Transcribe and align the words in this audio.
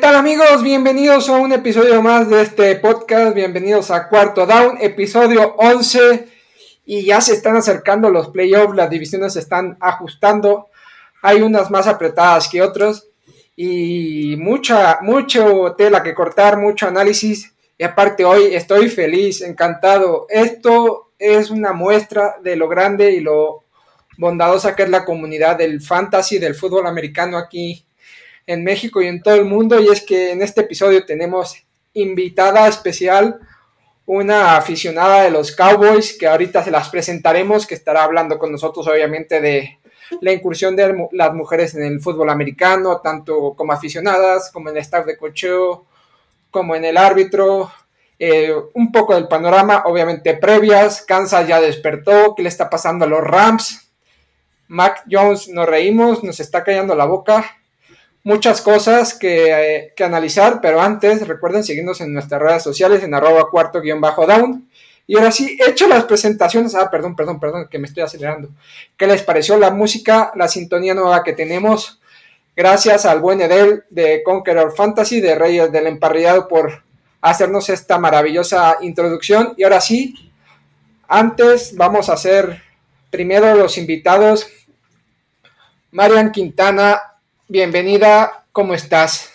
¿Qué 0.00 0.06
tal 0.06 0.16
amigos? 0.16 0.62
Bienvenidos 0.62 1.28
a 1.28 1.36
un 1.36 1.52
episodio 1.52 2.00
más 2.00 2.30
de 2.30 2.40
este 2.40 2.74
podcast, 2.76 3.34
bienvenidos 3.34 3.90
a 3.90 4.08
Cuarto 4.08 4.46
Down, 4.46 4.78
episodio 4.80 5.54
11 5.58 6.26
y 6.86 7.04
ya 7.04 7.20
se 7.20 7.34
están 7.34 7.56
acercando 7.56 8.08
los 8.08 8.28
playoffs, 8.28 8.74
las 8.74 8.88
divisiones 8.88 9.34
se 9.34 9.40
están 9.40 9.76
ajustando, 9.78 10.68
hay 11.20 11.42
unas 11.42 11.70
más 11.70 11.86
apretadas 11.86 12.48
que 12.48 12.62
otras. 12.62 13.08
Y 13.54 14.36
mucha, 14.38 15.00
mucho 15.02 15.74
tela 15.76 16.02
que 16.02 16.14
cortar, 16.14 16.56
mucho 16.56 16.88
análisis. 16.88 17.52
Y 17.76 17.84
aparte 17.84 18.24
hoy 18.24 18.54
estoy 18.54 18.88
feliz, 18.88 19.42
encantado. 19.42 20.24
Esto 20.30 21.10
es 21.18 21.50
una 21.50 21.74
muestra 21.74 22.36
de 22.42 22.56
lo 22.56 22.68
grande 22.68 23.12
y 23.12 23.20
lo 23.20 23.64
bondadosa 24.16 24.74
que 24.74 24.84
es 24.84 24.88
la 24.88 25.04
comunidad 25.04 25.58
del 25.58 25.82
fantasy, 25.82 26.38
del 26.38 26.54
fútbol 26.54 26.86
americano 26.86 27.36
aquí 27.36 27.84
en 28.50 28.64
México 28.64 29.00
y 29.00 29.06
en 29.06 29.22
todo 29.22 29.36
el 29.36 29.44
mundo. 29.44 29.78
Y 29.80 29.88
es 29.88 30.04
que 30.04 30.32
en 30.32 30.42
este 30.42 30.62
episodio 30.62 31.06
tenemos 31.06 31.56
invitada 31.94 32.66
especial, 32.66 33.38
una 34.06 34.56
aficionada 34.56 35.22
de 35.22 35.30
los 35.30 35.52
Cowboys, 35.52 36.16
que 36.18 36.26
ahorita 36.26 36.64
se 36.64 36.72
las 36.72 36.88
presentaremos, 36.88 37.64
que 37.64 37.74
estará 37.74 38.02
hablando 38.02 38.38
con 38.38 38.50
nosotros 38.50 38.88
obviamente 38.88 39.40
de 39.40 39.78
la 40.20 40.32
incursión 40.32 40.74
de 40.74 41.08
las 41.12 41.32
mujeres 41.32 41.76
en 41.76 41.84
el 41.84 42.00
fútbol 42.00 42.30
americano, 42.30 43.00
tanto 43.00 43.54
como 43.54 43.72
aficionadas, 43.72 44.50
como 44.50 44.68
en 44.68 44.76
el 44.76 44.82
staff 44.82 45.06
de 45.06 45.16
cocheo, 45.16 45.86
como 46.50 46.74
en 46.74 46.84
el 46.84 46.96
árbitro, 46.96 47.70
eh, 48.18 48.52
un 48.74 48.90
poco 48.90 49.14
del 49.14 49.28
panorama, 49.28 49.84
obviamente 49.86 50.34
previas, 50.34 51.02
Kansas 51.02 51.46
ya 51.46 51.60
despertó, 51.60 52.34
qué 52.34 52.42
le 52.42 52.48
está 52.48 52.68
pasando 52.68 53.04
a 53.04 53.08
los 53.08 53.22
Rams, 53.22 53.92
Mac 54.66 55.04
Jones 55.08 55.48
nos 55.48 55.68
reímos, 55.68 56.24
nos 56.24 56.40
está 56.40 56.64
callando 56.64 56.96
la 56.96 57.04
boca, 57.04 57.59
muchas 58.22 58.60
cosas 58.60 59.14
que, 59.14 59.92
que, 59.96 60.04
analizar, 60.04 60.60
pero 60.60 60.80
antes 60.80 61.26
recuerden 61.26 61.64
seguirnos 61.64 62.00
en 62.00 62.12
nuestras 62.12 62.40
redes 62.40 62.62
sociales 62.62 63.02
en 63.02 63.14
arroba 63.14 63.48
cuarto 63.50 63.80
guion 63.80 64.00
bajo 64.00 64.26
down. 64.26 64.68
Y 65.06 65.16
ahora 65.16 65.32
sí, 65.32 65.58
hecho 65.66 65.88
las 65.88 66.04
presentaciones, 66.04 66.74
ah, 66.74 66.88
perdón, 66.90 67.16
perdón, 67.16 67.40
perdón, 67.40 67.66
que 67.68 67.78
me 67.78 67.88
estoy 67.88 68.04
acelerando. 68.04 68.50
¿Qué 68.96 69.06
les 69.06 69.22
pareció 69.22 69.56
la 69.56 69.70
música, 69.70 70.30
la 70.36 70.46
sintonía 70.46 70.94
nueva 70.94 71.24
que 71.24 71.32
tenemos? 71.32 72.00
Gracias 72.54 73.06
al 73.06 73.20
buen 73.20 73.40
Edel 73.40 73.84
de 73.90 74.22
Conqueror 74.22 74.72
Fantasy, 74.76 75.20
de 75.20 75.34
Reyes 75.34 75.72
del 75.72 75.88
Emparrillado, 75.88 76.46
por 76.46 76.84
hacernos 77.20 77.68
esta 77.70 77.98
maravillosa 77.98 78.78
introducción. 78.82 79.54
Y 79.56 79.64
ahora 79.64 79.80
sí, 79.80 80.14
antes 81.08 81.76
vamos 81.76 82.08
a 82.08 82.12
hacer 82.12 82.62
primero 83.10 83.54
los 83.54 83.78
invitados. 83.78 84.46
Marian 85.90 86.30
Quintana, 86.30 87.00
bienvenida, 87.50 88.44
¿cómo 88.52 88.74
estás? 88.74 89.32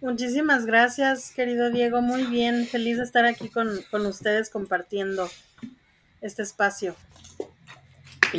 Muchísimas 0.00 0.66
gracias, 0.66 1.30
querido 1.30 1.70
Diego. 1.70 2.02
Muy 2.02 2.24
bien, 2.24 2.66
feliz 2.66 2.98
de 2.98 3.04
estar 3.04 3.24
aquí 3.24 3.48
con, 3.48 3.80
con 3.92 4.04
ustedes 4.06 4.50
compartiendo 4.50 5.30
este 6.20 6.42
espacio. 6.42 6.96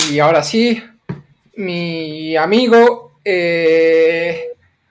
Y 0.09 0.19
ahora 0.19 0.43
sí, 0.43 0.83
mi 1.55 2.35
amigo, 2.35 3.19
eh, 3.23 4.49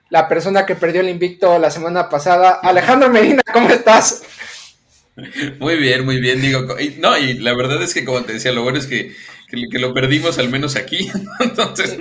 la 0.09 0.27
persona 0.27 0.65
que 0.65 0.75
perdió 0.75 1.01
el 1.01 1.09
invicto 1.09 1.59
la 1.59 1.69
semana 1.69 2.09
pasada, 2.09 2.59
Alejandro 2.63 3.11
Medina, 3.11 3.43
¿cómo 3.53 3.69
estás? 3.69 4.23
Muy 5.59 5.77
bien, 5.77 6.05
muy 6.05 6.19
bien, 6.19 6.41
digo. 6.41 6.75
no, 6.97 7.17
y 7.17 7.35
la 7.35 7.55
verdad 7.55 7.81
es 7.81 7.93
que 7.93 8.03
como 8.03 8.23
te 8.23 8.33
decía, 8.33 8.51
lo 8.51 8.63
bueno 8.63 8.79
es 8.79 8.85
que 8.85 9.15
que, 9.47 9.79
lo 9.79 9.93
perdimos 9.93 10.37
al 10.39 10.49
menos 10.49 10.75
aquí, 10.75 11.09
entonces 11.39 11.97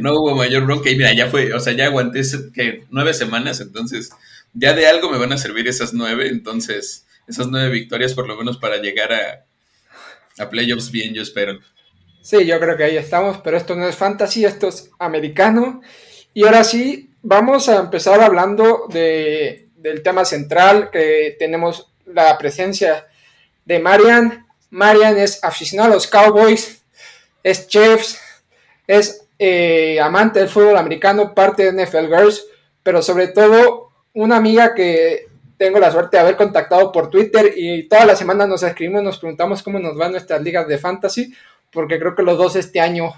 no, 0.00 0.14
hubo 0.14 0.34
mayor 0.34 0.64
bronca. 0.64 0.90
Y 0.90 0.96
mira, 0.96 1.12
ya 1.14 1.28
fue, 1.28 1.52
o 1.52 1.60
sea, 1.60 1.72
ya 1.72 1.86
aguanté 1.86 2.22
que 2.54 2.84
nueve 2.90 3.14
semanas, 3.14 3.60
entonces 3.60 4.10
ya 4.54 4.74
de 4.74 4.86
algo 4.86 5.10
me 5.10 5.18
van 5.18 5.32
a 5.32 5.38
servir 5.38 5.68
esas 5.68 5.92
nueve, 5.92 6.28
entonces 6.28 7.06
esas 7.26 7.48
nueve 7.48 7.70
victorias 7.70 8.14
por 8.14 8.28
lo 8.28 8.36
menos 8.36 8.58
para 8.58 8.76
llegar 8.76 9.12
a, 9.12 9.44
a 10.38 10.50
playoffs 10.50 10.90
bien, 10.90 11.14
yo 11.14 11.22
espero. 11.22 11.58
Sí, 12.22 12.44
yo 12.44 12.58
creo 12.58 12.76
que 12.76 12.84
ahí 12.84 12.96
estamos, 12.96 13.38
pero 13.38 13.56
esto 13.56 13.76
no 13.76 13.86
es 13.86 13.94
fantasy, 13.94 14.44
esto 14.44 14.68
es 14.68 14.90
americano. 14.98 15.80
Y 16.34 16.44
ahora 16.44 16.64
sí, 16.64 17.10
vamos 17.22 17.68
a 17.68 17.76
empezar 17.76 18.20
hablando 18.20 18.86
de, 18.88 19.68
del 19.76 20.02
tema 20.02 20.24
central, 20.24 20.90
que 20.90 21.36
tenemos 21.38 21.92
la 22.06 22.36
presencia 22.36 23.06
de 23.64 23.78
Marian, 23.78 24.45
Marian 24.70 25.18
es 25.18 25.42
aficionado 25.42 25.92
a 25.92 25.94
los 25.94 26.06
Cowboys, 26.06 26.82
es 27.42 27.68
chef, 27.68 28.16
es 28.86 29.26
eh, 29.38 30.00
amante 30.00 30.40
del 30.40 30.48
fútbol 30.48 30.76
americano, 30.76 31.34
parte 31.34 31.70
de 31.70 31.84
NFL 31.84 32.06
Girls, 32.06 32.46
pero 32.82 33.02
sobre 33.02 33.28
todo 33.28 33.90
una 34.14 34.36
amiga 34.36 34.74
que 34.74 35.28
tengo 35.58 35.78
la 35.78 35.90
suerte 35.90 36.16
de 36.16 36.22
haber 36.22 36.36
contactado 36.36 36.92
por 36.92 37.10
Twitter 37.10 37.52
y 37.56 37.88
toda 37.88 38.06
la 38.06 38.16
semana 38.16 38.46
nos 38.46 38.62
escribimos, 38.62 39.02
nos 39.02 39.18
preguntamos 39.18 39.62
cómo 39.62 39.78
nos 39.78 39.96
van 39.96 40.12
nuestras 40.12 40.42
ligas 40.42 40.66
de 40.68 40.78
fantasy, 40.78 41.34
porque 41.70 41.98
creo 41.98 42.14
que 42.14 42.22
los 42.22 42.38
dos 42.38 42.56
este 42.56 42.80
año 42.80 43.12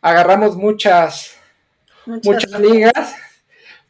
agarramos 0.00 0.56
muchas, 0.56 1.36
muchas, 2.06 2.26
muchas 2.26 2.60
ligas, 2.60 3.14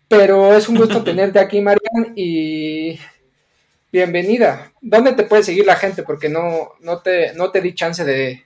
pero 0.09 0.55
es 0.55 0.69
un 0.69 0.77
gusto 0.77 1.03
tenerte 1.03 1.39
aquí, 1.39 1.61
Marian, 1.61 2.13
y 2.17 2.99
bienvenida. 3.93 4.73
¿Dónde 4.81 5.13
te 5.13 5.25
puede 5.25 5.43
seguir 5.43 5.67
la 5.67 5.77
gente? 5.77 6.03
Porque 6.03 6.29
no, 6.29 6.73
no, 6.81 7.01
te, 7.01 7.35
no 7.35 7.51
te 7.51 7.61
di 7.61 7.75
chance 7.75 8.05
de, 8.05 8.45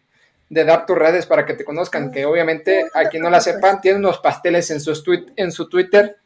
dar 0.49 0.87
tus 0.87 0.97
redes 0.97 1.27
para 1.27 1.45
que 1.45 1.55
te 1.55 1.65
conozcan, 1.65 2.11
que 2.11 2.25
obviamente 2.25 2.89
a 2.95 3.09
quien 3.09 3.23
no 3.23 3.31
la 3.31 3.41
sepan, 3.41 3.81
tiene 3.81 3.99
unos 3.99 4.19
pasteles 4.19 4.71
en 4.71 4.81
su, 4.81 5.03
tweet, 5.03 5.27
en 5.37 5.53
su 5.53 5.69
Twitter. 5.69 6.17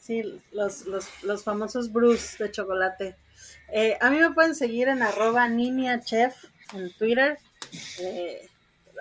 Sí, 0.00 0.40
los, 0.52 0.86
los, 0.86 1.42
famosos 1.42 1.92
Bruce 1.92 2.42
de 2.42 2.50
chocolate. 2.50 3.16
Eh, 3.72 3.96
a 4.00 4.10
mí 4.10 4.18
me 4.20 4.30
pueden 4.30 4.54
seguir 4.54 4.88
en 4.88 5.02
arroba 5.02 5.48
chef 6.04 6.34
en 6.74 6.92
Twitter. 6.92 7.38
Eh, 8.00 8.48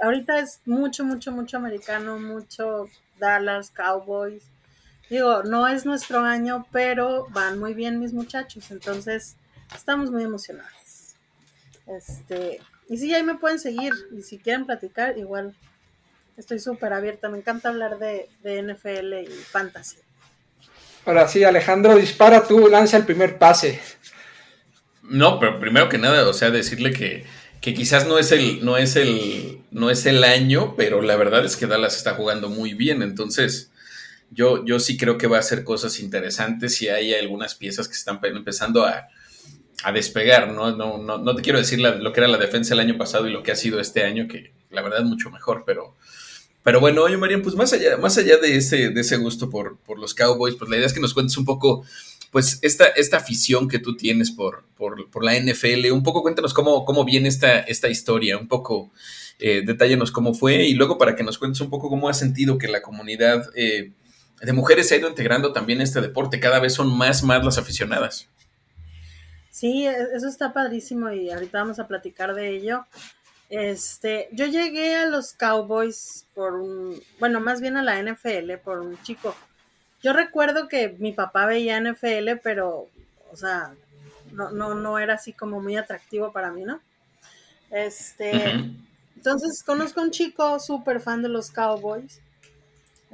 ahorita 0.02 0.40
es 0.40 0.62
mucho, 0.66 1.04
mucho, 1.04 1.32
mucho 1.32 1.58
americano, 1.58 2.18
mucho 2.18 2.90
Dallas, 3.20 3.70
Cowboys. 3.70 4.44
Digo, 5.10 5.44
no 5.44 5.68
es 5.68 5.86
nuestro 5.86 6.20
año, 6.20 6.66
pero 6.72 7.28
van 7.30 7.60
muy 7.60 7.74
bien 7.74 8.00
mis 8.00 8.14
muchachos, 8.14 8.72
entonces 8.72 9.36
estamos 9.76 10.10
muy 10.12 10.24
emocionados. 10.24 11.16
Este, 11.86 12.60
y 12.90 12.98
sí, 12.98 13.14
ahí 13.14 13.24
me 13.24 13.36
pueden 13.36 13.60
seguir, 13.60 13.94
y 14.18 14.24
si 14.24 14.40
quieren 14.40 14.66
platicar, 14.66 15.18
igual 15.18 15.56
estoy 16.38 16.60
súper 16.60 16.94
abierta, 16.94 17.30
me 17.30 17.38
encanta 17.38 17.70
hablar 17.70 18.00
de, 18.00 18.30
NFL 18.44 19.14
y 19.14 19.28
fantasy. 19.28 19.98
Ahora 21.06 21.28
sí, 21.28 21.44
Alejandro, 21.44 21.96
dispara 21.96 22.44
tú, 22.44 22.68
lanza 22.68 22.98
el 22.98 23.06
primer 23.06 23.38
pase. 23.38 23.80
No, 25.04 25.40
pero 25.40 25.60
primero 25.60 25.88
que 25.88 26.00
nada, 26.00 26.28
o 26.28 26.34
sea, 26.34 26.50
decirle 26.50 26.92
que, 26.92 27.26
que 27.62 27.76
quizás 27.76 28.08
no 28.08 28.18
es 28.18 28.32
el, 28.32 28.66
no 28.66 28.76
es 28.76 28.96
el, 28.96 29.62
no 29.70 29.92
es 29.92 30.08
el 30.08 30.24
año, 30.24 30.74
pero 30.76 31.04
la 31.04 31.16
verdad 31.16 31.46
es 31.46 31.58
que 31.58 31.68
Dallas 31.68 31.96
está 31.96 32.16
jugando 32.16 32.50
muy 32.50 32.74
bien, 32.74 33.04
entonces 33.04 33.72
yo, 34.32 34.66
yo 34.66 34.80
sí 34.80 34.98
creo 34.98 35.18
que 35.18 35.28
va 35.28 35.38
a 35.38 35.42
hacer 35.42 35.64
cosas 35.64 36.00
interesantes 36.00 36.82
y 36.82 36.90
hay 36.90 37.14
algunas 37.14 37.56
piezas 37.56 37.88
que 37.88 37.96
están 37.96 38.20
empezando 38.24 38.86
a, 38.86 39.08
despegar, 39.94 40.52
¿no? 40.52 40.76
No, 40.76 40.98
¿no? 40.98 41.20
no, 41.20 41.36
te 41.36 41.44
quiero 41.44 41.60
decir 41.60 41.80
lo 41.80 42.12
que 42.12 42.20
era 42.20 42.28
la 42.28 42.40
defensa 42.40 42.74
el 42.74 42.80
año 42.80 42.98
pasado 42.98 43.28
y 43.28 43.32
lo 43.32 43.44
que 43.44 43.52
ha 43.52 43.56
sido 43.56 43.80
este 43.80 44.04
año, 44.04 44.28
que 44.28 44.52
la 44.72 44.82
verdad 44.82 45.02
es 45.02 45.06
mucho 45.06 45.30
mejor, 45.30 45.64
pero, 45.64 45.96
pero 46.64 46.80
bueno, 46.80 47.04
oye, 47.04 47.18
Marian, 47.18 47.44
pues 47.44 47.54
más 47.54 47.72
allá, 47.74 47.96
más 47.98 48.18
allá 48.18 48.38
de, 48.38 48.58
ese, 48.58 48.90
de 48.90 49.02
ese 49.02 49.18
gusto 49.18 49.48
por, 49.50 49.78
los 50.00 50.16
Cowboys, 50.16 50.56
pues 50.56 50.72
la 50.72 50.78
idea 50.78 50.88
es 50.88 50.94
que 50.94 51.00
nos 51.00 51.14
cuentes 51.14 51.38
un 51.38 51.46
poco, 51.46 51.86
pues, 52.32 52.58
esta, 52.64 52.88
esta 52.88 53.18
afición 53.18 53.68
que 53.68 53.78
tú 53.78 53.96
tienes 53.96 54.32
por, 54.32 54.64
por, 54.76 55.24
la 55.24 55.40
NFL, 55.40 55.92
un 55.92 56.02
poco 56.02 56.24
cuéntanos 56.24 56.56
cómo, 56.56 56.84
cómo 56.84 57.06
viene 57.06 57.28
esta, 57.28 57.60
esta 57.60 57.88
historia, 57.88 58.40
un 58.40 58.48
poco 58.48 58.92
eh, 59.38 59.64
cómo 60.12 60.34
fue 60.34 60.66
y 60.66 60.74
luego 60.74 60.98
para 60.98 61.16
que 61.16 61.24
nos 61.24 61.38
cuentes 61.38 61.62
un 61.62 61.70
poco 61.70 61.90
cómo 61.90 62.10
has 62.10 62.18
sentido 62.18 62.58
que 62.58 62.68
la 62.68 62.82
comunidad... 62.82 63.50
Eh, 63.56 63.92
de 64.42 64.54
mujeres 64.54 64.88
se 64.88 64.96
ha 64.96 64.98
ido 64.98 65.10
integrando 65.10 65.54
también 65.54 65.82
este 65.82 66.02
deporte, 66.02 66.40
cada 66.40 66.60
vez 66.60 66.74
son 66.74 66.96
más, 66.96 67.24
más 67.24 67.44
las 67.44 67.58
aficionadas. 67.58 68.28
Sí, 69.50 69.88
e, 69.88 69.96
eso 70.14 70.28
está 70.28 70.54
padrísimo 70.54 71.12
y 71.12 71.30
ahorita 71.30 71.60
vamos 71.60 71.80
a 71.80 71.88
platicar 71.88 72.36
de 72.36 72.50
ello. 72.50 72.86
Este, 73.50 74.28
yo 74.32 74.46
llegué 74.48 74.96
a 74.96 75.06
los 75.06 75.34
Cowboys 75.34 76.26
por 76.34 76.56
un, 76.56 77.02
bueno, 77.20 77.40
más 77.40 77.62
bien 77.62 77.78
a 77.78 77.84
la 77.84 78.02
NFL 78.02 78.58
por 78.64 78.80
un 78.80 79.02
chico. 79.04 79.36
Yo 80.04 80.14
recuerdo 80.14 80.68
que 80.68 80.90
mi 81.00 81.14
papá 81.14 81.46
veía 81.46 81.80
NFL, 81.80 82.42
pero, 82.44 82.90
o 83.32 83.38
sea, 83.38 83.74
no, 84.32 84.52
no, 84.52 84.76
no 84.76 85.00
era 85.00 85.16
así 85.16 85.32
como 85.32 85.62
muy 85.62 85.78
atractivo 85.78 86.32
para 86.32 86.52
mí, 86.52 86.64
¿no? 86.64 86.82
Este, 87.72 88.54
entonces 89.16 89.64
conozco 89.64 90.02
a 90.02 90.04
un 90.04 90.12
chico 90.12 90.60
súper 90.60 91.00
fan 91.00 91.24
de 91.24 91.30
los 91.30 91.50
Cowboys 91.50 92.22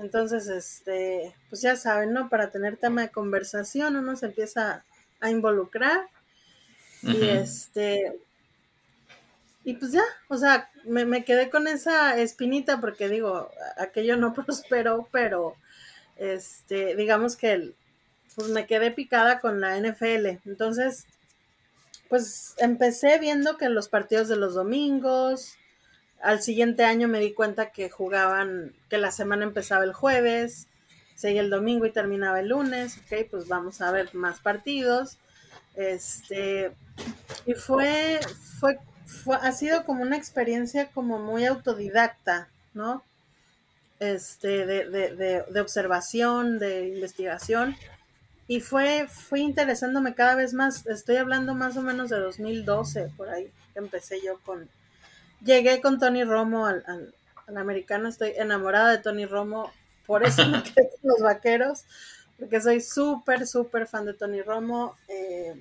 entonces, 0.01 0.48
este, 0.48 1.33
pues 1.50 1.62
ya 1.62 1.75
saben, 1.75 2.13
¿no? 2.13 2.30
Para 2.30 2.50
tener 2.50 2.77
tema 2.77 3.01
de 3.01 3.12
conversación 3.12 3.95
uno 3.95 4.15
se 4.15 4.27
empieza 4.27 4.83
a 5.19 5.30
involucrar 5.30 6.07
y 7.03 7.27
este, 7.27 8.19
y 9.63 9.74
pues 9.74 9.92
ya, 9.92 10.03
o 10.27 10.38
sea, 10.38 10.69
me, 10.86 11.24
quedé 11.24 11.50
con 11.50 11.68
esa 11.68 12.18
espinita 12.18 12.81
porque 12.81 13.09
digo, 13.09 13.51
aquello 13.77 14.18
no 14.18 14.33
prosperó, 14.45 15.07
pero 15.12 15.56
este, 16.18 16.95
digamos 16.95 17.36
que 17.36 17.74
pues 18.36 18.48
me 18.48 18.65
quedé 18.65 18.92
picada 18.92 19.39
con 19.39 19.59
la 19.59 19.77
NFL. 19.77 20.39
Entonces, 20.45 21.06
pues 22.09 22.56
empecé 22.57 23.19
viendo 23.19 23.57
que 23.57 23.69
los 23.69 23.89
partidos 23.89 24.30
de 24.30 24.38
los 24.38 24.56
domingos, 24.56 25.57
al 26.22 26.42
siguiente 26.42 26.84
año 26.84 27.08
me 27.08 27.20
di 27.20 27.34
cuenta 27.34 27.72
que 27.72 27.90
jugaban, 27.90 28.74
que 28.90 28.98
la 28.98 29.12
semana 29.12 29.44
empezaba 29.44 29.84
el 29.84 29.94
jueves, 29.94 30.68
seguía 31.16 31.42
el 31.42 31.50
domingo 31.50 31.86
y 31.86 31.92
terminaba 31.92 32.40
el 32.40 32.50
lunes, 32.50 32.98
ok, 32.98 33.28
pues 33.30 33.48
vamos 33.48 33.82
a 33.82 33.92
ver 33.92 34.14
más 34.16 34.40
partidos. 34.40 35.18
Este, 35.76 36.72
y 37.46 37.54
fue, 37.54 38.20
fue, 38.60 38.78
fue, 39.06 39.36
ha 39.36 39.52
sido 39.52 39.86
como 39.86 40.02
una 40.02 40.18
experiencia 40.18 40.88
como 40.88 41.20
muy 41.20 41.46
autodidacta, 41.46 42.50
¿no? 42.74 43.04
Este, 44.00 44.66
de, 44.66 44.90
de, 44.90 45.44
de, 45.48 45.62
observación, 45.62 46.60
de 46.60 46.88
investigación. 46.88 47.76
Y 48.48 48.60
fue, 48.60 49.08
fue 49.08 49.40
interesándome 49.40 50.16
cada 50.16 50.36
vez 50.36 50.54
más. 50.54 50.86
Estoy 50.88 51.18
hablando 51.18 51.54
más 51.54 51.78
o 51.78 51.82
menos 51.82 52.10
de 52.10 52.18
2012, 52.20 53.12
por 53.16 53.30
ahí 53.30 53.52
empecé 53.76 54.20
yo 54.26 54.40
con. 54.40 54.68
Llegué 55.44 55.82
con 55.82 56.00
Tony 56.00 56.24
Romo 56.24 56.66
al, 56.66 56.84
al, 56.88 57.58
americano, 57.58 58.08
estoy 58.08 58.34
enamorada 58.38 58.92
de 58.92 59.00
Tony 59.00 59.26
Romo, 59.26 59.72
por 60.06 60.24
eso 60.26 60.48
me 60.48 60.64
quedé 60.64 60.90
con 61.02 61.12
los 61.12 61.20
vaqueros, 61.22 61.84
porque 62.40 62.62
soy 62.62 62.82
súper, 62.82 63.46
súper 63.46 63.88
fan 63.88 64.06
de 64.06 64.14
Tony 64.14 64.42
Romo, 64.42 64.96
eh, 65.08 65.60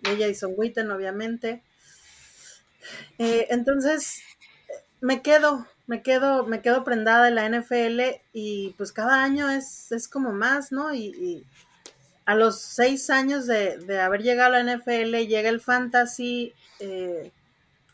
de 0.00 0.16
Jason 0.16 0.54
Witten, 0.56 0.90
obviamente. 0.90 1.62
Eh, 3.18 3.46
entonces, 3.50 4.22
me 5.00 5.22
quedo, 5.22 5.66
me 5.86 6.02
quedo, 6.02 6.44
me 6.46 6.60
quedo 6.62 6.84
prendada 6.84 7.28
en 7.28 7.34
la 7.34 7.48
NFL 7.48 8.20
y 8.32 8.74
pues 8.76 8.92
cada 8.92 9.22
año 9.22 9.48
es, 9.50 9.92
es 9.92 10.08
como 10.08 10.32
más, 10.32 10.72
¿no? 10.72 10.94
Y, 10.94 11.44
a 12.24 12.34
los 12.34 12.60
seis 12.60 13.08
años 13.08 13.46
de, 13.46 14.00
haber 14.02 14.22
llegado 14.22 14.54
a 14.54 14.62
la 14.62 14.76
NFL 14.76 15.16
llega 15.26 15.48
el 15.48 15.62
fantasy, 15.62 16.52
eh, 16.78 17.32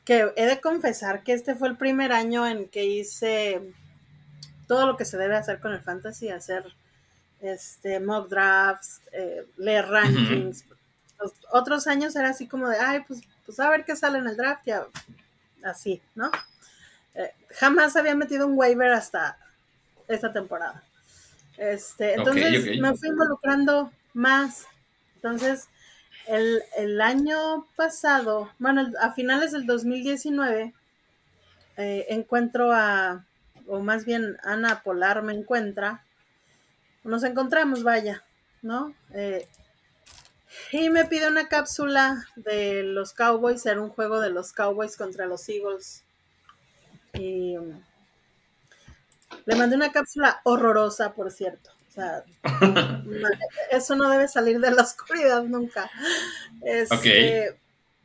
que 0.05 0.33
he 0.37 0.47
de 0.47 0.61
confesar 0.61 1.23
que 1.23 1.33
este 1.33 1.55
fue 1.55 1.69
el 1.69 1.77
primer 1.77 2.13
año 2.13 2.47
en 2.47 2.69
que 2.69 2.85
hice 2.85 3.73
todo 4.67 4.87
lo 4.87 4.97
que 4.97 5.05
se 5.05 5.17
debe 5.17 5.37
hacer 5.37 5.61
con 5.61 5.73
el 5.73 5.81
fantasy, 5.81 6.29
hacer 6.29 6.65
este 7.41 8.01
mock 8.01 8.29
drafts, 8.29 9.01
eh, 9.13 9.47
leer 9.57 9.87
rankings. 9.87 10.65
otros 11.53 11.87
años 11.87 12.17
era 12.17 12.31
así 12.31 12.47
como 12.47 12.69
de, 12.69 12.79
ay, 12.79 13.05
pues, 13.07 13.23
pues 13.45 13.61
a 13.61 13.71
ver 13.71 13.85
qué 13.85 13.97
sale 13.97 14.19
en 14.19 14.27
el 14.27 14.37
draft, 14.37 14.63
ya 14.67 14.87
así, 15.63 16.03
¿no? 16.15 16.31
Eh, 17.15 17.33
jamás 17.51 17.97
había 17.97 18.15
metido 18.15 18.47
un 18.47 18.59
waiver 18.59 18.93
hasta 18.93 19.39
esta 20.09 20.33
temporada. 20.33 20.83
Este, 21.57 22.15
entonces 22.15 22.81
me 22.81 22.95
fui 22.97 23.09
involucrando 23.09 23.93
más. 24.13 24.67
Entonces, 25.17 25.69
el, 26.27 26.63
el, 26.77 27.01
año 27.01 27.67
pasado, 27.77 28.51
bueno, 28.59 28.91
a 29.01 29.13
finales 29.13 29.53
del 29.53 29.67
2019, 29.67 30.75
eh, 31.77 32.07
encuentro 32.09 32.73
a, 32.73 33.25
o 33.67 33.81
más 33.81 34.05
bien 34.05 34.37
Ana 34.43 34.83
Polar 34.83 35.23
me 35.23 35.35
encuentra, 35.35 36.05
nos 37.03 37.25
encontramos, 37.25 37.83
vaya, 37.83 38.23
¿no? 38.63 38.95
Eh, 39.13 39.47
y 40.73 40.89
me 40.91 41.05
pide 41.05 41.29
una 41.29 41.49
cápsula 41.49 42.27
de 42.37 42.83
los 42.85 43.13
Cowboys, 43.13 43.67
era 43.67 43.81
un 43.81 43.91
juego 43.91 44.21
de 44.21 44.31
los 44.31 44.53
Cowboys 44.53 44.97
contra 44.97 45.27
los 45.27 45.49
Eagles 45.49 46.05
y 47.13 47.57
um, 47.57 47.81
le 49.47 49.57
mandé 49.57 49.77
una 49.77 49.93
cápsula 49.93 50.41
horrorosa, 50.45 51.13
por 51.15 51.31
cierto. 51.31 51.71
O 51.97 52.01
sea, 52.01 52.25
eso 53.71 53.95
no 53.95 54.11
debe 54.11 54.27
salir 54.29 54.61
de 54.61 54.71
la 54.71 54.83
oscuridad 54.83 55.45
nunca. 55.45 55.91
Este, 56.63 57.57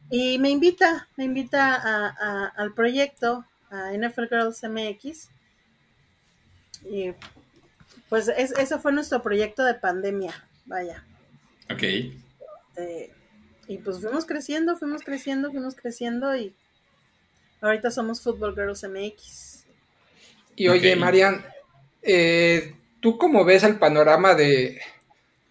y 0.09 0.37
me 0.39 0.49
invita, 0.49 1.07
me 1.17 1.25
invita 1.25 1.75
a, 1.75 2.47
al 2.55 2.73
proyecto, 2.73 3.45
a 3.69 3.91
NFL 3.93 4.27
Girls 4.29 4.63
MX. 4.63 5.29
Y 6.89 7.13
pues 8.09 8.27
es, 8.27 8.51
eso 8.51 8.79
fue 8.79 8.91
nuestro 8.91 9.21
proyecto 9.21 9.63
de 9.63 9.73
pandemia, 9.73 10.33
vaya. 10.65 11.03
Ok. 11.71 11.83
Este, 11.83 13.13
y 13.67 13.77
pues 13.77 13.99
fuimos 13.99 14.25
creciendo, 14.25 14.77
fuimos 14.77 15.03
creciendo, 15.03 15.51
fuimos 15.51 15.75
creciendo 15.75 16.35
y 16.35 16.55
Ahorita 17.61 17.91
somos 17.91 18.21
Football 18.21 18.55
Girls 18.55 18.83
MX. 18.83 19.65
Y 20.55 20.67
oye, 20.69 20.95
Marian, 20.95 21.43
eh, 22.01 22.75
¿tú 22.99 23.17
cómo 23.17 23.45
ves 23.45 23.63
el 23.63 23.77
panorama 23.77 24.35
de 24.35 24.79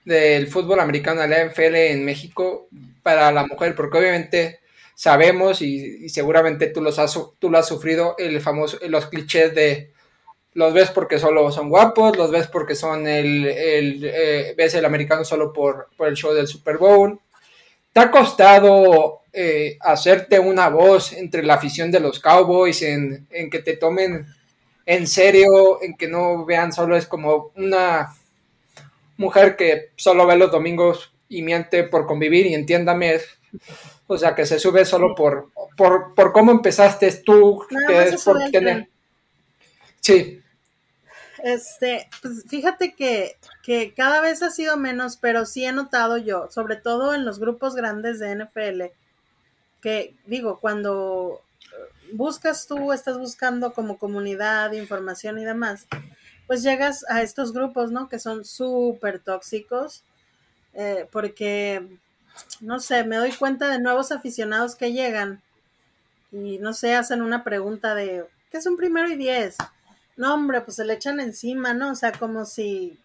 del 0.05 0.47
fútbol 0.47 0.81
americano, 0.81 1.27
la 1.27 1.45
NFL 1.45 1.75
en 1.75 2.05
México 2.05 2.69
para 3.03 3.31
la 3.31 3.47
mujer? 3.47 3.75
Porque 3.75 3.99
obviamente 3.99 4.61
sabemos 4.95 5.61
y, 5.61 6.09
seguramente 6.09 6.69
tú, 6.69 6.81
los 6.81 6.99
has, 6.99 7.19
tú 7.39 7.51
lo 7.51 7.59
has 7.59 7.69
sufrido, 7.69 8.15
el 8.19 8.41
famoso, 8.41 8.79
los 8.89 9.07
clichés 9.07 9.55
de 9.55 9.93
los 10.55 10.73
ves 10.73 10.91
porque 10.91 11.19
solo 11.19 11.53
son 11.53 11.69
guapos, 11.69 12.17
los 12.17 12.31
ves 12.31 12.49
porque 12.49 12.75
son 12.75 13.07
el, 13.07 13.47
eh, 13.47 14.55
ves 14.57 14.75
el 14.75 14.85
americano 14.85 15.25
solo 15.25 15.53
por, 15.53 15.89
por 15.97 16.09
el 16.09 16.17
show 16.17 16.33
del 16.33 16.49
Super 16.49 16.79
Bowl. 16.79 17.21
¿Te 17.93 18.01
ha 18.01 18.11
costado 18.11 19.23
eh, 19.33 19.77
hacerte 19.81 20.41
una 20.41 20.69
voz 20.69 21.13
entre 21.13 21.45
la 21.45 21.55
afición 21.55 21.93
de 21.93 22.01
los 22.01 22.19
Cowboys, 22.19 22.83
en, 22.83 23.29
que 23.29 23.61
te 23.61 23.77
tomen 23.77 24.27
en 24.89 25.07
serio, 25.07 25.83
en 25.83 25.99
que 25.99 26.09
no 26.09 26.47
vean 26.47 26.73
solo 26.73 26.97
es 26.97 27.07
como 27.07 27.53
una 27.57 28.15
mujer 29.19 29.55
que 29.55 29.91
solo 29.97 30.27
ve 30.27 30.35
los 30.39 30.51
domingos 30.51 31.13
y 31.29 31.43
miente 31.43 31.85
por 31.85 32.07
convivir 32.07 32.47
y 32.47 32.55
entiéndame, 32.55 33.21
o 34.07 34.17
sea, 34.17 34.35
que 34.35 34.47
se 34.47 34.59
sube 34.59 34.87
solo 34.87 35.15
por, 35.15 35.51
por, 35.77 36.33
cómo 36.33 36.53
empezaste 36.53 37.13
tú, 37.23 37.67
por 38.25 38.51
tener... 38.51 38.89
Sí. 40.01 40.41
Este, 41.45 42.09
pues 42.23 42.45
fíjate 42.49 42.95
que, 42.95 43.37
que, 43.63 43.93
cada 43.93 44.23
vez 44.23 44.43
ha 44.43 44.51
sido 44.51 44.79
menos, 44.79 45.19
pero 45.19 45.45
sí 45.45 45.67
he 45.67 45.73
notado 45.73 46.17
yo, 46.17 46.51
sobre 46.51 46.77
todo 46.77 47.15
en 47.15 47.27
los 47.27 47.39
grupos 47.39 47.75
grandes 47.75 48.21
de 48.21 48.35
NFL, 48.35 48.85
que 49.83 50.15
digo, 50.25 50.59
cuando 50.61 51.43
buscas 52.13 52.67
tú, 52.67 52.93
estás 52.93 53.19
buscando 53.19 53.73
como 53.73 53.99
comunidad, 53.99 54.73
información 54.73 55.39
y 55.39 55.45
demás, 55.45 55.87
pues 56.47 56.63
llegas 56.63 57.05
a 57.09 57.23
estos 57.23 57.53
grupos, 57.53 57.91
¿no? 57.91 58.09
Que 58.09 58.19
son 58.19 58.45
súper 58.45 59.21
tóxicos, 59.21 60.03
eh, 60.75 61.09
porque, 61.11 61.99
no 62.61 62.81
sé, 62.81 63.05
me 63.05 63.17
doy 63.17 63.33
cuenta 63.33 63.69
de 63.69 63.81
nuevos 63.81 64.13
aficionados 64.13 64.75
que 64.75 64.93
llegan 64.93 65.43
y, 66.33 66.59
no 66.59 66.73
sé, 66.73 66.95
hacen 66.95 67.23
una 67.23 67.45
pregunta 67.45 67.95
de, 67.95 68.25
¿qué 68.51 68.59
es 68.59 68.67
un 68.67 68.77
primero 68.77 69.09
y 69.09 69.17
diez? 69.17 69.57
No, 70.17 70.35
hombre, 70.35 70.61
pues 70.63 70.77
se 70.77 70.85
le 70.85 70.95
echan 70.95 71.21
encima, 71.21 71.75
¿no? 71.75 71.93
O 71.93 71.95
sea, 71.95 72.13
como 72.13 72.45
si 72.45 72.99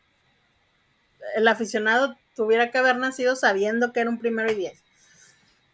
el 1.36 1.48
aficionado 1.48 2.18
tuviera 2.36 2.72
que 2.72 2.78
haber 2.78 2.98
nacido 2.98 3.36
sabiendo 3.36 3.94
que 3.94 4.02
era 4.02 4.10
un 4.10 4.20
primero 4.20 4.52
y 4.52 4.56
diez. 4.56 4.80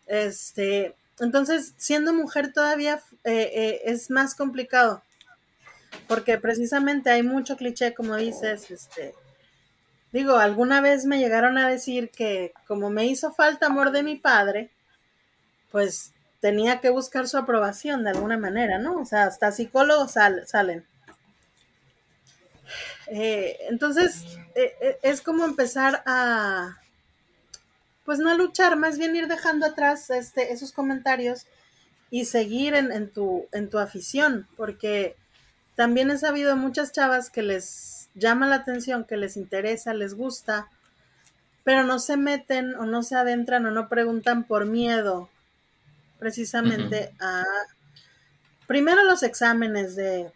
Este, 0.08 0.96
entonces, 1.20 1.74
siendo 1.78 2.14
mujer 2.14 2.54
todavía 2.54 3.02
eh, 3.24 3.52
eh, 3.54 3.82
es 3.86 4.10
más 4.10 4.36
complicado, 4.36 5.04
porque 6.08 6.38
precisamente 6.38 7.10
hay 7.10 7.24
mucho 7.24 7.58
cliché, 7.58 7.94
como 7.94 8.16
dices, 8.16 8.72
este, 8.72 9.14
digo, 10.12 10.38
alguna 10.38 10.82
vez 10.82 11.06
me 11.06 11.20
llegaron 11.20 11.58
a 11.58 11.68
decir 11.68 12.10
que 12.10 12.54
como 12.68 12.90
me 12.90 13.06
hizo 13.06 13.34
falta 13.34 13.68
amor 13.68 13.92
de 13.92 14.04
mi 14.04 14.16
padre, 14.16 14.70
pues 15.72 16.14
tenía 16.40 16.80
que 16.80 16.90
buscar 16.90 17.28
su 17.28 17.38
aprobación 17.38 18.04
de 18.04 18.12
alguna 18.12 18.38
manera, 18.38 18.80
¿no? 18.80 19.00
O 19.00 19.06
sea, 19.06 19.24
hasta 19.24 19.52
psicólogos 19.52 20.14
salen. 20.46 20.86
Eh, 23.08 23.58
entonces, 23.70 24.24
es 25.02 25.22
como 25.22 25.44
empezar 25.44 26.02
a, 26.06 26.78
pues 28.10 28.18
no 28.18 28.36
luchar, 28.36 28.76
más 28.76 28.98
bien 28.98 29.16
ir 29.16 29.28
dejando 29.28 29.68
atrás 29.68 30.10
este, 30.10 30.52
esos 30.52 30.72
comentarios 30.72 31.46
y 32.10 32.26
seguir 32.26 32.74
en, 32.74 33.12
tu, 33.12 33.46
en 33.52 33.70
tu 33.70 33.78
afición, 33.78 34.48
porque 34.58 35.16
también 35.76 36.10
he 36.10 36.18
sabido 36.18 36.56
muchas 36.56 36.92
chavas 36.92 37.30
que 37.30 37.44
les 37.44 38.10
llama 38.16 38.48
la 38.48 38.56
atención, 38.56 39.04
que 39.04 39.16
les 39.16 39.38
interesa, 39.38 39.94
les 39.94 40.16
gusta, 40.16 40.70
pero 41.64 41.84
no 41.84 42.00
se 42.00 42.18
meten 42.18 42.74
o 42.78 42.88
no 42.88 43.04
se 43.04 43.16
adentran 43.16 43.68
o 43.68 43.70
no 43.70 43.90
preguntan 43.90 44.44
por 44.44 44.66
miedo 44.66 45.30
precisamente 46.18 47.14
a 47.20 47.44
primero 48.66 49.04
los 49.04 49.22
exámenes 49.22 49.96
de 49.96 50.32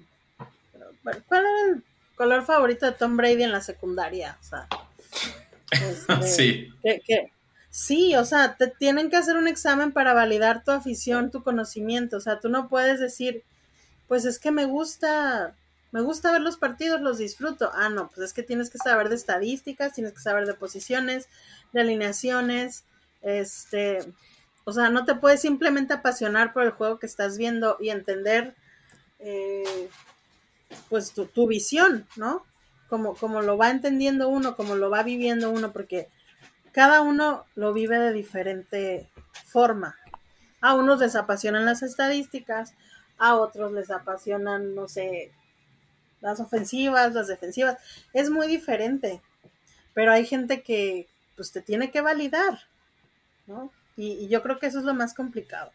¿cuál 1.27 1.43
era 1.43 1.73
el 1.73 1.83
color 2.17 2.45
favorito 2.45 2.85
de 2.85 2.91
Tom 2.91 3.17
Brady 3.17 3.41
en 3.41 3.51
la 3.51 3.61
secundaria? 3.61 4.37
O 4.41 4.43
sea, 4.43 4.67
este, 5.71 6.21
sí. 6.27 6.71
Sí, 7.73 8.15
o 8.15 8.23
sea, 8.23 8.55
te 8.55 8.67
tienen 8.67 9.09
que 9.09 9.17
hacer 9.17 9.35
un 9.35 9.47
examen 9.47 9.93
para 9.93 10.13
validar 10.13 10.63
tu 10.63 10.69
afición, 10.69 11.31
tu 11.31 11.41
conocimiento. 11.41 12.17
O 12.17 12.19
sea, 12.21 12.39
tú 12.39 12.47
no 12.49 12.69
puedes 12.69 12.99
decir, 12.99 13.43
pues 14.07 14.25
es 14.25 14.37
que 14.37 14.51
me 14.51 14.65
gusta 14.65 15.55
me 15.91 16.01
gusta 16.01 16.31
ver 16.31 16.41
los 16.41 16.57
partidos, 16.57 17.01
los 17.01 17.17
disfruto. 17.17 17.71
Ah, 17.73 17.89
no, 17.89 18.09
pues 18.09 18.19
es 18.19 18.33
que 18.33 18.43
tienes 18.43 18.69
que 18.69 18.77
saber 18.77 19.09
de 19.09 19.15
estadísticas, 19.15 19.93
tienes 19.93 20.13
que 20.13 20.21
saber 20.21 20.45
de 20.45 20.53
posiciones, 20.53 21.27
de 21.71 21.81
alineaciones, 21.81 22.83
este, 23.23 23.99
o 24.65 24.71
sea, 24.71 24.89
no 24.89 25.05
te 25.05 25.15
puedes 25.15 25.41
simplemente 25.41 25.93
apasionar 25.95 26.53
por 26.53 26.63
el 26.63 26.71
juego 26.71 26.99
que 26.99 27.07
estás 27.07 27.37
viendo 27.39 27.77
y 27.79 27.89
entender, 27.89 28.55
eh, 29.19 29.89
pues, 30.89 31.11
tu, 31.11 31.25
tu, 31.25 31.47
visión, 31.47 32.07
¿no? 32.17 32.45
Como, 32.87 33.15
como 33.15 33.41
lo 33.41 33.57
va 33.57 33.71
entendiendo 33.71 34.29
uno, 34.29 34.55
como 34.55 34.75
lo 34.75 34.91
va 34.91 35.01
viviendo 35.01 35.49
uno, 35.49 35.73
porque 35.73 36.09
cada 36.73 37.01
uno 37.01 37.45
lo 37.55 37.71
vive 37.71 37.97
de 37.97 38.11
diferente 38.11 39.09
forma. 39.45 39.95
A 40.59 40.73
unos 40.73 40.99
les 40.99 41.15
apasionan 41.15 41.65
las 41.65 41.83
estadísticas, 41.83 42.73
a 43.17 43.35
otros 43.35 43.71
les 43.71 43.91
apasionan, 43.91 44.75
no 44.75 44.87
sé, 44.87 45.31
las 46.19 46.39
ofensivas, 46.39 47.13
las 47.13 47.27
defensivas, 47.27 47.77
es 48.13 48.29
muy 48.29 48.47
diferente, 48.47 49.21
pero 49.93 50.11
hay 50.11 50.25
gente 50.25 50.61
que 50.61 51.07
pues 51.35 51.51
te 51.51 51.61
tiene 51.61 51.91
que 51.91 52.01
validar, 52.01 52.59
¿no? 53.45 53.71
Y, 53.95 54.27
yo 54.27 54.41
creo 54.41 54.57
que 54.57 54.67
eso 54.67 54.79
es 54.79 54.85
lo 54.85 54.93
más 54.93 55.13
complicado. 55.13 55.71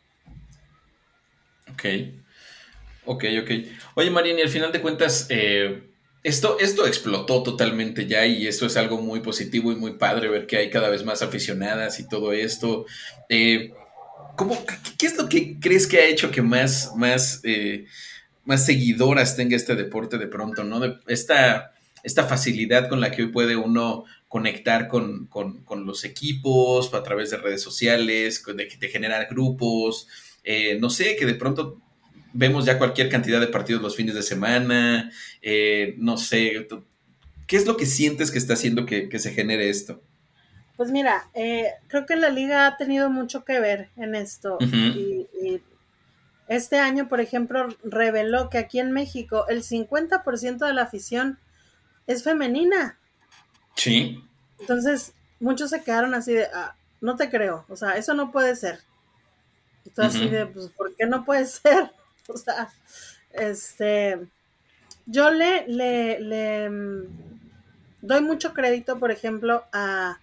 Ok, 1.72 1.84
ok, 3.04 3.24
ok. 3.42 3.50
Oye, 3.94 4.10
Mariana, 4.10 4.40
y 4.40 4.42
al 4.42 4.48
final 4.48 4.72
de 4.72 4.80
cuentas, 4.80 5.26
eh, 5.30 5.87
esto, 6.22 6.58
esto 6.58 6.86
explotó 6.86 7.42
totalmente 7.42 8.06
ya 8.06 8.26
y 8.26 8.46
esto 8.46 8.66
es 8.66 8.76
algo 8.76 9.00
muy 9.00 9.20
positivo 9.20 9.72
y 9.72 9.76
muy 9.76 9.92
padre 9.92 10.28
ver 10.28 10.46
que 10.46 10.56
hay 10.56 10.70
cada 10.70 10.88
vez 10.88 11.04
más 11.04 11.22
aficionadas 11.22 12.00
y 12.00 12.08
todo 12.08 12.32
esto. 12.32 12.86
Eh, 13.28 13.72
¿cómo, 14.36 14.64
qué, 14.98 15.06
es 15.06 15.16
lo 15.16 15.28
que 15.28 15.58
crees 15.60 15.86
que 15.86 15.98
ha 15.98 16.06
hecho 16.06 16.30
que 16.30 16.42
más, 16.42 16.92
más 16.96 17.40
eh, 17.44 17.86
más 18.48 18.64
seguidoras 18.64 19.36
tenga 19.36 19.56
este 19.56 19.74
deporte 19.74 20.16
de 20.16 20.26
pronto, 20.26 20.64
¿no? 20.64 20.80
esta, 21.06 21.74
esta 22.02 22.24
facilidad 22.24 22.88
con 22.88 22.98
la 22.98 23.10
que 23.10 23.24
hoy 23.24 23.28
puede 23.28 23.56
uno 23.56 24.06
conectar 24.26 24.88
con, 24.88 25.28
los 25.84 26.04
equipos 26.04 26.94
a 26.94 27.02
través 27.02 27.28
de 27.30 27.36
redes 27.36 27.60
sociales, 27.60 28.42
de, 28.46 28.88
generar 28.88 29.28
grupos, 29.28 30.08
eh, 30.44 30.78
no 30.80 30.88
sé, 30.88 31.14
que 31.16 31.26
de 31.26 31.34
pronto 31.34 31.78
vemos 32.32 32.64
ya 32.64 32.78
cualquier 32.78 33.08
cantidad 33.08 33.40
de 33.40 33.46
partidos 33.48 33.82
los 33.82 33.96
fines 33.96 34.14
de 34.14 34.22
semana, 34.22 35.10
eh, 35.42 35.94
no 35.98 36.16
sé, 36.16 36.66
¿qué 37.46 37.56
es 37.56 37.66
lo 37.66 37.76
que 37.76 37.86
sientes 37.86 38.30
que 38.30 38.38
está 38.38 38.54
haciendo 38.54 38.86
que, 38.86 39.18
se 39.18 39.32
genere 39.32 39.70
esto? 39.70 40.02
Pues 40.76 40.90
mira, 40.90 41.28
eh, 41.34 41.72
creo 41.88 42.06
que 42.06 42.16
la 42.16 42.30
liga 42.30 42.66
ha 42.66 42.76
tenido 42.76 43.10
mucho 43.10 43.44
que 43.44 43.58
ver 43.58 43.90
en 43.96 44.14
esto 44.14 44.58
y, 44.60 45.26
este 46.46 46.78
año, 46.78 47.10
por 47.10 47.20
ejemplo, 47.20 47.68
reveló 47.84 48.48
que 48.48 48.56
aquí 48.56 48.80
en 48.80 48.90
México 48.90 49.46
el 49.48 49.62
50% 49.62 50.66
de 50.66 50.72
la 50.72 50.82
afición 50.82 51.38
es 52.06 52.24
femenina. 52.24 52.98
Sí. 53.76 54.24
Entonces, 54.58 55.12
muchos 55.40 55.68
se 55.68 55.82
quedaron 55.82 56.14
así 56.14 56.32
de, 56.32 56.46
ah, 56.54 56.74
no 57.02 57.16
te 57.16 57.28
creo, 57.28 57.66
o 57.68 57.76
sea, 57.76 57.98
eso 57.98 58.14
no 58.14 58.32
puede 58.32 58.56
ser. 58.56 58.80
Y 59.84 59.90
tú 59.90 60.00
así 60.00 60.26
de, 60.28 60.46
pues, 60.46 60.68
¿por 60.68 60.94
qué 60.96 61.06
no 61.06 61.24
puede 61.26 61.44
ser? 61.46 61.92
O 62.34 62.36
sea, 62.36 62.68
este, 63.32 64.18
yo 65.06 65.30
le, 65.30 65.66
le, 65.66 66.20
le 66.20 66.68
mm, 66.68 67.04
doy 68.02 68.20
mucho 68.20 68.52
crédito, 68.52 68.98
por 68.98 69.10
ejemplo, 69.10 69.64
a 69.72 70.20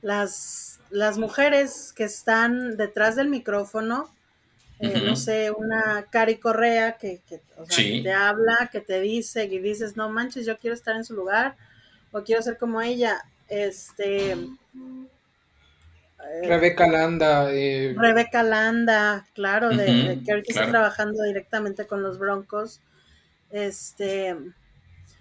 las, 0.00 0.80
las 0.90 1.18
mujeres 1.18 1.92
que 1.94 2.04
están 2.04 2.76
detrás 2.76 3.16
del 3.16 3.28
micrófono, 3.28 4.08
eh, 4.80 5.02
no 5.04 5.16
sé, 5.16 5.50
una 5.50 6.06
Cari 6.10 6.36
Correa 6.36 6.96
que, 6.96 7.20
te 7.68 8.12
habla, 8.12 8.68
que 8.70 8.80
te 8.80 9.00
dice 9.00 9.44
y 9.44 9.58
dices, 9.58 9.96
no 9.96 10.08
manches, 10.08 10.46
yo 10.46 10.56
quiero 10.58 10.74
estar 10.74 10.94
en 10.96 11.04
su 11.04 11.14
lugar 11.14 11.56
o 12.12 12.22
quiero 12.22 12.42
ser 12.42 12.58
como 12.58 12.80
ella. 12.80 13.22
Este. 13.48 14.36
Eh, 16.30 16.46
Rebeca 16.48 16.86
Landa. 16.86 17.52
Eh, 17.52 17.94
Rebeca 17.96 18.42
Landa, 18.42 19.26
claro, 19.34 19.70
de, 19.70 20.20
que 20.24 20.32
ahorita 20.32 20.52
está 20.52 20.68
trabajando 20.68 21.22
directamente 21.22 21.86
con 21.86 22.02
los 22.02 22.18
Broncos. 22.18 22.80
Este. 23.50 24.36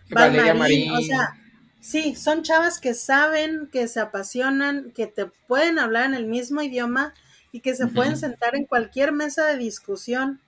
Valeria 0.09 0.53
Marín, 0.53 0.91
o 0.91 1.01
sea, 1.01 1.33
sí, 1.81 2.15
son 2.15 2.43
chavas 2.43 2.79
que 2.79 2.93
saben, 2.93 3.67
que 3.71 3.87
se 3.87 3.99
apasionan, 3.99 4.91
que 4.91 5.07
te 5.07 5.25
pueden 5.25 5.79
hablar 5.79 6.05
en 6.05 6.13
el 6.13 6.25
mismo 6.25 6.61
idioma 6.61 7.13
y 7.51 7.59
que 7.59 7.75
se 7.75 7.87
pueden 7.87 8.17
sentar 8.17 8.55
en 8.55 8.65
cualquier 8.65 9.11
mesa 9.11 9.45
de 9.47 9.57
discusión 9.57 10.39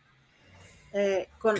eh, 0.93 1.27
con, 1.39 1.57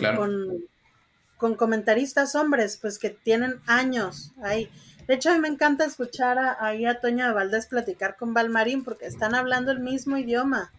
con, 1.36 1.54
comentaristas 1.56 2.34
hombres, 2.34 2.78
pues 2.80 2.98
que 2.98 3.10
tienen 3.10 3.60
años 3.66 4.32
ahí. 4.42 4.70
De 5.10 5.16
hecho, 5.16 5.30
a 5.30 5.32
mí 5.32 5.40
me 5.40 5.48
encanta 5.48 5.84
escuchar 5.84 6.38
a, 6.38 6.64
ahí 6.64 6.86
a 6.86 7.00
Toño 7.00 7.26
de 7.26 7.32
Valdés 7.32 7.66
platicar 7.66 8.16
con 8.16 8.32
Valmarín 8.32 8.84
porque 8.84 9.06
están 9.06 9.34
hablando 9.34 9.72
el 9.72 9.80
mismo 9.80 10.16
idioma, 10.16 10.70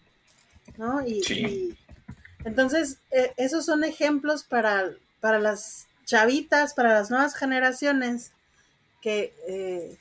¿no? 0.78 1.06
Y, 1.06 1.78
entonces, 2.46 3.00
eh, 3.12 3.34
esos 3.36 3.66
son 3.66 3.84
ejemplos 3.84 4.44
para, 4.46 4.92
para 5.20 5.38
las 5.38 5.88
chavitas, 6.06 6.74
para 6.74 6.94
las 6.94 7.12
nuevas 7.12 7.36
generaciones 7.36 8.32
que, 9.02 9.36
eh, 9.50 9.98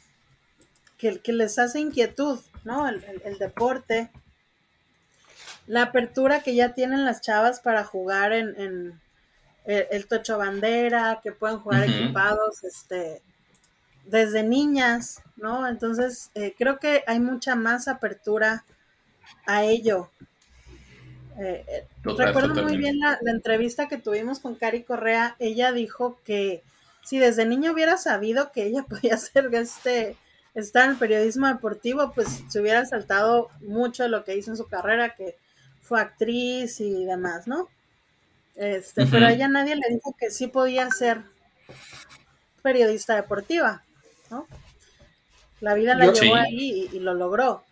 que, 0.96 1.32
les 1.32 1.58
hace 1.58 1.80
inquietud, 1.80 2.38
¿no? 2.62 2.86
el, 2.86 3.02
el 3.24 3.36
deporte 3.36 4.12
la 5.66 5.82
apertura 5.82 6.40
que 6.40 6.54
ya 6.54 6.72
tienen 6.72 7.04
las 7.04 7.20
chavas 7.20 7.58
para 7.58 7.82
jugar 7.82 8.32
en, 8.32 9.00
el, 9.64 10.06
tocho 10.06 10.38
bandera, 10.38 11.18
que 11.20 11.32
pueden 11.32 11.58
jugar 11.58 11.82
equipados, 11.88 12.62
este, 12.62 13.22
desde 14.10 14.42
niñas, 14.42 15.22
¿no? 15.36 15.66
Entonces, 15.66 16.30
eh, 16.34 16.54
creo 16.58 16.78
que 16.78 17.04
hay 17.06 17.20
mucha 17.20 17.54
más 17.54 17.88
apertura 17.88 18.64
a 19.46 19.64
ello. 19.64 20.10
Eh, 21.38 21.64
eh, 21.68 21.86
recuerdo 22.04 22.62
muy 22.62 22.76
bien 22.76 22.98
la, 22.98 23.18
entrevista 23.26 23.88
que 23.88 23.98
tuvimos 23.98 24.40
con 24.40 24.56
Cari 24.56 24.82
Correa. 24.82 25.36
Ella 25.38 25.72
dijo 25.72 26.18
que 26.24 26.62
si 27.04 27.18
desde 27.18 27.46
niño 27.46 27.72
hubiera 27.72 27.96
sabido 27.96 28.52
que 28.52 28.64
ella 28.64 28.82
podía 28.88 29.16
ser 29.16 29.48
este, 29.54 30.16
estar 30.54 30.84
en 30.84 30.90
el 30.92 30.96
periodismo 30.96 31.46
deportivo, 31.46 32.12
pues 32.12 32.42
se 32.48 32.60
hubiera 32.60 32.84
saltado 32.84 33.48
mucho 33.60 34.02
de 34.02 34.08
lo 34.08 34.24
que 34.24 34.36
hizo 34.36 34.50
en 34.50 34.56
su 34.56 34.66
carrera, 34.66 35.14
que 35.14 35.36
fue 35.82 36.00
actriz 36.00 36.80
y 36.80 37.04
demás, 37.04 37.46
¿no? 37.46 37.68
Este, 38.56 39.06
pero 39.06 39.26
a 39.26 39.32
ella 39.32 39.48
nadie 39.48 39.76
le 39.76 39.88
dijo 39.88 40.14
que 40.18 40.30
sí 40.30 40.48
podía 40.48 40.90
ser 40.90 41.22
periodista 42.62 43.14
deportiva, 43.16 43.84
¿no? 44.30 44.46
La 45.60 45.74
vida 45.74 45.94
la 45.94 46.12
llevó 46.12 46.36
ahí 46.36 46.88
y, 46.92 46.98
lo 47.00 47.14
logró. 47.14 47.64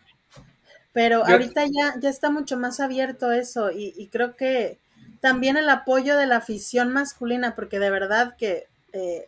Pero 0.92 1.24
ahorita 1.24 1.64
ya, 1.66 1.94
ya 2.00 2.08
está 2.08 2.30
mucho 2.30 2.56
más 2.58 2.80
abierto 2.80 3.32
eso 3.32 3.70
y, 3.70 4.08
creo 4.10 4.36
que 4.36 4.78
también 5.20 5.56
el 5.56 5.68
apoyo 5.68 6.16
de 6.16 6.26
la 6.26 6.36
afición 6.36 6.92
masculina, 6.92 7.54
porque 7.54 7.78
de 7.78 7.90
verdad 7.90 8.36
que 8.36 8.66
eh, 8.92 9.26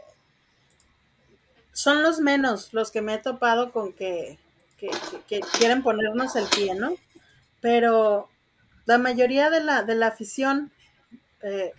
son 1.72 2.02
los 2.02 2.20
menos 2.20 2.72
los 2.72 2.90
que 2.90 3.02
me 3.02 3.14
he 3.14 3.18
topado 3.18 3.72
con 3.72 3.92
que, 3.92 4.38
que 4.78 5.40
quieren 5.58 5.82
ponernos 5.82 6.37
el 6.37 6.46
pie, 6.46 6.75
¿no? 6.75 6.94
Pero 7.60 8.28
la 8.90 8.99
mayoría 8.99 9.50
de 9.50 9.62
la, 9.62 9.82
de 9.82 9.94
la 9.94 10.08
afición 10.08 10.72
eh, 11.42 11.72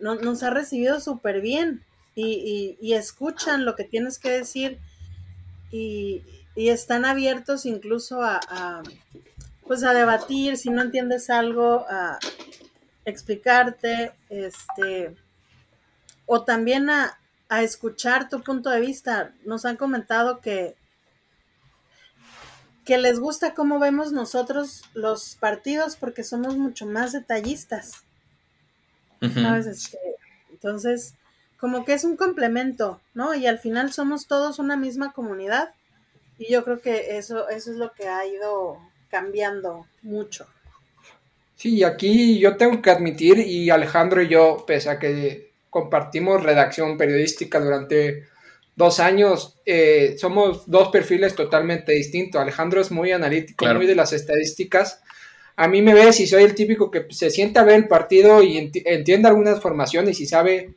nos 0.00 0.42
ha 0.42 0.50
recibido 0.50 1.00
súper 1.00 1.40
bien 1.40 1.85
y, 2.16 2.94
escuchan 2.94 3.64
lo 3.64 3.76
que 3.76 3.84
tienes 3.84 4.18
que 4.18 4.30
decir 4.30 4.78
y, 5.70 6.24
están 6.56 7.04
abiertos 7.04 7.66
incluso 7.66 8.22
a, 8.22 8.82
pues 9.66 9.84
a 9.84 9.92
debatir 9.92 10.56
si 10.56 10.70
no 10.70 10.80
entiendes 10.80 11.28
algo, 11.28 11.84
a 11.88 12.18
explicarte, 13.04 14.12
este, 14.30 15.14
o 16.24 16.44
también 16.44 16.88
a, 16.88 17.18
a 17.50 17.62
escuchar 17.62 18.30
tu 18.30 18.42
punto 18.42 18.70
de 18.70 18.80
vista. 18.80 19.34
Nos 19.44 19.66
han 19.66 19.76
comentado 19.76 20.40
que 20.40 20.76
que 22.86 22.98
les 22.98 23.18
gusta 23.18 23.52
cómo 23.52 23.80
vemos 23.80 24.12
nosotros 24.12 24.84
los 24.94 25.34
partidos 25.34 25.96
porque 25.96 26.22
somos 26.22 26.56
mucho 26.56 26.86
más 26.86 27.12
detallistas. 27.12 28.04
Este, 29.20 29.98
entonces, 30.52 31.14
como 31.58 31.84
que 31.84 31.94
es 31.94 32.04
un 32.04 32.16
complemento, 32.16 33.00
¿no? 33.14 33.34
Y 33.34 33.46
al 33.46 33.58
final 33.58 33.92
somos 33.92 34.26
todos 34.26 34.58
una 34.58 34.76
misma 34.76 35.12
comunidad 35.12 35.70
y 36.38 36.52
yo 36.52 36.64
creo 36.64 36.80
que 36.80 37.16
eso, 37.16 37.48
eso 37.48 37.70
es 37.70 37.76
lo 37.76 37.92
que 37.92 38.08
ha 38.08 38.26
ido 38.26 38.78
cambiando 39.08 39.86
mucho. 40.02 40.46
Sí, 41.56 41.82
aquí 41.82 42.38
yo 42.38 42.56
tengo 42.56 42.82
que 42.82 42.90
admitir, 42.90 43.38
y 43.38 43.70
Alejandro 43.70 44.22
y 44.22 44.28
yo, 44.28 44.64
pese 44.66 44.90
a 44.90 44.98
que 44.98 45.52
compartimos 45.70 46.42
redacción 46.42 46.98
periodística 46.98 47.58
durante 47.58 48.24
dos 48.74 49.00
años, 49.00 49.58
eh, 49.64 50.16
somos 50.18 50.70
dos 50.70 50.88
perfiles 50.88 51.34
totalmente 51.34 51.92
distintos. 51.92 52.40
Alejandro 52.40 52.82
es 52.82 52.90
muy 52.90 53.10
analítico, 53.10 53.64
muy 53.74 53.86
de 53.86 53.94
las 53.94 54.12
estadísticas. 54.12 55.00
A 55.56 55.66
mí 55.66 55.80
me 55.80 55.94
ves 55.94 56.20
y 56.20 56.26
soy 56.26 56.42
el 56.42 56.54
típico 56.54 56.90
que 56.90 57.06
se 57.10 57.30
sienta 57.30 57.60
a 57.60 57.64
ver 57.64 57.76
el 57.76 57.88
partido 57.88 58.42
y 58.42 58.58
entiende 58.58 59.28
algunas 59.28 59.60
formaciones 59.60 60.20
y 60.20 60.26
sabe 60.26 60.74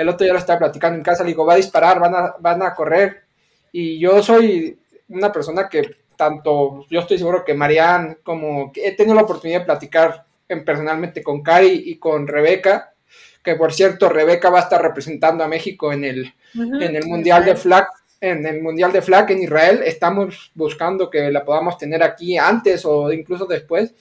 el 0.00 0.08
otro 0.08 0.24
día 0.24 0.32
lo 0.32 0.38
estaba 0.38 0.60
platicando 0.60 0.96
en 0.96 1.04
casa, 1.04 1.22
le 1.22 1.28
digo, 1.28 1.44
va 1.44 1.52
a 1.52 1.58
disparar, 1.58 2.00
van 2.00 2.14
a, 2.14 2.34
van 2.40 2.62
a 2.62 2.74
correr. 2.74 3.24
Y 3.70 3.98
yo 3.98 4.22
soy 4.22 4.78
una 5.08 5.30
persona 5.30 5.68
que 5.68 5.96
tanto, 6.16 6.86
yo 6.88 7.00
estoy 7.00 7.18
seguro 7.18 7.44
que 7.44 7.52
Marianne, 7.52 8.16
como 8.22 8.72
que 8.72 8.88
he 8.88 8.92
tenido 8.92 9.14
la 9.14 9.22
oportunidad 9.22 9.60
de 9.60 9.66
platicar 9.66 10.24
en, 10.48 10.64
personalmente 10.64 11.22
con 11.22 11.42
Cari 11.42 11.82
y 11.86 11.98
con 11.98 12.26
Rebeca, 12.26 12.94
que 13.42 13.56
por 13.56 13.74
cierto, 13.74 14.08
Rebeca 14.08 14.48
va 14.48 14.60
a 14.60 14.62
estar 14.62 14.80
representando 14.80 15.44
a 15.44 15.48
México 15.48 15.92
en 15.92 16.04
el, 16.04 16.34
en 16.54 16.96
el 16.96 17.06
Mundial 17.06 17.44
de 17.44 17.56
Flag, 17.56 17.86
en 18.22 18.46
el 18.46 18.62
Mundial 18.62 18.92
de 18.92 19.02
Flag 19.02 19.30
en 19.30 19.42
Israel. 19.42 19.82
Estamos 19.84 20.50
buscando 20.54 21.10
que 21.10 21.30
la 21.30 21.44
podamos 21.44 21.76
tener 21.76 22.02
aquí 22.02 22.38
antes 22.38 22.86
o 22.86 23.12
incluso 23.12 23.44
después. 23.44 23.94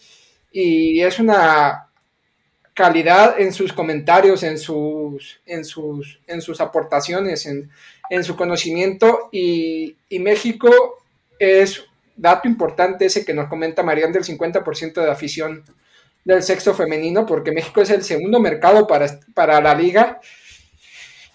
Y 0.52 1.02
es 1.02 1.20
una 1.20 1.89
calidad 2.80 3.42
en 3.42 3.52
sus 3.52 3.74
comentarios, 3.74 4.42
en 4.42 4.58
sus, 4.58 5.42
en 5.46 5.66
sus, 5.66 6.22
en 6.28 6.42
sus 6.42 6.62
aportaciones, 6.62 7.46
en, 7.46 7.70
en 8.10 8.24
su 8.24 8.38
conocimiento. 8.38 9.28
Y, 9.34 9.98
México 10.12 11.04
es, 11.38 11.84
dato 12.16 12.48
importante 12.48 13.06
ese 13.06 13.26
que 13.26 13.34
nos 13.34 13.50
comenta 13.50 13.84
Marian, 13.84 14.14
del 14.14 14.24
50% 14.24 14.94
de 14.94 15.12
afición 15.12 15.66
del 16.24 16.42
sexo 16.42 16.74
femenino, 16.74 17.26
porque 17.26 17.52
México 17.52 17.82
es 17.82 17.90
el 17.90 18.02
segundo 18.02 18.40
mercado 18.40 18.88
para, 18.88 19.20
para 19.34 19.60
la 19.60 19.76
liga. 19.76 20.22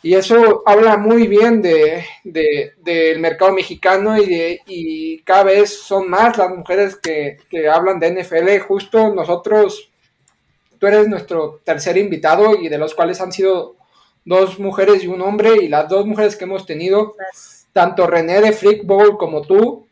Y 0.03 0.15
eso 0.15 0.63
habla 0.65 0.97
muy 0.97 1.27
bien 1.27 1.61
de, 1.61 2.07
del 2.25 3.19
mercado 3.21 3.53
mexicano 3.53 4.17
y, 4.17 4.25
de, 4.25 4.61
y 4.67 5.19
cada 5.25 5.45
vez 5.45 5.79
son 5.79 6.09
más 6.09 6.39
las 6.39 6.49
mujeres 6.49 6.97
que, 6.97 7.37
que 7.51 7.69
hablan 7.69 7.99
de 7.99 8.23
NFL. 8.23 8.61
Justo 8.67 9.15
nosotros, 9.15 9.91
eres 10.87 11.09
nuestro 11.09 11.61
tercer 11.65 11.97
invitado 11.97 12.57
y 12.57 12.69
de 12.69 12.79
los 12.79 12.95
cuales 12.95 13.21
han 13.21 13.33
sido 13.33 13.77
dos 14.25 14.59
mujeres 14.59 15.05
y 15.05 15.07
un 15.07 15.21
hombre 15.21 15.57
y 15.63 15.69
las 15.69 15.89
dos 15.89 16.07
mujeres 16.07 16.37
que 16.37 16.45
hemos 16.45 16.67
tenido, 16.67 17.15
tanto 17.73 18.07
René 18.07 18.41
de 18.41 18.53
Freak 18.53 18.85
Bowl 18.85 19.17
como 19.19 19.43
tú, 19.43 19.87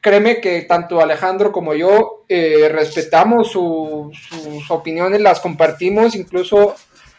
créeme 0.00 0.40
que 0.40 0.62
tanto 0.62 1.00
Alejandro 1.00 1.52
como 1.52 1.74
yo 1.74 2.24
eh, 2.28 2.68
respetamos 2.70 3.52
sus 3.52 4.70
opiniones, 4.70 5.20
las 5.20 5.40
compartimos, 5.40 6.16
incluso 6.16 6.74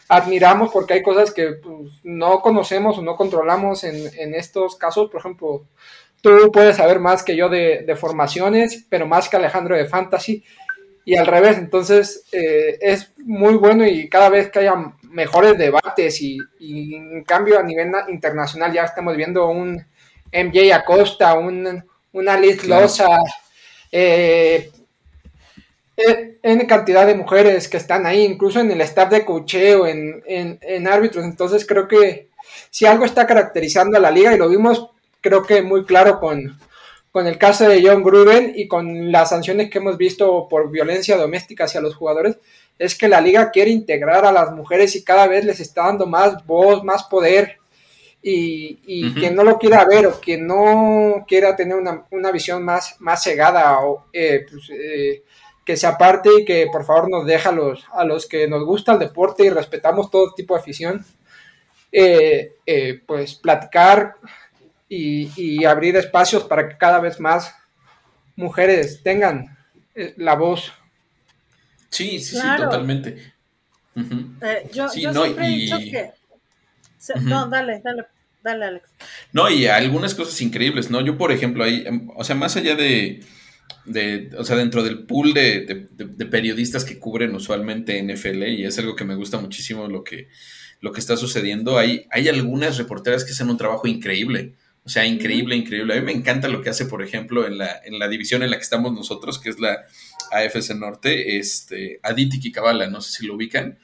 admiramos 0.08 0.70
porque 0.70 0.94
hay 0.94 1.02
cosas 1.02 1.32
que 1.32 1.52
pues, 1.52 1.92
no 2.02 2.40
conocemos 2.40 2.98
o 2.98 3.02
no 3.02 3.16
controlamos 3.16 3.84
en, 3.84 4.34
estos 4.34 4.76
casos. 4.76 5.10
Por 5.10 5.20
ejemplo, 5.20 5.64
tú 6.20 6.50
puedes 6.52 6.76
saber 6.76 7.00
más 7.00 7.22
que 7.22 7.36
yo 7.36 7.48
de, 7.48 7.96
formaciones, 7.98 8.86
pero 8.88 9.06
más 9.06 9.28
que 9.28 9.36
Alejandro 9.36 9.76
de 9.76 9.86
fantasy. 9.86 10.44
Y 11.04 11.16
al 11.16 11.26
revés, 11.26 11.58
entonces 11.58 12.24
eh, 12.32 12.78
es 12.80 13.12
muy 13.18 13.54
bueno 13.54 13.86
y 13.86 14.08
cada 14.08 14.30
vez 14.30 14.50
que 14.50 14.60
haya 14.60 14.74
mejores 15.02 15.58
debates 15.58 16.20
y, 16.22 16.38
y 16.58 16.94
en 16.94 17.24
cambio 17.24 17.58
a 17.58 17.62
nivel 17.62 17.92
internacional 18.08 18.72
ya 18.72 18.84
estamos 18.84 19.16
viendo 19.16 19.48
un 19.48 19.84
MJ 20.32 20.72
Acosta, 20.72 21.34
un 21.34 21.84
una 22.14 22.38
Liz 22.38 22.64
Loza, 22.64 23.08
eh, 23.92 24.70
eh, 25.96 26.38
en 26.42 26.66
cantidad 26.66 27.06
de 27.06 27.14
mujeres 27.14 27.68
que 27.68 27.76
están 27.76 28.06
ahí, 28.06 28.24
incluso 28.24 28.60
en 28.60 28.70
el 28.70 28.80
staff 28.80 29.10
de 29.10 29.24
cocheo, 29.24 29.86
en, 29.86 30.22
en, 30.26 30.88
árbitros. 30.88 31.24
Entonces 31.24 31.66
creo 31.66 31.86
que 31.86 32.28
si 32.70 32.86
algo 32.86 33.04
está 33.04 33.26
caracterizando 33.26 33.98
a 33.98 34.00
la 34.00 34.10
liga, 34.10 34.32
y 34.32 34.38
lo 34.38 34.48
vimos 34.48 34.90
creo 35.20 35.42
que 35.42 35.62
muy 35.62 35.84
claro 35.84 36.20
con, 36.20 36.58
con 37.14 37.28
el 37.28 37.38
caso 37.38 37.68
de 37.68 37.80
John 37.80 38.02
Gruden 38.02 38.54
y 38.56 38.66
con 38.66 39.12
las 39.12 39.28
sanciones 39.28 39.70
que 39.70 39.78
hemos 39.78 39.96
visto 39.96 40.48
por 40.48 40.68
violencia 40.68 41.16
doméstica 41.16 41.62
hacia 41.62 41.80
los 41.80 41.94
jugadores, 41.94 42.38
es 42.76 42.98
que 42.98 43.06
la 43.06 43.20
liga 43.20 43.52
quiere 43.52 43.70
integrar 43.70 44.24
a 44.24 44.32
las 44.32 44.50
mujeres 44.50 44.96
y 44.96 45.04
cada 45.04 45.28
vez 45.28 45.44
les 45.44 45.60
está 45.60 45.84
dando 45.84 46.06
más 46.06 46.44
voz, 46.44 46.82
más 46.82 47.04
poder. 47.04 47.60
Y, 48.20 49.14
quien 49.14 49.36
no 49.36 49.44
lo 49.44 49.58
quiera 49.60 49.84
ver 49.88 50.08
o 50.08 50.20
quien 50.20 50.44
no 50.44 51.24
quiera 51.28 51.54
tener 51.54 51.76
una, 51.76 52.32
visión 52.32 52.64
más, 52.64 52.96
más 52.98 53.22
cegada 53.22 53.78
o 53.84 54.06
eh, 54.12 54.44
pues, 54.50 54.68
eh, 54.70 55.22
que 55.64 55.76
se 55.76 55.86
aparte 55.86 56.30
y 56.40 56.44
que 56.44 56.66
por 56.72 56.84
favor 56.84 57.08
nos 57.08 57.26
deja 57.26 57.50
a 57.50 57.52
los, 57.52 57.84
a 57.92 58.02
los 58.04 58.26
que 58.26 58.48
nos 58.48 58.64
gusta 58.64 58.94
el 58.94 58.98
deporte 58.98 59.44
y 59.44 59.50
respetamos 59.50 60.10
todo 60.10 60.34
tipo 60.34 60.54
de 60.54 60.60
afición, 60.60 61.06
eh, 61.92 62.54
pues 63.06 63.36
platicar 63.36 64.16
y, 64.88 65.64
abrir 65.64 65.96
espacios 65.96 66.44
para 66.44 66.68
que 66.68 66.76
cada 66.76 67.00
vez 67.00 67.18
más 67.18 67.54
mujeres 68.36 69.02
tengan 69.02 69.56
la 70.16 70.34
voz. 70.34 70.72
Sí, 71.90 72.18
sí, 72.18 72.36
sí, 72.36 72.46
totalmente. 72.56 73.32
yo, 74.72 74.88
siempre 74.88 75.46
he 75.46 75.48
dicho 75.48 75.78
que... 75.78 76.10
No, 77.20 77.48
dale, 77.48 77.80
dale. 77.84 78.04
Dale, 78.44 78.66
Alex. 78.66 78.90
No, 79.32 79.48
y 79.48 79.66
algunas 79.66 80.14
cosas 80.14 80.38
increíbles, 80.42 80.90
¿no? 80.90 81.00
Yo, 81.00 81.16
por 81.16 81.32
ejemplo, 81.32 81.64
ahí, 81.64 81.82
em, 81.86 82.10
o 82.14 82.22
sea, 82.24 82.36
más 82.36 82.56
allá 82.56 82.76
de, 82.76 83.20
de 83.86 84.30
o 84.36 84.44
sea, 84.44 84.56
dentro 84.56 84.82
del 84.82 85.06
pool 85.06 85.32
de, 85.32 85.88
periodistas 86.30 86.84
que 86.84 86.98
cubren 86.98 87.34
usualmente 87.34 88.02
NFL, 88.02 88.42
y 88.48 88.66
es 88.66 88.78
algo 88.78 88.94
que 88.94 89.06
me 89.06 89.14
gusta 89.14 89.38
muchísimo 89.38 89.88
lo 89.88 90.04
que, 90.04 90.28
lo 90.80 90.92
que 90.92 91.00
está 91.00 91.16
sucediendo, 91.16 91.78
hay, 91.78 92.06
hay 92.10 92.28
algunas 92.28 92.76
reporteras 92.76 93.24
que 93.24 93.32
hacen 93.32 93.48
un 93.48 93.56
trabajo 93.56 93.88
increíble. 93.88 94.52
O 94.86 94.88
sea, 94.88 95.06
increíble, 95.06 95.56
increíble. 95.56 95.94
A 95.94 96.00
mí 96.00 96.04
me 96.04 96.12
encanta 96.12 96.48
lo 96.48 96.60
que 96.60 96.68
hace, 96.68 96.84
por 96.84 97.02
ejemplo, 97.02 97.46
en 97.46 97.56
la, 97.56 97.80
en 97.84 97.98
la 97.98 98.06
división 98.08 98.42
en 98.42 98.50
la 98.50 98.56
que 98.56 98.62
estamos 98.62 98.92
nosotros, 98.92 99.38
que 99.38 99.48
es 99.48 99.58
la 99.58 99.86
AFC 100.30 100.74
Norte, 100.74 101.38
este, 101.38 102.00
Aditi 102.02 102.38
Kikabala, 102.38 102.86
no 102.88 103.00
sé 103.00 103.12
si 103.12 103.26
lo 103.26 103.34
ubican. 103.34 103.78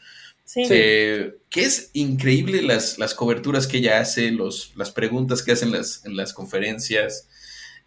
Eh, 0.57 1.37
que 1.49 1.63
es 1.63 1.91
increíble 1.93 2.61
las, 2.63 2.99
las, 2.99 3.15
coberturas 3.15 3.69
que 3.69 3.79
ella 3.79 4.01
hace, 4.01 4.33
los, 4.33 4.73
las 4.77 4.91
preguntas 4.91 5.43
que 5.43 5.53
hace 5.53 5.65
en 5.65 5.73
las, 5.73 6.05
en 6.05 6.17
las 6.17 6.33
conferencias. 6.33 7.29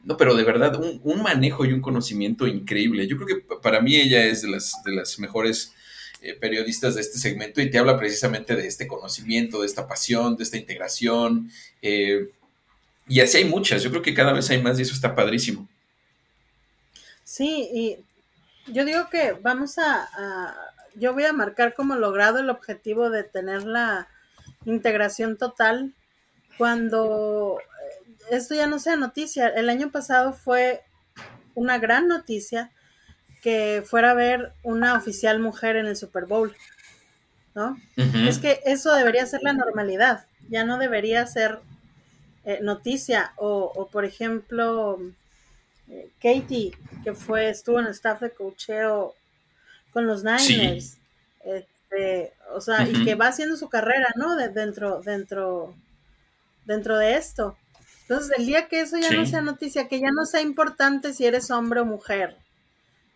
No, 0.04 0.17
pero 0.17 0.34
de 0.34 0.43
verdad, 0.43 0.80
un, 0.80 1.21
manejo 1.21 1.65
y 1.65 1.73
un 1.73 1.82
conocimiento 1.82 2.47
increíble. 2.47 3.08
Yo 3.08 3.17
creo 3.17 3.28
que 3.28 3.56
para 3.62 3.82
mí 3.82 3.95
ella 3.95 4.26
es 4.26 4.41
de 4.41 4.49
las, 4.49 4.73
de 4.86 4.93
las 4.93 5.19
mejores 5.19 5.73
eh, 6.21 6.34
periodistas 6.34 6.95
de 6.95 7.02
este 7.02 7.19
segmento 7.19 7.62
y 7.62 7.69
te 7.69 7.78
habla 7.78 7.97
precisamente 7.97 8.56
de 8.56 8.67
este 8.67 8.88
conocimiento, 8.88 9.62
de 9.62 9.67
esta 9.67 9.88
pasión, 9.88 10.36
de 10.36 10.43
esta 10.43 10.58
integración. 10.58 11.49
Eh, 11.82 12.30
y 13.07 13.21
así 13.21 13.37
hay 13.37 13.45
muchas. 13.45 13.83
Yo 13.83 13.89
creo 13.89 14.01
que 14.01 14.13
cada 14.13 14.33
vez 14.33 14.49
hay 14.49 14.61
más 14.61 14.79
y 14.79 14.83
eso 14.83 14.93
está 14.93 15.13
padrísimo. 15.15 15.67
Sí, 17.23 17.69
y 17.73 18.71
yo 18.71 18.85
digo 18.85 19.09
que 19.09 19.33
vamos 19.33 19.77
a 19.77 20.71
yo 20.95 21.13
voy 21.13 21.25
a 21.25 21.33
marcar 21.33 21.73
como 21.73 21.95
logrado 21.95 22.39
el 22.39 22.49
objetivo 22.49 23.09
de 23.09 23.23
tener 23.23 23.63
la 23.63 24.07
integración 24.65 25.37
total 25.37 25.93
cuando 26.57 27.57
eh, 27.59 28.13
esto 28.31 28.55
ya 28.55 28.67
no 28.67 28.79
sea 28.79 28.95
noticia. 28.95 29.47
El 29.47 29.69
año 29.69 29.91
pasado 29.91 30.33
fue 30.33 30.81
una 31.55 31.79
gran 31.79 32.07
noticia 32.07 32.71
que 33.41 33.83
fuera 33.85 34.11
a 34.11 34.15
ver 34.15 34.53
una 34.63 34.95
oficial 34.95 35.39
mujer 35.39 35.75
en 35.75 35.85
el 35.85 35.97
Super 35.97 36.25
Bowl, 36.25 36.55
¿no? 37.55 37.77
Es 37.97 38.39
que 38.39 38.61
eso 38.65 38.93
debería 38.93 39.25
ser 39.25 39.41
la 39.43 39.51
normalidad, 39.51 40.25
ya 40.49 40.63
no 40.63 40.77
debería 40.77 41.25
ser 41.27 41.59
eh, 42.45 42.60
noticia. 42.62 43.34
O, 43.38 43.88
por 43.91 44.06
ejemplo, 44.06 44.99
eh, 45.89 46.10
Katie, 46.21 46.71
que 47.03 47.13
fue, 47.13 47.49
estuvo 47.49 47.79
en 47.79 47.86
el 47.86 47.91
staff 47.91 48.21
de 48.21 48.32
cocheo 48.32 49.15
con 49.91 50.08
los 50.08 50.23
Niners. 50.23 50.97
Este, 51.43 52.34
o 52.53 52.62
sea, 52.62 52.88
y 52.88 53.06
que 53.06 53.15
va 53.15 53.27
haciendo 53.27 53.56
su 53.58 53.69
carrera, 53.69 54.08
¿no? 54.15 54.36
De, 54.36 54.49
dentro, 54.49 55.01
dentro, 55.01 55.75
dentro 56.65 56.97
de 56.97 57.15
esto. 57.15 57.58
Entonces, 58.01 58.38
el 58.38 58.45
día 58.45 58.67
que 58.67 58.82
eso 58.82 58.97
ya 58.97 59.12
no 59.12 59.25
sea 59.25 59.41
noticia, 59.41 59.88
que 59.88 59.99
ya 59.99 60.12
no 60.12 60.25
sea 60.25 60.41
importante 60.41 61.13
si 61.13 61.25
eres 61.25 61.49
hombre 61.51 61.79
o 61.79 61.86
mujer, 61.86 62.36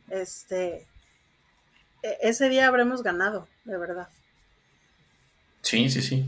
este, 0.10 0.86
e, 2.04 2.18
ese 2.22 2.50
día 2.50 2.68
habremos 2.68 3.04
ganado, 3.04 3.48
de 3.66 3.78
verdad. 3.78 4.08
Sí, 5.62 5.90
sí, 5.90 6.02
sí. 6.02 6.26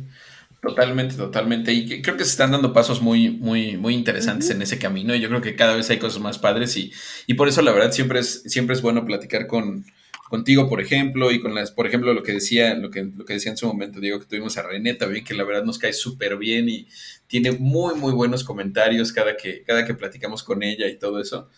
Totalmente, 0.61 1.15
totalmente. 1.15 1.71
Y 1.71 2.01
creo 2.01 2.17
que 2.17 2.25
se 2.25 2.31
están 2.31 2.51
dando 2.51 2.73
pasos 2.73 3.01
muy, 3.01 3.29
muy, 3.29 3.77
muy 3.77 3.93
interesantes 3.93 4.49
en 4.49 4.61
ese 4.61 4.77
camino. 4.77 5.15
Y 5.15 5.21
yo 5.21 5.29
creo 5.29 5.41
que 5.41 5.55
cada 5.55 5.75
vez 5.75 5.89
hay 5.89 5.99
cosas 5.99 6.21
más 6.21 6.37
padres. 6.37 6.75
Y, 6.75 6.91
y 7.27 7.35
por 7.35 7.47
eso, 7.47 7.61
la 7.61 7.71
verdad, 7.71 7.91
siempre 7.91 8.19
es, 8.19 8.43
siempre 8.45 8.75
es 8.75 8.81
bueno 8.81 9.05
platicar 9.05 9.47
con, 9.47 9.85
contigo, 10.29 10.69
por 10.69 10.81
ejemplo, 10.81 11.31
y 11.31 11.41
con 11.41 11.55
las, 11.55 11.71
por 11.71 11.87
ejemplo, 11.87 12.13
lo 12.13 12.23
que 12.23 12.33
decía, 12.33 12.75
lo 12.75 12.91
que, 12.91 13.03
lo 13.03 13.25
que 13.25 13.33
decía 13.33 13.51
en 13.51 13.57
su 13.57 13.67
momento, 13.67 13.99
digo 13.99 14.19
que 14.19 14.25
tuvimos 14.25 14.57
a 14.57 14.63
René 14.63 14.93
también, 14.93 15.25
que 15.25 15.33
la 15.33 15.43
verdad 15.43 15.63
nos 15.63 15.79
cae 15.79 15.93
súper 15.93 16.37
bien 16.37 16.69
y 16.69 16.87
tiene 17.27 17.51
muy, 17.53 17.95
muy 17.95 18.13
buenos 18.13 18.43
comentarios 18.43 19.11
cada 19.13 19.37
que, 19.37 19.63
cada 19.63 19.85
que 19.85 19.95
platicamos 19.95 20.43
con 20.43 20.61
ella 20.61 20.87
y 20.87 20.99
todo 20.99 21.19
eso. 21.19 21.49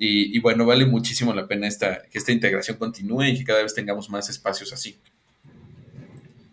Y, 0.00 0.38
bueno, 0.40 0.64
vale 0.64 0.86
muchísimo 0.86 1.34
la 1.34 1.48
pena 1.48 1.66
esta, 1.66 2.02
que 2.02 2.18
esta 2.18 2.30
integración 2.30 2.76
continúe 2.76 3.24
y 3.24 3.38
que 3.38 3.44
cada 3.44 3.62
vez 3.62 3.74
tengamos 3.74 4.08
más 4.10 4.28
espacios 4.28 4.72
así. 4.72 4.96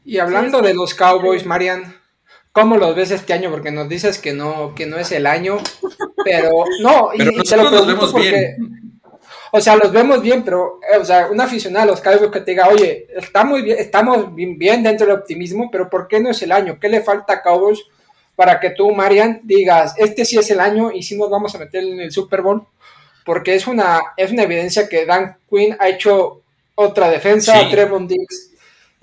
Y 0.06 0.20
hablando 0.20 0.62
de 0.62 0.74
los 0.74 0.94
Cowboys, 0.94 1.46
Marian, 1.46 2.00
¿cómo 2.52 2.78
los 2.78 2.96
ves 2.96 3.12
este 3.12 3.34
año? 3.34 3.52
Porque 3.52 3.72
nos 3.72 3.90
dices 3.90 4.20
que 4.20 4.32
no, 4.32 4.74
que 4.76 4.86
no 4.86 4.98
es 4.98 5.12
el 5.12 5.26
año, 5.26 5.58
pero 6.24 6.64
no, 6.82 7.10
y, 7.14 7.18
pero 7.18 7.32
nosotros 7.38 7.72
nos 7.72 7.88
vemos 7.88 8.14
bien 8.14 8.76
o 9.58 9.62
sea, 9.62 9.78
los 9.78 9.90
vemos 9.90 10.22
bien, 10.22 10.44
pero, 10.44 10.82
eh, 10.82 10.98
o 10.98 11.06
sea, 11.06 11.28
un 11.28 11.40
aficionado 11.40 11.84
a 11.84 11.92
los 11.92 12.02
Cowboys 12.02 12.30
que 12.30 12.42
te 12.42 12.52
diga, 12.52 12.68
oye, 12.68 13.08
está 13.16 13.46
muy 13.46 13.62
bien, 13.62 13.78
estamos 13.80 14.36
bien, 14.36 14.84
dentro 14.84 15.08
del 15.08 15.16
optimismo, 15.16 15.70
pero 15.72 15.90
¿por 15.90 16.10
qué 16.10 16.20
no 16.20 16.30
es 16.30 16.42
el 16.42 16.52
año? 16.52 16.78
¿Qué 16.78 16.90
le 16.90 17.02
falta 17.02 17.36
a 17.36 17.42
Cowboys 17.42 17.80
para 18.36 18.60
que 18.60 18.72
tú, 18.72 18.92
Marian, 18.92 19.40
digas, 19.44 19.96
este 19.98 20.26
sí 20.26 20.38
es 20.38 20.52
el 20.52 20.60
año 20.60 20.92
y 20.92 21.04
sí 21.04 21.18
nos 21.18 21.30
vamos 21.30 21.56
a 21.56 21.60
meter 21.60 21.86
en 21.86 22.02
el 22.02 22.12
Super 22.12 22.42
Bowl? 22.42 22.68
Porque 23.24 23.56
es 23.56 23.66
una, 23.66 24.02
es 24.18 24.30
una 24.30 24.44
evidencia 24.44 24.90
que 24.90 25.06
Dan 25.06 25.38
Quinn 25.50 25.78
ha 25.80 25.88
hecho 25.88 26.42
otra 26.76 27.10
defensa, 27.10 27.58
sí. 27.58 27.72
Trevon 27.72 28.10
Diggs, 28.10 28.52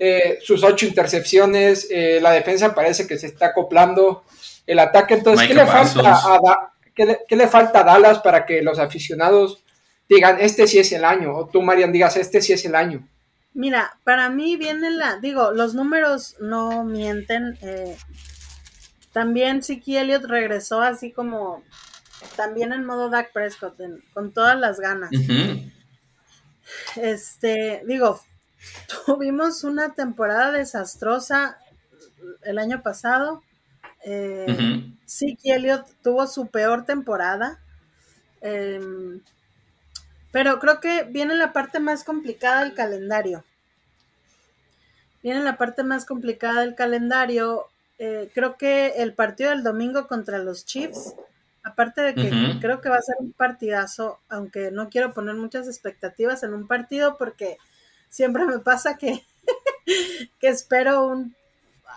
eh, 0.05 0.39
sus 0.41 0.61
ocho 0.65 0.85
intercepciones, 0.85 1.87
eh, 1.89 2.19
la 2.21 2.31
defensa 2.31 2.75
parece 2.75 3.07
que 3.07 3.17
se 3.17 3.27
está 3.27 3.47
acoplando, 3.47 4.25
el 4.67 4.79
ataque, 4.79 5.13
entonces, 5.13 5.47
¿qué 5.47 5.53
le, 5.53 5.65
falta 5.65 6.11
a, 6.11 6.73
¿qué, 6.93 7.35
le, 7.37 7.47
falta 7.47 7.79
a 7.79 7.83
Dallas 7.85 8.19
para 8.19 8.45
que 8.45 8.61
los 8.61 8.79
aficionados 8.79 9.63
digan, 10.09 10.41
este 10.41 10.67
sí 10.67 10.77
es 10.77 10.91
el 10.91 11.05
año, 11.05 11.33
o 11.33 11.47
tú, 11.47 11.61
Marian, 11.61 11.93
digas, 11.93 12.17
este 12.17 12.41
sí 12.41 12.51
es 12.51 12.65
el 12.65 12.75
año. 12.75 13.07
Mira, 13.53 13.95
para 14.03 14.29
mí 14.29 14.57
viene 14.57 14.91
la, 14.91 15.19
digo, 15.19 15.53
los 15.53 15.73
números 15.73 16.35
no 16.41 16.83
mienten. 16.83 17.57
Eh, 17.61 17.95
también 19.13 19.63
Siki 19.63 19.95
Elliott 19.95 20.25
regresó 20.25 20.81
así 20.81 21.13
como, 21.13 21.63
también 22.35 22.73
en 22.73 22.85
modo 22.85 23.09
Dak 23.09 23.31
Prescott, 23.31 23.79
con 24.13 24.33
todas 24.33 24.59
las 24.59 24.81
ganas. 24.81 25.11
Este, 26.95 27.83
digo, 27.85 28.19
tuvimos 29.05 29.63
una 29.63 29.93
temporada 29.93 30.51
desastrosa 30.51 31.57
el 32.43 32.59
año 32.59 32.81
pasado. 32.81 33.43
Eh, 34.05 34.93
Siki 35.05 35.51
Elliott 35.51 35.87
tuvo 36.01 36.27
su 36.27 36.47
peor 36.47 36.85
temporada. 36.85 37.59
Eh, 38.41 39.19
pero 40.31 40.59
creo 40.59 40.79
que 40.79 41.03
viene 41.03 41.35
la 41.35 41.53
parte 41.53 41.79
más 41.79 42.03
complicada 42.03 42.63
del 42.63 42.73
calendario. 42.73 43.43
Viene 45.21 45.41
la 45.41 45.57
parte 45.57 45.83
más 45.83 46.05
complicada 46.05 46.61
del 46.61 46.73
calendario. 46.73 47.67
Eh, 47.99 48.31
creo 48.33 48.57
que 48.57 48.87
el 48.97 49.13
partido 49.13 49.51
del 49.51 49.63
domingo 49.63 50.07
contra 50.07 50.39
los 50.39 50.65
Chiefs, 50.65 51.13
aparte 51.63 52.01
de 52.01 52.15
que 52.15 52.57
creo 52.59 52.81
que 52.81 52.89
va 52.89 52.97
a 52.97 53.01
ser 53.01 53.15
un 53.19 53.31
partidazo, 53.31 54.19
aunque 54.27 54.71
no 54.71 54.89
quiero 54.89 55.13
poner 55.13 55.35
muchas 55.35 55.67
expectativas 55.67 56.41
en 56.41 56.53
un 56.55 56.67
partido 56.67 57.15
porque 57.17 57.57
siempre 58.13 58.45
me 58.45 58.59
pasa 58.59 58.95
que, 58.95 59.25
que 60.39 60.47
espero 60.47 61.07
un, 61.07 61.35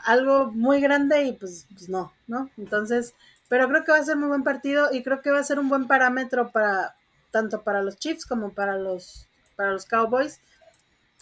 algo 0.06 0.50
muy 0.50 0.80
grande 0.80 1.24
y 1.24 1.32
pues, 1.34 1.66
pues 1.70 1.90
no, 1.90 2.14
¿no? 2.26 2.48
Entonces, 2.56 3.14
pero 3.48 3.68
creo 3.68 3.84
que 3.84 3.92
va 3.92 3.98
a 3.98 4.04
ser 4.04 4.16
muy 4.16 4.28
buen 4.28 4.42
partido 4.42 4.88
y 4.92 5.02
creo 5.02 5.20
que 5.20 5.30
va 5.30 5.40
a 5.40 5.44
ser 5.44 5.58
un 5.58 5.68
buen 5.68 5.86
parámetro 5.86 6.50
para, 6.52 6.96
tanto 7.30 7.62
para 7.62 7.82
los 7.82 7.98
Chiefs 7.98 8.24
como 8.24 8.54
para 8.54 8.78
los, 8.78 9.28
para 9.56 9.72
los 9.72 9.84
Cowboys. 9.84 10.40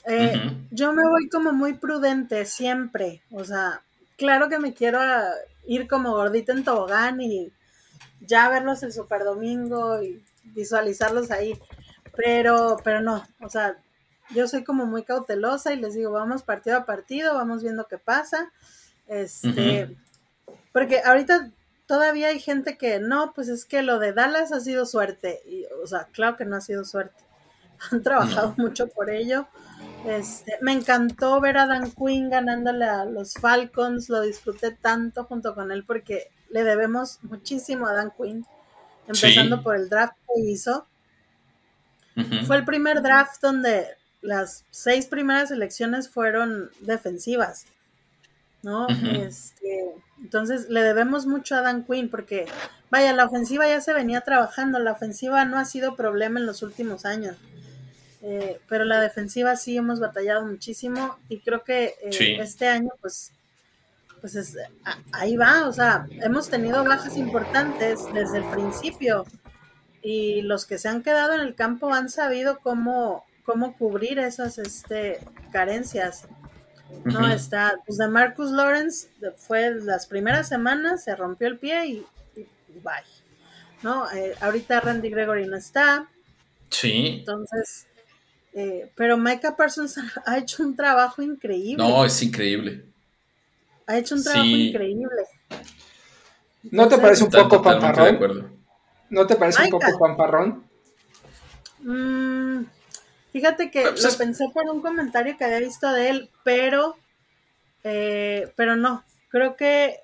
Eh, 0.06 0.32
yo 0.70 0.92
me 0.92 1.02
voy 1.08 1.28
como 1.28 1.52
muy 1.52 1.74
prudente 1.74 2.44
siempre, 2.44 3.22
o 3.32 3.42
sea, 3.42 3.82
claro 4.16 4.48
que 4.48 4.58
me 4.58 4.74
quiero 4.74 5.00
ir 5.66 5.88
como 5.88 6.12
gordita 6.12 6.52
en 6.52 6.62
tobogán 6.62 7.20
y 7.20 7.50
ya 8.20 8.48
verlos 8.48 8.82
el 8.82 8.92
Super 8.92 9.24
Domingo 9.24 10.00
y 10.02 10.22
visualizarlos 10.44 11.30
ahí, 11.30 11.58
pero, 12.14 12.76
pero 12.84 13.00
no, 13.00 13.26
o 13.40 13.48
sea, 13.48 13.78
yo 14.30 14.48
soy 14.48 14.64
como 14.64 14.86
muy 14.86 15.02
cautelosa 15.02 15.72
y 15.72 15.80
les 15.80 15.94
digo, 15.94 16.12
vamos 16.12 16.42
partido 16.42 16.76
a 16.76 16.86
partido, 16.86 17.34
vamos 17.34 17.62
viendo 17.62 17.86
qué 17.86 17.98
pasa, 17.98 18.50
este, 19.06 19.96
porque 20.72 21.00
ahorita 21.04 21.50
todavía 21.86 22.28
hay 22.28 22.40
gente 22.40 22.76
que 22.76 22.98
no, 22.98 23.32
pues 23.34 23.48
es 23.48 23.64
que 23.64 23.82
lo 23.82 23.98
de 23.98 24.12
Dallas 24.12 24.52
ha 24.52 24.60
sido 24.60 24.86
suerte. 24.86 25.42
Y, 25.46 25.64
o 25.82 25.86
sea, 25.86 26.08
claro 26.12 26.36
que 26.36 26.44
no 26.44 26.56
ha 26.56 26.60
sido 26.60 26.84
suerte. 26.84 27.22
Han 27.90 28.02
trabajado 28.02 28.54
mucho 28.56 28.88
por 28.88 29.10
ello. 29.10 29.46
Este, 30.06 30.58
me 30.60 30.72
encantó 30.72 31.40
ver 31.40 31.58
a 31.58 31.66
Dan 31.66 31.90
Quinn 31.92 32.30
ganándole 32.30 32.86
a 32.86 33.04
los 33.04 33.34
Falcons. 33.34 34.08
Lo 34.08 34.20
disfruté 34.20 34.72
tanto 34.72 35.24
junto 35.24 35.54
con 35.54 35.72
él 35.72 35.84
porque 35.84 36.30
le 36.50 36.64
debemos 36.64 37.18
muchísimo 37.22 37.86
a 37.86 37.92
Dan 37.92 38.12
Quinn. 38.16 38.46
Empezando 39.06 39.62
por 39.62 39.76
el 39.76 39.88
draft 39.88 40.16
que 40.26 40.40
hizo. 40.40 40.86
Fue 42.46 42.56
el 42.56 42.64
primer 42.64 43.02
draft 43.02 43.42
donde 43.42 43.88
las 44.24 44.64
seis 44.70 45.06
primeras 45.06 45.50
elecciones 45.50 46.08
fueron 46.08 46.70
defensivas. 46.80 47.66
¿no? 48.64 48.88
Este, 48.88 49.94
entonces 50.20 50.68
le 50.68 50.82
debemos 50.82 51.26
mucho 51.26 51.54
a 51.54 51.60
Dan 51.60 51.84
Quinn 51.84 52.08
porque, 52.08 52.46
vaya, 52.90 53.12
la 53.12 53.26
ofensiva 53.26 53.68
ya 53.68 53.80
se 53.80 53.92
venía 53.92 54.22
trabajando, 54.22 54.78
la 54.78 54.92
ofensiva 54.92 55.44
no 55.44 55.58
ha 55.58 55.64
sido 55.64 55.94
problema 55.94 56.40
en 56.40 56.46
los 56.46 56.62
últimos 56.62 57.04
años, 57.04 57.36
eh, 58.22 58.58
pero 58.68 58.84
la 58.84 59.00
defensiva 59.00 59.54
sí 59.56 59.76
hemos 59.76 60.00
batallado 60.00 60.46
muchísimo 60.46 61.18
y 61.28 61.40
creo 61.40 61.62
que 61.62 61.94
eh, 62.02 62.38
este 62.40 62.66
año 62.66 62.90
pues, 63.00 63.32
pues 64.20 64.34
es, 64.34 64.56
ahí 65.12 65.36
va, 65.36 65.68
o 65.68 65.72
sea, 65.72 66.06
hemos 66.10 66.48
tenido 66.48 66.82
bajas 66.84 67.18
importantes 67.18 68.00
desde 68.14 68.38
el 68.38 68.44
principio 68.44 69.26
y 70.00 70.42
los 70.42 70.64
que 70.64 70.78
se 70.78 70.88
han 70.88 71.02
quedado 71.02 71.34
en 71.34 71.40
el 71.40 71.54
campo 71.54 71.92
han 71.92 72.08
sabido 72.08 72.60
cómo, 72.60 73.24
cómo 73.44 73.76
cubrir 73.76 74.18
esas 74.18 74.58
este, 74.58 75.20
carencias. 75.52 76.26
No, 77.04 77.26
está, 77.28 77.80
pues 77.86 77.98
de 77.98 78.08
Marcus 78.08 78.50
Lawrence 78.50 79.08
fue 79.36 79.74
las 79.74 80.06
primeras 80.06 80.48
semanas, 80.48 81.04
se 81.04 81.14
rompió 81.16 81.48
el 81.48 81.58
pie 81.58 81.86
y, 81.86 82.06
bye. 82.82 82.92
¿No? 83.82 84.10
Eh, 84.12 84.34
ahorita 84.40 84.80
Randy 84.80 85.10
Gregory 85.10 85.46
no 85.46 85.56
está. 85.56 86.08
Sí. 86.70 87.16
Entonces, 87.18 87.86
eh, 88.54 88.90
pero 88.94 89.16
Micah 89.18 89.56
Parsons 89.56 89.98
ha 90.26 90.38
hecho 90.38 90.62
un 90.62 90.74
trabajo 90.74 91.20
increíble. 91.22 91.84
No, 91.84 92.04
es 92.04 92.22
increíble. 92.22 92.84
Ha 93.86 93.98
hecho 93.98 94.14
un 94.14 94.24
trabajo 94.24 94.46
increíble. 94.46 95.26
¿No 96.62 96.88
te 96.88 96.96
parece 96.96 97.24
un 97.24 97.30
poco 97.30 97.60
pamparrón? 97.60 98.64
¿No 99.10 99.26
te 99.26 99.36
parece 99.36 99.64
un 99.64 99.70
poco 99.70 99.98
pamparrón? 99.98 100.64
Mmm 101.80 102.64
Fíjate 103.34 103.68
que 103.72 103.82
pues 103.82 104.04
lo 104.04 104.16
pensé 104.16 104.48
por 104.54 104.70
un 104.70 104.80
comentario 104.80 105.36
que 105.36 105.44
había 105.44 105.58
visto 105.58 105.90
de 105.90 106.08
él, 106.08 106.30
pero, 106.44 106.96
eh, 107.82 108.52
pero 108.54 108.76
no. 108.76 109.02
Creo 109.28 109.56
que 109.56 109.98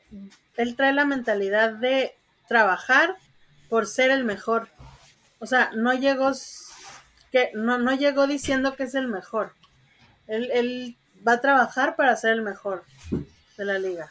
él 0.57 0.75
trae 0.75 0.93
la 0.93 1.05
mentalidad 1.05 1.75
de 1.75 2.13
trabajar 2.49 3.15
por 3.69 3.87
ser 3.87 4.11
el 4.11 4.25
mejor. 4.25 4.69
O 5.39 5.47
sea, 5.47 5.71
no 5.77 5.95
llegó 5.95 6.33
que 7.31 7.53
no, 7.55 7.79
no 7.79 7.95
llegó 7.95 8.27
diciendo 8.27 8.75
que 8.75 8.83
es 8.83 8.97
el 8.97 9.07
mejor. 9.07 9.53
Él, 10.27 10.51
él 10.53 10.97
va 11.25 11.35
a 11.35 11.41
trabajar 11.41 11.95
para 11.95 12.17
ser 12.17 12.33
el 12.33 12.43
mejor 12.43 12.83
de 13.57 13.65
la 13.65 13.79
liga. 13.79 14.11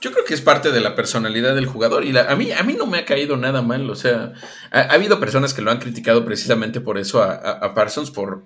Yo 0.00 0.12
creo 0.12 0.24
que 0.24 0.34
es 0.34 0.42
parte 0.42 0.72
de 0.72 0.80
la 0.80 0.94
personalidad 0.94 1.54
del 1.54 1.66
jugador 1.66 2.04
y 2.04 2.16
a, 2.16 2.36
mí, 2.36 2.52
a 2.52 2.62
mí 2.62 2.74
no 2.74 2.86
me 2.86 2.98
ha 2.98 3.04
caído 3.04 3.36
nada 3.36 3.62
mal. 3.62 3.88
O 3.88 3.96
sea, 3.96 4.34
ha, 4.70 4.80
habido 4.92 5.18
personas 5.18 5.54
que 5.54 5.62
lo 5.62 5.70
han 5.70 5.78
criticado 5.78 6.24
precisamente 6.24 6.80
por 6.80 6.98
eso 6.98 7.22
a, 7.22 7.74
Parsons, 7.74 8.10
por, 8.10 8.44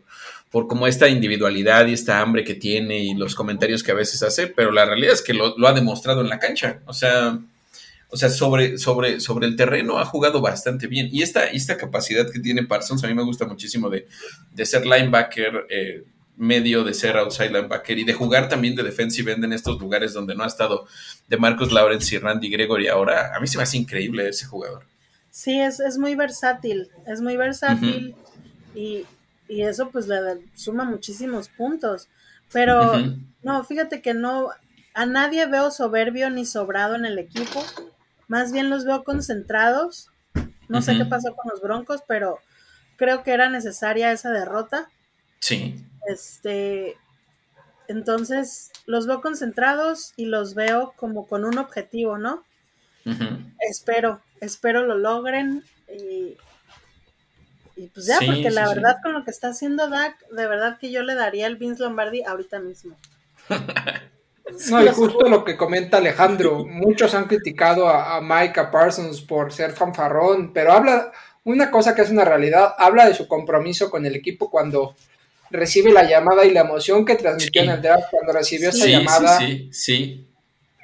por 0.51 0.69
como 0.69 0.87
esta 0.87 1.09
individualidad 1.09 1.87
y 1.87 1.93
esta 1.93 2.21
hambre 2.21 2.45
que 2.45 2.55
tiene 2.55 3.01
y 3.01 3.15
los 3.15 3.35
comentarios 3.35 3.83
que 3.83 3.91
a 3.91 3.97
veces 3.97 4.23
hace, 4.23 4.47
pero 4.47 4.71
la 4.71 4.85
realidad 4.85 5.15
es 5.15 5.23
que 5.23 5.35
lo, 5.35 5.55
ha 5.67 5.73
demostrado 5.73 6.21
en 6.21 6.29
la 6.29 6.39
cancha. 6.39 6.81
O 6.87 6.93
sea, 6.93 7.39
o 8.09 8.17
sea 8.17 8.31
sobre, 8.31 8.79
sobre, 8.79 9.19
sobre 9.19 9.49
el 9.49 9.57
terreno 9.57 9.99
ha 9.99 10.05
jugado 10.05 10.41
bastante 10.41 10.87
bien. 10.87 11.09
Y 11.11 11.23
esta, 11.23 11.47
esta 11.47 11.77
capacidad 11.77 12.31
que 12.31 12.39
tiene 12.39 12.65
Parsons 12.65 13.03
a 13.03 13.09
mí 13.09 13.15
me 13.15 13.25
gusta 13.25 13.45
muchísimo 13.45 13.91
de, 13.91 14.07
de 14.53 14.67
ser 14.67 14.87
linebacker. 14.87 15.67
Eh, 15.69 16.05
medio 16.41 16.85
de 16.85 16.95
ser 16.95 17.19
outside 17.19 17.51
linebacker 17.51 17.99
y 17.99 18.05
de 18.05 18.15
jugar 18.15 18.49
también 18.49 18.75
de 18.75 18.83
defensive 18.83 19.31
end 19.31 19.45
en 19.45 19.53
estos 19.53 19.79
lugares 19.79 20.15
donde 20.15 20.35
no 20.35 20.43
ha 20.43 20.47
estado 20.47 20.87
de 21.29 21.37
Marcus 21.37 21.71
Lawrence 21.71 22.15
y 22.15 22.19
Randy 22.19 22.49
Gregory 22.49 22.89
ahora, 22.89 23.37
a 23.37 23.41
mí 23.41 23.47
se 23.47 23.59
me 23.59 23.63
hace 23.63 23.77
increíble 23.77 24.27
ese 24.27 24.47
jugador. 24.47 24.85
Sí, 25.31 25.61
es, 25.61 25.81
es 25.81 25.99
muy 25.99 26.15
versátil, 26.15 26.89
es 27.07 27.21
muy 27.21 27.37
versátil 27.37 28.15
y, 28.75 29.07
eso 29.49 29.91
pues 29.91 30.07
le 30.07 30.17
suma 30.55 30.85
muchísimos 30.85 31.49
puntos. 31.49 32.09
Pero 32.53 32.95
no, 33.43 33.65
fíjate 33.65 34.01
que 34.01 34.15
no, 34.15 34.49
a 34.95 35.07
nadie 35.07 35.45
veo 35.47 35.71
soberbio 35.71 36.31
ni 36.31 36.47
sobrado 36.47 36.95
en 36.95 37.05
el 37.05 37.19
equipo, 37.19 37.63
más 38.29 38.53
bien 38.53 38.71
los 38.71 38.85
veo 38.85 39.05
concentrados. 39.05 40.09
No 40.69 40.81
sé 40.81 40.97
qué 40.97 41.05
pasó 41.05 41.35
con 41.35 41.51
los 41.51 41.61
Broncos, 41.61 42.01
pero 42.07 42.39
creo 42.97 43.25
que 43.25 43.33
era 43.33 43.51
necesaria 43.51 44.13
esa 44.13 44.31
derrota. 44.31 44.89
Sí. 45.41 45.85
Este, 46.07 46.97
entonces 47.89 48.71
los 48.87 49.07
veo 49.07 49.21
concentrados 49.21 50.13
y 50.17 50.27
los 50.27 50.55
veo 50.55 50.95
como 50.97 51.27
con 51.27 51.45
un 51.45 51.59
objetivo, 51.59 52.19
¿no? 52.19 52.45
Espero, 53.59 54.21
espero 54.41 54.87
lo 54.87 54.97
logren 54.97 55.65
y, 55.89 56.37
pues 57.89 58.07
ya, 58.07 58.19
porque 58.25 58.51
la 58.51 58.69
verdad 58.69 58.99
con 59.03 59.13
lo 59.13 59.25
que 59.25 59.31
está 59.31 59.49
haciendo 59.49 59.89
Dak, 59.89 60.29
de 60.29 60.47
verdad 60.47 60.79
que 60.79 60.93
yo 60.93 61.03
le 61.03 61.15
daría 61.15 61.47
el 61.47 61.57
Vince 61.57 61.83
Lombardi 61.83 62.23
ahorita 62.23 62.61
mismo. 62.61 62.97
No, 64.69 64.83
y 64.83 64.89
justo 64.89 65.29
lo 65.29 65.45
que 65.45 65.57
comenta 65.57 65.99
Alejandro, 65.99 66.65
muchos 66.65 67.15
han 67.15 67.27
criticado 67.27 67.89
a, 67.89 68.17
a 68.17 68.21
Micah 68.21 68.73
Parsons 68.73 69.21
por 69.21 69.53
ser 69.53 69.71
fanfarrón, 69.71 70.53
pero 70.53 70.73
habla, 70.73 71.13
una 71.45 71.71
cosa 71.71 71.95
que 71.95 72.03
es 72.03 72.11
una 72.11 72.25
realidad, 72.25 72.75
habla 72.77 73.07
de 73.07 73.15
su 73.15 73.29
compromiso 73.29 73.91
con 73.91 74.07
el 74.07 74.17
equipo 74.17 74.51
cuando 74.51 74.97
recibe 75.51 75.93
la 75.93 76.05
llamada 76.05 76.45
y 76.45 76.51
la 76.51 76.61
emoción 76.61 77.05
que 77.05 77.17
transmitió 77.17 77.63
en 77.63 77.71
el 77.71 77.83
draft 77.83 78.05
cuando 78.11 78.33
recibió 78.33 78.71
esa 78.71 78.87
llamada. 78.87 79.39
Sí, 79.39 79.69
sí, 79.73 79.95
sí. 79.95 80.27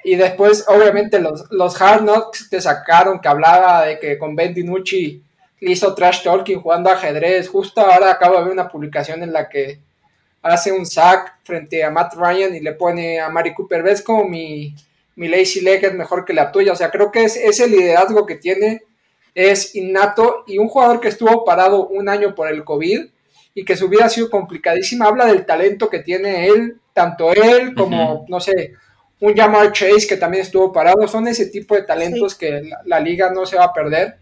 Y 0.03 0.15
después, 0.15 0.65
obviamente, 0.67 1.19
los, 1.19 1.51
los 1.51 1.81
Hard 1.81 2.03
Knocks 2.03 2.49
te 2.49 2.61
sacaron 2.61 3.19
que 3.19 3.27
hablaba 3.27 3.85
de 3.85 3.99
que 3.99 4.17
con 4.17 4.35
Ben 4.35 4.53
DiNucci 4.53 5.21
le 5.59 5.71
hizo 5.71 5.93
trash 5.93 6.23
talking 6.23 6.61
jugando 6.61 6.89
ajedrez. 6.89 7.49
Justo 7.49 7.81
ahora 7.81 8.11
acabo 8.11 8.37
de 8.37 8.43
ver 8.43 8.53
una 8.53 8.69
publicación 8.69 9.23
en 9.23 9.33
la 9.33 9.49
que 9.49 9.79
hace 10.41 10.71
un 10.71 10.85
sack 10.85 11.39
frente 11.43 11.83
a 11.83 11.89
Matt 11.89 12.13
Ryan 12.15 12.55
y 12.55 12.61
le 12.61 12.73
pone 12.73 13.19
a 13.19 13.29
Mari 13.29 13.53
Cooper, 13.53 13.83
ves 13.83 14.01
como 14.01 14.23
mi, 14.23 14.73
mi 15.15 15.27
lazy 15.27 15.61
leg 15.61 15.83
es 15.83 15.93
mejor 15.93 16.23
que 16.23 16.33
la 16.33 16.51
tuya. 16.51 16.71
O 16.71 16.75
sea, 16.75 16.89
creo 16.89 17.11
que 17.11 17.23
es 17.23 17.35
ese 17.35 17.67
liderazgo 17.67 18.25
que 18.25 18.35
tiene 18.35 18.83
es 19.35 19.75
innato 19.75 20.43
y 20.47 20.57
un 20.57 20.67
jugador 20.67 20.99
que 20.99 21.09
estuvo 21.09 21.45
parado 21.45 21.87
un 21.87 22.09
año 22.09 22.33
por 22.33 22.47
el 22.47 22.63
COVID 22.63 23.07
y 23.57 23.65
que 23.65 23.75
su 23.75 23.89
vida 23.89 24.05
ha 24.05 24.09
sido 24.09 24.29
complicadísima, 24.29 25.07
habla 25.07 25.25
del 25.25 25.43
talento 25.43 25.89
que 25.89 25.97
tiene 25.97 26.45
él, 26.45 26.77
tanto 26.93 27.33
él 27.33 27.73
como, 27.73 28.23
no 28.29 28.39
sé, 28.39 28.73
un 29.19 29.35
Jamar 29.35 29.71
Chase 29.71 30.05
que 30.07 30.17
también 30.17 30.43
estuvo 30.43 30.71
parado, 30.71 31.07
son 31.07 31.27
ese 31.27 31.47
tipo 31.47 31.73
de 31.73 31.81
talentos 31.81 32.35
que 32.35 32.69
la, 32.85 32.99
liga 32.99 33.31
no 33.31 33.47
se 33.47 33.55
va 33.55 33.63
a 33.63 33.73
perder. 33.73 34.19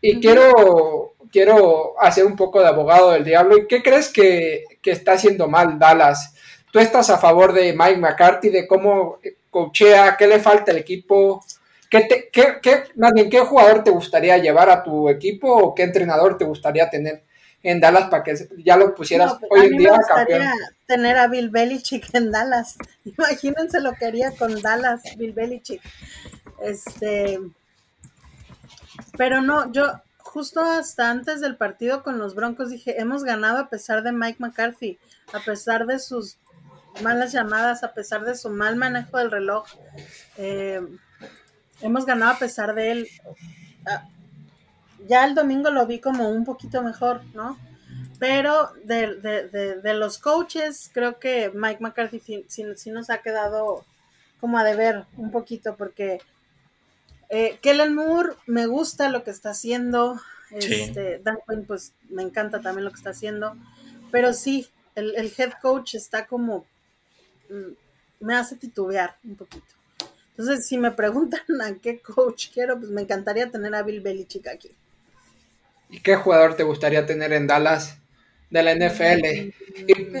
Y 0.00 0.18
quiero, 0.18 1.12
quiero 1.30 2.00
hacer 2.00 2.24
un 2.24 2.36
poco 2.36 2.58
de 2.58 2.68
abogado 2.68 3.10
del 3.10 3.22
diablo. 3.22 3.58
¿Y 3.58 3.66
qué 3.66 3.82
crees 3.82 4.08
que, 4.08 4.64
que 4.80 4.92
está 4.92 5.12
haciendo 5.12 5.46
mal 5.46 5.78
Dallas? 5.78 6.34
¿Tú 6.72 6.78
estás 6.78 7.10
a 7.10 7.18
favor 7.18 7.52
de 7.52 7.74
Mike 7.74 7.98
McCarthy, 7.98 8.48
de 8.48 8.66
cómo 8.66 9.18
coachea, 9.50 10.16
qué 10.18 10.26
le 10.26 10.38
falta 10.38 10.72
al 10.72 10.78
equipo? 10.78 11.44
¿Qué, 11.90 12.30
qué, 12.32 12.60
qué, 12.62 12.84
más 12.96 13.12
bien, 13.12 13.28
¿qué 13.28 13.40
jugador 13.40 13.84
te 13.84 13.90
gustaría 13.90 14.38
llevar 14.38 14.70
a 14.70 14.82
tu 14.82 15.10
equipo 15.10 15.54
o 15.54 15.74
qué 15.74 15.82
entrenador 15.82 16.38
te 16.38 16.46
gustaría 16.46 16.88
tener 16.88 17.24
en 17.62 17.80
Dallas 17.80 18.08
para 18.08 18.22
que 18.22 18.34
ya 18.58 18.76
lo 18.76 18.94
pusieras 18.94 19.36
pues, 19.38 19.50
hoy 19.50 19.66
en 19.66 19.76
día 19.76 19.90
me 19.90 19.96
gustaría 19.98 20.54
tener 20.86 21.16
a 21.18 21.28
Bill 21.28 21.50
Belichick 21.50 22.14
en 22.14 22.30
Dallas. 22.30 22.76
Imagínense 23.04 23.80
lo 23.80 23.92
que 23.94 24.06
haría 24.06 24.32
con 24.32 24.60
Dallas, 24.60 25.02
Bill 25.16 25.32
Belichick. 25.32 25.82
Este, 26.62 27.38
pero 29.16 29.40
no, 29.42 29.70
yo 29.72 29.92
justo 30.18 30.60
hasta 30.60 31.10
antes 31.10 31.40
del 31.40 31.56
partido 31.56 32.02
con 32.02 32.18
los 32.18 32.34
Broncos 32.34 32.70
dije, 32.70 33.00
hemos 33.00 33.24
ganado 33.24 33.58
a 33.58 33.68
pesar 33.68 34.02
de 34.02 34.12
Mike 34.12 34.38
McCarthy, 34.38 34.98
a 35.32 35.40
pesar 35.40 35.86
de 35.86 35.98
sus 35.98 36.38
malas 37.02 37.32
llamadas, 37.32 37.82
a 37.84 37.92
pesar 37.92 38.24
de 38.24 38.34
su 38.34 38.50
mal 38.50 38.76
manejo 38.76 39.18
del 39.18 39.30
reloj. 39.30 39.66
Eh, 40.36 40.80
hemos 41.80 42.06
ganado 42.06 42.32
a 42.32 42.38
pesar 42.38 42.74
de 42.74 42.92
él. 42.92 43.08
Ah, 43.86 44.08
ya 45.06 45.24
el 45.24 45.34
domingo 45.34 45.70
lo 45.70 45.86
vi 45.86 45.98
como 45.98 46.28
un 46.30 46.44
poquito 46.44 46.82
mejor, 46.82 47.22
¿no? 47.34 47.58
Pero 48.18 48.70
de, 48.84 49.94
los 49.94 50.18
coaches, 50.18 50.90
creo 50.92 51.18
que 51.18 51.50
Mike 51.54 51.80
McCarthy 51.80 52.44
sí, 52.48 52.90
nos 52.90 53.10
ha 53.10 53.22
quedado 53.22 53.84
como 54.38 54.58
a 54.58 54.64
deber 54.64 55.06
un 55.16 55.30
poquito, 55.30 55.74
porque 55.76 56.20
eh, 57.30 57.58
Kellen 57.62 57.94
Moore 57.94 58.34
me 58.46 58.66
gusta 58.66 59.08
lo 59.08 59.24
que 59.24 59.30
está 59.30 59.50
haciendo. 59.50 60.20
Este, 60.50 61.20
Dan 61.20 61.38
Quinn, 61.48 61.64
pues 61.64 61.92
me 62.10 62.22
encanta 62.22 62.60
también 62.60 62.84
lo 62.84 62.90
que 62.90 62.98
está 62.98 63.10
haciendo. 63.10 63.56
Pero 64.10 64.34
sí, 64.34 64.68
el, 64.96 65.14
el 65.16 65.32
head 65.36 65.52
coach 65.62 65.94
está 65.94 66.26
como. 66.26 66.66
Mm, 67.48 67.72
me 68.20 68.34
hace 68.34 68.56
titubear 68.56 69.16
un 69.24 69.36
poquito. 69.36 69.74
Entonces, 70.36 70.66
si 70.66 70.76
me 70.76 70.90
preguntan 70.90 71.40
a 71.62 71.74
qué 71.74 72.00
coach 72.00 72.48
quiero, 72.52 72.78
pues 72.78 72.90
me 72.90 73.00
encantaría 73.00 73.50
tener 73.50 73.74
a 73.74 73.82
Bill 73.82 74.00
Belichick 74.00 74.46
aquí. 74.48 74.70
¿Y 75.90 76.00
qué 76.00 76.16
jugador 76.16 76.56
te 76.56 76.62
gustaría 76.62 77.06
tener 77.06 77.32
en 77.32 77.46
Dallas 77.46 77.98
de 78.48 78.62
la 78.62 78.74
NFL? 78.74 79.52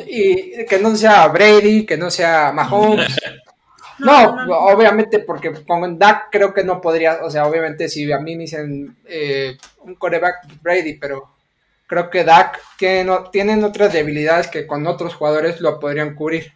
Y, 0.06 0.64
que 0.66 0.78
no 0.80 0.96
sea 0.96 1.28
Brady, 1.28 1.86
que 1.86 1.96
no 1.96 2.10
sea 2.10 2.52
Mahomes. 2.52 3.16
No, 4.02 4.46
obviamente 4.72 5.18
porque 5.18 5.52
con 5.66 5.98
Dak 5.98 6.28
creo 6.30 6.54
que 6.54 6.64
no 6.64 6.80
podría, 6.80 7.22
o 7.22 7.30
sea, 7.30 7.46
obviamente 7.46 7.86
si 7.86 8.10
a 8.10 8.18
mí 8.18 8.34
me 8.34 8.44
dicen 8.44 8.96
eh, 9.04 9.58
un 9.80 9.94
coreback 9.96 10.62
Brady, 10.62 10.94
pero 10.94 11.28
creo 11.86 12.08
que 12.08 12.24
Dak 12.24 12.58
tiene, 12.78 13.12
tienen 13.30 13.62
otras 13.62 13.92
debilidades 13.92 14.48
que 14.48 14.66
con 14.66 14.86
otros 14.86 15.14
jugadores 15.14 15.60
lo 15.60 15.78
podrían 15.78 16.14
cubrir. 16.14 16.50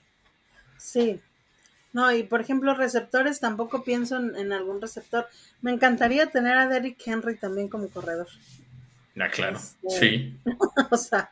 Sí, 0.79 1.21
no, 1.95 2.13
y 2.13 2.25
por 2.25 2.41
ejemplo, 2.41 2.75
receptores, 2.75 3.39
tampoco 3.39 3.85
pienso 3.85 4.17
en, 4.17 4.53
algún 4.53 4.83
receptor. 4.83 5.29
Me 5.63 5.71
encantaría 5.71 6.27
tener 6.27 6.59
a 6.59 6.67
Derrick 6.67 7.01
Henry 7.07 7.37
también 7.37 7.69
como 7.69 7.89
corredor. 7.89 8.27
Ah, 9.19 9.29
claro, 9.29 9.57
este, 9.57 10.01
sí. 10.01 10.41
o 10.91 10.97
sea, 10.97 11.31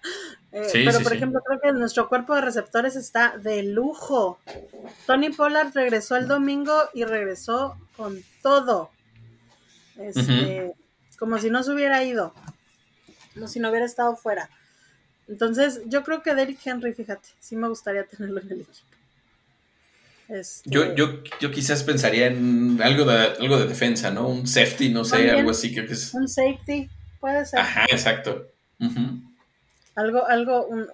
eh, 0.53 0.69
pero 0.73 1.01
por 1.01 1.13
ejemplo, 1.15 1.41
creo 1.45 1.61
que 1.61 1.73
nuestro 1.73 2.09
cuerpo 2.09 2.35
de 2.35 2.43
receptores 2.43 2.95
está 2.95 3.39
de 3.39 3.63
lujo. 3.63 4.39
Tony 5.07 5.31
Pollard 5.31 5.73
regresó 5.75 6.17
el 6.17 6.29
domingo 6.29 6.75
y 6.95 7.05
regresó 7.05 7.77
con 7.97 8.23
todo. 8.43 8.91
Este, 9.99 10.75
Como 11.19 11.39
si 11.39 11.51
no 11.51 11.63
se 11.63 11.73
hubiera 11.73 12.05
ido. 12.05 12.35
Como 13.35 13.49
si 13.49 13.61
no 13.61 13.71
hubiera 13.71 13.87
estado 13.87 14.15
fuera. 14.15 14.49
Entonces, 15.27 15.81
yo 15.87 16.03
creo 16.03 16.23
que 16.23 16.35
Derrick 16.35 16.65
Henry, 16.65 16.93
fíjate, 16.93 17.29
sí 17.41 17.57
me 17.57 17.69
gustaría 17.69 18.05
tenerlo 18.05 18.41
en 18.41 18.53
el 18.53 18.61
equipo. 18.61 18.87
Este, 20.29 20.71
yo, 20.71 20.95
yo, 20.95 21.23
yo 21.41 21.51
quizás 21.51 21.83
pensaría 21.83 22.27
en 22.27 22.81
algo 22.83 23.05
de, 23.05 23.19
algo 23.41 23.59
de 23.59 23.67
defensa, 23.67 24.11
¿no? 24.11 24.29
Un 24.29 24.47
safety, 24.47 24.91
no 24.91 25.05
sé, 25.05 25.31
algo 25.31 25.51
así. 25.51 25.75
que 25.75 25.81
es... 25.81 26.13
Un 26.15 26.29
safety, 26.29 26.89
puede 27.23 27.47
ser. 27.47 27.61
Ajá, 27.61 27.87
exacto. 27.89 28.49
Algo, 29.95 30.27
algo, 30.27 30.67
un, 30.67 30.89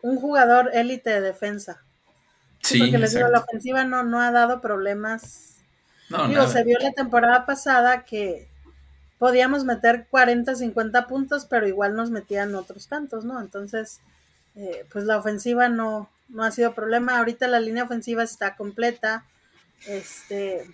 un 0.00 0.16
jugador 0.16 0.70
élite 0.72 1.10
de 1.10 1.20
defensa. 1.20 1.82
Sí, 2.62 2.78
porque 2.78 2.96
les 2.96 3.14
digo, 3.14 3.28
la 3.28 3.40
ofensiva 3.40 3.84
no, 3.84 4.02
no 4.02 4.20
ha 4.20 4.30
dado 4.30 4.62
problemas. 4.62 5.58
No, 6.08 6.26
digo, 6.28 6.46
se 6.46 6.64
vio 6.64 6.78
la 6.80 6.92
temporada 6.92 7.44
pasada 7.44 8.04
que 8.06 8.48
podíamos 9.18 9.64
meter 9.64 10.06
40, 10.10 10.54
50 10.54 11.06
puntos, 11.06 11.44
pero 11.44 11.68
igual 11.68 11.94
nos 11.94 12.10
metían 12.10 12.54
otros 12.54 12.88
tantos, 12.88 13.26
¿no? 13.26 13.38
Entonces, 13.38 14.00
eh, 14.56 14.86
pues 14.90 15.04
la 15.04 15.18
ofensiva 15.18 15.68
no, 15.68 16.08
no 16.30 16.42
ha 16.42 16.50
sido 16.52 16.72
problema. 16.72 17.18
Ahorita 17.18 17.48
la 17.48 17.60
línea 17.60 17.84
ofensiva 17.84 18.22
está 18.22 18.56
completa. 18.56 19.24
Este, 19.86 20.70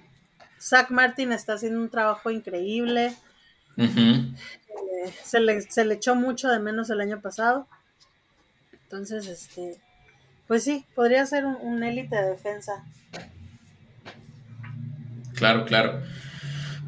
Zach 0.60 0.90
Martin 0.90 1.32
está 1.32 1.54
haciendo 1.54 1.80
un 1.80 1.90
trabajo 1.90 2.30
increíble. 2.30 3.16
Eh, 3.80 5.12
se, 5.24 5.40
le, 5.40 5.60
se, 5.62 5.84
le, 5.84 5.94
echó 5.94 6.14
mucho 6.14 6.48
de 6.48 6.58
menos 6.58 6.90
el 6.90 7.00
año 7.00 7.20
pasado. 7.20 7.66
Entonces, 8.84 9.26
este, 9.26 9.80
pues 10.46 10.64
sí, 10.64 10.84
podría 10.94 11.24
ser 11.26 11.46
un 11.46 11.82
élite 11.82 12.16
de 12.16 12.30
defensa. 12.30 12.84
Claro, 15.34 15.64
claro. 15.64 16.02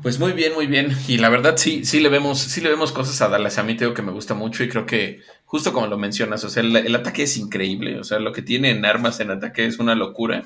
Pues 0.03 0.19
muy 0.19 0.33
bien, 0.33 0.53
muy 0.55 0.67
bien. 0.67 0.89
Y 1.07 1.19
la 1.19 1.29
verdad 1.29 1.57
sí, 1.57 1.85
sí 1.85 2.01
le 2.01 2.09
vemos, 2.09 2.41
sí 2.41 2.61
le 2.61 2.69
vemos 2.69 2.91
cosas 2.91 3.23
a 3.23 3.29
Dallas. 3.29 3.59
A 3.59 3.63
mí 3.63 3.77
tengo 3.77 3.95
que 3.95 4.03
me 4.03 4.11
gusta 4.11 4.35
mucho 4.35 4.65
y 4.65 4.69
creo 4.69 4.85
que, 4.85 5.21
justo 5.45 5.73
como 5.73 5.87
lo 5.87 5.97
mencionas, 5.97 6.43
o 6.43 6.51
sea, 6.51 6.63
el, 6.63 6.95
ataque 6.95 7.23
es 7.23 7.37
increíble. 7.37 8.01
O 8.01 8.05
sea, 8.05 8.19
lo 8.19 8.33
que 8.33 8.43
tiene 8.43 8.71
en 8.71 8.85
armas 8.85 9.21
en 9.21 9.31
ataque 9.31 9.65
es 9.65 9.79
una 9.79 9.95
locura. 9.95 10.45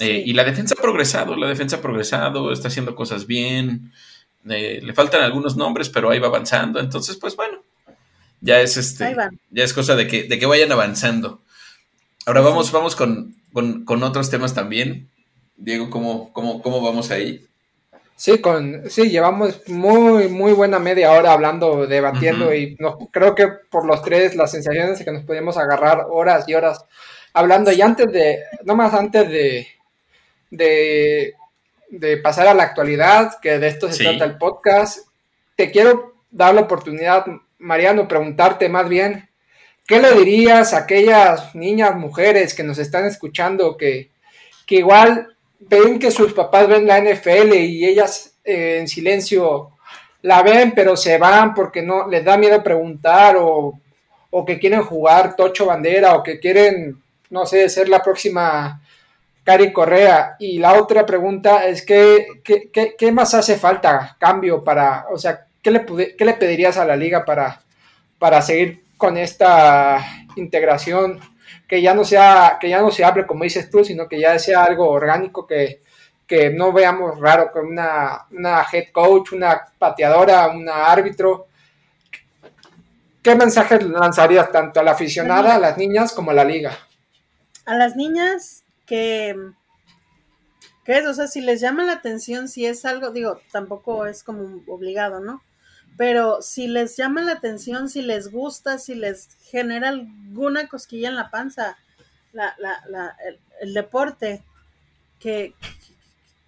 Eh, 0.00 0.24
y 0.26 0.32
la 0.32 0.42
defensa 0.42 0.74
ha 0.76 0.82
progresado, 0.82 1.36
la 1.36 1.46
defensa 1.46 1.76
ha 1.76 1.80
progresado, 1.80 2.52
está 2.52 2.68
haciendo 2.68 2.96
cosas 2.96 3.26
bien. 3.26 3.92
Eh, 4.48 4.80
le 4.82 4.94
faltan 4.94 5.22
algunos 5.22 5.56
nombres, 5.56 5.88
pero 5.88 6.10
ahí 6.10 6.18
va 6.18 6.28
avanzando. 6.28 6.80
Entonces, 6.80 7.16
pues 7.16 7.36
bueno, 7.36 7.62
ya 8.40 8.60
es 8.60 8.76
este, 8.76 9.16
ya 9.50 9.64
es 9.64 9.72
cosa 9.72 9.94
de 9.96 10.06
que, 10.06 10.24
de 10.24 10.38
que 10.38 10.46
vayan 10.46 10.72
avanzando. 10.72 11.42
Ahora 12.26 12.40
vamos, 12.40 12.70
vamos 12.72 12.96
con, 12.96 13.34
con, 13.52 14.02
otros 14.02 14.30
temas 14.30 14.54
también. 14.54 15.08
Diego, 15.56 15.90
¿cómo, 15.90 16.32
cómo, 16.32 16.62
cómo 16.62 16.80
vamos 16.80 17.10
ahí? 17.10 17.46
Sí, 18.16 18.40
con, 18.40 18.88
sí, 18.88 19.10
llevamos 19.10 19.60
muy, 19.68 20.28
muy 20.28 20.52
buena 20.52 20.78
media 20.78 21.12
hora 21.12 21.32
hablando, 21.32 21.86
debatiendo 21.86 22.54
y 22.54 22.76
creo 23.10 23.34
que 23.34 23.48
por 23.48 23.84
los 23.84 24.02
tres 24.02 24.36
las 24.36 24.52
sensaciones 24.52 25.00
es 25.00 25.04
que 25.04 25.12
nos 25.12 25.24
podemos 25.24 25.56
agarrar 25.56 26.06
horas 26.08 26.48
y 26.48 26.54
horas 26.54 26.84
hablando 27.32 27.72
y 27.72 27.80
antes 27.80 28.12
de, 28.12 28.38
no 28.64 28.76
más 28.76 28.94
antes 28.94 29.28
de, 29.28 29.66
de, 30.50 31.34
de 31.92 32.16
pasar 32.16 32.48
a 32.48 32.54
la 32.54 32.62
actualidad, 32.62 33.38
que 33.40 33.58
de 33.58 33.68
esto 33.68 33.92
se 33.92 34.02
trata 34.02 34.24
el 34.24 34.38
podcast, 34.38 35.06
te 35.56 35.70
quiero 35.70 36.14
dar 36.30 36.54
la 36.54 36.62
oportunidad, 36.62 37.26
Mariano, 37.58 38.08
preguntarte 38.08 38.68
más 38.70 38.88
bien, 38.88 39.28
¿qué 39.86 40.00
le 40.00 40.12
dirías 40.12 40.72
a 40.72 40.78
aquellas 40.78 41.54
niñas, 41.54 41.94
mujeres 41.94 42.54
que 42.54 42.62
nos 42.64 42.78
están 42.78 43.04
escuchando 43.04 43.76
que, 43.76 44.10
que 44.66 44.76
igual 44.76 45.36
ven 45.60 45.98
que 45.98 46.10
sus 46.10 46.32
papás 46.32 46.66
ven 46.66 46.86
la 46.86 46.98
NFL 46.98 47.54
y 47.54 47.84
ellas 47.84 48.38
eh, 48.42 48.78
en 48.80 48.88
silencio 48.88 49.72
la 50.22 50.42
ven, 50.42 50.72
pero 50.74 50.96
se 50.96 51.18
van 51.18 51.52
porque 51.52 51.82
no 51.82 52.08
les 52.08 52.24
da 52.24 52.38
miedo 52.38 52.62
preguntar 52.62 53.36
o, 53.38 53.78
que 54.46 54.58
quieren 54.58 54.82
jugar 54.82 55.36
tocho 55.36 55.66
bandera 55.66 56.14
o 56.14 56.22
que 56.22 56.40
quieren, 56.40 57.02
no 57.28 57.44
sé, 57.44 57.68
ser 57.68 57.90
la 57.90 58.02
próxima 58.02 58.81
Cari 59.44 59.72
Correa. 59.72 60.36
Y 60.38 60.58
la 60.58 60.74
otra 60.74 61.04
pregunta 61.04 61.66
es 61.66 61.84
que, 61.84 62.26
¿qué, 62.42 63.12
más 63.12 63.34
hace 63.34 63.56
falta 63.56 64.16
cambio 64.18 64.62
para, 64.62 65.06
o 65.10 65.18
sea, 65.18 65.46
¿qué 65.62 65.70
le, 65.70 65.84
qué 66.16 66.24
le 66.24 66.34
pedirías 66.34 66.76
a 66.76 66.84
la 66.84 66.96
liga 66.96 67.24
para, 67.24 67.60
para 68.18 68.42
seguir 68.42 68.84
con 68.96 69.16
esta 69.16 70.04
integración? 70.36 71.20
Que 71.66 71.82
ya 71.82 71.94
no 71.94 72.04
sea, 72.04 72.58
que 72.60 72.68
ya 72.68 72.80
no 72.80 72.90
se 72.90 73.04
hable 73.04 73.26
como 73.26 73.44
dices 73.44 73.70
tú, 73.70 73.84
sino 73.84 74.08
que 74.08 74.20
ya 74.20 74.38
sea 74.38 74.64
algo 74.64 74.88
orgánico 74.88 75.46
que, 75.46 75.80
que 76.26 76.50
no 76.50 76.72
veamos 76.72 77.18
raro 77.18 77.50
con 77.50 77.66
una, 77.66 78.26
una 78.30 78.64
head 78.70 78.86
coach, 78.92 79.32
una 79.32 79.60
pateadora, 79.78 80.48
una 80.48 80.86
árbitro. 80.86 81.46
¿Qué 83.22 83.34
mensaje 83.34 83.80
lanzarías 83.80 84.50
tanto 84.50 84.80
a 84.80 84.82
la 84.82 84.92
aficionada, 84.92 85.54
a 85.54 85.58
las 85.58 85.76
niñas, 85.78 86.12
como 86.12 86.32
a 86.32 86.34
la 86.34 86.44
liga? 86.44 86.76
A 87.66 87.76
las 87.76 87.94
niñas 87.94 88.61
que, 88.86 89.36
que 90.84 90.98
es, 90.98 91.06
o 91.06 91.14
sea, 91.14 91.26
si 91.26 91.40
les 91.40 91.60
llama 91.60 91.84
la 91.84 91.92
atención, 91.92 92.48
si 92.48 92.66
es 92.66 92.84
algo, 92.84 93.10
digo, 93.10 93.40
tampoco 93.52 94.06
es 94.06 94.22
como 94.22 94.62
obligado, 94.66 95.20
¿no? 95.20 95.42
Pero 95.96 96.40
si 96.40 96.68
les 96.68 96.96
llama 96.96 97.22
la 97.22 97.32
atención, 97.32 97.88
si 97.88 98.02
les 98.02 98.30
gusta, 98.30 98.78
si 98.78 98.94
les 98.94 99.28
genera 99.44 99.90
alguna 99.90 100.66
cosquilla 100.68 101.08
en 101.08 101.16
la 101.16 101.30
panza, 101.30 101.76
la, 102.32 102.54
la, 102.58 103.16
el, 103.26 103.38
el, 103.60 103.74
deporte, 103.74 104.42
que, 105.18 105.54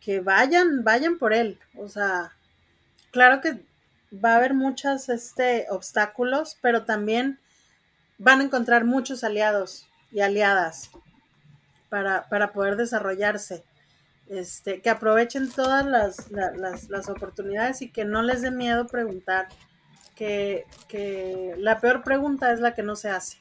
que 0.01 0.21
vayan, 0.21 0.83
vayan 0.83 1.19
por 1.19 1.35
él. 1.35 1.59
O 1.77 1.89
sea, 1.89 2.33
claro 3.11 3.43
que 3.43 3.61
va 4.13 4.33
a 4.33 4.37
haber 4.37 4.55
muchos 4.55 5.09
este, 5.11 5.67
obstáculos, 5.71 6.57
pero 6.63 6.85
también 6.85 7.39
van 8.19 8.41
a 8.41 8.45
encontrar 8.45 8.85
muchos 8.85 9.25
aliados 9.25 9.87
y 10.11 10.21
aliadas 10.21 10.91
para, 11.89 12.29
para 12.29 12.53
poder 12.53 12.77
desarrollarse. 12.77 13.65
Este, 14.27 14.81
que 14.81 14.89
aprovechen 14.89 15.51
todas 15.51 15.85
las, 15.85 16.31
las, 16.31 16.89
las, 16.89 17.09
oportunidades 17.11 17.83
y 17.83 17.91
que 17.91 18.07
no 18.07 18.23
les 18.23 18.41
dé 18.41 18.51
miedo 18.51 18.87
preguntar, 18.87 19.49
que, 20.17 20.65
que, 20.89 21.55
la 21.59 21.79
peor 21.79 22.03
pregunta 22.03 22.51
es 22.51 22.61
la 22.61 22.75
que 22.75 22.83
no 22.83 22.97
se 22.97 23.11
hace. 23.11 23.37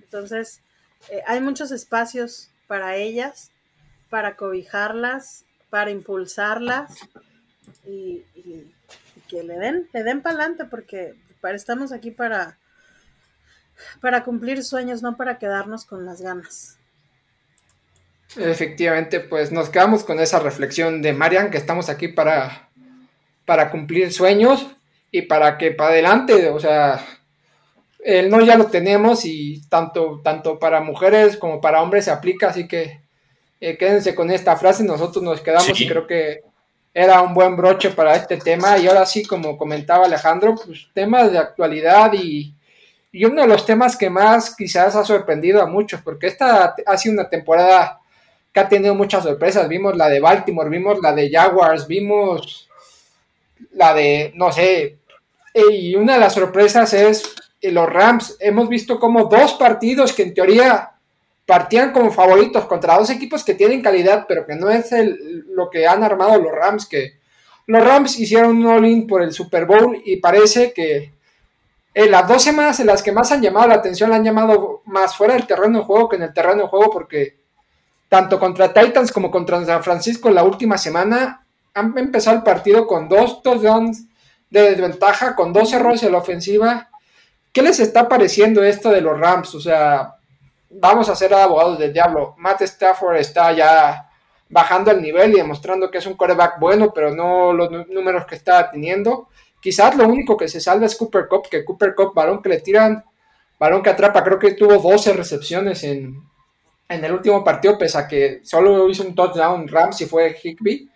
Entonces, 0.00 0.62
eh, 1.10 1.22
hay 1.26 1.40
muchos 1.40 1.72
espacios 1.72 2.52
para 2.68 2.94
ellas, 2.94 3.50
para 4.08 4.36
cobijarlas, 4.36 5.44
para 5.68 5.90
impulsarlas 5.90 6.94
y, 7.84 8.24
y, 8.36 8.72
que 9.28 9.42
le 9.42 9.58
den, 9.58 9.88
le 9.92 10.04
den 10.04 10.22
para 10.22 10.36
adelante 10.36 10.64
porque 10.64 11.16
estamos 11.54 11.92
aquí 11.92 12.10
para, 12.10 12.58
para 14.00 14.24
cumplir 14.24 14.64
sueños, 14.64 15.02
no 15.02 15.16
para 15.16 15.38
quedarnos 15.38 15.84
con 15.84 16.04
las 16.04 16.20
ganas. 16.20 16.77
Efectivamente, 18.36 19.20
pues 19.20 19.52
nos 19.52 19.70
quedamos 19.70 20.04
con 20.04 20.20
esa 20.20 20.38
reflexión 20.38 21.00
de 21.00 21.12
Marian, 21.12 21.50
que 21.50 21.58
estamos 21.58 21.88
aquí 21.88 22.08
para, 22.08 22.68
para 23.44 23.70
cumplir 23.70 24.12
sueños 24.12 24.66
y 25.10 25.22
para 25.22 25.56
que 25.56 25.70
para 25.70 25.90
adelante, 25.90 26.48
o 26.50 26.60
sea, 26.60 27.04
el 28.04 28.30
no 28.30 28.40
ya 28.40 28.56
lo 28.56 28.66
tenemos 28.66 29.24
y 29.24 29.62
tanto, 29.68 30.20
tanto 30.22 30.58
para 30.58 30.80
mujeres 30.80 31.36
como 31.36 31.60
para 31.60 31.82
hombres 31.82 32.04
se 32.04 32.10
aplica, 32.10 32.48
así 32.48 32.68
que 32.68 33.00
eh, 33.60 33.76
quédense 33.76 34.14
con 34.14 34.30
esta 34.30 34.56
frase, 34.56 34.84
nosotros 34.84 35.24
nos 35.24 35.40
quedamos 35.40 35.76
sí. 35.76 35.84
y 35.84 35.88
creo 35.88 36.06
que 36.06 36.42
era 36.94 37.20
un 37.22 37.34
buen 37.34 37.56
broche 37.56 37.90
para 37.90 38.14
este 38.14 38.36
tema. 38.36 38.78
Y 38.78 38.86
ahora 38.86 39.06
sí, 39.06 39.24
como 39.24 39.56
comentaba 39.56 40.06
Alejandro, 40.06 40.54
pues 40.54 40.88
temas 40.92 41.30
de 41.32 41.38
actualidad 41.38 42.12
y, 42.12 42.54
y 43.12 43.24
uno 43.24 43.42
de 43.42 43.48
los 43.48 43.64
temas 43.64 43.96
que 43.96 44.10
más 44.10 44.54
quizás 44.54 44.94
ha 44.96 45.04
sorprendido 45.04 45.62
a 45.62 45.66
muchos, 45.66 46.00
porque 46.02 46.28
esta 46.28 46.74
ha 46.86 46.96
sido 46.96 47.14
una 47.14 47.28
temporada 47.28 48.00
que 48.52 48.60
ha 48.60 48.68
tenido 48.68 48.94
muchas 48.94 49.24
sorpresas. 49.24 49.68
Vimos 49.68 49.96
la 49.96 50.08
de 50.08 50.20
Baltimore, 50.20 50.70
vimos 50.70 50.98
la 51.00 51.12
de 51.12 51.30
Jaguars, 51.30 51.86
vimos 51.86 52.68
la 53.72 53.94
de, 53.94 54.32
no 54.34 54.52
sé, 54.52 54.98
y 55.54 55.94
una 55.94 56.14
de 56.14 56.20
las 56.20 56.34
sorpresas 56.34 56.92
es 56.94 57.34
los 57.62 57.88
Rams. 57.88 58.36
Hemos 58.40 58.68
visto 58.68 58.98
como 59.00 59.24
dos 59.24 59.54
partidos 59.54 60.12
que 60.12 60.22
en 60.22 60.34
teoría 60.34 60.92
partían 61.46 61.92
como 61.92 62.10
favoritos 62.10 62.66
contra 62.66 62.98
dos 62.98 63.10
equipos 63.10 63.42
que 63.42 63.54
tienen 63.54 63.80
calidad, 63.80 64.26
pero 64.28 64.44
que 64.46 64.54
no 64.54 64.68
es 64.68 64.92
el, 64.92 65.46
lo 65.48 65.70
que 65.70 65.86
han 65.86 66.04
armado 66.04 66.38
los 66.38 66.52
Rams, 66.52 66.86
que 66.86 67.14
los 67.66 67.82
Rams 67.82 68.18
hicieron 68.18 68.58
un 68.58 68.66
all-in 68.66 69.06
por 69.06 69.22
el 69.22 69.32
Super 69.32 69.64
Bowl 69.64 70.00
y 70.04 70.16
parece 70.16 70.72
que 70.72 71.12
en 71.94 72.10
las 72.10 72.28
dos 72.28 72.42
semanas 72.42 72.78
en 72.80 72.86
las 72.86 73.02
que 73.02 73.12
más 73.12 73.32
han 73.32 73.42
llamado 73.42 73.68
la 73.68 73.74
atención, 73.74 74.10
la 74.10 74.16
han 74.16 74.24
llamado 74.24 74.82
más 74.84 75.16
fuera 75.16 75.34
del 75.34 75.46
terreno 75.46 75.78
de 75.78 75.84
juego 75.84 76.08
que 76.08 76.16
en 76.16 76.22
el 76.22 76.34
terreno 76.34 76.62
de 76.62 76.68
juego, 76.68 76.90
porque 76.92 77.37
tanto 78.08 78.38
contra 78.38 78.72
Titans 78.72 79.12
como 79.12 79.30
contra 79.30 79.64
San 79.64 79.82
Francisco 79.82 80.30
la 80.30 80.42
última 80.42 80.78
semana 80.78 81.44
han 81.74 81.96
empezado 81.96 82.36
el 82.36 82.42
partido 82.42 82.86
con 82.86 83.08
dos 83.08 83.42
touchdowns 83.42 84.04
de 84.50 84.70
desventaja, 84.70 85.36
con 85.36 85.52
dos 85.52 85.72
errores 85.72 86.02
en 86.02 86.12
la 86.12 86.18
ofensiva. 86.18 86.88
¿Qué 87.52 87.62
les 87.62 87.78
está 87.80 88.08
pareciendo 88.08 88.64
esto 88.64 88.90
de 88.90 89.00
los 89.00 89.18
Rams? 89.18 89.54
O 89.54 89.60
sea, 89.60 90.14
vamos 90.70 91.08
a 91.08 91.14
ser 91.14 91.34
abogados 91.34 91.78
del 91.78 91.92
diablo. 91.92 92.34
Matt 92.38 92.62
Stafford 92.62 93.16
está 93.16 93.52
ya 93.52 94.08
bajando 94.48 94.90
el 94.90 95.02
nivel 95.02 95.32
y 95.32 95.36
demostrando 95.36 95.90
que 95.90 95.98
es 95.98 96.06
un 96.06 96.14
quarterback 96.14 96.58
bueno, 96.58 96.92
pero 96.92 97.14
no 97.14 97.52
los 97.52 97.70
números 97.88 98.26
que 98.26 98.34
está 98.34 98.70
teniendo. 98.70 99.28
Quizás 99.60 99.96
lo 99.96 100.08
único 100.08 100.36
que 100.36 100.48
se 100.48 100.60
salva 100.60 100.86
es 100.86 100.96
Cooper 100.96 101.28
Cup, 101.28 101.48
que 101.50 101.64
Cooper 101.64 101.94
Cup, 101.94 102.14
balón 102.14 102.42
que 102.42 102.48
le 102.48 102.60
tiran, 102.60 103.04
balón 103.58 103.82
que 103.82 103.90
atrapa, 103.90 104.24
creo 104.24 104.38
que 104.38 104.52
tuvo 104.52 104.78
12 104.78 105.12
recepciones 105.12 105.84
en, 105.84 106.22
en 106.88 107.04
el 107.04 107.12
último 107.12 107.44
partido, 107.44 107.76
pese 107.76 107.98
a 107.98 108.08
que 108.08 108.40
solo 108.44 108.88
hizo 108.88 109.02
un 109.02 109.14
touchdown 109.14 109.68
Rams 109.68 110.00
y 110.00 110.06
fue 110.06 110.36
Higby. 110.42 110.90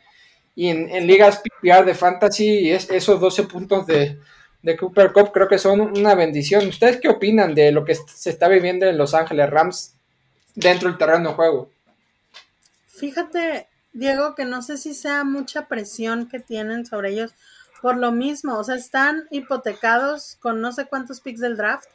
Y 0.55 0.68
en, 0.68 0.88
en 0.90 1.07
ligas 1.07 1.40
PPR 1.40 1.85
de 1.85 1.94
fantasy, 1.94 2.70
es, 2.70 2.90
esos 2.90 3.20
12 3.20 3.44
puntos 3.44 3.87
de, 3.87 4.18
de 4.62 4.76
Cooper 4.76 5.12
Cup 5.12 5.33
creo 5.33 5.48
que 5.48 5.59
son 5.59 5.81
una 5.81 6.14
bendición. 6.14 6.66
¿Ustedes 6.68 6.98
qué 7.00 7.09
opinan 7.09 7.55
de 7.55 7.72
lo 7.72 7.85
que 7.85 7.94
se 7.94 8.31
está 8.31 8.48
viviendo 8.48 8.87
en 8.87 8.96
Los 8.96 9.14
Ángeles 9.14 9.50
Rams 9.50 9.94
dentro 10.55 10.88
del 10.88 10.98
terreno 10.98 11.31
de 11.31 11.35
juego? 11.35 11.70
Fíjate, 12.87 13.68
Diego, 13.92 14.35
que 14.35 14.44
no 14.44 14.62
sé 14.62 14.76
si 14.76 14.94
sea 14.94 15.24
mucha 15.24 15.66
presión 15.66 16.28
que 16.28 16.38
tienen 16.38 16.87
sobre 16.87 17.11
ellos 17.11 17.35
por 17.81 17.96
lo 17.96 18.12
mismo, 18.12 18.57
o 18.57 18.62
sea, 18.62 18.76
están 18.76 19.26
hipotecados 19.31 20.37
con 20.40 20.61
no 20.61 20.70
sé 20.70 20.87
cuántos 20.87 21.20
picks 21.20 21.40
del 21.40 21.57
draft, 21.57 21.88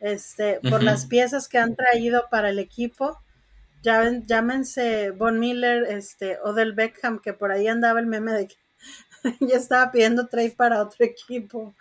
este, 0.00 0.58
por 0.62 0.74
uh 0.74 0.76
-huh. 0.76 0.82
las 0.84 1.04
piezas 1.04 1.48
que 1.48 1.58
han 1.58 1.76
traído 1.76 2.28
para 2.30 2.48
el 2.48 2.58
equipo. 2.58 3.20
Llámense 3.82 5.10
Von 5.12 5.38
Miller, 5.38 5.84
este, 5.84 6.38
Odell 6.42 6.72
Beckham, 6.72 7.20
que 7.20 7.32
por 7.32 7.52
ahí 7.52 7.68
andaba 7.68 8.00
el 8.00 8.06
meme 8.06 8.32
de 8.32 8.48
que 8.48 8.56
ya 9.40 9.56
estaba 9.56 9.90
pidiendo 9.90 10.26
trade 10.26 10.54
para 10.56 10.82
otro 10.82 11.04
equipo. 11.04 11.74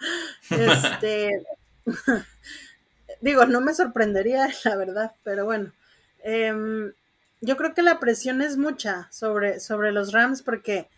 Este, 0.49 1.43
digo, 3.21 3.45
no 3.45 3.61
me 3.61 3.73
sorprendería, 3.73 4.49
la 4.63 4.75
verdad, 4.75 5.11
pero 5.23 5.45
bueno. 5.45 5.71
Eh, 6.23 6.91
yo 7.41 7.55
creo 7.55 7.73
que 7.73 7.83
la 7.83 7.99
presión 7.99 8.41
es 8.41 8.57
mucha 8.57 9.07
sobre, 9.11 9.59
sobre 9.59 9.91
los 9.91 10.11
Rams 10.11 10.41
porque, 10.41 10.89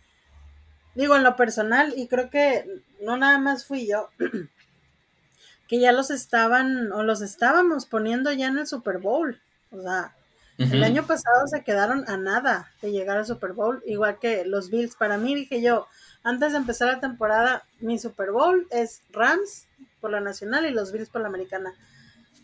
digo, 0.94 1.16
en 1.16 1.22
lo 1.24 1.36
personal, 1.36 1.92
y 1.96 2.08
creo 2.08 2.30
que 2.30 2.82
no 3.02 3.16
nada 3.16 3.38
más 3.38 3.66
fui 3.66 3.86
yo, 3.86 4.08
que 5.68 5.78
ya 5.78 5.92
los 5.92 6.10
estaban, 6.10 6.92
o 6.92 7.02
los 7.02 7.20
estábamos 7.20 7.86
poniendo 7.86 8.32
ya 8.32 8.48
en 8.48 8.58
el 8.58 8.66
Super 8.66 8.98
Bowl. 8.98 9.40
O 9.70 9.82
sea, 9.82 10.14
uh 10.60 10.68
-huh. 10.68 10.74
el 10.74 10.84
año 10.84 11.06
pasado 11.06 11.46
se 11.46 11.62
quedaron 11.64 12.04
a 12.08 12.16
nada 12.16 12.70
de 12.82 12.92
llegar 12.92 13.16
al 13.16 13.26
Super 13.26 13.52
Bowl, 13.52 13.82
igual 13.86 14.18
que 14.18 14.44
los 14.44 14.70
Bills. 14.70 14.94
Para 14.96 15.18
mí, 15.18 15.34
dije 15.34 15.62
yo, 15.62 15.86
antes 16.22 16.52
de 16.52 16.58
empezar 16.58 16.88
la 16.88 17.00
temporada, 17.00 17.64
mi 17.80 17.98
Super 17.98 18.30
Bowl 18.30 18.66
es 18.70 19.02
Rams 19.10 19.66
por 20.00 20.10
la 20.10 20.20
nacional 20.20 20.66
y 20.66 20.70
los 20.70 20.92
Bills 20.92 21.08
por 21.08 21.22
la 21.22 21.28
americana. 21.28 21.72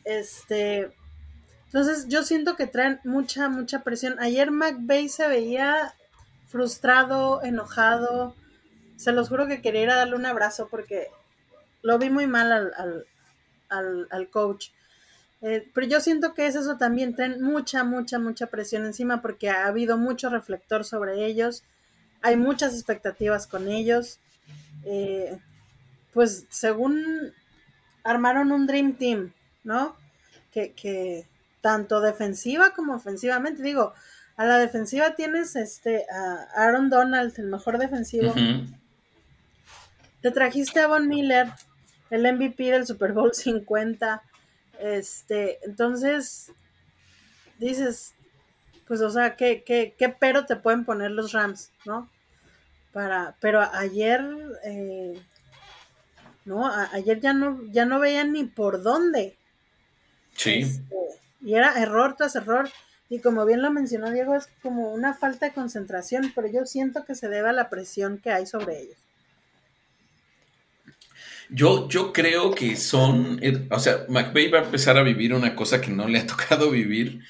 Este, 0.04 0.92
entonces 1.66 2.06
yo 2.08 2.22
siento 2.22 2.56
que 2.56 2.66
traen 2.66 3.00
mucha, 3.04 3.48
mucha 3.48 3.82
presión. 3.82 4.18
Ayer 4.18 4.50
McVeigh 4.50 5.08
se 5.08 5.28
veía 5.28 5.94
frustrado, 6.48 7.42
enojado. 7.42 8.34
Se 8.96 9.12
los 9.12 9.28
juro 9.28 9.46
que 9.46 9.60
quería 9.60 9.82
ir 9.82 9.90
a 9.90 9.96
darle 9.96 10.16
un 10.16 10.26
abrazo 10.26 10.68
porque 10.70 11.08
lo 11.82 11.98
vi 11.98 12.08
muy 12.08 12.26
mal 12.26 12.50
al, 12.52 12.72
al, 12.78 13.06
al, 13.68 14.08
al 14.10 14.30
coach. 14.30 14.68
Eh, 15.42 15.70
pero 15.74 15.86
yo 15.86 16.00
siento 16.00 16.34
que 16.34 16.46
es 16.46 16.56
eso 16.56 16.76
también, 16.76 17.14
traen 17.14 17.42
mucha, 17.42 17.84
mucha, 17.84 18.18
mucha 18.18 18.46
presión 18.46 18.86
encima 18.86 19.20
porque 19.22 19.50
ha 19.50 19.66
habido 19.66 19.96
mucho 19.98 20.30
reflector 20.30 20.84
sobre 20.84 21.26
ellos 21.26 21.62
hay 22.26 22.36
muchas 22.36 22.74
expectativas 22.74 23.46
con 23.46 23.68
ellos. 23.68 24.18
Eh, 24.84 25.38
pues 26.12 26.46
según 26.50 27.32
armaron 28.02 28.50
un 28.50 28.66
Dream 28.66 28.94
Team, 28.94 29.32
¿no? 29.62 29.96
Que, 30.52 30.72
que, 30.72 31.26
tanto 31.60 32.00
defensiva 32.00 32.70
como 32.70 32.94
ofensivamente, 32.94 33.60
digo, 33.60 33.92
a 34.36 34.44
la 34.44 34.58
defensiva 34.58 35.16
tienes 35.16 35.56
este 35.56 36.06
a 36.12 36.46
Aaron 36.54 36.90
Donald, 36.90 37.32
el 37.38 37.46
mejor 37.46 37.78
defensivo. 37.78 38.30
Uh 38.30 38.36
-huh. 38.36 38.78
Te 40.20 40.30
trajiste 40.30 40.80
a 40.80 40.86
Von 40.86 41.08
Miller, 41.08 41.48
el 42.10 42.22
MVP 42.32 42.70
del 42.70 42.86
Super 42.86 43.12
Bowl 43.12 43.34
50. 43.34 44.22
Este, 44.80 45.58
entonces 45.64 46.52
dices, 47.58 48.14
pues 48.86 49.00
o 49.00 49.10
sea, 49.10 49.36
¿qué, 49.36 49.62
qué, 49.64 49.94
qué 49.98 50.08
pero 50.08 50.46
te 50.46 50.56
pueden 50.56 50.84
poner 50.84 51.10
los 51.10 51.32
Rams, 51.32 51.70
¿no? 51.84 52.10
Para, 52.92 53.36
pero 53.40 53.60
ayer, 53.60 54.24
eh, 54.64 55.20
¿no? 56.44 56.66
ayer 56.92 57.20
ya 57.20 57.32
no, 57.32 57.60
ya 57.70 57.84
no 57.84 58.00
veían 58.00 58.32
ni 58.32 58.44
por 58.44 58.82
dónde. 58.82 59.36
Sí. 60.34 60.60
Este, 60.60 60.96
y 61.42 61.54
era 61.54 61.80
error 61.80 62.16
tras 62.16 62.36
error. 62.36 62.68
Y 63.08 63.20
como 63.20 63.44
bien 63.44 63.62
lo 63.62 63.70
mencionó 63.70 64.10
Diego, 64.10 64.34
es 64.34 64.48
como 64.62 64.92
una 64.92 65.14
falta 65.14 65.46
de 65.46 65.52
concentración, 65.52 66.32
pero 66.34 66.48
yo 66.48 66.66
siento 66.66 67.04
que 67.04 67.14
se 67.14 67.28
debe 67.28 67.50
a 67.50 67.52
la 67.52 67.70
presión 67.70 68.18
que 68.18 68.30
hay 68.30 68.46
sobre 68.46 68.80
ellos. 68.80 68.98
Yo, 71.48 71.88
yo 71.88 72.12
creo 72.12 72.54
que 72.54 72.76
son, 72.76 73.38
eh, 73.42 73.66
o 73.70 73.78
sea, 73.78 74.04
McVeigh 74.08 74.50
va 74.50 74.58
a 74.60 74.64
empezar 74.64 74.98
a 74.98 75.02
vivir 75.02 75.32
una 75.32 75.54
cosa 75.54 75.80
que 75.80 75.90
no 75.90 76.08
le 76.08 76.18
ha 76.18 76.26
tocado 76.26 76.70
vivir 76.70 77.20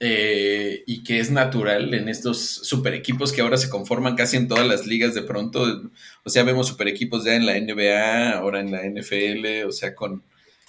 eh, 0.00 0.82
y 0.86 1.04
que 1.04 1.20
es 1.20 1.30
natural 1.30 1.92
en 1.94 2.08
estos 2.08 2.40
super 2.40 2.94
equipos 2.94 3.32
que 3.32 3.42
ahora 3.42 3.58
se 3.58 3.68
conforman 3.68 4.16
casi 4.16 4.38
en 4.38 4.48
todas 4.48 4.66
las 4.66 4.86
ligas 4.86 5.14
de 5.14 5.22
pronto. 5.22 5.90
O 6.24 6.30
sea, 6.30 6.42
vemos 6.42 6.68
super 6.68 6.88
equipos 6.88 7.24
ya 7.24 7.36
en 7.36 7.46
la 7.46 7.60
NBA, 7.60 8.30
ahora 8.30 8.60
en 8.60 8.72
la 8.72 8.82
NFL, 8.82 9.66
o 9.68 9.72
sea, 9.72 9.94
con, 9.94 10.22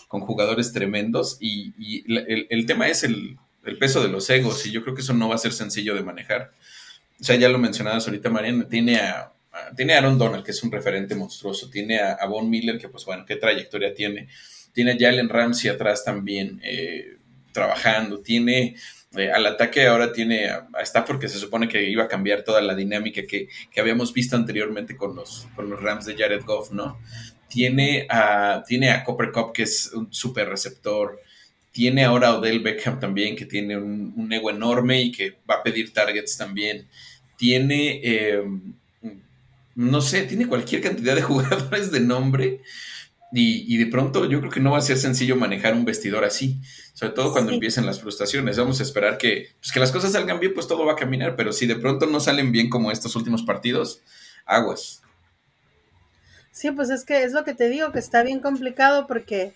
con 0.08 0.22
jugadores 0.22 0.74
tremendos. 0.74 1.38
Y, 1.40 2.04
el, 2.50 2.66
tema 2.66 2.90
es 2.90 3.04
el, 3.04 3.38
el, 3.64 3.78
peso 3.78 4.04
de 4.04 4.10
los 4.10 4.30
egos, 4.30 4.66
y 4.66 4.72
yo 4.72 4.84
creo 4.84 4.96
que 4.96 5.02
eso 5.02 5.14
no 5.14 5.30
va 5.30 5.36
a 5.36 5.38
ser 5.40 5.54
sencillo 5.54 5.96
de 5.96 6.04
manejar. 6.04 6.52
O 7.20 7.24
sea, 7.24 7.38
ya 7.38 7.50
lo 7.50 7.58
mencionabas 7.58 8.06
ahorita, 8.08 8.30
Mariana, 8.30 8.68
tiene 8.68 8.98
a, 8.98 9.32
tiene 9.76 9.94
a 9.94 9.98
Aaron 10.00 10.18
Donald, 10.18 10.44
que 10.44 10.52
es 10.52 10.64
un 10.64 10.72
referente 10.72 11.16
monstruoso, 11.16 11.70
tiene 11.70 12.00
a, 12.00 12.26
Von 12.26 12.50
Miller, 12.50 12.78
que 12.78 12.90
pues 12.90 13.06
bueno, 13.06 13.26
qué 13.26 13.36
trayectoria 13.36 13.94
tiene, 13.94 14.28
tiene 14.74 14.92
a 14.92 14.98
Jalen 14.98 15.30
Ramsey 15.30 15.70
atrás 15.70 16.04
también 16.04 16.60
eh, 16.64 17.18
trabajando, 17.52 18.20
tiene 18.20 18.76
eh, 19.18 19.30
al 19.30 19.46
ataque 19.46 19.88
ahora 19.88 20.14
tiene 20.14 20.48
a, 20.48 20.68
Stafford, 20.84 21.20
que 21.20 21.28
se 21.28 21.38
supone 21.38 21.68
que 21.68 21.90
iba 21.90 22.04
a 22.06 22.08
cambiar 22.08 22.44
toda 22.44 22.62
la 22.62 22.74
dinámica 22.76 23.24
que, 23.28 23.50
habíamos 23.78 24.14
visto 24.14 24.38
anteriormente 24.38 24.96
con 24.96 25.16
los, 25.16 25.48
con 25.56 25.70
los 25.70 25.82
Rams 25.82 26.06
de 26.06 26.16
Jared 26.16 26.44
Goff, 26.46 26.72
¿no? 26.72 26.98
Tiene 27.50 28.08
a, 28.10 28.64
tiene 28.66 28.90
a 28.92 29.04
Copper 29.04 29.32
Cup, 29.32 29.52
que 29.52 29.64
es 29.64 29.92
un 29.94 30.14
super 30.14 30.48
receptor, 30.48 31.20
tiene 31.74 32.06
ahora 32.06 32.30
a 32.30 32.38
Odell 32.38 32.62
Beckham 32.62 33.00
también, 33.02 33.36
que 33.36 33.46
tiene 33.46 33.78
un, 33.78 34.32
ego 34.32 34.50
enorme 34.50 35.02
y 35.02 35.12
que 35.12 35.38
va 35.50 35.56
a 35.56 35.64
pedir 35.64 35.92
targets 35.92 36.38
también. 36.38 36.88
Tiene, 37.38 38.00
eh, 38.04 38.42
no 39.76 40.02
sé, 40.02 40.24
tiene 40.24 40.48
cualquier 40.48 40.82
cantidad 40.82 41.16
de 41.16 41.22
jugadores 41.22 41.92
de 41.92 42.00
nombre. 42.00 42.62
Y, 43.34 43.78
de 43.78 43.86
pronto 43.86 44.26
yo 44.26 44.40
creo 44.40 44.52
que 44.52 44.60
no 44.60 44.72
va 44.72 44.80
a 44.80 44.82
ser 44.82 44.98
sencillo 44.98 45.38
manejar 45.38 45.74
un 45.74 45.86
vestidor 45.86 46.26
así, 46.26 46.60
sobre 46.94 47.14
todo 47.14 47.32
cuando 47.32 47.54
empiecen 47.54 47.86
las 47.86 48.02
frustraciones. 48.02 48.58
Vamos 48.58 48.82
a 48.82 48.84
esperar 48.84 49.18
que, 49.18 49.56
pues, 49.60 49.72
que 49.72 49.80
las 49.80 49.94
cosas 49.94 50.12
salgan 50.12 50.42
bien, 50.42 50.54
pues 50.54 50.68
todo 50.68 50.86
va 50.86 50.94
a 50.94 50.98
caminar, 50.98 51.38
pero 51.38 51.54
si 51.54 51.66
de 51.66 51.78
pronto 51.78 52.08
no 52.08 52.20
salen 52.20 52.52
bien 52.52 52.70
como 52.70 52.92
estos 52.92 53.16
últimos 53.16 53.44
partidos, 53.44 54.02
aguas. 54.46 55.02
Sí, 56.52 56.72
pues 56.72 56.90
es 56.90 57.06
que 57.06 57.24
es 57.24 57.32
lo 57.32 57.46
que 57.46 57.56
te 57.56 57.70
digo, 57.70 57.94
que 57.94 58.00
está 58.00 58.22
bien 58.22 58.42
complicado 58.42 59.08
porque 59.08 59.54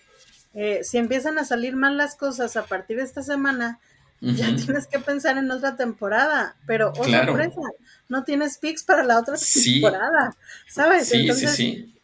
eh, 0.54 0.80
si 0.82 0.96
empiezan 0.96 1.38
a 1.38 1.44
salir 1.44 1.76
mal 1.76 1.98
las 1.98 2.16
cosas 2.16 2.56
a 2.56 2.64
partir 2.64 2.96
de 2.96 3.02
esta 3.02 3.22
semana, 3.22 3.78
ya 4.20 4.56
tienes 4.56 4.86
que 4.86 4.98
pensar 4.98 5.36
en 5.38 5.50
otra 5.50 5.76
temporada, 5.76 6.56
pero 6.66 6.92
oh 6.96 7.04
sorpresa, 7.04 7.60
no 8.08 8.24
tienes 8.24 8.58
picks 8.58 8.82
para 8.82 9.02
la 9.02 9.18
otra 9.18 9.36
temporada, 9.36 10.34
¿sabes? 10.68 11.08
Sí, 11.08 11.32
sí, 11.32 11.46
sí. 11.48 11.94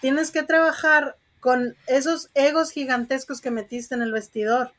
Tienes 0.00 0.30
que 0.30 0.42
trabajar 0.42 1.16
con 1.40 1.76
esos 1.86 2.30
egos 2.34 2.70
gigantescos 2.70 3.40
que 3.40 3.50
metiste 3.50 3.94
en 3.94 4.02
el 4.02 4.12
vestidor. 4.12 4.72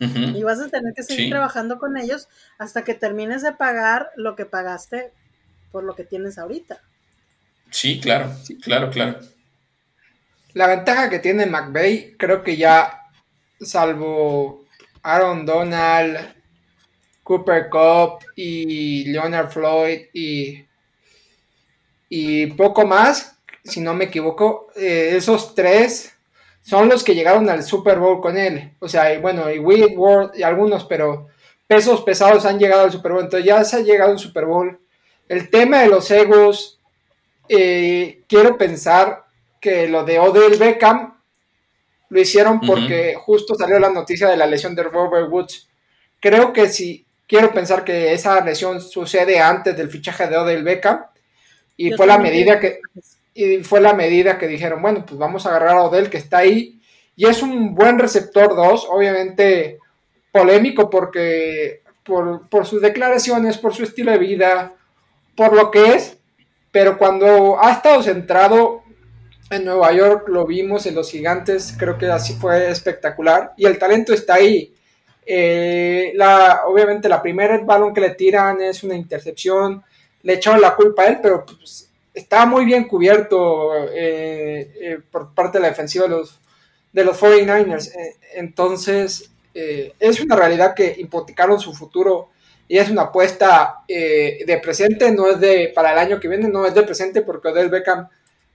Y 0.00 0.44
vas 0.44 0.60
a 0.60 0.68
tener 0.68 0.94
que 0.94 1.02
seguir 1.02 1.30
trabajando 1.30 1.80
con 1.80 1.96
ellos 1.96 2.28
hasta 2.56 2.84
que 2.84 2.94
termines 2.94 3.42
de 3.42 3.50
pagar 3.52 4.10
lo 4.14 4.36
que 4.36 4.46
pagaste 4.46 5.12
por 5.72 5.82
lo 5.82 5.96
que 5.96 6.04
tienes 6.04 6.38
ahorita. 6.38 6.80
Sí, 7.70 8.00
claro, 8.00 8.32
claro, 8.62 8.90
claro. 8.90 9.18
La 10.52 10.68
ventaja 10.68 11.10
que 11.10 11.18
tiene 11.18 11.46
McVeigh, 11.46 12.16
creo 12.16 12.44
que 12.44 12.56
ya, 12.56 13.10
salvo 13.60 14.67
Aaron 15.08 15.46
Donald, 15.46 16.34
Cooper 17.22 17.70
Cup 17.70 18.26
y 18.36 19.04
Leonard 19.06 19.48
Floyd 19.48 20.00
y, 20.12 20.66
y 22.10 22.46
poco 22.48 22.86
más, 22.86 23.38
si 23.64 23.80
no 23.80 23.94
me 23.94 24.04
equivoco, 24.04 24.68
eh, 24.76 25.12
esos 25.16 25.54
tres 25.54 26.14
son 26.60 26.90
los 26.90 27.02
que 27.02 27.14
llegaron 27.14 27.48
al 27.48 27.62
Super 27.62 27.98
Bowl 27.98 28.20
con 28.20 28.36
él. 28.36 28.74
O 28.80 28.88
sea, 28.88 29.14
y 29.14 29.18
bueno, 29.18 29.50
y 29.50 29.58
Whitworth 29.58 30.36
y 30.36 30.42
algunos, 30.42 30.84
pero 30.84 31.28
pesos 31.66 32.02
pesados 32.02 32.44
han 32.44 32.58
llegado 32.58 32.82
al 32.82 32.92
Super 32.92 33.12
Bowl. 33.12 33.24
Entonces 33.24 33.46
ya 33.46 33.64
se 33.64 33.76
ha 33.76 33.80
llegado 33.80 34.12
al 34.12 34.18
Super 34.18 34.44
Bowl. 34.44 34.78
El 35.26 35.48
tema 35.48 35.80
de 35.80 35.88
los 35.88 36.10
egos, 36.10 36.80
eh, 37.48 38.24
quiero 38.28 38.58
pensar 38.58 39.24
que 39.58 39.88
lo 39.88 40.04
de 40.04 40.18
Odell 40.18 40.58
Beckham 40.58 41.17
lo 42.10 42.20
hicieron 42.20 42.60
porque 42.60 43.14
justo 43.14 43.54
salió 43.54 43.78
la 43.78 43.90
noticia 43.90 44.28
de 44.28 44.36
la 44.36 44.46
lesión 44.46 44.74
de 44.74 44.82
Robert 44.82 45.28
Woods. 45.30 45.68
Creo 46.20 46.52
que 46.52 46.68
si 46.68 47.04
quiero 47.26 47.52
pensar 47.52 47.84
que 47.84 48.12
esa 48.12 48.42
lesión 48.44 48.80
sucede 48.80 49.38
antes 49.40 49.76
del 49.76 49.90
fichaje 49.90 50.26
de 50.26 50.36
Odell 50.36 50.64
Beckham 50.64 51.04
y 51.76 51.92
fue 51.92 52.06
la 52.06 52.18
medida 52.18 52.58
que 52.58 52.80
y 53.34 53.62
fue 53.62 53.80
la 53.80 53.94
medida 53.94 54.36
que 54.36 54.48
dijeron, 54.48 54.82
bueno, 54.82 55.06
pues 55.06 55.16
vamos 55.16 55.46
a 55.46 55.50
agarrar 55.50 55.76
a 55.76 55.82
Odell 55.84 56.10
que 56.10 56.16
está 56.16 56.38
ahí 56.38 56.80
y 57.14 57.26
es 57.26 57.40
un 57.40 57.74
buen 57.74 57.98
receptor 57.98 58.56
2, 58.56 58.88
obviamente 58.90 59.78
polémico 60.32 60.90
porque 60.90 61.82
por, 62.02 62.48
por, 62.48 62.66
sus 62.66 62.82
declaraciones, 62.82 63.58
por 63.58 63.74
su 63.74 63.84
estilo 63.84 64.10
de 64.10 64.18
vida, 64.18 64.72
por 65.36 65.54
lo 65.54 65.70
que 65.70 65.94
es, 65.94 66.16
pero 66.72 66.98
cuando 66.98 67.62
ha 67.62 67.72
estado 67.72 68.02
centrado 68.02 68.82
en 69.50 69.64
Nueva 69.64 69.92
York, 69.92 70.28
lo 70.28 70.46
vimos 70.46 70.86
en 70.86 70.94
los 70.94 71.10
gigantes, 71.10 71.74
creo 71.78 71.96
que 71.96 72.06
así 72.06 72.34
fue 72.34 72.70
espectacular 72.70 73.52
y 73.56 73.66
el 73.66 73.78
talento 73.78 74.12
está 74.12 74.34
ahí. 74.34 74.74
Eh, 75.24 76.12
la, 76.14 76.62
obviamente 76.66 77.08
la 77.08 77.20
primera 77.20 77.58
balón 77.58 77.92
que 77.92 78.00
le 78.00 78.10
tiran 78.10 78.60
es 78.60 78.82
una 78.82 78.94
intercepción, 78.94 79.82
le 80.22 80.34
echaron 80.34 80.60
la 80.60 80.74
culpa 80.74 81.02
a 81.02 81.06
él, 81.06 81.18
pero 81.22 81.44
pues, 81.44 81.88
estaba 82.18 82.46
muy 82.46 82.64
bien 82.64 82.84
cubierto 82.84 83.86
eh, 83.92 84.72
eh, 84.80 84.98
por 85.10 85.34
parte 85.34 85.58
de 85.58 85.62
la 85.62 85.68
defensiva 85.68 86.04
de 86.04 86.10
los, 86.10 86.40
de 86.92 87.04
los 87.04 87.20
49ers. 87.20 87.94
Eh, 87.94 88.16
entonces, 88.34 89.30
es 89.54 90.20
una 90.20 90.36
realidad 90.36 90.72
que 90.72 90.94
hipotecaron 90.96 91.58
su 91.58 91.74
futuro 91.74 92.28
y 92.68 92.78
es 92.78 92.88
una 92.90 93.02
apuesta 93.02 93.82
de 93.88 94.60
presente, 94.62 95.10
no 95.10 95.26
es 95.26 95.40
de 95.40 95.72
para 95.74 95.90
el 95.90 95.98
año 95.98 96.20
que 96.20 96.28
viene, 96.28 96.46
no 96.46 96.64
es 96.64 96.74
de 96.74 96.84
presente 96.84 97.22
porque 97.22 97.48
Odell 97.48 97.68
Beckham 97.68 98.06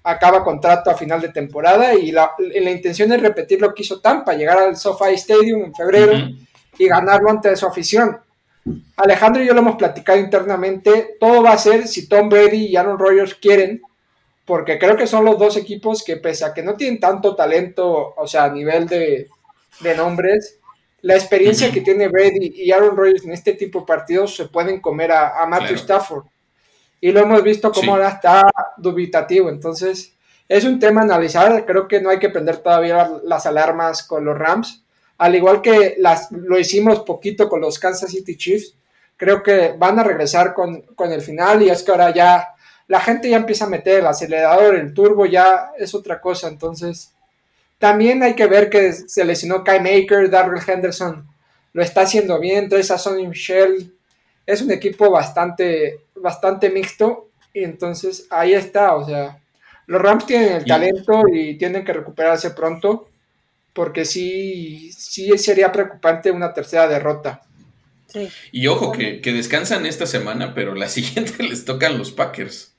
acaba 0.03 0.43
contrato 0.43 0.89
a 0.89 0.95
final 0.95 1.21
de 1.21 1.29
temporada 1.29 1.93
y 1.93 2.11
la, 2.11 2.33
la 2.37 2.71
intención 2.71 3.11
es 3.13 3.21
repetir 3.21 3.61
lo 3.61 3.73
que 3.73 3.83
hizo 3.83 4.01
Tampa, 4.01 4.33
llegar 4.33 4.57
al 4.57 4.75
SoFi 4.75 5.13
Stadium 5.13 5.63
en 5.63 5.75
febrero 5.75 6.13
y 6.77 6.87
ganarlo 6.87 7.29
ante 7.29 7.55
su 7.55 7.65
afición. 7.65 8.17
Alejandro 8.95 9.43
y 9.43 9.47
yo 9.47 9.53
lo 9.53 9.59
hemos 9.59 9.75
platicado 9.75 10.19
internamente. 10.19 11.17
Todo 11.19 11.43
va 11.43 11.51
a 11.51 11.57
ser 11.57 11.87
si 11.87 12.07
Tom 12.07 12.29
Brady 12.29 12.67
y 12.67 12.75
Aaron 12.75 12.99
Rodgers 12.99 13.35
quieren, 13.35 13.81
porque 14.45 14.77
creo 14.77 14.95
que 14.95 15.07
son 15.07 15.25
los 15.25 15.37
dos 15.37 15.57
equipos 15.57 16.03
que, 16.03 16.17
pese 16.17 16.45
a 16.45 16.53
que 16.53 16.63
no 16.63 16.75
tienen 16.75 16.99
tanto 16.99 17.35
talento, 17.35 18.13
o 18.15 18.27
sea, 18.27 18.45
a 18.45 18.51
nivel 18.51 18.87
de, 18.87 19.29
nombres, 19.97 20.59
la 21.01 21.15
experiencia 21.15 21.71
que 21.71 21.81
tiene 21.81 22.07
Brady 22.07 22.53
y 22.55 22.71
Aaron 22.71 22.95
Rodgers 22.95 23.25
en 23.25 23.33
este 23.33 23.53
tipo 23.53 23.81
de 23.81 23.85
partidos 23.85 24.35
se 24.35 24.45
pueden 24.45 24.79
comer 24.79 25.11
a, 25.11 25.45
Matthew 25.45 25.75
Stafford. 25.75 26.25
Y 27.03 27.11
lo 27.11 27.21
hemos 27.21 27.43
visto 27.43 27.71
como 27.71 27.93
ahora 27.93 28.09
está 28.09 28.41
dubitativo. 28.77 29.49
Entonces, 29.49 30.13
es 30.47 30.63
un 30.63 30.79
tema 30.79 31.01
a 31.01 31.03
analizar. 31.03 31.65
Creo 31.65 31.87
que 31.87 32.01
no 32.01 32.09
hay 32.09 32.19
que 32.19 32.29
prender 32.29 32.57
todavía 32.57 33.11
las 33.23 33.45
alarmas 33.45 34.03
con 34.03 34.25
los 34.25 34.37
Rams 34.37 34.83
al 35.17 35.35
igual 35.35 35.61
que 35.61 35.95
las, 35.99 36.31
lo 36.31 36.59
hicimos 36.59 37.01
poquito 37.01 37.47
con 37.47 37.61
los 37.61 37.79
Kansas 37.79 38.11
City 38.11 38.35
Chiefs, 38.35 38.73
creo 39.15 39.43
que 39.43 39.73
van 39.77 39.99
a 39.99 40.03
regresar 40.03 40.53
con, 40.53 40.83
el 40.99 41.21
final 41.21 41.61
y 41.61 41.69
es 41.69 41.83
que 41.83 41.91
ahora 41.91 42.13
ya 42.13 42.49
la 42.87 42.99
gente 42.99 43.29
ya 43.29 43.37
empieza 43.37 43.65
a 43.65 43.69
meter 43.69 43.99
el 43.99 44.07
acelerador, 44.07 44.75
el 44.75 44.93
turbo, 44.93 45.25
ya 45.25 45.71
es 45.77 45.95
otra 45.95 46.19
cosa. 46.19 46.47
Entonces, 46.47 47.11
también 47.79 48.21
hay 48.21 48.33
que 48.33 48.47
ver 48.47 48.69
que 48.69 48.91
se 48.91 49.23
lesionó 49.23 49.63
Kai 49.63 49.79
Maker, 49.79 50.29
Darrell 50.29 50.61
Henderson 50.65 51.25
lo 51.71 51.81
está 51.81 52.01
haciendo 52.01 52.39
bien, 52.39 52.65
entonces 52.65 52.91
a 52.91 52.97
Sonny 52.97 53.25
Michel 53.25 53.95
es 54.45 54.61
un 54.61 54.71
equipo 54.71 55.09
bastante, 55.09 56.01
bastante 56.23 56.71
mixto 56.71 57.29
y 57.53 57.63
entonces 57.63 58.25
ahí 58.31 58.53
está, 58.53 58.95
o 58.95 59.05
sea, 59.05 59.39
los 59.85 60.01
Rams 60.01 60.25
tienen 60.25 60.53
el 60.53 60.65
talento 60.65 61.21
y 61.31 61.57
tienen 61.57 61.85
que 61.85 61.93
recuperarse 61.93 62.51
pronto 62.51 63.09
porque 63.73 64.05
sí, 64.05 64.91
sí 64.93 65.37
sería 65.37 65.71
preocupante 65.71 66.31
una 66.31 66.53
tercera 66.53 66.87
derrota. 66.87 67.41
Sí. 68.07 68.29
Y 68.51 68.67
ojo, 68.67 68.91
que, 68.91 69.19
descansan 69.23 69.85
esta 69.85 70.05
semana, 70.05 70.53
pero 70.53 70.75
la 70.75 70.87
siguiente 70.89 71.43
les 71.43 71.65
tocan 71.65 71.97
los 71.97 72.11
Packers. 72.11 72.73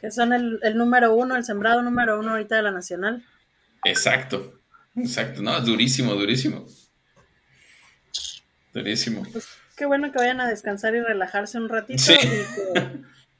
Que 0.00 0.10
son 0.10 0.32
el, 0.32 0.60
número 0.76 1.14
uno, 1.14 1.36
el 1.36 1.44
sembrado 1.44 1.82
número 1.82 2.18
uno 2.18 2.32
ahorita 2.32 2.56
de 2.56 2.62
la 2.62 2.70
Nacional. 2.70 3.24
Exacto, 3.84 4.60
exacto. 4.96 5.42
No, 5.42 5.58
durísimo, 5.60 6.14
durísimo. 6.14 6.66
Durísimo. 8.72 9.26
Qué 9.80 9.86
bueno 9.86 10.12
que 10.12 10.18
vayan 10.18 10.42
a 10.42 10.46
descansar 10.46 10.94
y 10.94 11.00
relajarse 11.00 11.56
un 11.56 11.70
ratito 11.70 12.12
y 12.12 12.18
que, 12.18 12.44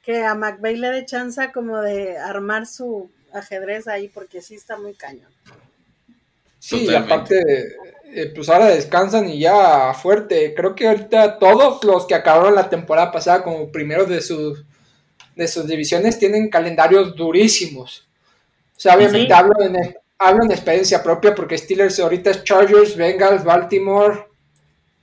que 0.02 0.24
a 0.24 0.34
McVeigh 0.34 0.78
le 0.78 0.88
dé 0.88 1.04
chance 1.04 1.52
como 1.52 1.82
de 1.82 2.16
armar 2.16 2.66
su 2.66 3.10
ajedrez 3.34 3.86
ahí 3.86 4.08
porque 4.08 4.40
sí 4.40 4.54
está 4.54 4.78
muy 4.78 4.94
cañón. 4.94 5.28
Sí, 6.58 6.86
y 6.86 6.94
aparte, 6.94 7.76
eh, 8.06 8.32
pues 8.34 8.48
ahora 8.48 8.68
descansan 8.68 9.28
y 9.28 9.40
ya 9.40 9.92
fuerte. 9.92 10.54
Creo 10.54 10.74
que 10.74 10.88
ahorita 10.88 11.38
todos 11.38 11.84
los 11.84 12.06
que 12.06 12.14
acabaron 12.14 12.54
la 12.54 12.70
temporada 12.70 13.12
pasada 13.12 13.42
como 13.42 13.70
primeros 13.70 14.08
de 14.08 14.22
sus, 14.22 14.64
de 15.36 15.46
sus 15.46 15.66
divisiones 15.66 16.18
tienen 16.18 16.48
calendarios 16.48 17.14
durísimos. 17.14 18.08
O 18.78 18.80
sea, 18.80 18.96
obviamente 18.96 19.34
hablo, 19.34 19.52
en, 19.60 19.76
hablo 20.16 20.44
en 20.44 20.52
experiencia 20.52 21.02
propia 21.02 21.34
porque 21.34 21.58
Steelers 21.58 22.00
ahorita 22.00 22.30
es 22.30 22.44
Chargers, 22.44 22.96
Bengals, 22.96 23.44
Baltimore, 23.44 24.24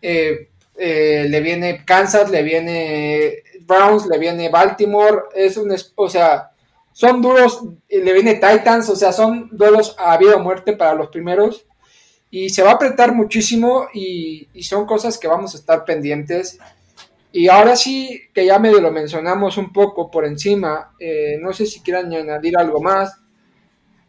eh, 0.02 0.50
eh, 0.78 1.26
le 1.28 1.42
viene 1.42 1.84
Kansas, 1.86 2.30
le 2.30 2.44
viene 2.44 3.44
Browns, 3.62 4.06
le 4.06 4.18
viene 4.18 4.50
Baltimore. 4.50 5.24
Es 5.34 5.58
un, 5.58 5.76
o 5.96 6.10
sea, 6.10 6.52
son 6.94 7.22
duros, 7.22 7.62
le 7.90 8.14
viene 8.14 8.36
Titans, 8.36 8.90
o 8.90 8.96
sea, 8.96 9.12
son 9.12 9.50
duelos 9.52 9.96
a 10.00 10.18
vida 10.18 10.36
o 10.36 10.40
muerte 10.40 10.74
para 10.74 10.94
los 10.94 11.10
primeros. 11.10 11.66
Y 12.30 12.50
se 12.50 12.62
va 12.62 12.72
a 12.72 12.74
apretar 12.74 13.14
muchísimo 13.14 13.88
y, 13.94 14.48
son 14.62 14.86
cosas 14.86 15.18
que 15.18 15.28
vamos 15.28 15.54
a 15.54 15.58
estar 15.58 15.86
pendientes. 15.86 16.60
Y 17.32 17.50
ahora 17.50 17.76
sí, 17.76 18.22
que 18.34 18.46
ya 18.46 18.60
medio 18.60 18.82
lo 18.82 18.92
mencionamos 18.92 19.58
un 19.58 19.72
poco 19.72 20.10
por 20.10 20.26
encima, 20.26 20.94
eh, 21.00 21.38
no 21.42 21.54
sé 21.54 21.66
si 21.66 21.82
quieran 21.82 22.14
añadir 22.14 22.58
algo 22.58 22.82
más. 22.82 23.18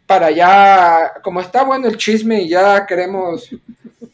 Para 0.06 0.30
ya, 0.30 1.12
como 1.22 1.40
está 1.40 1.64
bueno 1.64 1.88
el 1.88 1.98
chisme 1.98 2.40
y 2.42 2.48
ya 2.48 2.86
queremos 2.86 3.50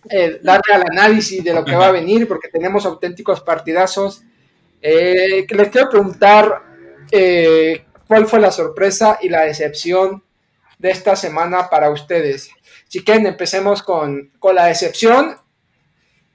eh, 0.08 0.40
darle 0.42 0.74
al 0.74 0.82
análisis 0.82 1.42
de 1.42 1.54
lo 1.54 1.64
que 1.64 1.76
va 1.76 1.88
a 1.88 1.92
venir, 1.92 2.28
porque 2.28 2.48
tenemos 2.48 2.84
auténticos 2.86 3.40
partidazos, 3.40 4.22
eh, 4.80 5.46
les 5.48 5.68
quiero 5.68 5.88
preguntar 5.88 6.62
eh, 7.10 7.84
¿Cuál 8.06 8.26
fue 8.26 8.40
la 8.40 8.50
sorpresa 8.50 9.18
y 9.22 9.28
la 9.28 9.42
decepción 9.42 10.22
de 10.78 10.90
esta 10.90 11.16
semana 11.16 11.70
para 11.70 11.90
ustedes? 11.90 12.50
Si 12.88 13.02
quieren, 13.02 13.26
empecemos 13.26 13.82
con, 13.82 14.30
la 14.54 14.66
decepción 14.66 15.36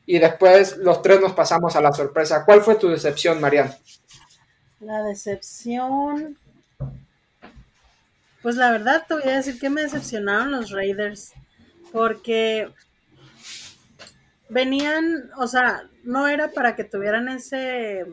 y 0.05 0.17
después 0.17 0.77
los 0.77 1.01
tres 1.01 1.21
nos 1.21 1.33
pasamos 1.33 1.75
a 1.75 1.81
la 1.81 1.93
sorpresa. 1.93 2.43
¿Cuál 2.43 2.61
fue 2.61 2.75
tu 2.75 2.89
decepción, 2.89 3.39
Mariana? 3.39 3.77
La 4.79 5.03
decepción. 5.03 6.37
Pues 8.41 8.55
la 8.55 8.71
verdad 8.71 9.05
te 9.07 9.13
voy 9.13 9.23
a 9.23 9.37
decir 9.37 9.59
que 9.59 9.69
me 9.69 9.83
decepcionaron 9.83 10.51
los 10.51 10.71
Raiders. 10.71 11.33
Porque 11.91 12.67
venían, 14.49 15.31
o 15.37 15.47
sea, 15.47 15.83
no 16.03 16.27
era 16.27 16.51
para 16.51 16.75
que 16.75 16.83
tuvieran 16.83 17.29
ese 17.29 18.05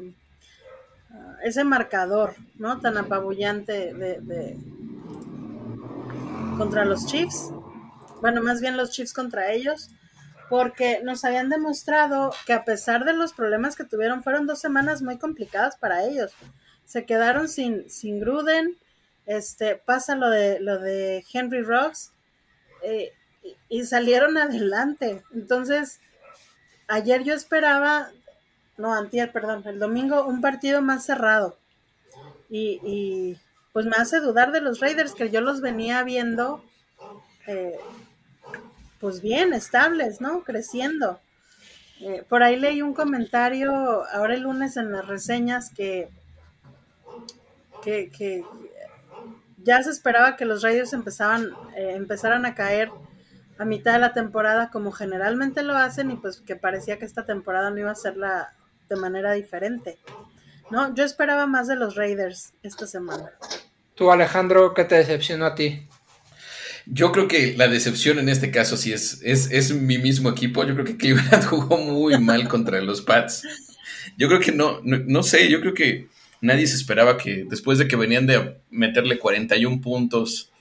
ese 1.42 1.64
marcador, 1.64 2.34
¿no? 2.56 2.80
Tan 2.80 2.96
apabullante 2.96 3.94
de, 3.94 4.56
contra 6.56 6.84
los 6.84 7.06
Chiefs. 7.06 7.52
Bueno, 8.20 8.42
más 8.42 8.60
bien 8.60 8.76
los 8.76 8.90
Chiefs 8.90 9.12
contra 9.12 9.52
ellos, 9.52 9.90
porque 10.48 11.00
nos 11.04 11.24
habían 11.24 11.48
demostrado 11.48 12.32
que 12.46 12.52
a 12.52 12.64
pesar 12.64 13.04
de 13.04 13.12
los 13.12 13.32
problemas 13.32 13.76
que 13.76 13.84
tuvieron, 13.84 14.22
fueron 14.22 14.46
dos 14.46 14.60
semanas 14.60 15.02
muy 15.02 15.18
complicadas 15.18 15.76
para 15.76 16.04
ellos. 16.04 16.32
Se 16.84 17.04
quedaron 17.04 17.48
sin, 17.48 17.88
sin 17.90 18.20
Gruden, 18.20 18.76
este, 19.26 19.76
pasa 19.76 20.14
lo 20.14 20.30
de, 20.30 20.60
lo 20.60 20.78
de 20.78 21.24
Henry 21.32 21.62
Rocks, 21.62 22.12
eh, 22.82 23.12
y 23.68 23.84
salieron 23.84 24.36
adelante. 24.38 25.22
Entonces, 25.34 26.00
ayer 26.88 27.24
yo 27.24 27.34
esperaba 27.34 28.10
no, 28.76 28.94
antier, 28.94 29.32
perdón, 29.32 29.62
el 29.66 29.78
domingo 29.78 30.26
un 30.26 30.40
partido 30.40 30.82
más 30.82 31.04
cerrado. 31.04 31.56
Y, 32.48 33.36
pues 33.72 33.84
me 33.84 33.96
hace 33.96 34.20
dudar 34.20 34.52
de 34.52 34.60
los 34.62 34.80
Raiders 34.80 35.12
que 35.12 35.30
yo 35.30 35.42
los 35.42 35.60
venía 35.60 36.02
viendo 36.02 36.64
eh, 37.46 37.78
pues 39.00 39.20
bien, 39.20 39.52
estables, 39.52 40.20
¿no? 40.22 40.44
Creciendo. 40.44 41.20
Eh, 42.00 42.24
por 42.26 42.42
ahí 42.42 42.56
leí 42.56 42.80
un 42.80 42.94
comentario 42.94 43.70
ahora 44.12 44.34
el 44.34 44.42
lunes 44.42 44.78
en 44.78 44.92
las 44.92 45.06
reseñas 45.06 45.70
que, 45.70 46.08
que, 47.82 48.44
ya 49.58 49.82
se 49.82 49.90
esperaba 49.90 50.36
que 50.36 50.44
los 50.44 50.62
Raiders 50.62 50.92
empezaban, 50.92 51.50
eh, 51.76 51.92
empezaran 51.96 52.46
a 52.46 52.54
caer 52.54 52.90
a 53.58 53.64
mitad 53.64 53.94
de 53.94 53.98
la 53.98 54.12
temporada 54.12 54.70
como 54.70 54.92
generalmente 54.92 55.62
lo 55.62 55.76
hacen 55.76 56.10
y 56.10 56.16
pues 56.16 56.40
que 56.40 56.56
parecía 56.56 56.98
que 56.98 57.04
esta 57.04 57.24
temporada 57.24 57.70
no 57.70 57.78
iba 57.78 57.90
a 57.90 57.94
ser 57.94 58.16
la, 58.16 58.52
de 58.88 58.96
manera 58.96 59.32
diferente. 59.32 59.98
No, 60.70 60.94
yo 60.94 61.04
esperaba 61.04 61.46
más 61.46 61.68
de 61.68 61.76
los 61.76 61.94
Raiders 61.94 62.52
esta 62.62 62.86
semana. 62.86 63.30
Tú, 63.94 64.10
Alejandro, 64.10 64.74
¿qué 64.74 64.84
te 64.84 64.96
decepcionó 64.96 65.46
a 65.46 65.54
ti? 65.54 65.86
Yo 66.86 67.12
creo 67.12 67.28
que 67.28 67.54
la 67.56 67.68
decepción 67.68 68.18
en 68.18 68.28
este 68.28 68.50
caso 68.50 68.76
sí 68.76 68.92
es, 68.92 69.20
es, 69.22 69.72
mi 69.74 69.98
mismo 69.98 70.30
equipo. 70.30 70.64
Yo 70.64 70.74
creo 70.74 70.84
que 70.84 70.96
Cleveland 70.96 71.44
jugó 71.46 71.78
muy 71.78 72.18
mal 72.18 72.48
contra 72.48 72.80
los 72.80 73.02
Pats. 73.02 73.42
Yo 74.16 74.28
creo 74.28 74.40
que 74.40 74.52
no, 74.52 74.80
no, 74.82 75.22
sé, 75.22 75.48
yo 75.48 75.60
creo 75.60 75.74
que 75.74 76.08
nadie 76.40 76.66
se 76.66 76.76
esperaba 76.76 77.16
que 77.16 77.44
después 77.48 77.78
de 77.78 77.88
que 77.88 77.96
venían 77.96 78.26
de 78.26 78.60
meterle 78.70 79.18
41 79.18 79.80
puntos 79.80 80.52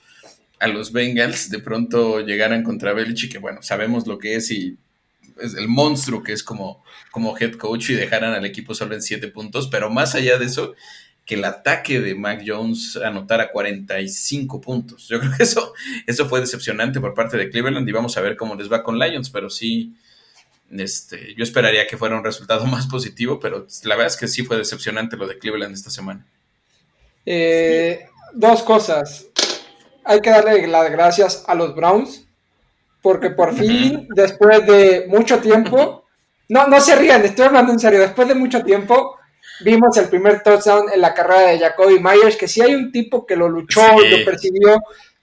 a 0.58 0.68
los 0.68 0.92
Bengals, 0.92 1.50
de 1.50 1.58
pronto 1.58 2.20
llegaran 2.20 2.62
contra 2.62 2.92
Belichick, 2.92 3.32
que 3.32 3.38
bueno, 3.38 3.62
sabemos 3.62 4.06
lo 4.06 4.18
que 4.18 4.36
es 4.36 4.50
y 4.50 4.76
es 5.40 5.54
el 5.54 5.68
monstruo 5.68 6.22
que 6.22 6.32
es 6.32 6.42
como, 6.42 6.82
como 7.10 7.36
head 7.38 7.54
coach 7.56 7.90
y 7.90 7.94
dejaran 7.94 8.32
al 8.32 8.46
equipo 8.46 8.74
solo 8.74 8.94
en 8.94 9.02
7 9.02 9.28
puntos, 9.28 9.68
pero 9.68 9.90
más 9.90 10.14
allá 10.14 10.38
de 10.38 10.46
eso, 10.46 10.74
que 11.26 11.34
el 11.34 11.44
ataque 11.44 12.00
de 12.00 12.14
Mac 12.14 12.42
Jones 12.46 12.96
anotara 12.96 13.50
45 13.50 14.60
puntos. 14.60 15.08
Yo 15.08 15.18
creo 15.18 15.32
que 15.36 15.42
eso, 15.42 15.74
eso 16.06 16.28
fue 16.28 16.40
decepcionante 16.40 17.00
por 17.00 17.14
parte 17.14 17.36
de 17.36 17.50
Cleveland 17.50 17.86
y 17.88 17.92
vamos 17.92 18.16
a 18.16 18.20
ver 18.20 18.36
cómo 18.36 18.54
les 18.54 18.70
va 18.72 18.82
con 18.82 18.98
Lions, 18.98 19.28
pero 19.28 19.50
sí, 19.50 19.92
este, 20.70 21.34
yo 21.34 21.42
esperaría 21.42 21.86
que 21.86 21.98
fuera 21.98 22.16
un 22.16 22.24
resultado 22.24 22.64
más 22.66 22.86
positivo, 22.86 23.38
pero 23.40 23.66
la 23.84 23.96
verdad 23.96 24.12
es 24.14 24.16
que 24.18 24.28
sí 24.28 24.44
fue 24.44 24.56
decepcionante 24.56 25.16
lo 25.16 25.26
de 25.26 25.38
Cleveland 25.38 25.74
esta 25.74 25.90
semana. 25.90 26.24
Eh, 27.26 28.06
dos 28.32 28.62
cosas. 28.62 29.26
Hay 30.06 30.20
que 30.20 30.30
darle 30.30 30.66
las 30.66 30.90
gracias 30.90 31.44
a 31.46 31.54
los 31.54 31.74
Browns 31.74 32.26
porque 33.06 33.30
por 33.30 33.54
fin, 33.54 34.08
después 34.16 34.66
de 34.66 35.06
mucho 35.06 35.38
tiempo, 35.38 36.02
no, 36.48 36.66
no 36.66 36.80
se 36.80 36.96
rían, 36.96 37.24
estoy 37.24 37.46
hablando 37.46 37.72
en 37.72 37.78
serio, 37.78 38.00
después 38.00 38.26
de 38.26 38.34
mucho 38.34 38.64
tiempo, 38.64 39.16
vimos 39.60 39.96
el 39.96 40.08
primer 40.08 40.42
touchdown 40.42 40.86
en 40.92 41.00
la 41.00 41.14
carrera 41.14 41.52
de 41.52 41.60
Jacoby 41.60 42.00
Myers, 42.00 42.34
que 42.34 42.48
si 42.48 42.62
hay 42.62 42.74
un 42.74 42.90
tipo 42.90 43.24
que 43.24 43.36
lo 43.36 43.48
luchó, 43.48 43.80
lo 43.80 44.24
persiguió, 44.24 44.82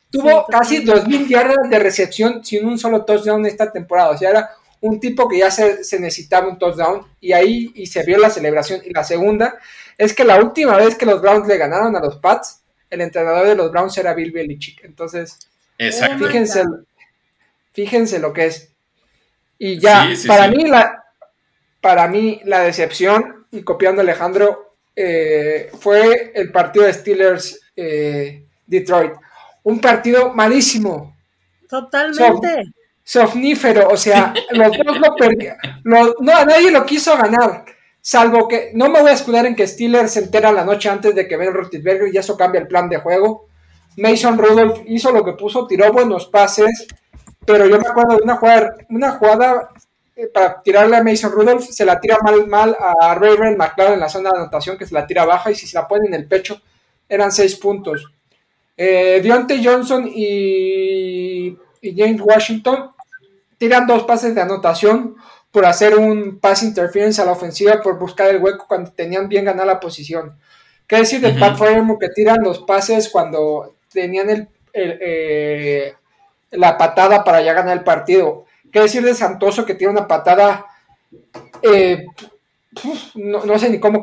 tuvo 0.10 0.46
casi 0.48 0.86
2.000 0.86 1.28
yardas 1.28 1.70
de 1.70 1.80
recepción 1.80 2.42
sin 2.42 2.66
un 2.66 2.80
solo 2.80 3.04
touchdown 3.04 3.46
esta 3.46 3.70
temporada, 3.70 4.12
o 4.12 4.18
sea, 4.18 4.30
era 4.30 4.50
un 4.80 4.98
tipo 5.02 5.28
que 5.28 5.40
ya 5.40 5.52
se, 5.52 5.84
se, 5.84 6.00
necesitaba 6.00 6.48
un 6.48 6.58
touchdown 6.58 7.06
y 7.20 7.34
ahí 7.34 7.70
y 7.76 7.86
se 7.88 8.04
vio 8.04 8.18
la 8.18 8.30
celebración. 8.30 8.82
Y 8.86 8.94
la 8.94 9.04
segunda 9.04 9.58
es 9.98 10.14
que 10.14 10.24
la 10.24 10.38
última 10.38 10.78
vez 10.78 10.96
que 10.96 11.06
los 11.06 11.22
Browns 11.22 11.48
le 11.50 11.58
ganaron 11.58 11.96
a 11.98 12.00
los 12.00 12.18
Pats, 12.18 12.63
el 12.94 13.02
entrenador 13.02 13.48
de 13.48 13.56
los 13.56 13.72
Browns 13.72 13.98
era 13.98 14.14
Bill 14.14 14.32
Belichick. 14.32 14.84
Entonces, 14.84 15.40
fíjense, 15.78 16.64
Fíjense 17.74 18.20
lo 18.20 18.32
que 18.32 18.46
es. 18.46 18.72
Y 19.58 19.80
ya, 19.80 20.08
para, 20.28 20.48
Mí 20.48 20.66
la, 20.66 21.04
para 21.82 22.08
mí 22.08 22.40
la 22.46 22.60
decepción, 22.60 23.48
y 23.52 23.64
copiando 23.64 24.02
a 24.02 24.04
Alejandro, 24.04 24.76
eh, 24.96 25.72
fue 25.80 26.32
el 26.36 26.52
partido 26.52 26.86
de 26.86 26.94
Steelers 26.94 27.60
eh, 27.76 28.46
Detroit. 28.68 29.14
Un 29.64 29.80
partido 29.80 30.34
malísimo. 30.34 31.16
Totalmente. 31.68 32.72
sofnífero, 33.04 33.90
o 33.90 33.98
sea, 33.98 34.34
los 34.52 34.78
dos 34.78 35.00
lo 35.00 35.16
perdieron. 35.16 35.58
No, 35.84 36.14
nadie 36.22 36.70
lo 36.70 36.86
quiso 36.86 37.18
ganar. 37.18 37.66
Salvo 38.06 38.50
que 38.50 38.72
no 38.74 38.90
me 38.90 39.00
voy 39.00 39.12
a 39.12 39.14
escudar 39.14 39.46
en 39.46 39.56
que 39.56 39.66
Steelers 39.66 40.12
se 40.12 40.20
entera 40.20 40.52
la 40.52 40.66
noche 40.66 40.90
antes 40.90 41.16
de 41.16 41.26
que 41.26 41.38
Ben 41.38 41.54
Roethlisberger 41.54 42.14
y 42.14 42.18
eso 42.18 42.36
cambia 42.36 42.60
el 42.60 42.68
plan 42.68 42.90
de 42.90 42.98
juego. 42.98 43.48
Mason 43.96 44.38
Rudolph 44.38 44.82
hizo 44.88 45.10
lo 45.14 45.24
que 45.24 45.32
puso, 45.32 45.66
tiró 45.66 45.90
buenos 45.94 46.26
pases, 46.28 46.86
pero 47.46 47.66
yo 47.66 47.80
me 47.80 47.88
acuerdo 47.88 48.18
de 48.18 48.24
una 48.24 48.36
jugada, 48.36 48.76
una 48.90 49.12
jugada 49.12 49.70
eh, 50.18 50.28
para 50.28 50.62
tirarle 50.62 50.98
a 50.98 51.04
Mason 51.04 51.32
Rudolph, 51.32 51.64
se 51.64 51.86
la 51.86 51.98
tira 52.02 52.18
mal, 52.22 52.46
mal 52.46 52.76
a 52.78 53.16
Raven 53.16 53.56
McLaren 53.56 53.94
en 53.94 54.00
la 54.02 54.10
zona 54.10 54.32
de 54.32 54.40
anotación, 54.40 54.78
que 54.78 54.86
se 54.86 54.94
la 54.94 55.08
tira 55.08 55.24
baja, 55.24 55.52
y 55.52 55.56
si 55.56 55.66
se 55.66 55.78
la 55.78 55.88
pone 55.88 56.06
en 56.06 56.14
el 56.14 56.28
pecho, 56.28 56.62
eran 57.08 57.32
seis 57.32 57.56
puntos. 57.56 58.12
Eh, 58.76 59.22
Deontay 59.24 59.64
Johnson 59.64 60.12
y, 60.14 61.58
James 61.82 62.22
Washington 62.22 62.92
tiran 63.58 63.88
dos 63.88 64.04
pases 64.04 64.36
de 64.36 64.42
anotación 64.42 65.16
por 65.54 65.66
hacer 65.66 65.96
un 65.96 66.40
pass 66.40 66.64
interference 66.64 67.22
a 67.22 67.26
la 67.26 67.32
ofensiva, 67.32 67.80
por 67.82 67.98
buscar 67.98 68.28
el 68.28 68.42
hueco 68.42 68.66
cuando 68.68 68.92
tenían 68.92 69.30
bien 69.30 69.46
ganada 69.46 69.68
la 69.68 69.80
posición. 69.80 70.36
¿Qué 70.88 70.98
decir 70.98 71.22
de 71.22 71.34
Pat 71.34 71.58
Fryer 71.58 71.82
que 72.00 72.10
tiran 72.10 72.44
los 72.44 72.60
pases 72.60 73.08
cuando 73.08 73.76
tenían 73.90 74.30
el, 74.30 74.50
eh, 74.74 75.94
la 76.50 76.78
patada 76.78 77.24
para 77.24 77.42
ya 77.42 77.54
ganar 77.54 77.78
el 77.78 77.84
partido. 77.84 78.46
¿Qué 78.72 78.80
decir 78.80 79.04
de 79.04 79.14
Santoso 79.14 79.66
que 79.66 79.76
tiene 79.76 79.94
una 79.94 80.08
patada, 80.08 80.66
eh, 81.62 82.08
no, 83.14 83.60
sé 83.60 83.70
ni 83.70 83.80
cómo, 83.80 84.02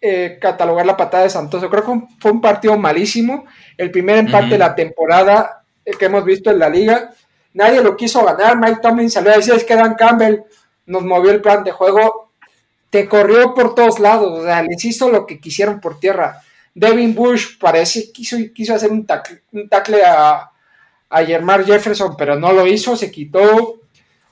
eh, 0.00 0.38
catalogar 0.40 0.86
la 0.86 0.96
patada 0.96 1.24
de 1.24 1.30
Santos. 1.30 1.64
Creo 1.68 1.84
que 1.84 2.06
fue 2.20 2.30
un 2.30 2.40
partido 2.40 2.76
malísimo. 2.78 3.46
El 3.76 3.90
primer 3.90 4.18
empate 4.18 4.50
de 4.50 4.58
la 4.58 4.74
temporada 4.74 5.64
eh, 5.84 5.92
que 5.98 6.04
hemos 6.04 6.24
visto 6.24 6.50
en 6.50 6.58
la 6.60 6.68
liga. 6.68 7.10
Nadie 7.54 7.82
lo 7.82 7.96
quiso 7.96 8.24
ganar. 8.24 8.56
Mike 8.56 8.80
Tomlin 8.80 9.10
salió 9.10 9.32
a 9.32 9.36
decir 9.36 9.54
es 9.54 9.64
que 9.64 9.74
Dan 9.74 9.94
Campbell 9.94 10.42
nos 10.86 11.04
movió 11.04 11.30
el 11.30 11.40
plan 11.40 11.64
de 11.64 11.72
juego. 11.72 12.32
Te 12.90 13.08
corrió 13.08 13.54
por 13.54 13.74
todos 13.74 13.98
lados. 13.98 14.40
O 14.40 14.42
sea, 14.42 14.62
les 14.62 14.84
hizo 14.84 15.10
lo 15.10 15.26
que 15.26 15.40
quisieron 15.40 15.80
por 15.80 15.98
tierra. 15.98 16.40
Devin 16.74 17.14
Bush 17.14 17.58
parece 17.58 18.10
quiso, 18.12 18.36
quiso 18.52 18.74
hacer 18.74 18.90
un 18.90 19.06
tackle, 19.06 19.42
un 19.52 19.68
tackle 19.68 20.02
a, 20.04 20.50
a 21.08 21.24
Jermar 21.24 21.64
Jefferson, 21.64 22.16
pero 22.16 22.36
no 22.36 22.52
lo 22.52 22.66
hizo. 22.66 22.96
Se 22.96 23.10
quitó 23.10 23.80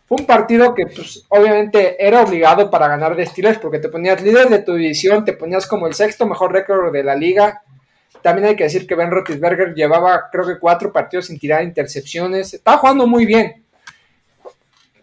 un 0.09 0.27
partido 0.27 0.75
que 0.75 0.87
pues 0.87 1.25
obviamente 1.29 1.97
era 2.05 2.23
obligado 2.23 2.71
para 2.71 2.89
ganar 2.89 3.17
de 3.17 3.25
Steelers 3.25 3.59
porque 3.59 3.79
te 3.79 3.89
ponías 3.89 4.21
líder 4.21 4.49
de 4.49 4.59
tu 4.59 4.75
división, 4.75 5.25
te 5.25 5.33
ponías 5.33 5.67
como 5.67 5.87
el 5.87 5.95
sexto 5.95 6.27
mejor 6.27 6.53
récord 6.53 6.93
de 6.93 7.03
la 7.03 7.15
liga. 7.15 7.63
También 8.21 8.49
hay 8.49 8.57
que 8.57 8.65
decir 8.65 8.87
que 8.87 8.95
Ben 8.95 9.11
Roethlisberger 9.11 9.75
llevaba 9.75 10.29
creo 10.31 10.47
que 10.47 10.59
cuatro 10.59 10.93
partidos 10.93 11.27
sin 11.27 11.39
tirar 11.39 11.63
intercepciones. 11.63 12.53
Estaba 12.53 12.79
jugando 12.79 13.07
muy 13.07 13.25
bien. 13.25 13.65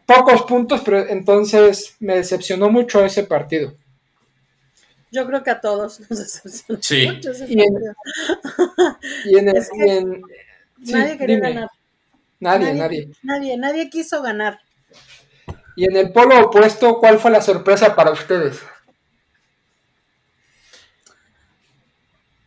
Pocos 0.10 0.41
puntos, 0.41 0.82
pero 0.84 1.07
entonces 1.07 1.95
me 1.99 2.16
decepcionó 2.16 2.72
mucho 2.72 3.05
ese 3.05 3.26
partido. 3.26 3.76
Yo 5.12 5.28
creo 5.28 5.43
que 5.43 5.51
a 5.51 5.62
todos 5.62 5.99
nos 5.99 6.10
decepcionó 6.18 6.82
sí. 6.82 7.07
mucho 7.07 7.30
ese 7.30 7.45
y 7.47 7.62
en, 7.62 7.74
y 9.26 9.38
en, 9.38 9.49
Es 9.55 9.70
que 9.70 9.86
y 9.86 9.89
en- 9.91 10.22
sí, 10.84 10.93
nadie 10.93 11.16
quería 11.20 11.36
dime. 11.36 11.53
ganar. 11.53 11.70
Nadie, 12.39 12.74
nadie. 12.74 13.12
Nadie, 13.22 13.57
nadie 13.57 13.89
quiso 13.91 14.24
ganar. 14.24 14.60
Y 15.76 15.86
en 15.86 15.95
el 15.95 16.12
polo 16.12 16.39
opuesto, 16.47 16.97
¿cuál 16.97 17.20
fue 17.20 17.30
la 17.30 17.41
sorpresa 17.43 17.95
para 17.95 18.10
ustedes? 18.10 18.60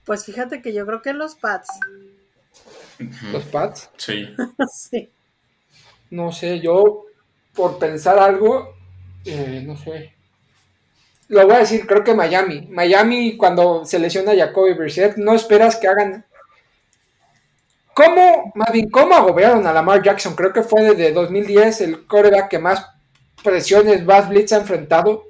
Pues 0.05 0.25
fíjate 0.25 0.63
que 0.63 0.73
yo 0.73 0.85
creo 0.85 1.01
que 1.01 1.13
los 1.13 1.37
Pats. 1.37 1.69
Los 3.31 3.45
Pats. 3.45 3.89
Sí. 3.97 4.35
sí. 4.75 5.09
No 6.11 6.33
sé, 6.33 6.59
yo 6.61 7.07
por 7.55 7.79
pensar 7.79 8.19
algo, 8.19 8.75
eh, 9.25 9.63
no 9.67 9.77
sé. 9.77 10.15
Lo 11.29 11.47
voy 11.47 11.57
a 11.57 11.61
decir, 11.61 11.87
creo 11.87 12.05
que 12.05 12.15
Miami. 12.15 12.69
Miami 12.71 13.37
cuando 13.37 13.85
se 13.85 13.99
lesiona 13.99 14.33
a 14.33 14.37
Jacoby 14.37 14.75
Brissett, 14.75 15.17
no 15.17 15.35
esperas 15.35 15.77
que 15.77 15.89
hagan... 15.89 16.27
¿Cómo, 17.95 18.53
más 18.55 18.71
cómo 18.91 19.15
agobiaron 19.15 19.67
a 19.67 19.73
Lamar 19.73 20.03
Jackson? 20.03 20.35
Creo 20.35 20.53
que 20.53 20.63
fue 20.63 20.83
desde 20.83 21.13
2010 21.13 21.81
el 21.83 22.07
coreback 22.07 22.49
que 22.49 22.59
más 22.59 22.87
presiones, 23.43 24.05
más 24.05 24.29
blitz 24.29 24.53
ha 24.53 24.59
enfrentado. 24.59 25.25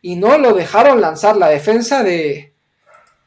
Y 0.00 0.16
no 0.16 0.38
lo 0.38 0.54
dejaron 0.54 1.00
lanzar. 1.00 1.36
La 1.36 1.48
defensa 1.48 2.02
de, 2.02 2.54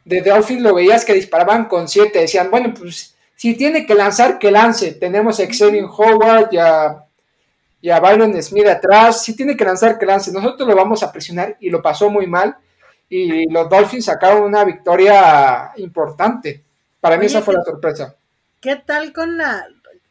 de 0.06 0.22
Dolphins 0.22 0.62
lo 0.62 0.74
veías 0.74 1.06
que 1.06 1.14
disparaban 1.14 1.66
con 1.66 1.88
7. 1.88 2.20
Decían, 2.20 2.50
bueno, 2.50 2.74
pues 2.74 3.16
si 3.36 3.56
tiene 3.56 3.86
que 3.86 3.96
lanzar, 3.96 4.40
que 4.40 4.52
lance. 4.52 4.94
Tenemos 4.94 5.40
a 5.40 5.46
Xavier 5.46 5.86
Howard 5.86 6.50
y 6.52 6.58
a, 6.58 7.06
y 7.82 7.90
a 7.90 8.00
Byron 8.00 8.42
Smith 8.42 8.68
atrás. 8.68 9.24
Si 9.24 9.36
tiene 9.36 9.58
que 9.58 9.66
lanzar, 9.66 9.98
que 9.98 10.06
lance. 10.06 10.32
Nosotros 10.32 10.68
lo 10.68 10.76
vamos 10.76 11.02
a 11.04 11.12
presionar 11.12 11.58
y 11.60 11.70
lo 11.70 11.82
pasó 11.82 12.10
muy 12.10 12.28
mal. 12.28 12.56
Y 13.10 13.52
los 13.52 13.68
Dolphins 13.70 14.06
sacaron 14.06 14.44
una 14.44 14.64
victoria 14.64 15.72
importante. 15.78 16.64
Para 17.02 17.16
mí 17.18 17.22
Oye, 17.26 17.28
esa 17.28 17.42
fue 17.42 17.54
¿qué- 17.56 17.58
la 17.58 17.64
sorpresa. 17.66 18.16
¿Qué 18.62 18.76
tal 18.78 19.12
con 19.12 19.38
la, 19.38 19.66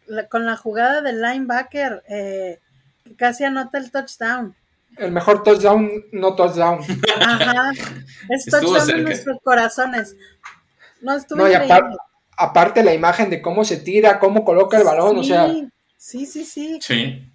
la- 0.07 0.27
con 0.29 0.45
la 0.45 0.57
jugada 0.57 1.01
del 1.01 1.23
linebacker 1.23 2.03
eh, 2.09 2.59
que 3.05 3.15
casi 3.15 3.45
anota 3.45 3.79
el 3.79 3.91
touchdown? 3.91 4.55
El 4.99 5.13
mejor 5.13 5.43
touchdown, 5.45 5.89
no 6.13 6.35
touchdown. 6.35 6.81
Ajá. 7.21 7.71
Es 8.29 8.45
touchdown 8.47 8.91
en 8.91 9.05
nuestros 9.05 9.39
corazones. 9.43 10.17
No 11.01 11.15
estuvo 11.17 11.39
No, 11.39 11.49
y 11.49 11.55
aparte 12.37 12.83
la 12.83 12.93
imagen 12.93 13.31
de 13.31 13.41
cómo 13.41 13.65
se 13.65 13.77
tira, 13.79 14.19
cómo 14.19 14.45
coloca 14.45 14.77
el 14.79 14.85
balón, 14.85 15.19
o 15.19 15.23
Sí, 15.23 15.29
sea, 15.29 15.47
Sí, 15.97 16.27
sí, 16.27 16.45
sí. 16.45 16.79
Sí. 16.83 17.33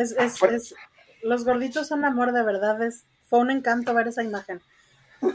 Es, 0.00 0.12
es, 0.12 0.38
Fue- 0.38 0.54
es- 0.54 0.74
los 1.22 1.44
gorditos 1.44 1.88
son 1.88 2.04
amor, 2.04 2.32
de 2.32 2.42
verdad. 2.42 2.80
Es, 2.82 3.04
fue 3.28 3.40
un 3.40 3.50
encanto 3.50 3.92
ver 3.94 4.08
esa 4.08 4.22
imagen. 4.22 4.60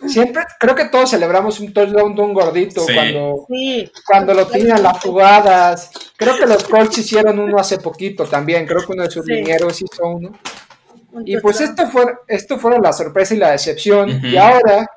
siempre 0.07 0.41
creo 0.61 0.75
que 0.75 0.85
todos 0.85 1.09
celebramos 1.09 1.59
un 1.59 1.73
touchdown 1.73 2.15
de 2.15 2.21
un 2.21 2.33
gordito 2.33 2.85
Sí. 2.87 2.93
cuando, 2.93 3.45
Sí. 3.49 3.91
cuando 4.07 4.33
lo 4.33 4.47
tiran 4.47 4.81
las 4.81 4.99
jugadas. 5.01 5.91
Creo 6.15 6.37
que 6.37 6.45
los 6.45 6.63
Colts 6.63 6.97
hicieron 6.99 7.37
uno 7.37 7.57
hace 7.59 7.77
poquito 7.79 8.25
también, 8.25 8.65
creo 8.65 8.79
que 8.85 8.93
uno 8.93 9.03
de 9.03 9.11
sus 9.11 9.25
Sí. 9.25 9.33
linieros 9.33 9.81
hizo 9.81 10.07
uno. 10.07 10.31
un 11.11 11.27
Y 11.27 11.37
pues 11.41 11.59
esto, 11.59 11.89
fue, 11.89 12.05
esto 12.29 12.57
fueron 12.57 12.81
la 12.81 12.93
sorpresa 12.93 13.33
y 13.33 13.37
la 13.37 13.51
decepción. 13.51 14.09
Y 14.25 14.37
ahora 14.37 14.87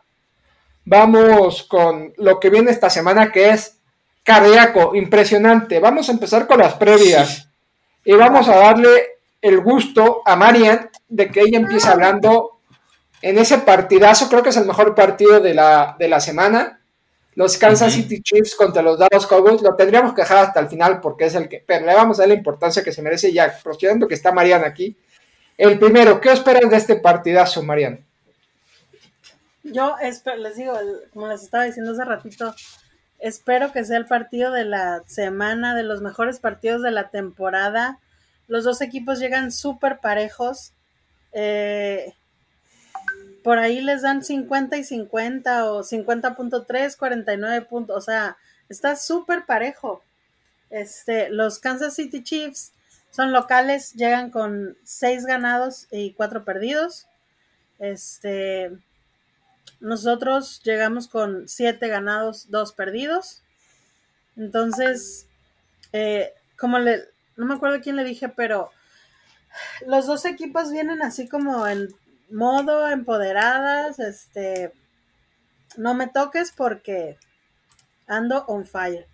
vamos 0.84 1.64
con 1.64 2.12
lo 2.16 2.38
que 2.38 2.50
viene 2.50 2.70
esta 2.70 2.88
semana, 2.90 3.32
que 3.32 3.50
es 3.50 3.78
cardíaco, 4.22 4.94
impresionante. 4.94 5.78
Vamos 5.80 6.08
a 6.08 6.12
empezar 6.12 6.46
con 6.46 6.58
las 6.58 6.74
previas. 6.74 7.48
Y 8.04 8.12
vamos 8.12 8.48
a 8.48 8.56
darle 8.56 9.15
el 9.46 9.60
gusto 9.60 10.22
a 10.24 10.34
Marian 10.34 10.90
de 11.08 11.30
que 11.30 11.40
ella 11.40 11.58
empiece 11.58 11.88
hablando 11.88 12.58
en 13.22 13.38
ese 13.38 13.58
partidazo. 13.58 14.28
Creo 14.28 14.42
que 14.42 14.48
es 14.48 14.56
el 14.56 14.66
mejor 14.66 14.94
partido 14.94 15.40
de 15.40 15.54
la, 15.54 15.94
de 15.98 16.08
la 16.08 16.18
semana. 16.20 16.80
Los 17.36 17.56
Kansas. 17.56 17.92
City 17.92 18.22
Chiefs 18.22 18.56
contra 18.56 18.82
los 18.82 18.98
Dallas 18.98 19.26
Cowboys. 19.26 19.62
Lo 19.62 19.76
tendríamos 19.76 20.14
que 20.14 20.22
dejar 20.22 20.38
hasta 20.38 20.58
el 20.58 20.68
final 20.68 21.00
porque 21.00 21.26
es 21.26 21.34
el 21.36 21.48
que. 21.48 21.62
Pero 21.64 21.86
le 21.86 21.94
vamos 21.94 22.18
a 22.18 22.22
dar 22.22 22.28
la 22.28 22.34
importancia 22.34 22.82
que 22.82 22.92
se 22.92 23.02
merece 23.02 23.32
ya. 23.32 23.56
Procediendo 23.62 24.08
que 24.08 24.14
está 24.14 24.32
Marian 24.32 24.64
aquí. 24.64 24.96
El 25.56 25.78
primero, 25.78 26.20
¿qué 26.20 26.32
esperas 26.32 26.68
de 26.68 26.76
este 26.76 26.96
partidazo, 26.96 27.62
Marian? 27.62 28.04
Yo 29.62 29.96
espero, 30.00 30.36
les 30.38 30.56
digo, 30.56 30.74
como 31.12 31.28
les 31.28 31.42
estaba 31.42 31.64
diciendo 31.64 31.92
hace 31.92 32.04
ratito, 32.04 32.54
espero 33.18 33.72
que 33.72 33.84
sea 33.84 33.96
el 33.96 34.06
partido 34.06 34.52
de 34.52 34.64
la 34.64 35.02
semana, 35.06 35.74
de 35.74 35.82
los 35.82 36.02
mejores 36.02 36.40
partidos 36.40 36.82
de 36.82 36.90
la 36.90 37.10
temporada. 37.10 38.00
Los 38.48 38.64
dos 38.64 38.80
equipos 38.80 39.18
llegan 39.18 39.52
súper 39.52 39.98
parejos. 39.98 40.72
Eh, 41.32 42.14
por 43.42 43.58
ahí 43.58 43.80
les 43.80 44.02
dan 44.02 44.24
50 44.24 44.76
y 44.76 44.84
50 44.84 45.72
o 45.72 45.82
50.3, 45.82 46.96
49 46.96 47.66
puntos. 47.66 47.96
O 47.96 48.00
sea, 48.00 48.36
está 48.68 48.96
súper 48.96 49.46
parejo. 49.46 50.02
Este, 50.70 51.30
los 51.30 51.58
Kansas 51.58 51.94
City 51.94 52.22
Chiefs 52.22 52.72
son 53.10 53.32
locales, 53.32 53.94
llegan 53.94 54.30
con 54.30 54.76
6 54.84 55.26
ganados 55.26 55.86
y 55.90 56.12
4 56.12 56.44
perdidos. 56.44 57.06
Este, 57.78 58.72
nosotros 59.80 60.60
llegamos 60.64 61.08
con 61.08 61.48
7 61.48 61.88
ganados, 61.88 62.50
2 62.50 62.72
perdidos. 62.72 63.42
Entonces, 64.36 65.26
eh, 65.92 66.32
como 66.58 66.78
le, 66.78 67.04
no 67.36 67.46
me 67.46 67.54
acuerdo 67.54 67.80
quién 67.80 67.96
le 67.96 68.04
dije, 68.04 68.28
pero 68.28 68.70
los 69.86 70.06
dos 70.06 70.24
equipos 70.24 70.70
vienen 70.70 71.02
así 71.02 71.28
como 71.28 71.66
en 71.66 71.88
modo 72.30 72.88
empoderadas, 72.88 73.98
este, 73.98 74.72
no 75.76 75.94
me 75.94 76.08
toques 76.08 76.52
porque 76.52 77.18
ando 78.06 78.44
on 78.46 78.66
fire. 78.66 79.06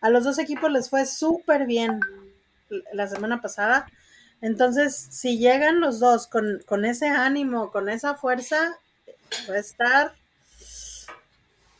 A 0.00 0.10
los 0.10 0.24
dos 0.24 0.38
equipos 0.38 0.70
les 0.70 0.88
fue 0.90 1.06
súper 1.06 1.66
bien 1.66 2.00
la 2.92 3.06
semana 3.06 3.40
pasada. 3.40 3.86
Entonces, 4.40 4.94
si 4.96 5.38
llegan 5.38 5.80
los 5.80 5.98
dos 5.98 6.26
con, 6.28 6.62
con 6.66 6.84
ese 6.84 7.08
ánimo, 7.08 7.72
con 7.72 7.88
esa 7.88 8.14
fuerza, 8.14 8.78
va 9.50 9.54
a 9.54 9.58
estar, 9.58 10.14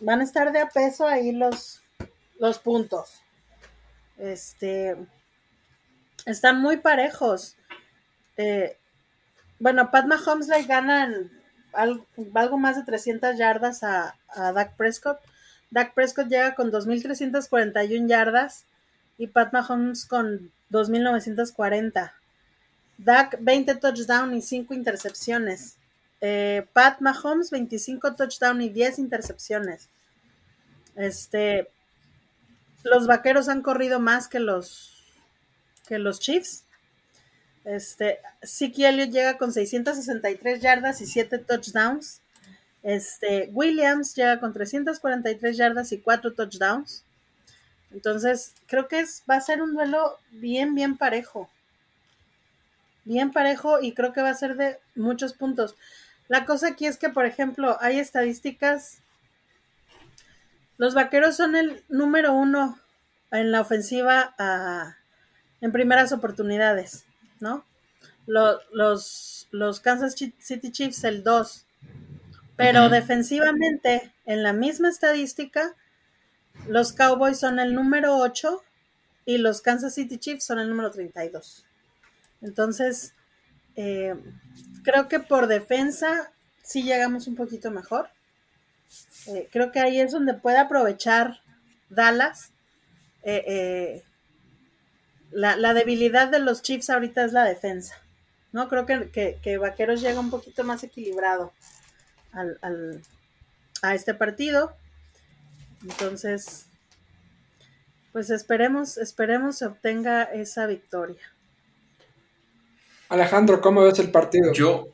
van 0.00 0.20
a 0.20 0.24
estar 0.24 0.52
de 0.52 0.60
a 0.60 0.68
peso 0.68 1.06
ahí 1.06 1.32
los, 1.32 1.82
los 2.40 2.58
puntos. 2.58 3.22
Este, 4.16 4.96
están 6.28 6.60
muy 6.60 6.78
parejos. 6.78 7.56
Eh, 8.36 8.76
bueno, 9.58 9.90
Pat 9.90 10.06
Mahomes 10.06 10.48
le 10.48 10.62
ganan 10.64 11.30
algo, 11.72 12.06
algo 12.34 12.58
más 12.58 12.76
de 12.76 12.84
300 12.84 13.36
yardas 13.36 13.82
a, 13.82 14.16
a 14.28 14.52
Dak 14.52 14.76
Prescott. 14.76 15.18
Dak 15.70 15.94
Prescott 15.94 16.28
llega 16.28 16.54
con 16.54 16.70
2.341 16.70 18.08
yardas 18.08 18.64
y 19.16 19.26
Pat 19.26 19.52
Mahomes 19.52 20.06
con 20.06 20.52
2.940. 20.70 22.12
Dak 22.98 23.38
20 23.40 23.76
touchdown 23.76 24.34
y 24.34 24.42
5 24.42 24.74
intercepciones. 24.74 25.76
Eh, 26.20 26.66
Pat 26.72 27.00
Mahomes 27.00 27.50
25 27.50 28.14
touchdown 28.14 28.60
y 28.60 28.70
10 28.70 28.98
intercepciones. 28.98 29.88
Este, 30.96 31.70
los 32.82 33.06
vaqueros 33.06 33.48
han 33.48 33.62
corrido 33.62 34.00
más 34.00 34.28
que 34.28 34.40
los 34.40 34.97
que 35.88 35.98
los 35.98 36.20
Chiefs. 36.20 36.64
Este, 37.64 38.20
Zeke 38.44 38.88
Elliott 38.88 39.10
llega 39.10 39.38
con 39.38 39.52
663 39.52 40.60
yardas 40.60 41.00
y 41.00 41.06
7 41.06 41.38
touchdowns. 41.38 42.20
Este, 42.82 43.50
Williams 43.52 44.14
llega 44.14 44.38
con 44.38 44.52
343 44.52 45.56
yardas 45.56 45.92
y 45.92 46.00
4 46.00 46.34
touchdowns. 46.34 47.04
Entonces, 47.90 48.54
creo 48.66 48.86
que 48.86 49.00
es, 49.00 49.22
va 49.28 49.36
a 49.36 49.40
ser 49.40 49.62
un 49.62 49.74
duelo 49.74 50.18
bien, 50.30 50.74
bien 50.74 50.96
parejo. 50.96 51.50
Bien 53.04 53.32
parejo 53.32 53.80
y 53.80 53.92
creo 53.92 54.12
que 54.12 54.22
va 54.22 54.30
a 54.30 54.34
ser 54.34 54.56
de 54.56 54.78
muchos 54.94 55.32
puntos. 55.32 55.74
La 56.28 56.44
cosa 56.44 56.68
aquí 56.68 56.86
es 56.86 56.98
que, 56.98 57.08
por 57.08 57.24
ejemplo, 57.24 57.78
hay 57.80 57.98
estadísticas. 57.98 58.98
Los 60.76 60.94
vaqueros 60.94 61.36
son 61.36 61.56
el 61.56 61.82
número 61.88 62.34
uno 62.34 62.78
en 63.30 63.50
la 63.50 63.62
ofensiva 63.62 64.34
en 65.60 65.72
primeras 65.72 66.12
oportunidades, 66.12 67.04
¿no? 67.40 67.64
Los, 68.26 69.48
los, 69.50 69.80
Kansas 69.80 70.14
City 70.14 70.70
Chiefs 70.70 71.04
el 71.04 71.24
2. 71.24 71.64
Pero 72.56 72.88
defensivamente, 72.88 74.12
en 74.26 74.42
la 74.42 74.52
misma 74.52 74.88
estadística, 74.88 75.74
los 76.66 76.92
Cowboys 76.92 77.38
son 77.38 77.58
el 77.58 77.74
número 77.74 78.16
8 78.16 78.62
y 79.24 79.38
los 79.38 79.62
Kansas 79.62 79.94
City 79.94 80.18
Chiefs 80.18 80.44
son 80.44 80.58
el 80.58 80.68
número 80.68 80.90
32. 80.90 81.64
Entonces, 82.42 83.14
eh, 83.76 84.14
creo 84.82 85.08
que 85.08 85.20
por 85.20 85.46
defensa 85.46 86.32
sí 86.62 86.82
llegamos 86.82 87.26
un 87.28 87.36
poquito 87.36 87.70
mejor. 87.70 88.08
Eh, 89.26 89.48
creo 89.52 89.70
que 89.70 89.80
ahí 89.80 90.00
es 90.00 90.12
donde 90.12 90.34
puede 90.34 90.58
aprovechar 90.58 91.40
Dallas. 91.88 92.52
Eh, 93.22 94.02
la, 95.30 95.74
debilidad 95.74 96.28
de 96.28 96.38
los 96.38 96.62
Chiefs 96.62 96.90
ahorita 96.90 97.24
es 97.24 97.32
la 97.32 97.44
defensa. 97.44 97.94
¿no? 98.52 98.68
Creo 98.68 98.86
que, 98.86 99.58
Vaqueros 99.58 100.00
llega 100.00 100.20
un 100.20 100.30
poquito 100.30 100.64
más 100.64 100.82
equilibrado 100.82 101.52
a 103.82 103.94
este 103.94 104.14
partido. 104.14 104.74
Entonces, 105.82 106.66
pues 108.12 108.30
esperemos, 108.30 108.98
esperemos 108.98 109.58
se 109.58 109.66
obtenga 109.66 110.24
esa 110.24 110.66
victoria. 110.66 111.20
Alejandro, 113.08 113.60
¿cómo 113.60 113.84
ves 113.84 113.98
el 113.98 114.10
partido? 114.10 114.52
Yo, 114.52 114.88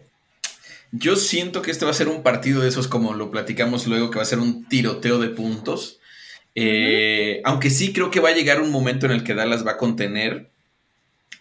yo 0.93 1.17
siento 1.17 1.63
que 1.63 1.71
este 1.71 1.85
va 1.85 1.91
a 1.91 1.95
ser 1.95 2.09
un 2.09 2.23
partido 2.23 2.61
de 2.61 2.69
esos, 2.69 2.87
como 2.87 3.15
lo 3.15 3.31
platicamos 3.31 3.87
luego, 3.87 4.11
que 4.11 4.17
va 4.17 4.23
a 4.23 4.27
ser 4.27 4.39
un 4.39 4.69
tiroteo 4.69 5.19
de 5.19 5.31
puntos. 5.31 6.01
Eh, 6.55 7.41
aunque 7.45 7.71
sí 7.71 7.93
creo 7.93 8.11
que 8.11 8.21
va 8.21 8.29
a 8.29 8.35
llegar 8.35 8.61
un 8.61 8.71
momento 8.71 9.07
en 9.07 9.13
el 9.13 9.25
que 9.25 9.35
Dallas 9.35 9.67
va 9.67 9.73
a 9.73 9.77
contener 9.77 10.51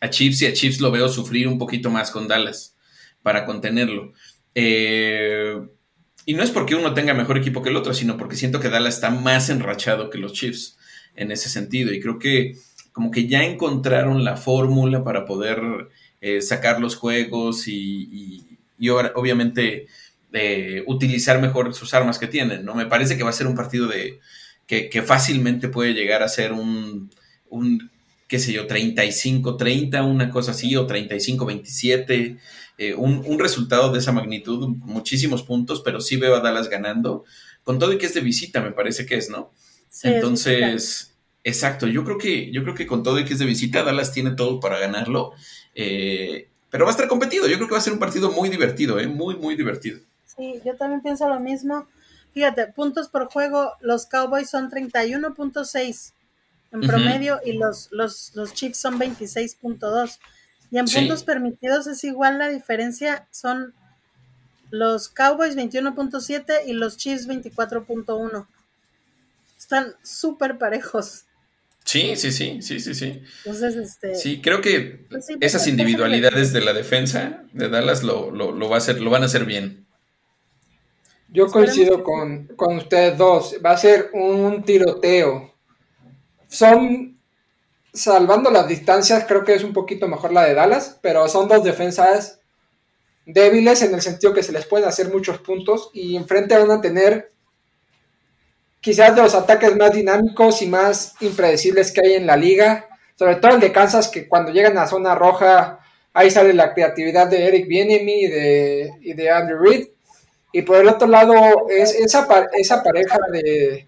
a 0.02 0.10
Chiefs 0.10 0.42
y 0.42 0.48
a 0.48 0.54
Chiefs 0.54 0.82
lo 0.82 0.92
veo 0.92 1.08
sufrir 1.08 1.48
un 1.48 1.58
poquito 1.58 1.90
más 1.90 2.12
con 2.12 2.28
Dallas 2.28 2.76
para 3.22 3.46
contenerlo. 3.46 4.14
Eh, 4.56 5.56
y 6.26 6.34
no 6.34 6.44
es 6.44 6.52
porque 6.52 6.76
uno 6.76 6.94
tenga 6.94 7.14
mejor 7.14 7.38
equipo 7.38 7.62
que 7.62 7.70
el 7.70 7.76
otro, 7.76 7.94
sino 7.94 8.18
porque 8.18 8.36
siento 8.36 8.60
que 8.60 8.70
Dallas 8.70 8.96
está 8.96 9.10
más 9.10 9.50
enrachado 9.50 10.10
que 10.10 10.18
los 10.18 10.34
Chiefs 10.34 10.78
en 11.16 11.32
ese 11.32 11.50
sentido. 11.50 11.94
Y 11.94 12.00
creo 12.00 12.20
que 12.20 12.56
como 12.92 13.12
que 13.12 13.28
ya 13.28 13.44
encontraron 13.44 14.24
la 14.24 14.38
fórmula 14.38 15.04
para 15.04 15.26
poder 15.26 15.60
eh, 16.22 16.42
sacar 16.42 16.80
los 16.80 16.96
juegos 16.96 17.68
y, 17.68 18.46
obviamente 19.16 19.88
eh, 20.32 20.84
utilizar 20.88 21.42
mejor 21.42 21.74
sus 21.74 21.94
armas 21.94 22.20
que 22.20 22.28
tienen, 22.28 22.66
¿no? 22.66 22.76
Me 22.76 22.86
parece 22.86 23.18
que 23.18 23.24
va 23.24 23.30
a 23.30 23.34
ser 23.34 23.48
un 23.48 23.56
partido 23.56 23.88
de 23.88 24.20
que, 24.68 25.02
fácilmente 25.02 25.70
puede 25.70 25.94
llegar 25.94 26.24
a 26.24 26.28
ser 26.28 26.54
un, 26.54 27.12
un 27.50 27.92
qué 28.28 28.40
sé 28.40 28.52
yo, 28.52 28.68
35-30, 28.68 30.04
una 30.04 30.32
cosa 30.32 30.52
así, 30.52 30.76
o 30.76 30.88
35-27, 30.88 32.40
eh, 32.80 32.94
un, 32.96 33.40
resultado 33.40 33.92
de 33.92 34.00
esa 34.00 34.12
magnitud, 34.12 34.70
muchísimos 34.80 35.44
puntos, 35.44 35.82
pero 35.82 36.02
sí 36.02 36.18
veo 36.18 36.36
a 36.36 36.40
Dallas 36.40 36.70
ganando, 36.70 37.26
con 37.64 37.78
todo 37.78 37.94
y 37.94 37.98
que 37.98 38.08
es 38.08 38.14
de 38.14 38.22
visita, 38.22 38.62
me 38.62 38.72
parece 38.72 39.06
que 39.06 39.16
es, 39.16 39.30
¿no? 39.30 39.52
Entonces, 40.02 41.14
exacto, 41.44 41.86
yo 41.88 42.04
creo 42.04 42.18
que, 42.18 42.52
yo 42.52 42.64
creo 42.64 42.74
que 42.74 42.88
con 42.88 43.04
todo 43.04 43.20
y 43.20 43.26
que 43.26 43.34
es 43.34 43.40
de 43.40 43.46
visita, 43.46 43.84
Dallas 43.84 44.12
tiene 44.12 44.32
todo 44.32 44.60
para 44.60 44.80
ganarlo. 44.80 45.34
Eh, 45.76 46.48
pero 46.74 46.86
va 46.86 46.90
a 46.90 46.96
estar 46.96 47.08
competido. 47.08 47.48
Yo 47.48 47.58
creo 47.58 47.68
que 47.68 47.74
va 47.74 47.78
a 47.78 47.82
ser 47.82 47.94
un 47.94 48.00
partido 48.00 48.32
muy 48.32 48.50
divertido, 48.50 49.00
¿eh? 49.00 49.06
muy, 49.06 49.36
muy 49.36 49.56
divertido. 49.56 50.00
Sí, 50.26 50.60
yo 50.66 50.76
también 50.76 51.04
pienso 51.04 51.30
lo 51.30 51.40
mismo. 51.40 51.86
Fíjate, 52.34 52.68
puntos 52.68 53.10
por 53.10 53.26
juego, 53.32 53.74
los 53.82 54.06
Cowboys 54.06 54.50
son 54.50 54.70
31.6 54.72 56.14
en 56.72 56.82
promedio 56.82 57.40
y 57.46 57.54
los, 57.54 57.90
los, 57.92 58.32
los 58.36 58.54
Chiefs 58.54 58.78
son 58.78 59.00
26.2. 59.00 60.18
Y 60.72 60.80
en 60.80 60.86
puntos 60.86 61.24
permitidos 61.24 61.86
es 61.86 62.04
igual 62.04 62.40
la 62.40 62.50
diferencia, 62.50 63.28
son 63.30 63.76
los 64.72 65.08
Cowboys 65.08 65.56
21.7 65.56 66.66
y 66.66 66.74
los 66.74 66.98
Chiefs 66.98 67.28
24.1. 67.28 68.48
Están 69.56 69.94
súper 70.02 70.58
parejos. 70.58 71.26
Sí, 71.86 72.16
sí, 72.16 72.32
sí, 72.32 72.62
sí, 72.62 72.80
sí, 72.80 72.96
sí. 72.96 73.22
Entonces, 73.46 73.76
este. 73.76 74.16
Sí, 74.16 74.42
creo 74.42 74.62
que 74.62 75.06
pues 75.10 75.26
pues, 75.28 75.38
esas 75.42 75.68
individualidades 75.68 76.54
de 76.54 76.62
la 76.62 76.74
defensa 76.74 77.44
de 77.54 77.70
Dallas 77.70 78.02
lo, 78.02 78.34
va 78.68 78.76
a 78.76 78.78
hacer, 78.80 79.00
lo 79.00 79.12
van 79.12 79.22
a 79.22 79.26
hacer 79.28 79.46
bien. 79.46 79.86
Yo 81.34 81.48
coincido 81.48 82.04
con, 82.04 82.48
ustedes 82.78 83.18
dos. 83.18 83.56
Va 83.66 83.72
a 83.72 83.78
ser 83.78 84.12
un 84.14 84.64
tiroteo. 84.64 85.52
Son, 86.48 87.20
salvando 87.92 88.52
las 88.52 88.68
distancias, 88.68 89.26
creo 89.28 89.44
que 89.44 89.56
es 89.56 89.64
un 89.64 89.74
poquito 89.74 90.08
mejor 90.08 90.32
la 90.32 90.46
de 90.46 90.54
Dallas, 90.54 91.00
pero 91.02 91.28
son 91.28 91.48
dos 91.48 91.64
defensas 91.64 92.40
débiles 93.26 93.82
en 93.82 93.96
el 93.96 94.02
sentido 94.02 94.34
que 94.34 94.44
se 94.44 94.52
les 94.52 94.68
pueden 94.68 94.88
hacer 94.88 95.10
muchos 95.10 95.40
puntos 95.40 95.90
y 95.94 96.16
enfrente 96.16 96.58
van 96.58 96.70
a 96.70 96.82
tener 96.82 97.32
quizás 98.80 99.16
de 99.16 99.22
los 99.24 99.34
ataques 99.34 99.76
más 99.76 99.94
dinámicos 99.94 100.62
y 100.62 100.68
más 100.68 101.16
impredecibles 101.22 101.92
que 101.92 102.02
hay 102.06 102.14
en 102.14 102.28
la 102.28 102.36
liga, 102.36 102.90
sobre 103.16 103.38
todo 103.38 103.56
el 103.56 103.60
de 103.60 103.72
Kansas, 103.72 104.10
que 104.10 104.28
cuando 104.28 104.52
llegan 104.52 104.78
a 104.78 104.86
zona 104.86 105.16
roja, 105.16 105.80
ahí 106.14 106.30
sale 106.30 106.54
la 106.54 106.74
creatividad 106.76 107.28
de 107.28 107.48
Eric 107.48 107.68
Bienemy 107.68 108.26
y 108.26 108.28
de, 108.28 108.92
y 109.02 109.14
de 109.14 109.32
Andrew 109.32 109.58
Reid. 109.60 109.93
Y 110.54 110.62
por 110.62 110.78
el 110.78 110.88
otro 110.88 111.08
lado, 111.08 111.68
es 111.68 111.94
esa, 111.96 112.28
esa 112.54 112.82
pareja 112.84 113.18
de, 113.32 113.88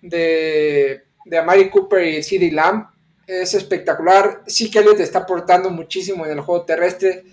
de, 0.00 1.02
de 1.24 1.38
Amari 1.38 1.70
Cooper 1.70 2.02
y 2.04 2.22
CeeDee 2.22 2.50
Lamb 2.50 2.86
es 3.26 3.54
espectacular. 3.54 4.42
Sí 4.46 4.70
que 4.70 4.82
te 4.82 5.02
está 5.02 5.20
aportando 5.20 5.70
muchísimo 5.70 6.24
en 6.26 6.32
el 6.32 6.40
juego 6.40 6.64
terrestre. 6.64 7.24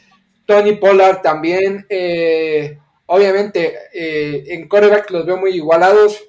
Tony 0.46 0.74
Pollard 0.74 1.22
también. 1.22 1.86
Eh, 1.90 2.78
obviamente, 3.08 3.74
eh, 3.94 4.44
en 4.48 4.68
coreback 4.68 5.10
los 5.12 5.26
veo 5.26 5.38
muy 5.38 5.52
igualados. 5.52 6.22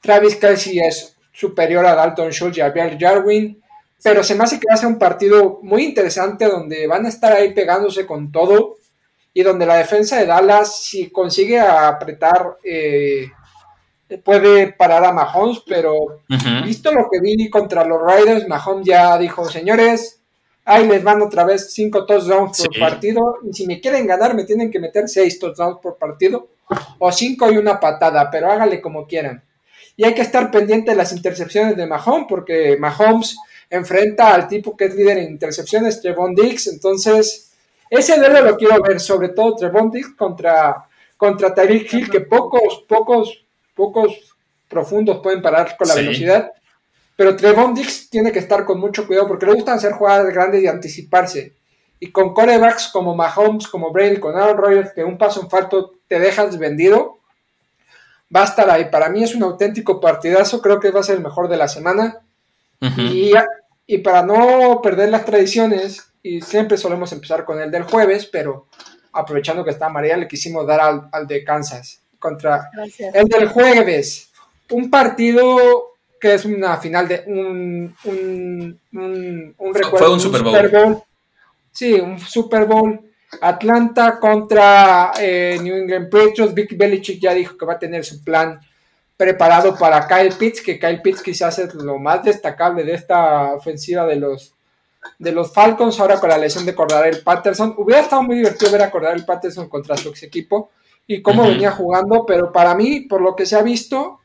Travis 0.00 0.36
Kelsey 0.36 0.78
es 0.80 1.16
superior 1.32 1.86
a 1.86 1.94
Dalton 1.94 2.30
Schultz 2.30 2.58
y 2.58 2.60
a 2.60 2.72
Jarwin, 2.98 3.62
pero 4.02 4.22
se 4.22 4.34
me 4.34 4.44
hace 4.44 4.58
que 4.58 4.66
va 4.68 4.74
a 4.74 4.76
ser 4.76 4.88
un 4.88 4.98
partido 4.98 5.60
muy 5.62 5.84
interesante 5.84 6.44
donde 6.46 6.86
van 6.86 7.06
a 7.06 7.08
estar 7.08 7.32
ahí 7.32 7.54
pegándose 7.54 8.04
con 8.04 8.30
todo 8.30 8.76
y 9.34 9.42
donde 9.42 9.66
la 9.66 9.76
defensa 9.76 10.18
de 10.18 10.26
Dallas, 10.26 10.82
si 10.82 11.10
consigue 11.10 11.58
apretar, 11.58 12.58
eh, 12.62 13.30
puede 14.24 14.72
parar 14.72 15.04
a 15.04 15.12
Mahomes, 15.12 15.62
pero 15.66 16.22
visto 16.64 16.92
lo 16.92 17.08
que 17.10 17.20
vi 17.20 17.48
contra 17.48 17.84
los 17.84 18.00
Riders, 18.02 18.46
Mahomes 18.46 18.86
ya 18.86 19.16
dijo, 19.16 19.48
señores, 19.48 20.20
ahí 20.64 20.86
les 20.86 21.02
van 21.02 21.22
otra 21.22 21.44
vez 21.44 21.72
cinco 21.72 22.04
touchdowns 22.04 22.66
por 22.66 22.78
partido, 22.78 23.38
y 23.42 23.52
si 23.54 23.66
me 23.66 23.80
quieren 23.80 24.06
ganar 24.06 24.34
me 24.34 24.44
tienen 24.44 24.70
que 24.70 24.78
meter 24.78 25.08
seis 25.08 25.38
touchdowns 25.38 25.78
por 25.80 25.96
partido, 25.96 26.48
o 26.98 27.10
cinco 27.10 27.50
y 27.50 27.56
una 27.56 27.80
patada, 27.80 28.30
pero 28.30 28.50
hágale 28.50 28.80
como 28.80 29.06
quieran. 29.06 29.42
Y 29.96 30.04
hay 30.04 30.14
que 30.14 30.22
estar 30.22 30.50
pendiente 30.50 30.90
de 30.90 30.96
las 30.96 31.12
intercepciones 31.12 31.76
de 31.76 31.86
Mahomes, 31.86 32.26
porque 32.28 32.76
Mahomes 32.78 33.36
enfrenta 33.68 34.34
al 34.34 34.48
tipo 34.48 34.76
que 34.76 34.86
es 34.86 34.94
líder 34.94 35.18
en 35.18 35.30
intercepciones, 35.30 36.00
Trevon 36.00 36.34
Dix. 36.34 36.66
Entonces, 36.66 37.51
ese 37.98 38.18
duelo 38.18 38.40
lo 38.40 38.56
quiero 38.56 38.80
ver, 38.80 38.98
sobre 39.00 39.28
todo 39.28 39.54
Trevon 39.54 39.92
contra, 40.16 40.88
contra 41.14 41.54
Tyreek 41.54 41.92
Hill, 41.92 42.10
que 42.10 42.20
pocos, 42.20 42.84
pocos, 42.88 43.44
pocos 43.74 44.34
profundos 44.66 45.20
pueden 45.22 45.42
parar 45.42 45.76
con 45.76 45.86
la 45.88 45.94
velocidad. 45.94 46.52
Pero 47.16 47.36
Trevon 47.36 47.74
tiene 48.10 48.32
que 48.32 48.38
estar 48.38 48.64
con 48.64 48.80
mucho 48.80 49.06
cuidado 49.06 49.28
porque 49.28 49.44
le 49.44 49.52
gustan 49.52 49.76
hacer 49.76 49.92
jugadas 49.92 50.32
grandes 50.32 50.62
y 50.62 50.68
anticiparse. 50.68 51.52
Y 52.00 52.10
con 52.10 52.32
corebacks 52.32 52.88
como 52.88 53.14
Mahomes, 53.14 53.68
como 53.68 53.92
Brady, 53.92 54.16
con 54.16 54.36
Aaron 54.36 54.56
Rodgers, 54.56 54.92
que 54.94 55.04
un 55.04 55.18
paso 55.18 55.42
en 55.42 55.50
falto 55.50 55.92
te 56.08 56.18
dejas 56.18 56.58
vendido, 56.58 57.18
va 58.34 58.40
a 58.40 58.46
estar 58.46 58.70
ahí. 58.70 58.86
Para 58.86 59.10
mí 59.10 59.22
es 59.22 59.34
un 59.34 59.42
auténtico 59.42 60.00
partidazo, 60.00 60.62
creo 60.62 60.80
que 60.80 60.90
va 60.90 61.00
a 61.00 61.04
ser 61.04 61.16
el 61.16 61.22
mejor 61.22 61.48
de 61.48 61.58
la 61.58 61.68
semana. 61.68 62.20
y, 63.86 63.98
para 63.98 64.22
no 64.22 64.80
perder 64.82 65.10
las 65.10 65.26
tradiciones, 65.26 66.11
y 66.22 66.40
siempre 66.40 66.76
solemos 66.76 67.12
empezar 67.12 67.44
con 67.44 67.60
el 67.60 67.70
del 67.70 67.82
jueves, 67.82 68.26
pero 68.26 68.66
aprovechando 69.12 69.64
que 69.64 69.70
está 69.70 69.88
María, 69.88 70.16
le 70.16 70.28
quisimos 70.28 70.66
dar 70.66 71.08
al, 71.10 71.26
de 71.26 71.44
Kansas 71.44 72.00
contra 72.18 72.70
el 73.14 73.26
del 73.26 73.48
jueves. 73.48 74.30
Un 74.70 74.90
partido 74.90 75.92
que 76.20 76.34
es 76.34 76.44
una 76.44 76.76
final 76.76 77.08
de 77.08 77.24
un, 77.26 77.94
un, 78.04 78.80
un, 78.92 79.74
recuerdo. 79.74 79.98
Fue 79.98 80.12
un 80.12 80.20
Super 80.20 80.68
Bowl. 80.70 81.02
Sí, 81.72 81.94
un 81.94 82.18
Super 82.20 82.64
Bowl 82.64 83.00
Atlanta 83.40 84.20
contra 84.20 85.12
eh, 85.18 85.58
New 85.60 85.74
England 85.74 86.08
Patriots. 86.10 86.54
Vic 86.54 86.76
Belichick 86.76 87.20
ya 87.20 87.34
dijo 87.34 87.56
que 87.56 87.66
va 87.66 87.74
a 87.74 87.78
tener 87.78 88.04
su 88.04 88.22
plan 88.22 88.60
preparado 89.16 89.76
para 89.76 90.06
Kyle 90.06 90.34
Pitts, 90.34 90.62
que 90.62 90.78
Kyle 90.78 91.00
Pitts 91.02 91.22
quizás 91.22 91.58
es 91.58 91.74
lo 91.74 91.98
más 91.98 92.22
destacable 92.22 92.84
de 92.84 92.94
esta 92.94 93.52
ofensiva 93.54 94.06
de 94.06 94.16
los, 94.16 94.54
de 95.18 95.32
los 95.32 95.52
Falcons, 95.52 95.98
ahora 95.98 96.20
con 96.20 96.28
la 96.28 96.38
lesión 96.38 96.64
de 96.64 96.74
el 97.06 97.22
Patterson. 97.22 97.74
Hubiera 97.76 98.02
estado 98.02 98.22
muy 98.22 98.36
divertido 98.36 98.72
ver 98.72 98.82
a 98.82 99.12
el 99.12 99.24
Patterson 99.24 99.68
contra 99.68 99.96
su 99.96 100.08
ex 100.08 100.22
equipo. 100.22 100.70
y 101.06 101.20
cómo 101.20 101.42
venía 101.42 101.72
jugando, 101.72 102.24
pero 102.24 102.52
para 102.52 102.74
mí, 102.74 103.00
por 103.00 103.20
lo 103.20 103.34
que 103.34 103.44
se 103.44 103.56
ha 103.56 103.62
visto 103.62 104.20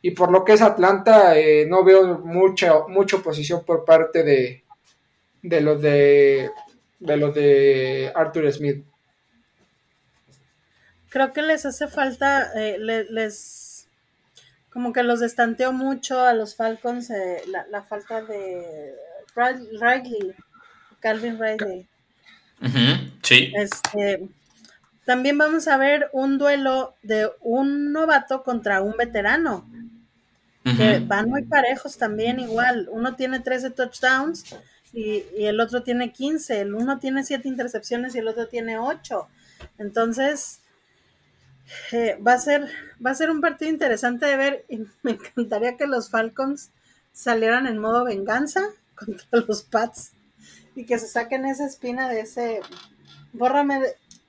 y 0.00 0.12
por 0.12 0.30
lo 0.30 0.44
que 0.44 0.52
es 0.52 0.62
Atlanta, 0.62 1.36
eh, 1.36 1.66
no 1.66 1.82
veo 1.82 2.18
mucha, 2.18 2.86
mucha 2.88 3.16
oposición 3.16 3.64
por 3.64 3.84
parte 3.84 4.22
de, 4.22 4.62
de 5.42 5.60
los 5.60 5.82
de, 5.82 6.50
de 7.00 7.16
los 7.16 7.34
de 7.34 8.12
Arthur 8.14 8.52
Smith. 8.52 8.84
Creo 11.10 11.32
que 11.32 11.42
les 11.42 11.66
hace 11.66 11.88
falta, 11.88 12.52
eh, 12.54 12.76
les 12.78 13.74
como 14.74 14.92
que 14.92 15.04
los 15.04 15.20
destanteó 15.20 15.72
mucho 15.72 16.20
a 16.20 16.34
los 16.34 16.56
Falcons 16.56 17.08
eh, 17.10 17.44
la, 17.70 17.84
falta 17.84 18.22
de 18.22 18.92
Riley, 19.34 20.34
Calvin 21.00 21.38
Riley. 21.38 21.86
sí. 23.22 23.52
Este, 23.54 24.28
también 25.04 25.36
vamos 25.36 25.68
a 25.68 25.76
ver 25.76 26.08
un 26.12 26.38
duelo 26.38 26.94
de 27.02 27.30
un 27.40 27.92
novato 27.92 28.42
contra 28.42 28.82
un 28.82 28.96
veterano. 28.96 29.68
Que 30.64 30.98
van 30.98 31.28
muy 31.28 31.42
parejos 31.42 31.98
también, 31.98 32.40
igual. 32.40 32.88
Uno 32.90 33.16
tiene 33.16 33.40
13 33.40 33.68
touchdowns 33.72 34.56
y, 34.94 35.22
el 35.36 35.60
otro 35.60 35.82
tiene 35.82 36.10
15. 36.10 36.62
El 36.62 36.74
uno 36.74 36.98
tiene 36.98 37.22
7 37.22 37.46
intercepciones 37.46 38.14
y 38.14 38.20
el 38.20 38.28
otro 38.28 38.48
tiene 38.48 38.78
8. 38.78 39.28
Entonces, 39.76 40.60
eh, 41.92 42.18
va, 42.26 42.32
a 42.32 42.38
ser, 42.38 42.66
va 43.04 43.10
a 43.10 43.14
ser 43.14 43.30
un 43.30 43.42
partido 43.42 43.70
interesante 43.70 44.24
de 44.24 44.36
ver. 44.38 44.64
Y 44.70 44.78
me 45.02 45.12
encantaría 45.12 45.76
que 45.76 45.86
los 45.86 46.08
Falcons 46.08 46.70
salieran 47.12 47.66
en 47.66 47.76
modo 47.76 48.06
venganza 48.06 48.62
contra 49.06 49.26
los 49.46 49.62
Pats 49.62 50.12
y 50.74 50.84
que 50.84 50.98
se 50.98 51.06
saquen 51.06 51.46
esa 51.46 51.66
espina 51.66 52.08
de 52.08 52.20
ese. 52.20 52.60
Bórrame 53.32 53.80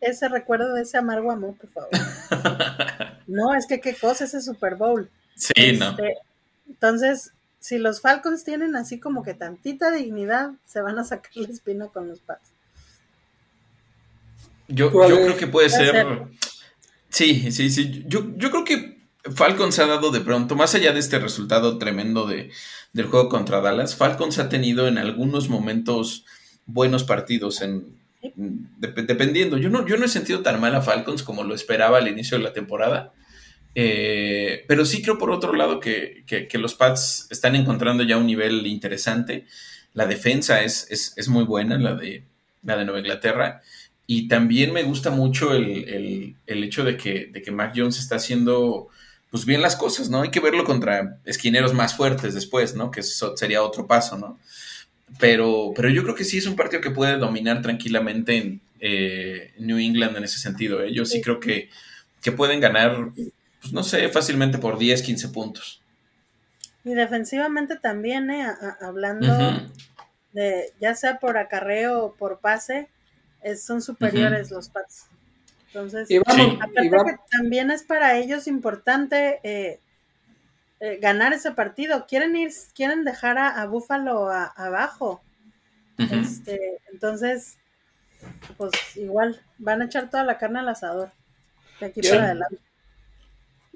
ese 0.02 0.28
recuerdo 0.30 0.74
de 0.74 0.84
ese 0.84 0.98
amargo 0.98 1.32
amor, 1.32 1.56
por 1.56 1.70
favor. 1.70 1.90
no, 3.28 3.56
es 3.56 3.66
que 3.68 3.80
qué 3.80 3.96
cosa 3.96 4.26
ese 4.26 4.42
Super 4.42 4.76
Bowl. 4.76 5.10
Sí, 5.36 5.78
no. 5.78 5.92
Este, 5.92 6.18
entonces, 6.68 7.32
si 7.60 7.78
los 7.78 8.02
Falcons 8.02 8.44
tienen 8.44 8.76
así 8.76 9.00
como 9.00 9.24
que 9.24 9.34
tantita 9.34 9.92
dignidad, 9.92 10.52
se 10.66 10.82
van 10.82 11.00
a 11.00 11.04
sacar 11.04 11.36
la 11.36 11.48
espina 11.48 11.88
con 11.88 12.08
los 12.08 12.20
Pats. 12.20 12.52
Yo, 14.68 14.92
yo 14.92 15.16
creo 15.16 15.38
que 15.38 15.48
puede 15.48 15.70
ser. 15.70 16.28
Sí, 17.10 17.52
sí, 17.52 17.70
sí. 17.70 18.04
Yo, 18.08 18.36
yo 18.36 18.50
creo 18.50 18.64
que 18.64 18.95
Falcons 19.34 19.80
ha 19.80 19.88
dado 19.88 20.12
de 20.12 20.22
pronto, 20.22 20.56
más 20.56 20.76
allá 20.76 20.92
de 20.94 21.00
este 21.00 21.20
resultado 21.20 21.78
tremendo 21.78 22.28
de, 22.28 22.52
del 22.94 23.08
juego 23.08 23.30
contra 23.30 23.62
Dallas, 23.62 23.96
Falcons 23.96 24.40
ha 24.40 24.50
tenido 24.50 24.88
en 24.88 24.98
algunos 24.98 25.50
momentos 25.50 26.26
buenos 26.66 27.04
partidos 27.04 27.62
en, 27.62 27.96
dependiendo. 28.78 29.58
Yo 29.58 29.70
no, 29.70 29.86
yo 29.88 29.98
no 29.98 30.06
he 30.06 30.10
sentido 30.10 30.42
tan 30.42 30.60
mal 30.60 30.76
a 30.76 30.82
Falcons 30.82 31.24
como 31.24 31.44
lo 31.44 31.56
esperaba 31.56 31.98
al 31.98 32.08
inicio 32.08 32.38
de 32.38 32.44
la 32.44 32.54
temporada. 32.54 33.14
Eh, 33.78 34.64
pero 34.68 34.86
sí 34.86 35.02
creo 35.02 35.18
por 35.18 35.32
otro 35.32 35.54
lado 35.54 35.80
que, 35.80 36.24
los 36.54 36.76
Pats 36.76 37.28
están 37.30 37.56
encontrando 37.56 38.04
ya 38.04 38.18
un 38.18 38.28
nivel 38.28 38.66
interesante. 38.68 39.46
La 39.94 40.08
defensa 40.08 40.64
es, 40.64 40.88
es, 40.90 41.28
muy 41.28 41.44
buena, 41.44 41.78
la 41.78 41.96
de, 41.96 42.24
la 42.64 42.78
de 42.78 42.86
Nueva 42.86 43.00
Inglaterra. 43.00 43.62
Y 44.08 44.28
también 44.28 44.72
me 44.72 44.84
gusta 44.84 45.10
mucho 45.10 45.54
el, 45.54 46.36
hecho 46.46 46.84
de 46.84 46.98
que, 46.98 47.28
de 47.32 47.42
que 47.42 47.52
Mac 47.52 47.74
Jones 47.76 48.00
está 48.00 48.16
haciendo 48.16 48.90
pues 49.32 49.46
bien 49.46 49.62
las 49.62 49.76
cosas, 49.76 50.10
¿no? 50.10 50.22
Hay 50.22 50.32
que 50.32 50.40
verlo 50.40 50.64
contra 50.64 51.20
esquineros 51.26 51.74
más 51.74 51.96
fuertes 51.96 52.34
después, 52.34 52.76
¿no? 52.76 52.92
Que 52.92 53.02
eso 53.02 53.36
sería 53.36 53.64
otro 53.64 53.88
paso, 53.88 54.18
¿no? 54.18 54.40
Pero, 55.20 55.72
pero 55.76 55.90
yo 55.90 56.04
creo 56.04 56.16
que 56.16 56.24
sí 56.24 56.38
es 56.38 56.48
un 56.48 56.56
partido 56.56 56.82
que 56.82 56.92
puede 56.92 57.18
dominar 57.18 57.62
tranquilamente 57.62 58.38
en 58.38 58.62
eh, 58.80 59.54
New 59.60 59.78
England 59.78 60.18
en 60.18 60.24
ese 60.24 60.40
sentido. 60.40 60.82
¿eh? 60.82 60.94
Yo 60.94 61.06
sí 61.06 61.22
creo 61.22 61.40
que, 61.40 61.70
que 62.22 62.32
pueden 62.32 62.60
ganar, 62.60 63.12
pues 63.62 63.74
no 63.74 63.84
sé, 63.84 64.08
fácilmente 64.10 64.58
por 64.58 64.78
10, 64.78 65.02
15 65.02 65.30
puntos. 65.30 65.82
Y 66.84 66.94
defensivamente 66.94 67.78
también, 67.78 68.30
¿eh? 68.30 68.48
hablando 68.82 69.28
de 70.34 70.74
ya 70.80 70.94
sea 70.96 71.20
por 71.20 71.38
acarreo 71.38 72.06
o 72.06 72.16
por 72.16 72.40
pase, 72.40 72.90
son 73.60 73.82
superiores 73.82 74.52
los 74.52 74.70
Pats. 74.70 75.08
Entonces, 75.76 76.08
aparte 76.22 76.90
que 76.90 77.16
también 77.38 77.70
es 77.70 77.84
para 77.84 78.18
ellos 78.18 78.48
importante 78.48 79.42
eh, 79.44 79.82
eh, 80.80 81.00
ganar 81.02 81.34
ese 81.34 81.52
partido. 81.52 82.06
Quieren 82.08 82.34
ir, 82.38 82.50
quieren 82.74 83.04
dejar 83.04 83.38
a, 83.38 83.66
Búfalo 83.66 84.30
abajo. 84.30 85.22
este, 85.98 86.80
entonces, 86.94 87.58
pues 88.58 88.72
igual, 88.96 89.42
van 89.58 89.82
a 89.82 89.86
echar 89.86 90.10
toda 90.10 90.24
la 90.24 90.38
carne 90.38 90.60
al 90.60 90.70
asador. 90.70 91.12
De 91.82 91.88
aquí 91.88 92.02
para 92.02 92.24
adelante. 92.24 92.58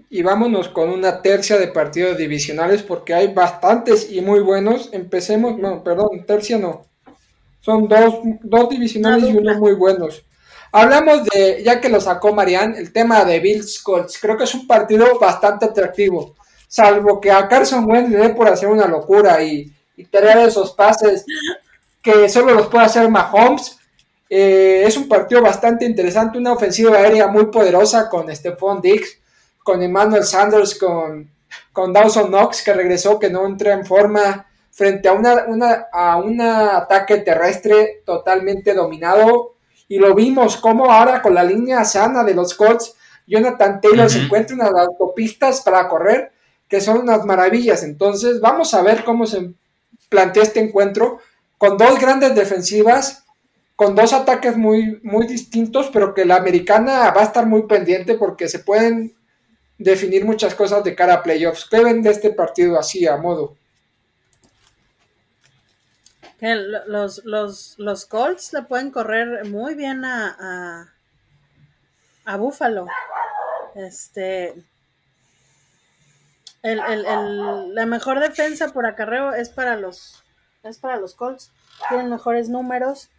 Y 0.09 0.23
vámonos 0.23 0.69
con 0.69 0.89
una 0.89 1.21
tercia 1.21 1.57
de 1.57 1.67
partidos 1.67 2.17
divisionales 2.17 2.81
porque 2.81 3.13
hay 3.13 3.33
bastantes 3.33 4.09
y 4.09 4.21
muy 4.21 4.39
buenos. 4.39 4.89
Empecemos, 4.93 5.59
no, 5.59 5.83
perdón, 5.83 6.25
tercia 6.25 6.57
no. 6.57 6.85
Son 7.59 7.89
dos, 7.89 8.21
dos 8.41 8.69
divisionales 8.69 9.29
y 9.29 9.37
uno 9.37 9.59
muy 9.59 9.73
buenos. 9.73 10.23
Hablamos 10.71 11.23
de, 11.25 11.63
ya 11.63 11.81
que 11.81 11.89
lo 11.89 11.99
sacó 11.99 12.33
Marianne, 12.33 12.77
el 12.77 12.93
tema 12.93 13.25
de 13.25 13.39
Bills 13.39 13.81
Colts. 13.81 14.19
Creo 14.19 14.37
que 14.37 14.43
es 14.43 14.53
un 14.53 14.67
partido 14.67 15.17
bastante 15.19 15.65
atractivo 15.65 16.35
salvo 16.69 17.19
que 17.19 17.31
a 17.31 17.47
Carson 17.47 17.89
Wentz 17.89 18.11
le 18.11 18.17
dé 18.19 18.29
por 18.29 18.47
hacer 18.47 18.69
una 18.69 18.87
locura 18.87 19.43
y, 19.43 19.73
tener 20.11 20.37
esos 20.37 20.71
pases 20.71 21.25
que 22.01 22.29
solo 22.29 22.53
los 22.53 22.67
puede 22.67 22.85
hacer 22.85 23.09
Mahomes. 23.09 23.77
Eh, 24.29 24.83
es 24.85 24.95
un 24.95 25.09
partido 25.09 25.41
bastante 25.41 25.83
interesante, 25.83 26.37
una 26.37 26.53
ofensiva 26.53 26.95
aérea 26.95 27.27
muy 27.27 27.47
poderosa 27.47 28.07
con 28.07 28.33
Stephon 28.33 28.79
Diggs, 28.79 29.19
con 29.61 29.83
Emmanuel 29.83 30.23
Sanders, 30.23 30.75
con, 30.75 31.29
con 31.73 31.91
Dawson 31.91 32.29
Knox 32.29 32.63
que 32.63 32.71
regresó, 32.71 33.19
que 33.19 33.29
no 33.29 33.45
entra 33.45 33.73
en 33.73 33.85
forma 33.85 34.47
frente 34.71 35.09
a 35.09 35.11
una, 35.11 35.43
una, 35.47 35.87
a 35.91 36.15
un 36.15 36.39
ataque 36.39 37.17
terrestre 37.17 38.01
totalmente 38.05 38.73
dominado. 38.73 39.55
Y 39.89 39.97
lo 39.97 40.15
vimos 40.15 40.55
como 40.55 40.89
ahora 40.89 41.21
con 41.21 41.33
la 41.33 41.43
línea 41.43 41.83
sana 41.83 42.23
de 42.23 42.33
los 42.33 42.53
Colts, 42.53 42.95
Jonathan 43.27 43.81
Taylor 43.81 44.09
se 44.09 44.21
encuentra 44.21 44.55
en 44.55 44.59
las 44.59 44.87
autopistas 44.87 45.61
para 45.61 45.89
correr 45.89 46.31
que 46.69 46.79
son 46.79 46.99
unas 46.99 47.25
maravillas. 47.25 47.83
Entonces, 47.83 48.39
vamos 48.39 48.73
a 48.73 48.81
ver 48.81 49.03
cómo 49.03 49.25
se 49.25 49.51
plantea 50.07 50.43
este 50.43 50.59
encuentro 50.59 51.19
con 51.57 51.77
dos 51.77 51.99
grandes 51.99 52.35
defensivas, 52.35 53.25
con 53.75 53.95
dos 53.95 54.13
ataques 54.13 54.55
muy, 54.55 54.99
muy 55.03 55.27
distintos, 55.27 55.89
pero 55.91 56.13
que 56.13 56.25
la 56.25 56.35
americana 56.35 57.11
va 57.11 57.21
a 57.21 57.25
estar 57.25 57.45
muy 57.47 57.63
pendiente 57.63 58.15
porque 58.15 58.47
se 58.47 58.59
pueden 58.59 59.13
definir 59.77 60.25
muchas 60.25 60.53
cosas 60.53 60.83
de 60.83 60.95
cara 60.95 61.15
a 61.15 61.23
playoffs. 61.23 61.67
¿Qué 61.69 61.83
ven 61.83 62.01
de 62.01 62.11
este 62.11 62.29
partido 62.31 62.77
así, 62.77 63.07
a 63.07 63.17
modo? 63.17 63.57
Los, 66.41 67.25
los, 67.25 67.77
los 67.77 68.05
Colts 68.05 68.53
le 68.53 68.61
pueden 68.61 68.91
correr 68.91 69.45
muy 69.45 69.75
bien 69.75 70.05
a, 70.05 70.35
a, 70.39 70.93
a 72.25 72.37
Buffalo. 72.37 72.87
Este, 73.75 74.51
el, 76.63 76.79
el, 76.79 77.05
el, 77.05 77.75
la 77.75 77.85
mejor 77.85 78.19
defensa 78.19 78.69
por 78.69 78.85
acarreo 78.85 79.33
es 79.33 79.49
para 79.49 79.75
los 79.75 80.23
es 80.63 80.77
para 80.77 80.97
los 80.97 81.13
Colts. 81.15 81.51
Tienen 81.89 82.09
mejores 82.09 82.49
números. 82.49 83.09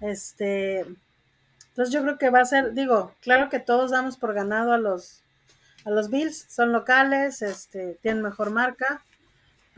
Este, 0.00 0.80
entonces 0.80 1.92
yo 1.92 2.02
creo 2.02 2.18
que 2.18 2.30
va 2.30 2.40
a 2.40 2.44
ser, 2.44 2.72
digo, 2.72 3.14
claro 3.20 3.48
que 3.48 3.60
todos 3.60 3.90
damos 3.90 4.16
por 4.16 4.34
ganado 4.34 4.72
a 4.72 4.78
los 4.78 5.22
a 5.84 5.90
los 5.90 6.10
Bills, 6.10 6.46
son 6.48 6.72
locales, 6.72 7.40
este, 7.42 7.98
tienen 8.02 8.22
mejor 8.22 8.50
marca, 8.50 9.02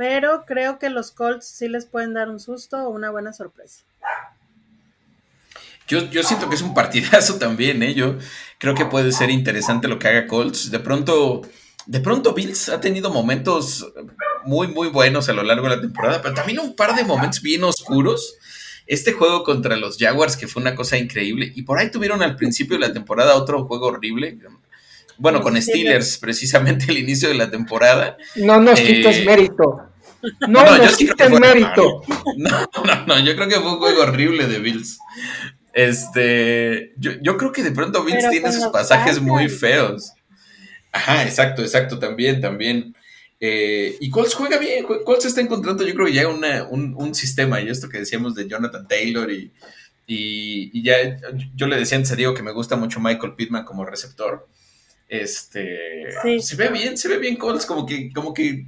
pero 0.03 0.44
creo 0.44 0.80
que 0.80 0.90
los 0.90 1.12
Colts 1.12 1.46
sí 1.46 1.68
les 1.68 1.86
pueden 1.86 2.12
dar 2.12 2.28
un 2.28 2.40
susto 2.40 2.76
o 2.76 2.88
una 2.88 3.12
buena 3.12 3.32
sorpresa. 3.32 3.84
Yo, 5.86 6.11
yo 6.11 6.24
siento 6.24 6.48
que 6.48 6.57
es 6.57 6.62
un 6.62 6.74
partidazo 6.74 7.34
también, 7.38 7.84
¿eh? 7.84 7.94
Yo 7.94 8.18
creo 8.59 8.74
que 8.74 8.84
puede 8.84 9.12
ser 9.12 9.30
interesante 9.30 9.86
lo 9.86 10.00
que 10.00 10.09
haga 10.09 10.26
Colts. 10.26 10.72
De 10.72 10.80
pronto, 10.80 11.42
de 11.86 12.00
pronto 12.00 12.34
Bills 12.34 12.68
ha 12.68 12.80
tenido 12.80 13.11
momentos 13.11 13.92
muy, 14.44 14.66
muy 14.66 14.88
buenos 14.88 15.28
a 15.28 15.34
lo 15.34 15.44
largo 15.44 15.68
de 15.68 15.76
la 15.76 15.80
temporada, 15.80 16.20
pero 16.20 16.34
también 16.34 16.59
un 16.59 16.74
par 16.74 16.96
de 16.96 17.05
momentos 17.05 17.40
bien 17.40 17.62
oscuros. 17.62 18.34
Este 18.88 19.12
juego 19.12 19.44
contra 19.44 19.76
los 19.76 19.98
Jaguars, 19.98 20.36
que 20.36 20.48
fue 20.48 20.62
una 20.62 20.74
cosa 20.74 20.98
increíble, 20.98 21.53
y 21.55 21.62
por 21.62 21.78
ahí 21.78 21.92
tuvieron 21.92 22.24
al 22.24 22.34
principio 22.34 22.76
de 22.76 22.88
la 22.88 22.92
temporada 22.92 23.36
otro 23.36 23.66
juego 23.66 23.86
horrible. 23.86 24.36
Bueno, 25.16 25.42
con 25.42 25.62
Steelers, 25.62 26.18
precisamente 26.18 26.86
el 26.88 26.98
inicio 26.98 27.28
de 27.28 27.36
la 27.36 27.48
temporada. 27.48 28.16
No 28.34 28.61
nos 28.61 28.80
eh, 28.80 28.84
quites 28.84 29.24
mérito. 29.24 29.91
No, 30.48 30.78
nos 30.78 30.96
quites 30.96 31.30
mérito. 31.30 32.02
No, 32.36 32.68
no, 32.84 33.06
no, 33.06 33.20
yo 33.20 33.34
creo 33.34 33.48
que 33.48 33.56
fue 33.56 33.72
un 33.72 33.78
juego 33.78 34.02
horrible 34.02 34.46
de 34.46 34.58
Bills. 34.58 34.98
Este, 35.72 36.92
yo, 36.96 37.12
yo 37.20 37.36
creo 37.36 37.52
que 37.52 37.62
de 37.62 37.72
pronto 37.72 38.04
Bills 38.04 38.28
tiene 38.30 38.52
sus 38.52 38.66
pasajes 38.66 39.20
muy 39.20 39.48
feos. 39.48 40.12
Ajá, 40.92 41.24
exacto, 41.24 41.62
exacto, 41.62 41.98
también, 41.98 42.40
también. 42.40 42.94
Eh, 43.40 43.96
y 43.98 44.10
Colts 44.10 44.34
juega 44.34 44.58
bien, 44.58 44.84
Colts 44.84 45.24
está 45.24 45.40
encontrando, 45.40 45.84
yo 45.84 45.94
creo 45.94 46.06
que 46.06 46.12
ya 46.12 46.28
una, 46.28 46.62
un, 46.64 47.14
sistema, 47.14 47.60
y 47.60 47.68
esto 47.68 47.88
que 47.88 47.98
decíamos 47.98 48.36
de 48.36 48.46
Jonathan 48.46 48.86
Taylor 48.86 49.28
y, 49.32 49.50
Y, 50.06 50.82
ya 50.82 51.18
yo 51.56 51.66
le 51.66 51.76
decía 51.76 51.96
antes 51.96 52.12
a 52.12 52.16
Diego 52.16 52.34
que 52.34 52.42
me 52.42 52.52
gusta 52.52 52.76
mucho 52.76 53.00
Michael 53.00 53.34
Pittman 53.34 53.64
como 53.64 53.84
receptor. 53.84 54.48
Este 55.08 56.06
se 56.40 56.56
ve 56.56 56.68
bien, 56.68 56.96
se 56.96 57.08
ve 57.08 57.18
bien 57.18 57.36
Colts, 57.36 57.66
como 57.66 57.84
que, 57.84 58.12
como 58.12 58.32
que 58.32 58.66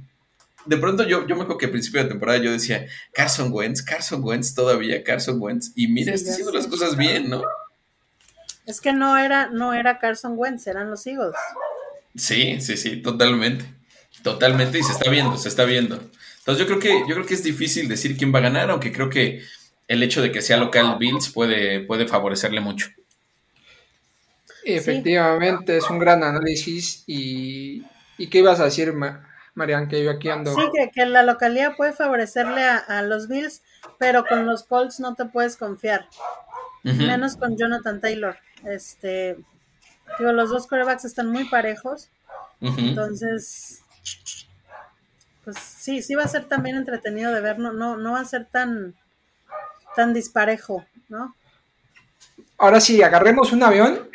de 0.65 0.77
pronto 0.77 1.03
yo, 1.03 1.27
yo 1.27 1.35
me 1.35 1.43
acuerdo 1.43 1.57
que 1.57 1.65
al 1.65 1.71
principio 1.71 2.01
de 2.01 2.09
temporada 2.09 2.39
yo 2.39 2.51
decía, 2.51 2.85
Carson 3.13 3.49
Wentz, 3.51 3.81
Carson 3.81 4.23
Wentz 4.23 4.53
todavía, 4.53 5.03
Carson 5.03 5.41
Wentz, 5.41 5.71
y 5.75 5.87
mira, 5.87 6.13
está 6.13 6.31
haciendo 6.31 6.51
las 6.51 6.67
cosas 6.67 6.97
bien, 6.97 7.29
¿no? 7.29 7.43
Es 8.65 8.81
que 8.81 8.93
no 8.93 9.17
era, 9.17 9.49
no 9.49 9.73
era 9.73 9.99
Carson 9.99 10.33
Wentz, 10.35 10.67
eran 10.67 10.89
los 10.89 11.05
Eagles. 11.05 11.35
Sí, 12.15 12.59
sí, 12.61 12.77
sí, 12.77 13.01
totalmente. 13.01 13.65
Totalmente, 14.23 14.79
y 14.79 14.83
se 14.83 14.93
está 14.93 15.09
viendo, 15.09 15.37
se 15.37 15.49
está 15.49 15.65
viendo. 15.65 15.99
Entonces 16.39 16.59
yo 16.59 16.65
creo 16.65 16.79
que, 16.79 17.07
yo 17.07 17.15
creo 17.15 17.25
que 17.25 17.35
es 17.35 17.43
difícil 17.43 17.87
decir 17.87 18.17
quién 18.17 18.33
va 18.33 18.39
a 18.39 18.43
ganar, 18.43 18.71
aunque 18.71 18.91
creo 18.91 19.09
que 19.09 19.43
el 19.87 20.01
hecho 20.01 20.21
de 20.21 20.31
que 20.31 20.41
sea 20.41 20.57
local 20.57 20.97
Bills 20.99 21.29
puede, 21.29 21.81
puede 21.81 22.07
favorecerle 22.07 22.59
mucho. 22.59 22.87
Efectivamente, 24.63 25.77
es 25.77 25.87
un 25.91 25.99
gran 25.99 26.23
análisis. 26.23 27.03
Y, 27.05 27.83
¿Y 28.17 28.27
qué 28.27 28.39
ibas 28.39 28.59
a 28.59 28.65
decir, 28.65 28.93
Marian? 29.55 29.87
Que 29.87 30.03
yo 30.03 30.11
aquí 30.11 30.29
ando. 30.29 30.53
Sí, 30.53 30.61
que, 30.93 31.05
la 31.05 31.23
localidad 31.23 31.75
puede 31.75 31.93
favorecerle 31.93 32.61
a, 32.63 33.01
los 33.01 33.27
Bills, 33.27 33.63
pero 33.97 34.25
con 34.25 34.45
los 34.45 34.63
Colts 34.63 34.99
no 34.99 35.15
te 35.15 35.25
puedes 35.25 35.57
confiar. 35.57 36.07
Menos 36.83 37.35
con 37.35 37.57
Jonathan 37.57 37.99
Taylor. 37.99 38.37
Este, 38.65 39.37
digo, 40.19 40.31
los 40.33 40.49
dos 40.49 40.67
corebacks 40.67 41.05
están 41.05 41.31
muy 41.31 41.45
parejos. 41.45 42.09
Entonces, 42.61 43.81
pues 45.43 45.57
sí, 45.57 46.01
sí 46.01 46.15
va 46.15 46.23
a 46.23 46.27
ser 46.27 46.45
también 46.45 46.75
entretenido 46.75 47.31
de 47.33 47.41
ver, 47.41 47.59
no, 47.59 47.71
no, 47.71 47.97
no 47.97 48.13
va 48.13 48.19
a 48.19 48.25
ser 48.25 48.45
tan, 48.45 48.95
tan 49.95 50.13
disparejo, 50.13 50.85
¿no? 51.07 51.35
Ahora 52.57 52.79
sí, 52.79 53.01
agarremos 53.01 53.51
un 53.51 53.63
avión 53.63 54.09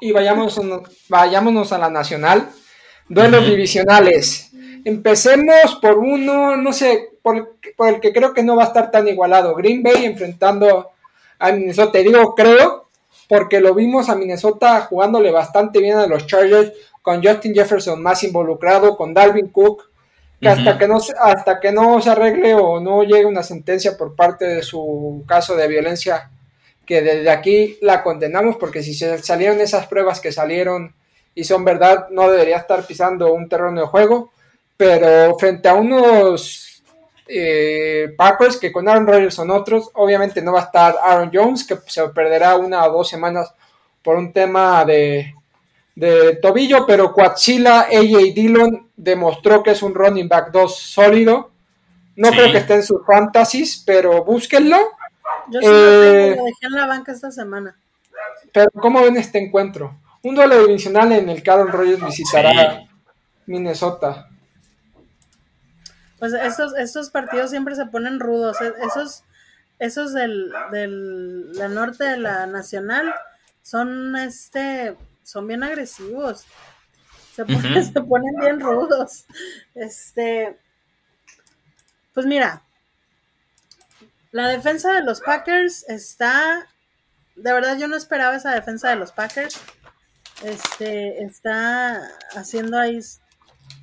y 0.00 0.12
vayamos, 0.12 0.60
vayámonos 1.08 1.72
a 1.72 1.78
la 1.78 1.90
nacional. 1.90 2.50
Duelos 3.08 3.46
divisionales. 3.46 4.45
Empecemos 4.86 5.80
por 5.82 5.98
uno, 5.98 6.56
no 6.56 6.72
sé, 6.72 7.10
por, 7.20 7.56
por, 7.76 7.88
el 7.88 8.00
que 8.00 8.12
creo 8.12 8.32
que 8.32 8.44
no 8.44 8.54
va 8.54 8.62
a 8.62 8.66
estar 8.68 8.88
tan 8.92 9.08
igualado. 9.08 9.52
Green 9.56 9.82
Bay 9.82 10.04
enfrentando 10.04 10.90
a 11.40 11.50
Minnesota. 11.50 11.98
digo 11.98 12.36
creo, 12.36 12.88
porque 13.28 13.58
lo 13.58 13.74
vimos 13.74 14.08
a 14.08 14.14
Minnesota 14.14 14.82
jugándole 14.82 15.32
bastante 15.32 15.80
bien 15.80 15.98
a 15.98 16.06
los 16.06 16.28
Chargers, 16.28 16.72
con 17.02 17.20
Justin 17.20 17.52
Jefferson 17.52 18.00
más 18.00 18.22
involucrado, 18.22 18.96
con 18.96 19.12
Dalvin 19.12 19.48
Cook, 19.48 19.90
que 20.40 20.48
hasta, 20.48 20.78
que 20.78 20.86
no, 20.86 20.98
hasta 21.20 21.58
que 21.58 21.72
no 21.72 22.00
se 22.00 22.10
arregle 22.10 22.54
o 22.54 22.78
no 22.78 23.02
llegue 23.02 23.26
una 23.26 23.42
sentencia 23.42 23.96
por 23.96 24.14
parte 24.14 24.44
de 24.44 24.62
su 24.62 25.24
caso 25.26 25.56
de 25.56 25.66
violencia, 25.66 26.30
que 26.84 27.02
desde 27.02 27.30
aquí 27.30 27.76
la 27.82 28.04
condenamos, 28.04 28.54
porque 28.54 28.84
si 28.84 28.94
se 28.94 29.18
salieron 29.18 29.60
esas 29.60 29.88
pruebas 29.88 30.20
que 30.20 30.30
salieron 30.30 30.94
y 31.34 31.42
son 31.42 31.64
verdad, 31.64 32.06
no 32.10 32.30
debería 32.30 32.58
estar 32.58 32.86
pisando 32.86 33.34
un 33.34 33.48
terreno 33.48 33.80
de 33.80 33.86
juego, 33.88 34.30
pero 34.76 35.36
frente 35.38 35.68
a 35.68 35.74
unos 35.74 36.82
eh, 37.28 38.14
Packers 38.16 38.56
que 38.56 38.70
con 38.70 38.88
Aaron 38.88 39.06
Rodgers 39.06 39.34
son 39.34 39.50
otros, 39.50 39.90
obviamente 39.94 40.42
no 40.42 40.52
va 40.52 40.60
a 40.60 40.64
estar 40.64 40.96
Aaron 41.02 41.30
Jones, 41.32 41.64
que 41.64 41.76
se 41.86 42.06
perderá 42.08 42.56
una 42.56 42.84
o 42.84 42.92
dos 42.92 43.08
semanas 43.08 43.52
por 44.02 44.16
un 44.16 44.32
tema 44.32 44.84
de, 44.84 45.34
de 45.96 46.36
tobillo, 46.36 46.86
pero 46.86 47.12
Coachila, 47.12 47.88
AJ 47.90 48.34
Dillon 48.34 48.88
demostró 48.96 49.62
que 49.62 49.72
es 49.72 49.82
un 49.82 49.94
running 49.94 50.28
back 50.28 50.52
2 50.52 50.76
sólido. 50.76 51.50
No 52.14 52.30
creo 52.30 52.52
que 52.52 52.58
esté 52.58 52.74
en 52.74 52.82
sus 52.82 53.04
fantasies, 53.04 53.82
pero 53.84 54.24
búsquenlo. 54.24 54.76
Yo 55.50 55.60
sí 55.60 55.66
eh, 55.66 56.34
lo, 56.36 56.44
dejé 56.44 56.66
en 56.66 56.72
la 56.72 56.86
banca 56.86 57.12
esta 57.12 57.30
semana. 57.30 57.76
Pero 58.52 58.70
¿cómo 58.80 59.02
ven 59.02 59.16
este 59.16 59.38
encuentro? 59.38 59.98
Un 60.22 60.34
duelo 60.34 60.66
divisional 60.66 61.12
en 61.12 61.28
el 61.28 61.42
que 61.42 61.50
Aaron 61.50 61.68
Rodgers 61.68 62.04
visitará 62.04 62.86
Minnesota. 63.46 64.28
Pues 66.18 66.32
estos, 66.32 66.76
estos 66.76 67.10
partidos 67.10 67.50
siempre 67.50 67.74
se 67.74 67.86
ponen 67.86 68.20
rudos. 68.20 68.60
E, 68.60 68.72
esos, 68.86 69.24
esos 69.78 70.12
del, 70.12 70.52
del 70.72 71.52
la 71.52 71.68
norte 71.68 72.04
de 72.04 72.16
la 72.16 72.46
nacional 72.46 73.14
son 73.62 74.16
este 74.16 74.96
son 75.26 75.46
bien 75.46 75.62
agresivos. 75.64 76.44
Se, 77.34 77.44
ponen, 77.44 78.34
bien 78.40 78.60
rudos. 78.60 79.26
Este, 79.74 80.58
pues 82.14 82.24
mira, 82.24 82.62
la 84.30 84.48
defensa 84.48 84.92
de 84.94 85.02
los 85.02 85.20
Packers 85.20 85.84
está, 85.88 86.66
de 87.34 87.52
verdad 87.52 87.76
yo 87.76 87.88
no 87.88 87.96
esperaba 87.96 88.36
esa 88.36 88.54
defensa 88.54 88.88
de 88.88 88.96
los 88.96 89.12
Packers. 89.12 89.60
Este, 90.44 91.22
está 91.24 92.08
haciendo 92.34 92.78
ahí, 92.78 93.00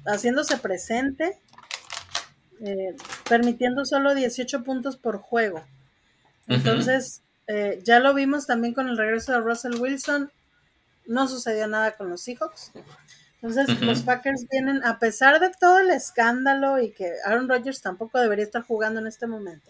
haciéndose 0.07 0.57
presente, 0.57 1.39
eh, 2.61 2.95
permitiendo 3.27 3.85
solo 3.85 4.13
18 4.15 4.63
puntos 4.63 4.97
por 4.97 5.17
juego. 5.17 5.63
Entonces, 6.47 7.21
eh, 7.47 7.79
ya 7.83 7.99
lo 7.99 8.13
vimos 8.13 8.47
también 8.47 8.73
con 8.73 8.87
el 8.87 8.97
regreso 8.97 9.31
de 9.31 9.39
Russell 9.39 9.79
Wilson 9.79 10.31
no 11.05 11.27
sucedió 11.27 11.67
nada 11.67 11.95
con 11.95 12.09
los 12.09 12.21
Seahawks. 12.21 12.71
Entonces, 13.41 13.81
los 13.81 14.03
Packers 14.03 14.45
vienen, 14.49 14.83
a 14.85 14.99
pesar 14.99 15.39
de 15.39 15.51
todo 15.59 15.79
el 15.79 15.91
escándalo 15.91 16.79
y 16.79 16.91
que 16.91 17.11
Aaron 17.25 17.49
Rodgers 17.49 17.81
tampoco 17.81 18.19
debería 18.19 18.45
estar 18.45 18.63
jugando 18.63 19.01
en 19.01 19.07
este 19.07 19.27
momento. 19.27 19.69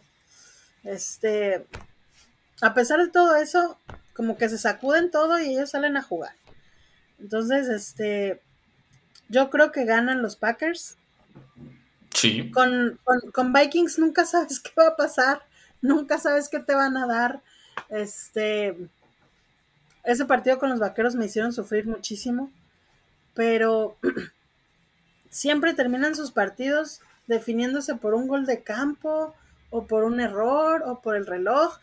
Este, 0.84 1.66
a 2.62 2.74
pesar 2.74 3.00
de 3.00 3.10
todo 3.10 3.36
eso, 3.36 3.80
como 4.14 4.38
que 4.38 4.50
se 4.50 4.60
sacuden 4.60 5.10
todo 5.10 5.40
y 5.40 5.56
ellos 5.56 5.72
salen 5.72 5.98
a 5.98 6.04
jugar. 6.04 6.36
Entonces, 7.20 7.68
este, 7.68 8.42
yo 9.28 9.50
creo 9.50 9.72
que 9.72 9.86
ganan 9.86 10.22
los 10.22 10.36
Packers. 10.36 10.98
Sí. 12.14 12.52
Con, 12.52 13.00
con, 13.34 13.54
Vikings 13.54 14.00
nunca 14.00 14.26
sabes 14.26 14.60
qué 14.64 14.72
va 14.80 14.90
a 14.90 14.96
pasar, 14.96 15.42
nunca 15.82 16.18
sabes 16.18 16.50
qué 16.50 16.60
te 16.60 16.76
van 16.76 16.98
a 16.98 17.08
dar. 17.08 17.42
Este, 17.90 18.78
ese 20.04 20.26
partido 20.26 20.60
con 20.60 20.70
los 20.70 20.80
vaqueros 20.80 21.16
me 21.16 21.26
hicieron 21.26 21.54
sufrir 21.54 21.88
muchísimo, 21.88 22.52
pero 23.34 23.98
siempre 25.30 25.74
terminan 25.74 26.16
sus 26.16 26.32
partidos 26.32 27.02
definiéndose 27.28 27.96
por 27.96 28.14
un 28.14 28.28
gol 28.28 28.46
de 28.46 28.64
campo 28.64 29.34
o 29.70 29.88
por 29.88 30.04
un 30.04 30.20
error 30.20 30.84
o 30.86 31.02
por 31.02 31.16
el 31.16 31.26
reloj. 31.26 31.78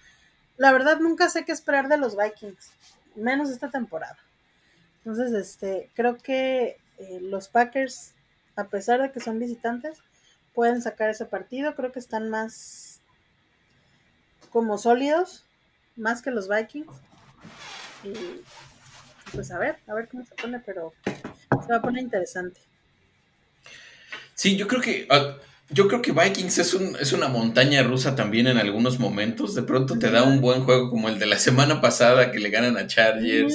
La 0.57 0.73
verdad 0.73 1.01
nunca 1.01 1.29
sé 1.29 1.45
qué 1.45 1.53
esperar 1.53 1.89
de 1.89 1.97
los 1.97 2.17
Vikings, 2.17 2.71
menos 3.17 3.51
esta 3.51 3.71
temporada. 3.71 4.19
Entonces, 4.99 5.33
este, 5.33 5.91
creo 5.95 6.19
que 6.19 6.77
eh, 6.99 7.19
los 7.23 7.49
Packers, 7.49 8.13
a 8.55 8.65
pesar 8.65 9.01
de 9.01 9.11
que 9.11 9.21
son 9.21 9.39
visitantes, 9.39 9.99
pueden 10.55 10.83
sacar 10.83 11.11
ese 11.11 11.27
partido. 11.27 11.75
Creo 11.75 11.93
que 11.93 11.99
están 11.99 12.31
más 12.31 13.01
como 14.51 14.79
sólidos, 14.79 15.45
más 15.97 16.23
que 16.23 16.31
los 16.31 16.49
Vikings. 16.49 16.95
Y 18.05 18.13
pues 19.33 19.51
a 19.51 19.59
ver, 19.59 19.79
a 19.87 19.95
ver 19.95 20.09
cómo 20.09 20.25
se 20.25 20.35
pone, 20.35 20.61
pero 20.61 20.93
se 21.05 21.73
va 21.73 21.77
a 21.77 21.83
poner 21.83 22.03
interesante. 22.03 22.61
Sí, 24.35 24.57
yo 24.57 24.67
creo 24.67 24.81
que 24.81 25.07
ah, 25.11 25.37
yo 25.73 25.87
creo 25.87 26.03
que 26.03 26.13
Vikings 26.13 26.59
es, 26.59 26.75
un, 26.75 26.97
es 26.97 27.13
una 27.13 27.29
montaña 27.29 27.83
rusa 27.85 28.17
también 28.17 28.49
en 28.49 28.59
algunos 28.59 28.99
momentos. 28.99 29.55
De 29.55 29.63
pronto 29.63 29.99
te 29.99 30.11
da 30.11 30.25
un 30.25 30.41
buen 30.41 30.65
juego 30.65 30.91
como 30.91 31.09
el 31.09 31.19
de 31.19 31.27
la 31.27 31.39
semana 31.39 31.81
pasada 31.81 32.33
que 32.33 32.41
le 32.41 32.51
ganan 32.51 32.77
a 32.77 32.89
Chargers. 32.89 33.55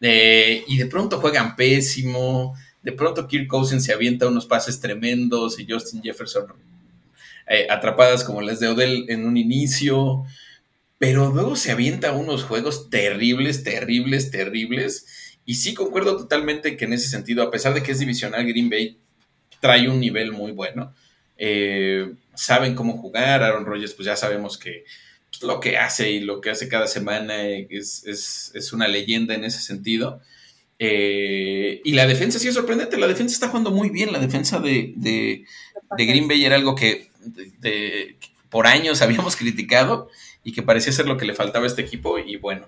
Eh, 0.00 0.62
y 0.68 0.78
de 0.78 0.86
pronto 0.86 1.20
juegan 1.20 1.56
pésimo. 1.56 2.54
De 2.84 2.92
pronto 2.92 3.26
Kirk 3.26 3.48
Cousins 3.48 3.82
se 3.82 3.92
avienta 3.92 4.28
unos 4.28 4.46
pases 4.46 4.78
tremendos 4.78 5.58
y 5.58 5.66
Justin 5.68 6.02
Jefferson 6.02 6.46
eh, 7.48 7.66
atrapadas 7.68 8.22
como 8.22 8.40
las 8.40 8.60
de 8.60 8.68
Odell 8.68 9.06
en 9.08 9.26
un 9.26 9.36
inicio 9.36 10.24
pero 10.98 11.30
luego 11.30 11.54
se 11.54 11.72
avienta 11.72 12.12
unos 12.12 12.44
juegos 12.44 12.88
terribles, 12.88 13.62
terribles, 13.62 14.30
terribles. 14.30 15.36
Y 15.44 15.56
sí 15.56 15.74
concuerdo 15.74 16.16
totalmente 16.16 16.78
que 16.78 16.86
en 16.86 16.94
ese 16.94 17.08
sentido, 17.08 17.42
a 17.42 17.50
pesar 17.50 17.74
de 17.74 17.82
que 17.82 17.92
es 17.92 17.98
divisional, 17.98 18.46
Green 18.46 18.70
Bay 18.70 18.98
trae 19.60 19.88
un 19.88 20.00
nivel 20.00 20.32
muy 20.32 20.52
bueno. 20.52 20.94
Eh, 21.36 22.14
saben 22.34 22.74
cómo 22.74 22.96
jugar. 22.96 23.42
Aaron 23.42 23.66
Rodgers, 23.66 23.92
pues 23.92 24.06
ya 24.06 24.16
sabemos 24.16 24.56
que 24.56 24.84
pues, 25.30 25.42
lo 25.42 25.60
que 25.60 25.76
hace 25.76 26.10
y 26.10 26.20
lo 26.20 26.40
que 26.40 26.48
hace 26.48 26.68
cada 26.68 26.86
semana 26.86 27.42
es, 27.48 28.70
una 28.72 28.88
leyenda 28.88 29.34
en 29.34 29.44
ese 29.44 29.60
sentido. 29.60 30.22
Eh, 30.86 31.80
y 31.82 31.92
la 31.92 32.06
defensa 32.06 32.38
sí 32.38 32.48
es 32.48 32.54
sorprendente. 32.54 32.98
La 32.98 33.06
defensa 33.06 33.32
está 33.32 33.48
jugando 33.48 33.70
muy 33.70 33.88
bien. 33.90 34.12
La 34.12 34.18
defensa 34.18 34.60
de, 34.60 34.92
de, 34.96 35.44
Green 35.96 36.28
Bay 36.28 36.44
era 36.44 36.56
algo 36.56 36.74
que 36.74 37.10
por 38.50 38.66
años 38.66 39.00
habíamos 39.02 39.36
criticado 39.36 40.08
y 40.42 40.52
que 40.52 40.62
parecía 40.62 40.92
ser 40.92 41.06
lo 41.06 41.16
que 41.16 41.24
le 41.24 41.34
faltaba 41.34 41.64
a 41.64 41.68
este 41.68 41.82
equipo. 41.82 42.18
Y 42.18 42.36
bueno, 42.36 42.66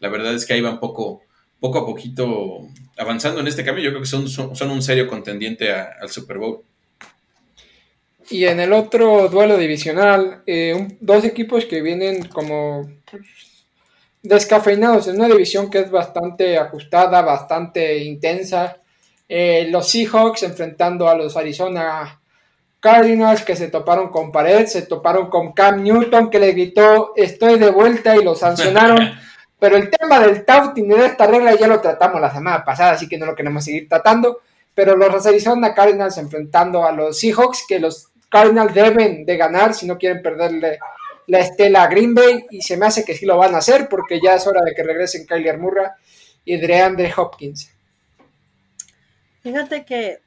la 0.00 0.08
verdad 0.08 0.34
es 0.34 0.46
que 0.46 0.54
ahí 0.54 0.60
van 0.62 0.80
poco, 0.80 1.22
poco 1.60 1.78
a 1.78 1.86
poquito 1.86 2.68
avanzando 2.96 3.40
en 3.40 3.48
este 3.48 3.64
cambio. 3.64 3.84
Yo 3.84 3.90
creo 3.90 4.02
que 4.02 4.08
son, 4.08 4.28
son, 4.28 4.70
un 4.70 4.82
serio 4.82 5.06
contendiente 5.06 5.70
al 5.72 6.08
Super 6.08 6.38
Bowl. 6.38 6.62
Y 8.30 8.44
en 8.44 8.60
el 8.60 8.72
otro 8.72 9.28
duelo 9.28 9.56
divisional, 9.56 10.42
eh, 10.46 10.96
dos 11.00 11.24
equipos 11.24 11.64
que 11.64 11.80
vienen 11.80 12.28
como 12.28 12.90
descafeinados 14.22 15.08
en 15.08 15.16
una 15.16 15.28
división 15.28 15.70
que 15.70 15.80
es 15.80 15.90
bastante 15.90 16.58
ajustada, 16.58 17.22
bastante 17.22 17.98
intensa. 17.98 18.78
Eh, 19.28 19.68
los 19.70 19.88
Seahawks 19.88 20.42
enfrentando 20.42 21.08
a 21.08 21.14
los 21.14 21.36
Arizona 21.36 22.20
Cardinals 22.80 23.42
que 23.42 23.56
se 23.56 23.68
toparon 23.68 24.08
con 24.08 24.30
pared, 24.30 24.66
se 24.66 24.82
toparon 24.82 25.28
con 25.28 25.52
Cam 25.52 25.82
Newton 25.82 26.30
que 26.30 26.38
le 26.38 26.52
gritó 26.52 27.12
estoy 27.16 27.58
de 27.58 27.70
vuelta 27.70 28.16
y 28.16 28.24
lo 28.24 28.34
sancionaron. 28.34 28.98
Pero 29.58 29.76
el 29.76 29.90
tema 29.90 30.20
del 30.20 30.44
touting 30.44 30.88
de 30.88 31.06
esta 31.06 31.26
regla 31.26 31.54
ya 31.56 31.66
lo 31.66 31.80
tratamos 31.80 32.20
la 32.20 32.32
semana 32.32 32.64
pasada, 32.64 32.92
así 32.92 33.08
que 33.08 33.18
no 33.18 33.26
lo 33.26 33.34
queremos 33.34 33.64
seguir 33.64 33.88
tratando. 33.88 34.38
Pero 34.72 34.96
los 34.96 35.26
Arizona 35.26 35.74
Cardinals 35.74 36.16
enfrentando 36.18 36.84
a 36.84 36.92
los 36.92 37.18
Seahawks, 37.18 37.64
que 37.66 37.80
los 37.80 38.08
Cardinals 38.28 38.72
deben 38.72 39.24
de 39.24 39.36
ganar 39.36 39.74
si 39.74 39.86
no 39.86 39.98
quieren 39.98 40.22
perderle 40.22 40.78
la 41.28 41.40
estela 41.40 41.84
a 41.84 41.86
Green 41.86 42.14
Bay, 42.14 42.46
y 42.50 42.62
se 42.62 42.76
me 42.76 42.86
hace 42.86 43.04
que 43.04 43.14
sí 43.14 43.24
lo 43.26 43.36
van 43.36 43.54
a 43.54 43.58
hacer, 43.58 43.88
porque 43.88 44.18
ya 44.20 44.34
es 44.34 44.46
hora 44.46 44.62
de 44.62 44.74
que 44.74 44.82
regresen 44.82 45.26
Kyler 45.26 45.58
Murray 45.58 45.86
y 46.44 46.56
DeAndre 46.56 47.12
Hopkins. 47.16 47.70
Fíjate 49.42 49.84
que 49.84 50.20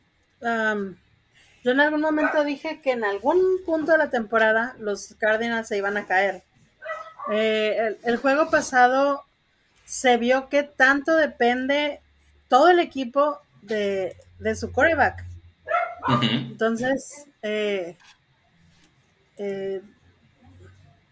yo 1.64 1.72
en 1.72 1.80
algún 1.80 2.02
momento 2.02 2.43
dije 2.43 2.82
que 2.82 2.91
en 2.91 3.04
algún 3.04 3.39
punto 3.66 3.91
de 3.91 3.97
la 3.97 4.10
temporada 4.10 4.76
los 4.80 5.16
Cardinals 5.20 5.68
se 5.68 5.78
iban 5.78 5.97
a 5.97 6.06
caer. 6.06 6.43
Eh, 7.32 7.97
el, 8.04 8.18
juego 8.18 8.49
pasado 8.49 9.24
se 9.86 10.18
vio 10.18 10.49
que 10.49 10.64
tanto 10.64 11.16
depende 11.16 12.02
todo 12.47 12.70
el 12.70 12.80
equipo 12.80 13.39
de, 13.62 14.16
su 14.56 14.72
coreback. 14.72 15.24
Entonces, 16.22 17.28
eh, 17.43 17.95
eh, 19.38 19.82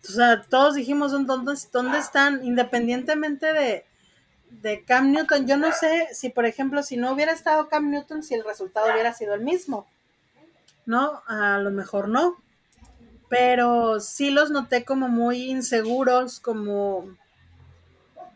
o 0.09 0.13
sea, 0.13 0.41
todos 0.41 0.75
dijimos 0.75 1.11
¿dónde, 1.11 1.99
están, 1.99 2.43
independientemente 2.43 3.53
de, 3.53 3.85
de 4.49 4.83
Cam 4.83 5.11
Newton. 5.11 5.47
Yo 5.47 5.57
no 5.57 5.71
sé 5.71 6.07
si, 6.13 6.29
por 6.29 6.45
ejemplo, 6.45 6.83
si 6.83 6.97
no 6.97 7.11
hubiera 7.11 7.31
estado 7.31 7.69
Cam 7.69 7.89
Newton, 7.89 8.23
si 8.23 8.35
el 8.35 8.43
resultado 8.43 8.91
hubiera 8.91 9.13
sido 9.13 9.33
el 9.33 9.41
mismo. 9.41 9.87
¿No? 10.85 11.21
A 11.27 11.59
lo 11.59 11.71
mejor 11.71 12.09
no 12.09 12.37
pero 13.29 13.99
sí 13.99 14.31
los 14.31 14.49
noté 14.49 14.83
como 14.83 15.07
muy 15.07 15.49
inseguros, 15.51 16.39
como 16.39 17.15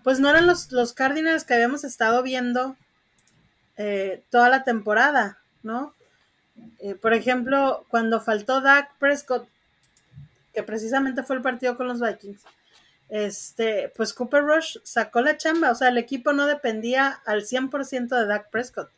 pues 0.03 0.19
no 0.19 0.29
eran 0.29 0.47
los, 0.47 0.71
los 0.71 0.93
Cardinals 0.93 1.43
que 1.43 1.55
habíamos 1.55 1.83
estado 1.83 2.21
viendo 2.21 2.77
eh, 3.77 4.23
toda 4.29 4.49
la 4.49 4.63
temporada, 4.63 5.39
¿no? 5.63 5.93
Eh, 6.79 6.93
por 6.93 7.13
ejemplo, 7.13 7.85
cuando 7.89 8.21
faltó 8.21 8.61
Dak 8.61 8.95
Prescott, 8.99 9.47
que 10.53 10.63
precisamente 10.63 11.23
fue 11.23 11.37
el 11.37 11.41
partido 11.41 11.75
con 11.75 11.87
los 11.87 11.99
Vikings, 11.99 12.41
este, 13.09 13.91
pues 13.95 14.13
Cooper 14.13 14.43
Rush 14.43 14.77
sacó 14.83 15.21
la 15.21 15.37
chamba, 15.37 15.71
o 15.71 15.75
sea, 15.75 15.89
el 15.89 15.97
equipo 15.97 16.33
no 16.33 16.47
dependía 16.47 17.21
al 17.25 17.43
100% 17.43 18.07
de 18.07 18.25
Dak 18.25 18.49
Prescott. 18.49 18.89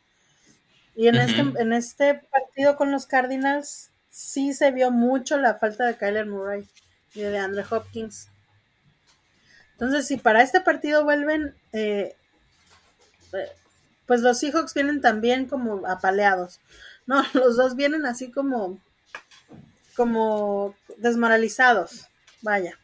Y 0.94 1.08
en, 1.08 1.16
este, 1.16 1.40
en 1.40 1.72
este 1.74 2.14
partido 2.14 2.76
con 2.76 2.90
los 2.90 3.06
Cardinals, 3.06 3.90
sí 4.08 4.54
se 4.54 4.70
vio 4.70 4.90
mucho 4.90 5.36
la 5.36 5.56
falta 5.56 5.84
de 5.84 5.96
Kyler 5.96 6.24
Murray 6.24 6.66
y 7.14 7.20
de 7.20 7.38
Andre 7.38 7.64
Hopkins. 7.68 8.28
Entonces, 9.72 10.06
si 10.06 10.16
para 10.16 10.42
este 10.42 10.62
partido 10.62 11.04
vuelven, 11.04 11.54
eh, 11.74 12.16
eh, 13.34 13.52
pues 14.06 14.22
los 14.22 14.38
Seahawks 14.38 14.72
vienen 14.72 15.02
también 15.02 15.44
como 15.44 15.86
apaleados. 15.86 16.60
No, 17.06 17.22
los 17.34 17.58
dos 17.58 17.76
vienen 17.76 18.06
así 18.06 18.30
como, 18.30 18.80
como 19.96 20.74
desmoralizados. 20.98 22.06
Vaya, 22.42 22.78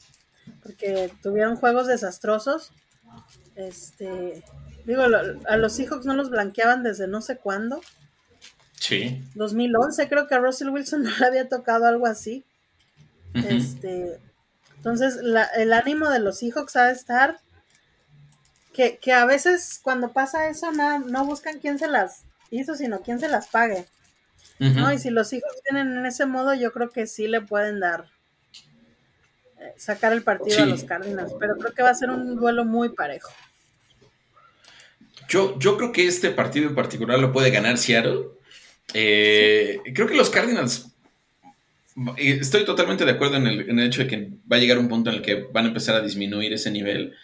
porque 0.62 1.12
tuvieron 1.22 1.56
juegos 1.56 1.86
desastrosos. 1.86 2.72
Este, 3.54 4.42
digo, 4.84 5.02
a 5.02 5.56
los 5.56 5.72
Seahawks 5.74 6.06
no 6.06 6.14
los 6.14 6.30
blanqueaban 6.30 6.82
desde 6.82 7.06
no 7.06 7.20
sé 7.20 7.36
cuándo. 7.36 7.80
Sí. 8.74 9.22
2011 9.34 10.08
creo 10.08 10.26
que 10.26 10.34
a 10.34 10.40
Russell 10.40 10.70
Wilson 10.70 11.04
no 11.04 11.16
le 11.18 11.26
había 11.26 11.48
tocado 11.48 11.86
algo 11.86 12.06
así. 12.06 12.44
Este, 13.34 14.20
entonces 14.76 15.18
el 15.56 15.72
ánimo 15.72 16.10
de 16.10 16.18
los 16.18 16.38
Seahawks 16.38 16.76
ha 16.76 16.86
de 16.86 16.92
estar 16.92 17.38
que, 18.72 19.12
a 19.12 19.24
veces 19.26 19.80
cuando 19.82 20.12
pasa 20.12 20.48
eso 20.48 20.72
no, 20.72 20.98
no 20.98 21.24
buscan 21.24 21.58
quién 21.58 21.78
se 21.78 21.88
las 21.88 22.24
hizo, 22.50 22.74
sino 22.74 23.00
quién 23.00 23.20
se 23.20 23.28
las 23.28 23.48
pague. 23.48 23.86
¿No? 24.70 24.92
Y 24.92 24.98
si 24.98 25.10
los 25.10 25.32
hijos 25.32 25.50
vienen 25.70 25.96
en 25.96 26.06
ese 26.06 26.26
modo, 26.26 26.54
yo 26.54 26.72
creo 26.72 26.90
que 26.90 27.06
sí 27.06 27.26
le 27.26 27.40
pueden 27.40 27.80
dar 27.80 28.06
eh, 29.60 29.72
sacar 29.76 30.12
el 30.12 30.22
partido 30.22 30.62
a 30.62 30.66
los 30.66 30.84
Cardinals, 30.84 31.32
pero 31.38 31.56
creo 31.56 31.72
que 31.72 31.82
va 31.82 31.90
a 31.90 31.94
ser 31.94 32.10
un 32.10 32.36
duelo 32.36 32.64
muy 32.64 32.90
parejo. 32.90 33.30
Yo, 35.28 35.58
yo 35.58 35.76
creo 35.76 35.92
que 35.92 36.06
este 36.06 36.30
partido 36.30 36.68
en 36.68 36.74
particular 36.74 37.18
lo 37.18 37.32
puede 37.32 37.50
ganar 37.50 37.78
Seattle 37.78 38.26
eh, 38.94 39.80
creo 39.94 40.06
que 40.06 40.14
los 40.14 40.30
Cardinals. 40.30 40.88
Estoy 42.16 42.64
totalmente 42.64 43.04
de 43.04 43.10
acuerdo 43.10 43.36
en 43.36 43.46
el, 43.46 43.80
hecho 43.80 44.02
de 44.02 44.08
que 44.08 44.28
va 44.50 44.56
a 44.56 44.58
llegar 44.58 44.78
un 44.78 44.88
punto 44.88 45.10
en 45.10 45.16
el 45.16 45.22
que 45.22 45.46
van 45.52 45.66
a 45.66 45.68
empezar 45.68 45.94
a 45.94 46.00
disminuir 46.00 46.52
ese 46.52 46.70
nivel. 46.70 47.14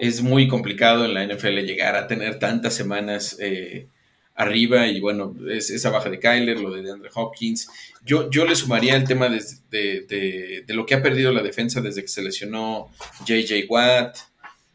Es 0.00 0.22
muy 0.22 0.48
complicado 0.48 1.04
en 1.04 1.14
la 1.14 1.24
NFL 1.24 1.58
llegar 1.60 1.96
a 1.96 2.06
tener 2.06 2.38
tantas 2.38 2.74
semanas 2.74 3.36
eh, 3.40 3.88
arriba 4.36 4.86
y 4.86 5.00
bueno, 5.00 5.34
esa 5.48 5.90
baja 5.90 6.10
de 6.10 6.20
Kyler, 6.20 6.60
lo 6.60 6.70
de 6.70 6.90
Andre 6.90 7.10
Hopkins. 7.14 7.68
Yo, 8.04 8.30
yo 8.30 8.44
le 8.44 8.54
sumaría 8.54 8.94
el 8.94 9.04
tema 9.04 9.28
de, 9.28 9.42
de, 9.70 10.62
de, 10.66 10.74
lo 10.74 10.84
que 10.84 10.94
ha 10.94 11.02
perdido 11.02 11.32
la 11.32 11.42
defensa 11.42 11.80
desde 11.80 12.02
que 12.02 12.08
se 12.08 12.22
lesionó 12.22 12.90
JJ 13.24 13.64
Watt. 13.68 14.18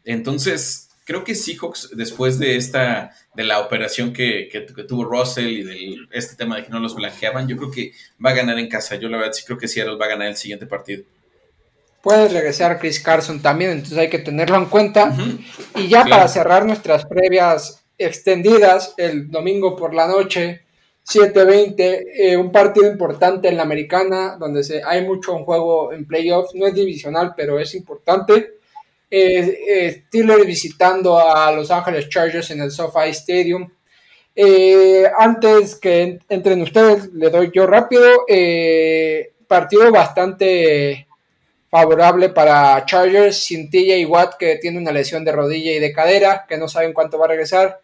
Entonces, 0.04 0.90
creo 1.04 1.22
que 1.22 1.34
Seahawks, 1.34 1.90
después 1.94 2.38
de 2.38 2.56
esta, 2.56 3.12
de 3.34 3.44
la 3.44 3.60
operación 3.60 4.12
que, 4.12 4.50
tuvo 4.88 5.04
Russell 5.04 5.52
y 5.52 5.62
de 5.62 5.96
este 6.10 6.34
tema 6.34 6.56
de 6.56 6.64
que 6.64 6.70
no 6.70 6.80
los 6.80 6.96
blanqueaban, 6.96 7.46
yo 7.46 7.56
creo 7.56 7.70
que 7.70 7.92
va 8.24 8.30
a 8.30 8.34
ganar 8.34 8.58
en 8.58 8.68
casa. 8.68 8.96
Yo 8.96 9.08
la 9.08 9.18
verdad 9.18 9.32
sí 9.32 9.44
creo 9.44 9.58
que 9.58 9.68
Seattle 9.68 9.96
va 9.96 10.06
a 10.06 10.10
ganar 10.10 10.28
el 10.28 10.36
siguiente 10.36 10.66
partido. 10.66 11.04
Puede 12.02 12.28
regresar 12.28 12.80
Chris 12.80 12.98
Carson 12.98 13.40
también, 13.40 13.70
entonces 13.70 13.96
hay 13.96 14.10
que 14.10 14.18
tenerlo 14.18 14.56
en 14.56 14.66
cuenta. 14.66 15.14
Y 15.76 15.86
ya 15.86 16.04
para 16.04 16.26
cerrar 16.26 16.66
nuestras 16.66 17.06
previas 17.06 17.81
extendidas, 17.98 18.94
el 18.96 19.30
domingo 19.30 19.76
por 19.76 19.94
la 19.94 20.06
noche, 20.06 20.62
7-20, 21.06 22.06
eh, 22.14 22.36
un 22.36 22.52
partido 22.52 22.90
importante 22.90 23.48
en 23.48 23.56
la 23.56 23.64
americana, 23.64 24.36
donde 24.38 24.62
se, 24.62 24.82
hay 24.84 25.04
mucho 25.04 25.36
juego 25.44 25.92
en 25.92 26.06
playoffs, 26.06 26.54
no 26.54 26.66
es 26.66 26.74
divisional, 26.74 27.34
pero 27.36 27.58
es 27.58 27.74
importante 27.74 28.62
eh, 29.14 30.04
Steelers 30.08 30.46
visitando 30.46 31.18
a 31.18 31.52
Los 31.52 31.70
Ángeles 31.70 32.08
Chargers 32.08 32.50
en 32.50 32.62
el 32.62 32.70
SoFi 32.70 33.10
Stadium. 33.10 33.70
Eh, 34.34 35.04
antes 35.18 35.74
que 35.74 36.18
entren 36.30 36.62
ustedes, 36.62 37.12
le 37.12 37.28
doy 37.28 37.50
yo 37.54 37.66
rápido. 37.66 38.24
Eh, 38.26 39.34
partido 39.46 39.92
bastante 39.92 41.06
favorable 41.72 42.28
para 42.28 42.84
Chargers 42.84 43.44
sin 43.44 43.70
TJ 43.70 44.04
Watt, 44.06 44.34
que 44.38 44.56
tiene 44.56 44.76
una 44.76 44.92
lesión 44.92 45.24
de 45.24 45.32
rodilla 45.32 45.72
y 45.72 45.78
de 45.78 45.90
cadera, 45.90 46.44
que 46.46 46.58
no 46.58 46.68
saben 46.68 46.92
cuánto 46.92 47.18
va 47.18 47.24
a 47.24 47.28
regresar. 47.28 47.80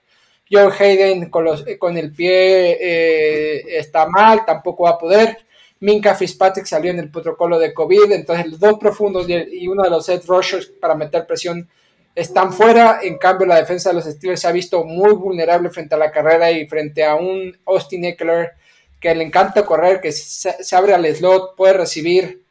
Joe 0.50 0.70
Hayden 0.78 1.30
con, 1.30 1.96
el 1.96 2.12
pie 2.12 2.76
eh, 2.78 3.78
está 3.78 4.06
mal, 4.06 4.44
tampoco 4.44 4.84
va 4.84 4.90
a 4.90 4.98
poder. 4.98 5.38
Minka 5.80 6.14
Fitzpatrick 6.14 6.66
salió 6.66 6.90
en 6.90 6.98
el 6.98 7.10
protocolo 7.10 7.58
de 7.58 7.72
COVID, 7.72 8.12
entonces 8.12 8.48
los 8.48 8.60
dos 8.60 8.78
profundos 8.78 9.26
y, 9.26 9.66
uno 9.66 9.84
de 9.84 9.90
los 9.90 10.04
set 10.04 10.22
rushers 10.26 10.66
para 10.66 10.94
meter 10.94 11.26
presión 11.26 11.66
están 12.14 12.52
fuera. 12.52 13.00
En 13.02 13.16
cambio, 13.16 13.46
la 13.46 13.56
defensa 13.56 13.88
de 13.88 13.94
los 13.94 14.04
Steelers 14.04 14.42
se 14.42 14.48
ha 14.48 14.52
visto 14.52 14.84
muy 14.84 15.14
vulnerable 15.14 15.70
frente 15.70 15.94
a 15.94 15.98
la 15.98 16.10
carrera 16.10 16.50
y 16.50 16.66
frente 16.66 17.06
a 17.06 17.14
un 17.14 17.56
Austin 17.64 18.04
Eckler 18.04 18.50
que 19.00 19.14
le 19.14 19.24
encanta 19.24 19.64
correr, 19.64 20.02
que 20.02 20.12
se, 20.12 20.76
abre 20.76 20.92
al 20.92 21.06
slot, 21.16 21.56
puede 21.56 21.72
recibir, 21.72 22.42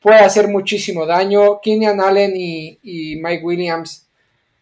puede 0.00 0.18
hacer 0.18 0.48
muchísimo 0.48 1.06
daño. 1.06 1.60
Kenyan 1.60 2.00
Allen 2.00 2.32
y, 2.34 3.16
Mike 3.16 3.44
Williams 3.44 4.08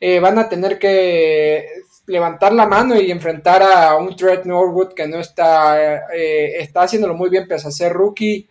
eh, 0.00 0.20
van 0.20 0.38
a 0.38 0.48
tener 0.48 0.78
que 0.78 1.66
levantar 2.06 2.52
la 2.52 2.66
mano 2.66 3.00
y 3.00 3.10
enfrentar 3.10 3.62
a 3.62 3.96
un 3.96 4.14
Trent 4.14 4.44
Norwood 4.44 4.92
que 4.92 5.06
no 5.06 5.20
está, 5.20 6.06
eh, 6.14 6.68
haciéndolo 6.74 7.14
muy 7.14 7.30
bien 7.30 7.48
pese 7.48 7.68
a 7.68 7.70
ser 7.70 7.92
rookie, 7.92 8.48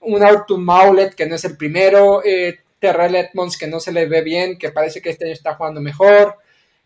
un 0.00 0.22
Arthur 0.22 0.58
Maulet 0.58 1.14
que 1.14 1.26
no 1.26 1.36
es 1.36 1.44
el 1.44 1.56
primero, 1.56 2.24
eh, 2.24 2.58
Terrell 2.78 3.14
Edmonds 3.14 3.56
que 3.56 3.66
no 3.66 3.80
se 3.80 3.92
le 3.92 4.06
ve 4.06 4.22
bien, 4.22 4.58
que 4.58 4.70
parece 4.70 5.00
que 5.00 5.10
este 5.10 5.24
año 5.24 5.34
está 5.34 5.54
jugando 5.54 5.80
mejor, 5.80 6.36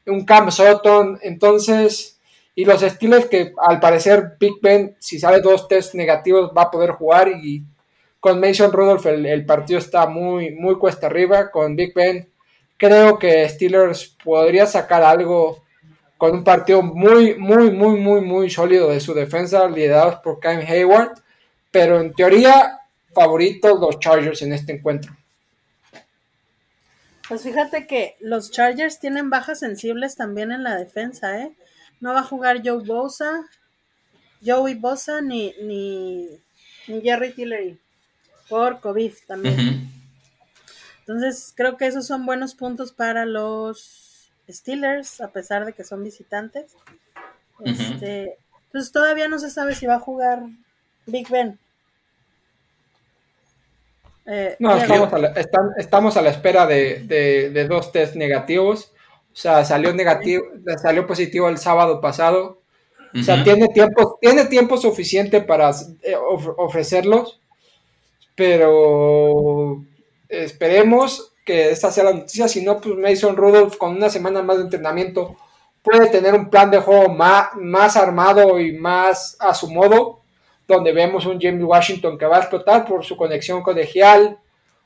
un 0.07 0.25
Cam 0.25 0.51
Sutton, 0.51 1.19
entonces, 1.23 2.19
y 2.55 2.65
los 2.65 2.83
estilos 2.83 3.27
que 3.27 3.53
al 3.59 3.81
parecer 3.81 4.37
Big 4.39 4.55
Ben, 4.61 4.97
si 4.99 5.19
sale 5.19 5.41
dos 5.41 5.69
test 5.69 5.95
negativos, 5.95 6.51
va 6.57 6.63
a 6.63 6.71
poder 6.71 6.91
jugar 6.93 7.29
y 7.29 7.63
con 8.21 8.39
Mason 8.39 8.71
Rudolph 8.71 9.07
el, 9.07 9.47
partido 9.47 9.79
está 9.79 10.07
muy, 10.07 10.53
muy 10.53 10.77
cuesta 10.77 11.07
arriba, 11.07 11.51
con 11.51 11.75
Big 11.75 11.95
Ben 11.95 12.31
creo 12.81 13.19
que 13.19 13.47
Steelers 13.47 14.17
podría 14.25 14.67
sacar 14.67 15.03
algo 15.03 15.63
con 16.17 16.33
un 16.33 16.45
partido 16.45 16.83
muy, 16.83 17.35
muy, 17.35 17.71
muy, 17.71 18.01
muy, 18.01 18.21
muy 18.23 18.51
sólido 18.51 18.89
de 18.89 19.01
su 19.01 19.13
defensa, 19.13 19.69
liderados 19.69 20.17
por 20.17 20.41
Cam 20.41 20.61
Hayward, 20.61 21.13
pero 21.71 22.01
en 22.01 22.15
teoría, 22.15 22.79
favoritos 23.15 23.79
los 23.79 23.99
Chargers 24.01 24.41
en 24.43 24.55
este 24.55 24.73
encuentro. 24.73 25.15
Pues 27.29 27.43
fíjate 27.43 27.87
que 27.87 28.17
los 28.21 28.51
Chargers 28.51 28.99
tienen 28.99 29.31
bajas 29.31 29.61
sensibles 29.61 30.17
también 30.17 30.51
en 30.51 30.65
la 30.65 30.77
defensa, 30.77 31.39
¿eh? 31.39 31.53
No 32.01 32.15
va 32.15 32.21
a 32.21 32.25
jugar 32.25 32.63
Joe 32.65 32.83
Bosa, 32.83 33.47
Joey 34.45 34.75
Bosa 34.75 35.21
ni, 35.21 35.55
ni, 35.63 36.29
Jerry 37.03 37.33
Tillery 37.35 37.79
por 38.51 38.81
COVID 38.81 39.13
también. 39.27 39.89
Entonces 41.01 41.55
creo 41.57 41.77
que 41.77 41.87
esos 41.87 42.07
son 42.07 42.27
buenos 42.27 42.55
puntos 42.55 42.93
para 42.93 43.25
los 43.25 44.31
Steelers, 44.49 45.21
a 45.21 45.29
pesar 45.29 45.65
de 45.65 45.73
que 45.73 45.85
son 45.85 46.05
visitantes. 46.05 46.77
Este, 47.65 48.37
entonces 48.67 48.93
todavía 48.93 49.29
no 49.29 49.39
se 49.39 49.51
sabe 49.51 49.75
si 49.75 49.87
va 49.87 49.95
a 49.95 50.01
jugar 50.01 50.43
Big 51.07 51.29
Ben. 51.29 51.59
Eh, 54.27 54.57
no, 54.59 54.77
estamos 54.77 55.13
a, 55.13 56.23
la, 56.23 56.31
espera 56.31 56.67
de, 56.67 57.67
dos 57.69 57.91
test 57.93 58.15
negativos. 58.15 58.93
O 59.33 59.37
sea, 59.37 59.65
salió 59.65 59.93
negativo, 59.95 60.45
salió 60.81 61.07
positivo 61.07 61.49
el 61.49 61.59
sábado 61.59 62.01
pasado. 62.01 62.61
O 63.13 63.23
sea, 63.23 63.43
tiene 63.43 63.67
tiempo, 63.69 64.19
tiene 64.21 64.45
tiempo 64.45 64.77
suficiente 64.77 65.41
para 65.41 65.71
eh, 66.03 66.15
ofrecerlos. 66.57 67.40
Pero 68.41 69.85
esperemos 70.27 71.35
que 71.45 71.69
esta 71.69 71.91
sea 71.91 72.05
la 72.05 72.15
noticia. 72.15 72.49
Si 72.49 72.65
no, 72.65 72.81
pues 72.81 72.97
Mason 72.97 73.37
Rudolph 73.37 73.77
con 73.77 73.97
una 73.97 74.09
semana 74.09 74.43
más 74.43 74.57
de 74.57 74.63
entrenamiento 74.63 75.37
puede 75.83 76.09
tener 76.09 76.33
un 76.33 76.49
plan 76.49 76.71
de 76.71 76.79
juego 76.79 77.11
más, 77.11 77.97
armado 77.99 78.59
y 78.59 78.73
más 78.73 79.37
a 79.41 79.53
su 79.53 79.71
modo 79.71 80.23
donde 80.67 80.91
vemos 80.95 81.27
un 81.27 81.39
James 81.39 81.63
Washington 81.63 82.17
que 82.17 82.25
va 82.25 82.39
a 82.39 82.41
explotar 82.41 82.87
por 82.87 83.05
su 83.05 83.15
conexión 83.15 83.63
colegial, 83.63 84.39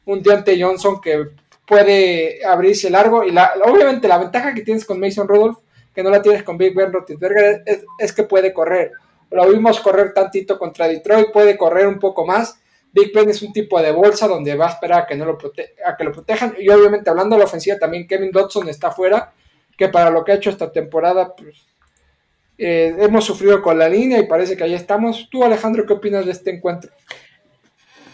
un 0.05 0.20
Deontay 0.20 0.60
Johnson 0.60 1.01
que 1.01 1.28
puede 1.64 2.44
abrirse 2.44 2.90
largo 2.90 3.22
y 3.22 3.31
la, 3.31 3.52
obviamente 3.64 4.09
la 4.09 4.18
ventaja 4.18 4.52
que 4.52 4.62
tienes 4.62 4.85
con 4.85 4.98
Mason 4.98 5.28
Rudolph, 5.28 5.59
que 5.94 6.02
no 6.02 6.10
la 6.10 6.20
tienes 6.20 6.43
con 6.43 6.59
Big 6.59 6.74
Ben 6.74 6.93
Roethlisberger, 6.93 7.62
es, 8.01 8.12
que 8.12 8.24
puede 8.24 8.52
correr. 8.52 8.90
Lo 9.31 9.48
vimos 9.48 9.78
correr 9.78 10.12
tantito 10.12 10.59
contra 10.59 10.89
Detroit, 10.89 11.31
puede 11.32 11.56
correr 11.56 11.86
un 11.86 12.01
poco 12.01 12.26
más. 12.26 12.59
Big 12.95 13.12
Ben 13.12 13.29
es 13.29 13.43
un 13.43 13.53
tipo 13.53 13.83
de 13.83 13.91
bolsa 13.91 14.29
donde 14.29 14.55
va 14.55 14.66
a 14.66 14.71
esperar 14.71 15.03
a 15.03 15.07
que, 15.07 15.16
no 15.16 15.25
lo, 15.25 15.37
a 15.85 15.97
que 15.97 16.05
lo 16.05 16.12
protejan. 16.12 16.55
Y 16.59 16.69
obviamente 16.69 17.11
hablando 17.11 17.35
de 17.35 17.41
la 17.41 17.47
ofensiva 17.47 17.77
también 17.77 18.07
Kevin 18.07 18.31
Dodson 18.31 18.69
está 18.69 18.93
fuera, 18.93 19.33
que 19.77 19.89
para 19.89 20.11
lo 20.11 20.25
que 20.25 20.31
ha 20.31 20.37
hecho 20.37 20.51
esta 20.51 20.71
temporada, 20.71 21.35
pues 21.35 21.66
eh, 22.57 22.95
hemos 23.01 23.25
sufrido 23.25 23.61
con 23.61 23.79
la 23.79 23.89
línea 23.89 24.21
y 24.21 24.29
parece 24.29 24.57
que 24.57 24.62
ahí 24.62 24.75
estamos. 24.75 25.29
Tú, 25.29 25.43
Alejandro, 25.43 25.85
¿qué 25.85 25.93
opinas 25.93 26.25
de 26.25 26.31
este 26.31 26.51
encuentro? 26.51 26.93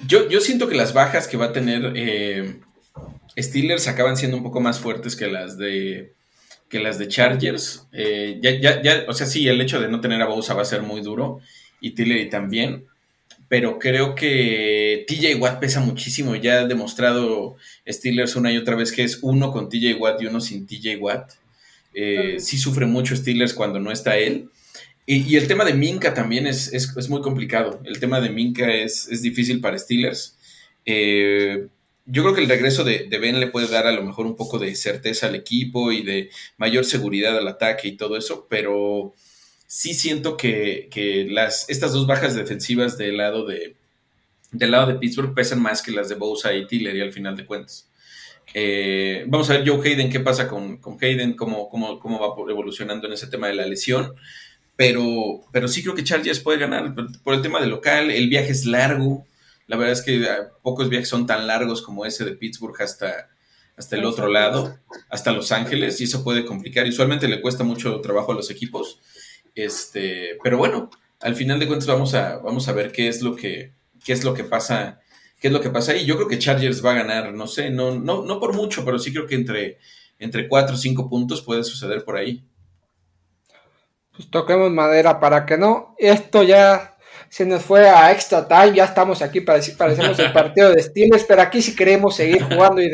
Yo, 0.06 0.26
yo 0.30 0.40
siento 0.40 0.66
que 0.66 0.76
las 0.76 0.94
bajas 0.94 1.28
que 1.28 1.36
va 1.36 1.46
a 1.46 1.52
tener 1.52 1.92
eh, 1.94 2.60
Steelers 3.38 3.86
acaban 3.86 4.16
siendo 4.16 4.38
un 4.38 4.42
poco 4.42 4.60
más 4.60 4.80
fuertes 4.80 5.14
que 5.14 5.26
las 5.26 5.58
de 5.58 6.14
que 6.70 6.78
las 6.78 6.98
de 6.98 7.08
Chargers. 7.08 7.86
Eh, 7.92 8.38
ya, 8.40 8.52
ya, 8.58 8.80
ya, 8.80 9.04
o 9.08 9.12
sea, 9.12 9.26
sí, 9.26 9.46
el 9.46 9.60
hecho 9.60 9.78
de 9.78 9.88
no 9.88 10.00
tener 10.00 10.22
a 10.22 10.26
Bosa 10.26 10.54
va 10.54 10.62
a 10.62 10.64
ser 10.64 10.80
muy 10.80 11.02
duro 11.02 11.40
y 11.82 11.90
Tillery 11.90 12.30
también. 12.30 12.86
Pero 13.50 13.80
creo 13.80 14.14
que 14.14 15.04
TJ 15.08 15.34
Watt 15.34 15.58
pesa 15.58 15.80
muchísimo. 15.80 16.36
Ya 16.36 16.60
ha 16.60 16.66
demostrado 16.66 17.56
Steelers 17.84 18.36
una 18.36 18.52
y 18.52 18.56
otra 18.56 18.76
vez 18.76 18.92
que 18.92 19.02
es 19.02 19.18
uno 19.22 19.50
con 19.50 19.68
TJ 19.68 19.96
Watt 19.98 20.22
y 20.22 20.26
uno 20.26 20.40
sin 20.40 20.68
TJ 20.68 20.98
Watt. 21.00 21.32
Eh, 21.92 22.36
sí 22.38 22.58
sufre 22.58 22.86
mucho 22.86 23.16
Steelers 23.16 23.52
cuando 23.52 23.80
no 23.80 23.90
está 23.90 24.16
él. 24.16 24.50
Y, 25.04 25.34
el 25.34 25.48
tema 25.48 25.64
de 25.64 25.74
Minka 25.74 26.14
también 26.14 26.46
es, 26.46 26.70
muy 27.08 27.22
complicado. 27.22 27.80
El 27.84 27.98
tema 27.98 28.20
de 28.20 28.30
Minka 28.30 28.72
es, 28.72 29.20
difícil 29.20 29.60
para 29.60 29.76
Steelers. 29.76 30.38
Eh, 30.86 31.66
yo 32.06 32.22
creo 32.22 32.34
que 32.36 32.42
el 32.42 32.48
regreso 32.48 32.84
de, 32.84 33.08
Ben 33.20 33.40
le 33.40 33.48
puede 33.48 33.66
dar 33.66 33.88
a 33.88 33.92
lo 33.92 34.04
mejor 34.04 34.26
un 34.26 34.36
poco 34.36 34.60
de 34.60 34.76
certeza 34.76 35.26
al 35.26 35.34
equipo 35.34 35.90
y 35.90 36.04
de 36.04 36.30
mayor 36.56 36.84
seguridad 36.84 37.36
al 37.36 37.48
ataque 37.48 37.88
y 37.88 37.96
todo 37.96 38.16
eso, 38.16 38.46
pero 38.48 39.12
sí 39.70 39.94
siento 39.94 40.36
que, 40.36 41.28
las, 41.30 41.70
estas 41.70 41.92
dos 41.92 42.04
bajas 42.04 42.34
defensivas 42.34 42.98
del 42.98 43.18
lado 43.18 43.46
de, 43.46 43.76
del 44.50 44.72
lado 44.72 44.88
de 44.88 44.98
Pittsburgh 44.98 45.32
pesan 45.32 45.62
más 45.62 45.80
que 45.80 45.92
las 45.92 46.08
de 46.08 46.16
Bosa 46.16 46.52
y 46.52 46.66
Tillery 46.66 47.00
al 47.00 47.12
final 47.12 47.36
de 47.36 47.46
cuentas. 47.46 47.88
Eh, 48.52 49.24
vamos 49.28 49.48
a 49.48 49.52
ver 49.52 49.68
Joe 49.68 49.80
Hayden, 49.88 50.10
qué 50.10 50.18
pasa 50.18 50.48
con, 50.48 50.78
con 50.78 50.98
Hayden, 51.00 51.34
cómo, 51.34 51.68
cómo, 51.68 52.00
cómo, 52.00 52.18
va 52.18 52.50
evolucionando 52.50 53.06
en 53.06 53.12
ese 53.12 53.28
tema 53.28 53.46
de 53.46 53.54
la 53.54 53.64
lesión. 53.64 54.12
Pero, 54.74 55.42
pero 55.52 55.68
sí 55.68 55.84
creo 55.84 55.94
que 55.94 56.02
Chargers 56.02 56.40
puede 56.40 56.58
ganar 56.58 56.92
por 57.22 57.34
el 57.34 57.42
tema 57.42 57.60
del 57.60 57.70
local. 57.70 58.10
El 58.10 58.28
viaje 58.28 58.50
es 58.50 58.66
largo. 58.66 59.24
La 59.68 59.76
verdad 59.76 59.92
es 59.92 60.02
que 60.02 60.26
pocos 60.62 60.88
viajes 60.88 61.08
son 61.08 61.28
tan 61.28 61.46
largos 61.46 61.80
como 61.80 62.04
ese 62.04 62.24
de 62.24 62.32
Pittsburgh 62.32 62.82
hasta, 62.82 63.28
hasta 63.76 63.94
el 63.94 64.04
otro 64.04 64.26
lado, 64.26 64.80
hasta 65.10 65.30
Los 65.30 65.52
Ángeles, 65.52 66.00
y 66.00 66.04
eso 66.04 66.24
puede 66.24 66.44
complicar. 66.44 66.88
Usualmente 66.88 67.28
le 67.28 67.40
cuesta 67.40 67.62
mucho 67.62 68.00
trabajo 68.00 68.32
a 68.32 68.34
los 68.34 68.50
equipos. 68.50 68.98
Este, 69.62 70.38
pero 70.42 70.58
bueno, 70.58 70.90
al 71.20 71.36
final 71.36 71.58
de 71.58 71.66
cuentas 71.66 71.86
vamos 71.86 72.14
a, 72.14 72.38
vamos 72.38 72.68
a 72.68 72.72
ver 72.72 72.92
qué 72.92 73.08
es 73.08 73.22
lo 73.22 73.36
que, 73.36 73.72
qué 74.04 74.12
es 74.12 74.24
lo 74.24 74.34
que 74.34 74.44
pasa 74.44 75.00
qué 75.40 75.48
es 75.48 75.52
lo 75.52 75.60
que 75.60 75.70
pasa 75.70 75.92
ahí. 75.92 76.04
Yo 76.04 76.16
creo 76.16 76.28
que 76.28 76.38
Chargers 76.38 76.84
va 76.84 76.92
a 76.92 76.96
ganar, 76.96 77.32
no 77.32 77.46
sé, 77.46 77.70
no, 77.70 77.98
no, 77.98 78.22
no 78.22 78.38
por 78.38 78.54
mucho, 78.54 78.84
pero 78.84 78.98
sí 78.98 79.12
creo 79.12 79.26
que 79.26 79.34
entre, 79.34 79.78
entre 80.18 80.46
4 80.46 80.74
o 80.74 80.78
5 80.78 81.08
puntos 81.08 81.42
puede 81.42 81.64
suceder 81.64 82.04
por 82.04 82.16
ahí. 82.16 82.44
Pues 84.14 84.30
toquemos 84.30 84.70
madera 84.70 85.18
para 85.18 85.46
que 85.46 85.56
no. 85.56 85.94
Esto 85.98 86.42
ya 86.42 86.98
se 87.30 87.46
nos 87.46 87.62
fue 87.62 87.88
a 87.88 88.10
extra 88.10 88.46
time, 88.46 88.74
ya 88.74 88.84
estamos 88.84 89.22
aquí, 89.22 89.40
para 89.40 89.60
parecemos 89.78 90.18
el 90.18 90.32
partido 90.34 90.70
de 90.70 90.82
Steelers, 90.82 91.24
pero 91.24 91.42
aquí 91.42 91.62
sí 91.62 91.76
queremos 91.76 92.16
seguir 92.16 92.42
jugando 92.42 92.82
y, 92.82 92.90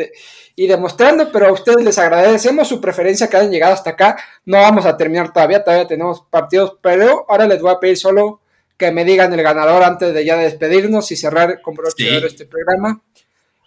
y 0.55 0.67
demostrando, 0.67 1.33
pero 1.33 1.49
a 1.49 1.53
ustedes 1.53 1.83
les 1.83 1.99
agradecemos 1.99 2.69
su 2.69 2.79
preferencia 2.79 3.29
que 3.29 3.37
hayan 3.39 3.51
llegado 3.51 3.73
hasta 3.73 3.91
acá. 3.91 4.17
No 4.45 4.59
vamos 4.59 4.85
a 4.85 4.95
terminar 4.95 5.33
todavía, 5.33 5.65
todavía 5.65 5.89
tenemos 5.89 6.23
partidos, 6.29 6.77
pero 6.83 7.25
ahora 7.29 7.49
les 7.49 7.63
voy 7.63 7.73
a 7.73 7.81
pedir 7.81 7.97
solo 7.97 8.43
que 8.77 8.93
me 8.93 9.07
digan 9.07 9.33
el 9.33 9.43
ganador 9.43 9.83
antes 9.83 10.13
de 10.13 10.25
ya 10.25 10.37
despedirnos 10.37 11.11
y 11.11 11.17
cerrar 11.17 11.63
con 11.63 11.75
broche 11.75 12.19
este 12.27 12.45
programa. 12.45 13.01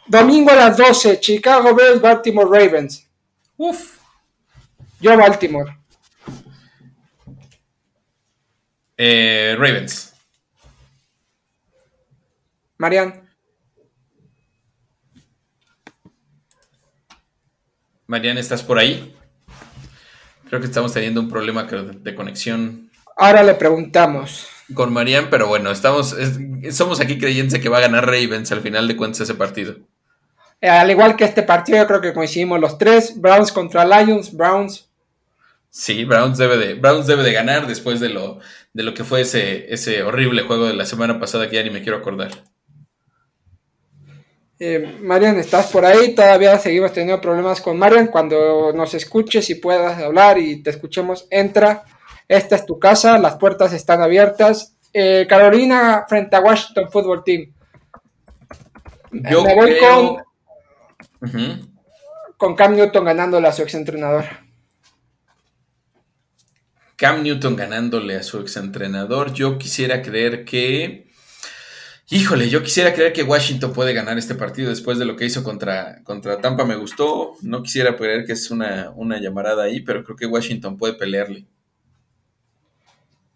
Domingo 0.06 0.52
a 0.52 0.56
las 0.56 0.78
12, 0.78 1.20
Chicago 1.20 1.74
Bears, 1.74 2.00
Baltimore 2.00 2.48
Ravens. 2.48 3.08
Uf. 3.58 3.98
Yo 5.02 5.18
Baltimore. 5.18 5.78
Eh, 8.98 9.56
Ravens. 9.58 10.09
Marian. 12.80 13.30
Marian, 18.07 18.38
¿estás 18.38 18.64
por 18.64 18.80
ahí? 18.80 19.14
Creo 20.47 20.61
que 20.61 20.68
estamos 20.68 20.93
teniendo 20.93 21.19
un 21.19 21.30
problema 21.30 21.64
de 21.64 22.15
conexión. 22.15 22.89
Ahora 23.18 23.43
le 23.43 23.53
preguntamos 23.56 24.47
con 24.73 24.93
Marian, 24.93 25.30
pero 25.30 25.47
bueno, 25.47 25.72
estamos, 25.72 26.15
somos 26.72 27.01
aquí 27.01 27.19
creyentes 27.19 27.60
que 27.60 27.68
va 27.68 27.80
a 27.80 27.81
ganar 27.81 28.06
Ravens 28.06 28.49
al 28.53 28.61
final 28.61 28.88
de 28.88 28.95
cuentas 28.95 29.22
ese 29.22 29.35
partido. 29.35 29.76
Eh, 30.61 30.69
al 30.69 30.89
igual 30.89 31.18
que 31.18 31.26
este 31.26 31.43
partido, 31.43 31.80
yo 31.80 31.88
creo 31.88 32.01
que 32.01 32.14
coincidimos 32.14 32.61
los 32.61 32.77
tres, 32.77 33.19
Browns 33.19 33.51
contra 33.51 33.84
Lions, 33.84 34.34
Browns. 34.34 34.89
Sí, 35.69 36.06
Browns 36.06 36.38
debe 36.38 36.57
de, 36.57 36.76
Browns 36.76 37.07
debe 37.07 37.23
de 37.23 37.34
ganar 37.34 37.68
después 37.68 37.99
de 37.99 38.07
lo, 38.07 38.39
de 38.72 38.84
lo 38.84 38.93
que 38.93 39.03
fue 39.03 39.22
ese, 39.22 39.73
ese 39.73 40.01
horrible 40.01 40.43
juego 40.43 40.65
de 40.65 40.76
la 40.76 40.85
semana 40.85 41.19
pasada 41.19 41.49
que 41.49 41.57
ya 41.57 41.64
ni 41.64 41.72
me 41.72 41.84
quiero 41.84 41.97
acordar. 41.97 42.30
Eh, 44.60 44.98
Marian, 45.02 45.38
¿estás 45.38 45.72
por 45.72 45.86
ahí? 45.86 46.14
Todavía 46.14 46.60
seguimos 46.60 46.91
teniendo 46.91 47.22
problemas 47.22 47.61
con 47.61 47.77
Marian. 47.77 48.07
Cuando 48.07 48.73
nos 48.73 48.94
escuches 48.94 49.49
y 49.49 49.56
puedas 49.56 49.98
hablar 50.02 50.38
y 50.38 50.61
te 50.61 50.69
escuchemos, 50.69 51.27
entra 51.30 51.86
esta 52.30 52.56
es 52.56 52.65
tu 52.68 52.77
casa, 52.77 53.18
las 53.18 53.38
puertas 53.38 53.73
están 53.73 54.02
abiertas. 54.02 54.76
Eh, 54.94 55.26
Carolina 55.27 56.06
frente 56.07 56.36
a 56.36 56.41
Washington 56.41 56.91
Football 56.91 57.23
Team. 57.23 57.53
Yo 59.11 59.44
Me 59.44 59.56
voy 59.56 59.77
con, 59.80 60.23
con 62.38 62.56
Cam 62.56 62.76
Newton 62.76 63.03
ganándole 63.03 63.48
a 63.48 63.52
su 63.52 63.64
exentrenador. 63.64 64.26
Cam 66.95 67.23
Newton 67.23 67.56
ganándole 67.56 68.15
a 68.15 68.22
su 68.22 68.40
exentrenador. 68.40 69.34
Yo 69.34 69.57
quisiera 69.57 70.03
creer 70.03 70.45
que. 70.45 71.09
Híjole, 72.11 72.49
yo 72.49 72.64
quisiera 72.64 72.91
creer 72.94 73.14
que 73.14 73.22
Washington 73.22 73.72
puede 73.72 73.94
ganar 73.94 74.18
este 74.18 74.34
partido 74.34 74.69
después 74.69 74.98
de 74.98 75.06
lo 75.06 75.15
que 75.15 75.26
hizo 75.26 75.44
contra, 75.44 76.03
contra 76.03 76.41
Tampa. 76.41 76.65
Me 76.65 76.76
gustó. 76.76 77.36
No 77.44 77.61
quisiera 77.61 77.95
creer 77.95 78.26
que 78.26 78.34
es 78.34 78.49
una, 78.49 78.91
una 78.95 79.19
llamarada 79.19 79.64
ahí, 79.64 79.81
pero 79.81 80.03
creo 80.03 80.15
que 80.18 80.26
Washington 80.26 80.76
puede 80.76 80.95
pelearle. 80.95 81.45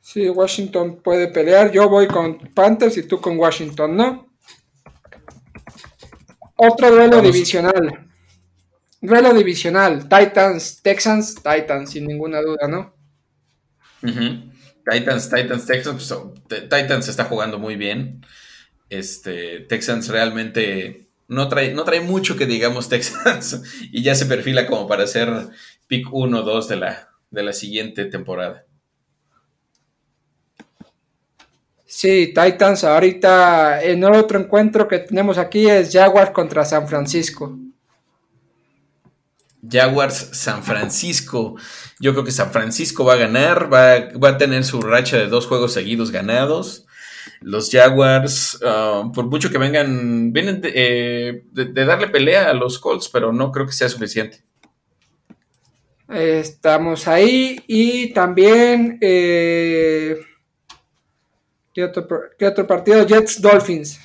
Sí, 0.02 0.28
Washington 0.28 1.02
puede 1.04 1.28
pelear. 1.28 1.72
Yo 1.72 1.88
voy 1.88 2.08
con 2.08 2.40
Panthers 2.40 2.98
y 2.98 3.04
tú 3.04 3.22
con 3.22 3.38
Washington, 3.38 3.96
¿no? 3.96 4.34
Otro 6.56 6.90
duelo 6.90 7.22
divisional. 7.22 8.08
Duelo 9.00 9.34
divisional. 9.36 10.10
Titans, 10.10 10.82
Texans, 10.82 11.36
Titans, 11.36 11.92
sin 11.92 12.08
ninguna 12.08 12.42
duda, 12.42 12.68
¿no? 12.68 12.96
Titans, 14.02 15.30
Titans, 15.30 15.66
Texans. 15.68 16.14
Pues, 16.48 16.64
Titans 16.64 17.08
está 17.08 17.26
jugando 17.26 17.60
muy 17.60 17.76
bien. 17.76 18.26
Este, 18.90 19.62
Texans 19.62 20.08
realmente 20.10 21.08
No 21.28 21.48
trae, 21.48 21.74
no 21.74 21.84
trae 21.84 22.02
mucho 22.02 22.36
que 22.38 22.46
digamos 22.46 22.90
Texas 22.90 23.62
y 23.92 24.04
ya 24.04 24.14
se 24.16 24.26
perfila 24.26 24.68
como 24.68 24.88
para 24.88 25.08
ser 25.08 25.30
pick 25.88 26.08
1 26.12 26.40
o 26.40 26.44
2 26.44 26.68
de 26.68 26.76
la, 26.76 27.10
de 27.32 27.44
la 27.44 27.54
siguiente 27.54 28.06
temporada. 28.06 28.66
Sí, 31.86 32.34
Titans, 32.34 32.84
ahorita 32.84 33.84
en 33.84 34.04
otro 34.04 34.40
encuentro 34.40 34.88
que 34.88 34.98
tenemos 34.98 35.38
aquí 35.38 35.70
es 35.70 35.92
Jaguars 35.94 36.32
contra 36.32 36.66
San 36.66 36.88
Francisco. 36.88 37.56
Jaguars 39.70 40.30
San 40.34 40.64
Francisco. 40.64 41.56
Yo 42.00 42.14
creo 42.14 42.24
que 42.24 42.32
San 42.32 42.52
Francisco 42.52 43.06
va 43.06 43.14
a 43.14 43.18
ganar, 43.18 43.72
va, 43.72 44.10
va 44.18 44.30
a 44.30 44.38
tener 44.38 44.64
su 44.64 44.82
racha 44.82 45.18
de 45.18 45.28
dos 45.28 45.46
juegos 45.46 45.74
seguidos 45.74 46.12
ganados. 46.12 46.86
Los 47.44 47.70
Jaguars, 47.70 48.60
uh, 48.62 49.12
por 49.12 49.26
mucho 49.26 49.50
que 49.50 49.58
vengan, 49.58 50.32
vienen 50.32 50.62
eh, 50.64 51.44
de, 51.52 51.66
de, 51.66 51.86
darle 51.86 52.08
pelea 52.08 52.50
a 52.50 52.54
los 52.54 52.80
Colts, 52.80 53.10
pero 53.10 53.32
no 53.32 53.52
creo 53.52 53.66
que 53.66 53.74
sea 53.74 53.90
suficiente. 53.90 54.44
Estamos 56.10 57.08
ahí 57.08 57.64
y 57.66 58.14
también, 58.14 58.98
eh, 59.02 60.18
¿qué, 61.74 61.84
otro, 61.86 62.08
¿qué, 62.38 62.48
otro, 62.48 62.68
partido? 62.68 63.06
Jets 63.06 63.42
Dolphins. 63.42 64.00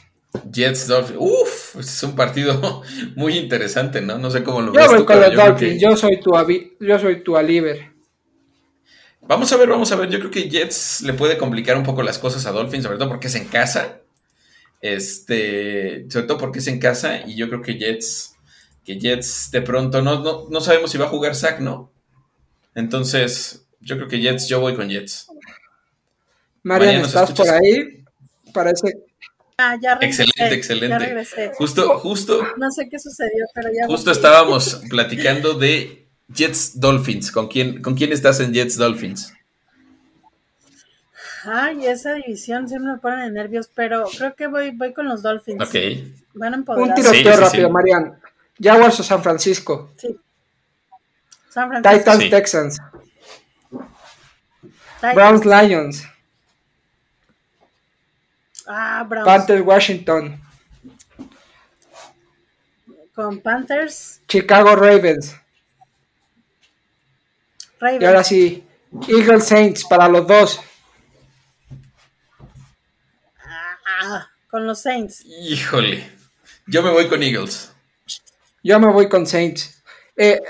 Jets 0.51 0.86
Dolphins, 0.86 1.19
uff, 1.20 1.77
es 1.77 2.02
un 2.02 2.15
partido 2.15 2.82
muy 3.16 3.36
interesante, 3.36 4.01
¿no? 4.01 4.19
No 4.19 4.31
sé 4.31 4.43
cómo 4.43 4.60
lo 4.62 4.73
yo 4.73 4.81
ves. 4.81 4.89
Voy 4.89 4.98
tú, 4.98 5.05
con 5.05 5.20
los 5.20 5.32
yo 5.32 5.36
Dolphins, 5.36 5.73
que... 5.73 5.81
yo 5.81 5.97
soy 5.97 6.20
tu, 6.20 6.32
yo 6.81 6.98
soy 6.98 7.23
tu 7.23 7.36
Aliver. 7.36 7.98
Vamos 9.29 9.53
a 9.53 9.59
ver, 9.59 9.69
vamos 9.69 9.93
a 9.93 9.97
ver. 9.97 10.09
Yo 10.09 10.19
creo 10.19 10.31
que 10.31 10.49
Jets 10.49 11.03
le 11.03 11.13
puede 11.13 11.37
complicar 11.37 11.77
un 11.77 11.85
poco 11.85 12.03
las 12.03 12.19
cosas 12.19 12.47
a 12.47 12.51
Dolphins, 12.51 12.85
sobre 12.85 12.97
todo 12.97 13.11
porque 13.11 13.27
es 13.27 13.35
en 13.35 13.47
casa. 13.47 14.01
Este, 14.81 16.07
sobre 16.11 16.27
todo 16.27 16.39
porque 16.39 16.61
es 16.61 16.67
en 16.67 16.81
casa. 16.81 17.21
Y 17.27 17.37
yo 17.37 17.49
creo 17.49 17.61
que 17.61 17.75
Jets, 17.75 18.35
que 18.87 18.99
Jets 18.99 19.51
de 19.51 19.61
pronto, 19.61 20.01
no, 20.01 20.21
no, 20.21 20.47
no 20.49 20.61
sabemos 20.63 20.91
si 20.91 20.97
va 20.97 21.05
a 21.05 21.11
jugar 21.11 21.37
Zach, 21.37 21.61
¿no? 21.61 21.93
Entonces, 22.75 23.67
yo 23.81 23.97
creo 23.97 24.09
que 24.09 24.19
Jets, 24.19 24.49
yo 24.49 24.61
voy 24.61 24.75
con 24.75 24.89
Jets. 24.89 25.29
Marian, 26.63 27.03
¿estás 27.03 27.31
por 27.33 27.51
ahí? 27.51 28.03
Parece. 28.55 28.95
Ah, 29.59 29.77
ya 29.79 29.97
regresé, 29.97 30.23
excelente, 30.23 30.55
excelente. 30.55 30.89
Ya 30.89 30.99
regresé. 30.99 31.53
Justo, 31.55 31.99
justo. 31.99 32.47
No 32.57 32.71
sé 32.71 32.89
qué 32.89 32.99
sucedió, 32.99 33.45
pero 33.55 33.69
ya. 33.75 33.87
Justo 33.87 34.11
estábamos 34.11 34.81
platicando 34.89 35.53
de 35.53 36.08
Jets 36.29 36.79
Dolphins. 36.79 37.33
¿Con 37.33 37.49
quién, 37.49 37.83
¿Con 37.83 37.95
quién 37.95 38.13
estás 38.13 38.41
en 38.41 38.53
Jets 38.53 38.77
Dolphins? 38.77 39.33
Ay, 41.45 41.87
esa 41.87 42.15
división 42.15 42.69
siempre 42.69 42.93
me 42.93 42.99
pone 42.99 43.23
de 43.25 43.31
nervios, 43.31 43.71
pero 43.75 44.05
creo 44.17 44.35
que 44.35 44.47
voy, 44.49 44.71
voy 44.73 44.93
con 44.93 45.09
los 45.09 45.23
Dolphins. 45.23 45.63
Ok. 45.63 45.75
Van 46.35 46.55
a 46.55 46.57
Un 46.59 46.95
tiroteo 46.95 47.13
Sí, 47.13 47.23
sí, 47.23 47.31
rápido, 47.31 47.69
sí. 47.69 47.73
Marian. 47.73 48.21
Jaguars 48.61 49.01
o 49.01 49.03
San 49.03 49.23
Francisco. 49.23 49.93
Sí. 49.97 50.19
San 51.49 51.69
Francisco. 51.69 51.99
Titans 51.99 52.23
Sí. 52.23 52.31
Texans. 52.31 52.79
Titans. 54.97 55.15
Browns 55.15 55.45
Lions. 55.47 56.05
Ah, 58.67 59.05
Browns. 59.09 59.27
Panthers 59.27 59.65
Washington. 59.65 60.41
Con 63.15 63.41
Panthers. 63.41 64.21
Chicago 64.29 64.77
Ravens. 64.77 65.35
Ravens. 67.81 68.03
Y 68.03 68.05
ahora 68.07 68.25
sí, 68.25 68.65
Eagles 69.09 69.45
Saints 69.47 69.85
para 69.87 70.09
los 70.09 70.27
dos. 70.27 70.61
Ah, 74.01 74.29
con 74.51 74.67
los 74.67 74.81
Saints. 74.83 75.25
Híjole. 75.25 76.09
Yo 76.67 76.83
me 76.83 76.91
voy 76.91 77.09
con 77.09 77.23
Eagles. 77.23 77.73
Yo 78.63 78.79
me 78.81 78.93
voy 78.93 79.09
con 79.09 79.27
Saints. 79.27 79.83
Eh, 80.17 80.41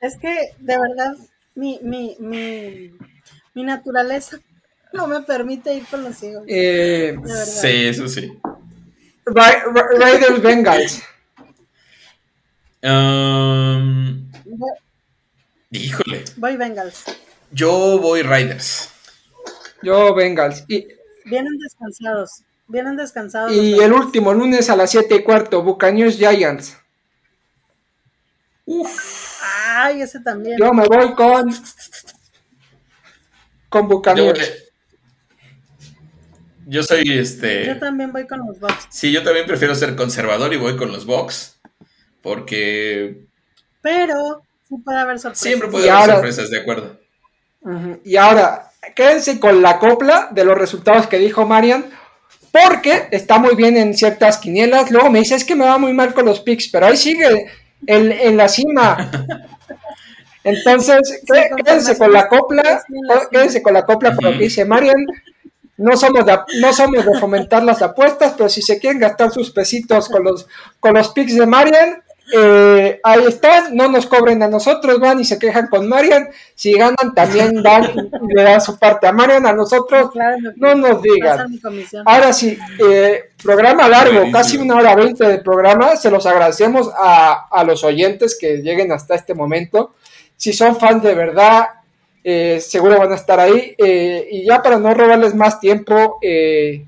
Es 0.00 0.16
que, 0.18 0.54
de 0.58 0.78
verdad, 0.78 1.14
mi, 1.54 1.78
mi, 1.82 2.16
mi, 2.18 2.92
mi 3.54 3.62
naturaleza 3.64 4.38
no 4.92 5.06
me 5.06 5.20
permite 5.22 5.74
ir 5.74 5.84
con 5.86 6.02
los 6.04 6.22
Eagles. 6.22 6.44
eh. 6.48 7.16
Sí, 7.44 7.86
eso 7.88 8.08
sí. 8.08 8.38
Ra- 9.26 9.64
Ra- 9.74 9.88
Raiders 9.98 10.42
Bengals. 10.42 11.02
Um, 12.82 14.30
híjole. 15.70 16.24
voy 16.36 16.56
Bengals. 16.56 17.04
Yo 17.50 17.98
voy 17.98 18.22
Riders. 18.22 18.90
Yo 19.82 20.14
Bengals. 20.14 20.64
Y, 20.68 20.86
Vienen 21.24 21.58
descansados. 21.58 22.42
Vienen 22.66 22.96
descansados. 22.96 23.52
y 23.52 23.78
el 23.80 23.92
último, 23.92 24.34
lunes 24.34 24.68
a 24.70 24.76
las 24.76 24.90
7 24.90 25.14
y 25.14 25.22
cuarto, 25.22 25.62
Buccaneers 25.62 26.16
Giants. 26.16 26.76
Ay, 29.70 30.02
ese 30.02 30.20
también. 30.20 30.58
Yo 30.58 30.72
me 30.72 30.86
voy 30.86 31.14
con. 31.14 31.50
Con 33.68 33.82
Yo, 33.82 33.88
Buccaneers. 33.88 34.64
yo 36.66 36.82
soy 36.82 37.18
este. 37.18 37.66
Yo 37.66 37.78
también 37.78 38.12
voy 38.12 38.26
con 38.26 38.40
los 38.46 38.58
Bucks. 38.60 38.86
Sí, 38.90 39.12
yo 39.12 39.22
también 39.22 39.46
prefiero 39.46 39.74
ser 39.74 39.96
conservador 39.96 40.52
y 40.52 40.56
voy 40.56 40.76
con 40.76 40.92
los 40.92 41.06
Bucks. 41.06 41.60
Porque 42.22 43.26
Pero 43.80 44.42
puede 44.84 44.98
haber 44.98 45.18
sorpresas. 45.18 45.42
siempre 45.46 45.68
puede 45.68 45.86
Y 45.86 45.88
haber 45.88 46.00
ahora- 46.02 46.14
sorpresas, 46.14 46.50
de 46.50 46.60
acuerdo. 46.60 46.98
Y 48.04 48.16
ahora, 48.16 48.70
quédense 48.94 49.38
con 49.40 49.60
la 49.62 49.78
copla 49.78 50.28
de 50.30 50.44
los 50.44 50.56
resultados 50.56 51.06
que 51.06 51.18
dijo 51.18 51.44
Marian, 51.46 51.86
porque 52.52 53.08
está 53.10 53.38
muy 53.38 53.54
bien 53.56 53.76
en 53.76 53.94
ciertas 53.94 54.38
quinielas. 54.38 54.90
Luego 54.90 55.10
me 55.10 55.18
dice, 55.18 55.34
es 55.34 55.44
que 55.44 55.54
me 55.54 55.64
va 55.66 55.76
muy 55.78 55.92
mal 55.92 56.14
con 56.14 56.24
los 56.24 56.40
picks, 56.40 56.68
pero 56.68 56.86
ahí 56.86 56.96
sigue 56.96 57.46
en, 57.86 58.10
en 58.12 58.36
la 58.36 58.48
cima. 58.48 59.10
Entonces, 60.44 61.22
qué- 61.30 61.50
quédense 61.62 61.98
con 61.98 62.12
la 62.12 62.28
copla, 62.28 62.82
quédense 63.30 63.62
con 63.62 63.74
la 63.74 63.84
copla 63.84 64.14
por 64.14 64.24
lo 64.24 64.32
que 64.32 64.44
dice 64.44 64.64
Marian. 64.64 65.04
No 65.76 65.96
somos, 65.96 66.24
de, 66.26 66.36
no 66.60 66.72
somos 66.72 67.04
de 67.04 67.20
fomentar 67.20 67.62
las 67.62 67.82
apuestas, 67.82 68.34
pero 68.36 68.48
si 68.48 68.62
se 68.62 68.78
quieren 68.80 68.98
gastar 68.98 69.30
sus 69.30 69.50
pesitos 69.52 70.08
con 70.08 70.24
los, 70.24 70.48
con 70.80 70.94
los 70.94 71.08
picks 71.10 71.36
de 71.36 71.46
Marian, 71.46 72.02
eh, 72.32 73.00
ahí 73.02 73.24
están, 73.26 73.74
no 73.76 73.88
nos 73.88 74.06
cobren 74.06 74.42
a 74.42 74.48
nosotros, 74.48 75.00
van 75.00 75.20
y 75.20 75.24
se 75.24 75.38
quejan 75.38 75.68
con 75.68 75.88
Marian, 75.88 76.28
si 76.54 76.72
ganan 76.72 77.14
también 77.14 77.62
dan, 77.62 78.10
le 78.34 78.42
dan 78.42 78.60
su 78.60 78.78
parte 78.78 79.06
a 79.06 79.12
Marian, 79.12 79.46
a 79.46 79.52
nosotros 79.52 80.10
Claro, 80.12 80.36
no 80.56 80.74
nos 80.74 81.02
digan. 81.02 81.58
Ahora 82.04 82.32
sí, 82.32 82.58
eh, 82.88 83.30
programa 83.42 83.88
largo, 83.88 84.30
casi 84.32 84.56
una 84.58 84.76
hora 84.76 84.94
veinte 84.94 85.26
de 85.26 85.38
programa. 85.38 85.96
Se 85.96 86.10
los 86.10 86.26
agradecemos 86.26 86.90
a, 86.96 87.48
a 87.50 87.64
los 87.64 87.84
oyentes 87.84 88.36
que 88.38 88.58
lleguen 88.58 88.92
hasta 88.92 89.14
este 89.14 89.34
momento. 89.34 89.94
Si 90.36 90.52
son 90.52 90.76
fans 90.76 91.02
de 91.02 91.14
verdad, 91.14 91.66
eh, 92.24 92.60
seguro 92.60 92.98
van 92.98 93.12
a 93.12 93.14
estar 93.14 93.40
ahí. 93.40 93.74
Eh, 93.78 94.28
y 94.30 94.44
ya 94.44 94.62
para 94.62 94.78
no 94.78 94.92
robarles 94.94 95.34
más 95.34 95.60
tiempo, 95.60 96.18
eh, 96.22 96.84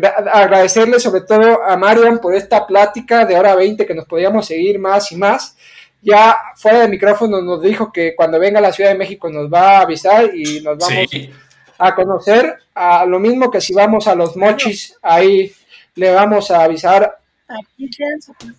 gra- 0.00 0.28
agradecerles 0.32 1.02
sobre 1.02 1.22
todo 1.22 1.62
a 1.62 1.76
Marian 1.76 2.18
por 2.18 2.34
esta 2.34 2.66
plática 2.66 3.24
de 3.24 3.36
hora 3.36 3.54
20 3.54 3.86
que 3.86 3.94
nos 3.94 4.06
podíamos 4.06 4.46
seguir 4.46 4.78
más 4.78 5.12
y 5.12 5.16
más. 5.16 5.56
Ya 6.02 6.36
fuera 6.56 6.80
de 6.80 6.88
micrófono 6.88 7.40
nos 7.42 7.60
dijo 7.62 7.92
que 7.92 8.14
cuando 8.16 8.38
venga 8.38 8.58
a 8.58 8.62
la 8.62 8.72
Ciudad 8.72 8.90
de 8.90 8.98
México 8.98 9.28
nos 9.28 9.52
va 9.52 9.78
a 9.78 9.80
avisar 9.82 10.30
y 10.34 10.60
nos 10.62 10.78
vamos 10.78 11.10
Sí. 11.10 11.30
a 11.78 11.94
conocer 11.94 12.56
a 12.74 13.04
lo 13.04 13.18
mismo 13.18 13.50
que 13.50 13.60
si 13.60 13.74
vamos 13.74 14.06
a 14.08 14.14
los 14.14 14.36
mochis, 14.36 14.96
ahí 15.02 15.52
le 15.94 16.10
vamos 16.12 16.50
a 16.50 16.64
avisar 16.64 17.18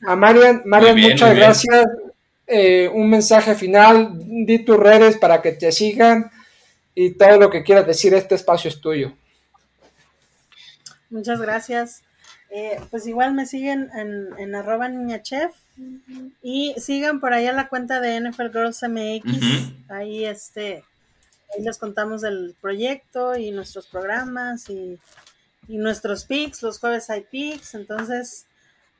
a 0.08 0.16
Marian. 0.16 0.62
Marian, 0.66 0.96
bien, 0.96 1.12
muchas 1.12 1.36
gracias. 1.36 1.86
Eh, 2.46 2.90
un 2.94 3.10
mensaje 3.10 3.56
final, 3.56 4.10
di 4.14 4.60
tus 4.60 4.78
redes 4.78 5.18
para 5.18 5.42
que 5.42 5.54
te 5.54 5.72
sigan 5.72 6.30
y 6.94 7.12
todo 7.12 7.38
lo 7.38 7.50
que 7.50 7.64
quieras 7.64 7.88
decir, 7.88 8.14
este 8.14 8.36
espacio 8.36 8.68
es 8.70 8.82
tuyo. 8.82 9.14
Muchas 11.12 11.40
gracias. 11.40 12.04
Eh, 12.50 12.80
pues 12.90 13.08
igual 13.08 13.34
me 13.34 13.46
siguen 13.46 13.90
en, 13.96 14.30
en 14.38 14.56
arroba 14.56 14.90
niñachef 14.90 15.54
y 16.42 16.74
sigan 16.78 17.20
por 17.20 17.34
ahí 17.34 17.48
a 17.48 17.54
la 17.54 17.70
cuenta 17.70 18.02
de 18.02 18.20
NFL 18.20 18.52
Girls 18.52 18.84
MX. 18.84 19.90
Ahí 19.90 20.26
este 20.26 20.84
ahí 21.54 21.64
les 21.64 21.78
contamos 21.78 22.22
del 22.22 22.56
proyecto 22.60 23.38
y 23.38 23.52
nuestros 23.52 23.88
programas 23.88 24.70
y, 24.70 25.00
y 25.68 25.78
nuestros 25.78 26.26
picks. 26.26 26.62
Los 26.62 26.80
jueves 26.80 27.10
hay 27.10 27.22
picks, 27.22 27.74
entonces 27.74 28.46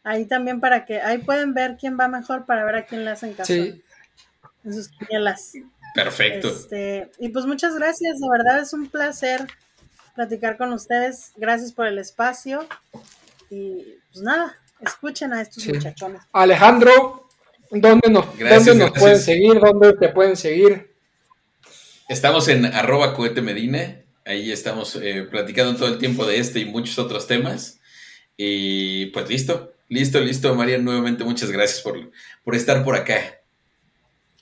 ahí 0.04 0.26
también 0.26 0.60
para 0.60 0.86
que 0.86 1.02
ahí 1.02 1.18
pueden 1.20 1.54
ver 1.54 1.78
quién 1.80 1.98
va 2.00 2.08
mejor 2.08 2.46
para 2.46 2.64
ver 2.66 2.76
a 2.76 2.86
quién 2.86 3.06
le 3.06 3.12
hacen 3.12 3.34
caso 3.34 3.54
Sí, 3.54 3.82
en 4.64 4.74
sus 4.74 4.88
quinielas. 4.90 5.54
Perfecto. 5.94 6.50
Este, 6.50 7.12
y 7.20 7.30
pues 7.30 7.46
muchas 7.46 7.76
gracias, 7.76 8.20
de 8.20 8.30
verdad 8.30 8.62
es 8.62 8.74
un 8.74 8.88
placer 8.88 9.46
platicar 10.22 10.58
con 10.58 10.72
ustedes. 10.74 11.32
Gracias 11.36 11.74
por 11.74 11.88
el 11.88 11.98
espacio. 11.98 12.68
Y 13.50 13.96
pues 14.12 14.24
nada, 14.24 14.56
escuchen 14.80 15.34
a 15.34 15.42
estos 15.42 15.64
Sí. 15.64 15.74
muchachones. 15.74 16.22
Alejandro, 16.32 17.28
¿dónde 17.72 18.10
nos, 18.10 18.38
Gracias, 18.38 18.66
dónde 18.68 18.86
nos 18.86 19.00
pueden 19.00 19.20
seguir? 19.20 19.60
¿Dónde 19.60 19.94
te 19.94 20.10
pueden 20.10 20.38
seguir? 20.38 20.94
Estamos 22.08 22.48
en 22.50 22.66
arroba 22.66 23.16
cohete 23.16 23.42
medina. 23.42 23.98
Ahí 24.24 24.52
estamos 24.52 24.96
eh, 25.02 25.28
platicando 25.30 25.76
todo 25.76 25.88
el 25.88 25.98
tiempo 25.98 26.26
de 26.28 26.38
este 26.38 26.60
y 26.60 26.66
muchos 26.66 27.00
otros 27.00 27.26
temas. 27.26 27.80
Y 28.38 29.08
pues 29.08 29.28
listo. 29.28 29.74
Listo, 29.90 30.20
listo, 30.20 30.54
Marian. 30.54 30.86
Nuevamente 30.86 31.24
muchas 31.24 31.50
gracias 31.52 31.82
por, 31.82 32.12
por 32.44 32.56
estar 32.56 32.84
por 32.84 32.96
acá. 32.96 33.41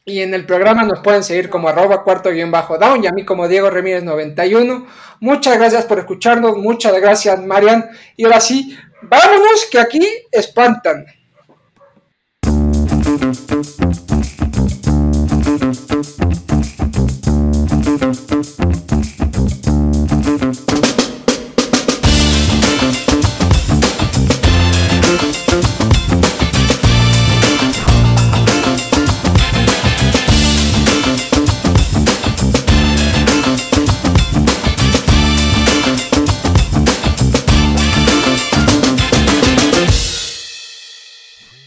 Y 0.10 0.22
en 0.22 0.34
el 0.34 0.44
programa 0.44 0.84
nos 0.84 1.02
pueden 1.02 1.24
seguir 1.24 1.52
como 1.52 1.70
arroba 1.70 2.04
cuarto 2.04 2.32
guion 2.32 2.50
bajo 2.50 2.80
down 2.80 3.04
y 3.04 3.08
a 3.08 3.12
mí 3.12 3.24
como 3.24 3.48
Diego 3.48 3.70
Ramírez 3.70 4.04
91. 4.04 4.88
Muchas 5.20 5.56
gracias 5.56 5.86
por 5.86 6.00
escucharnos, 6.00 6.58
muchas 6.58 7.00
gracias 7.00 7.40
Marian. 7.46 7.88
Y 8.18 8.26
ahora 8.26 8.42
sí, 8.42 8.76
vámonos 9.04 9.68
que 9.70 9.80
aquí 9.80 10.02
espantan. 10.32 11.06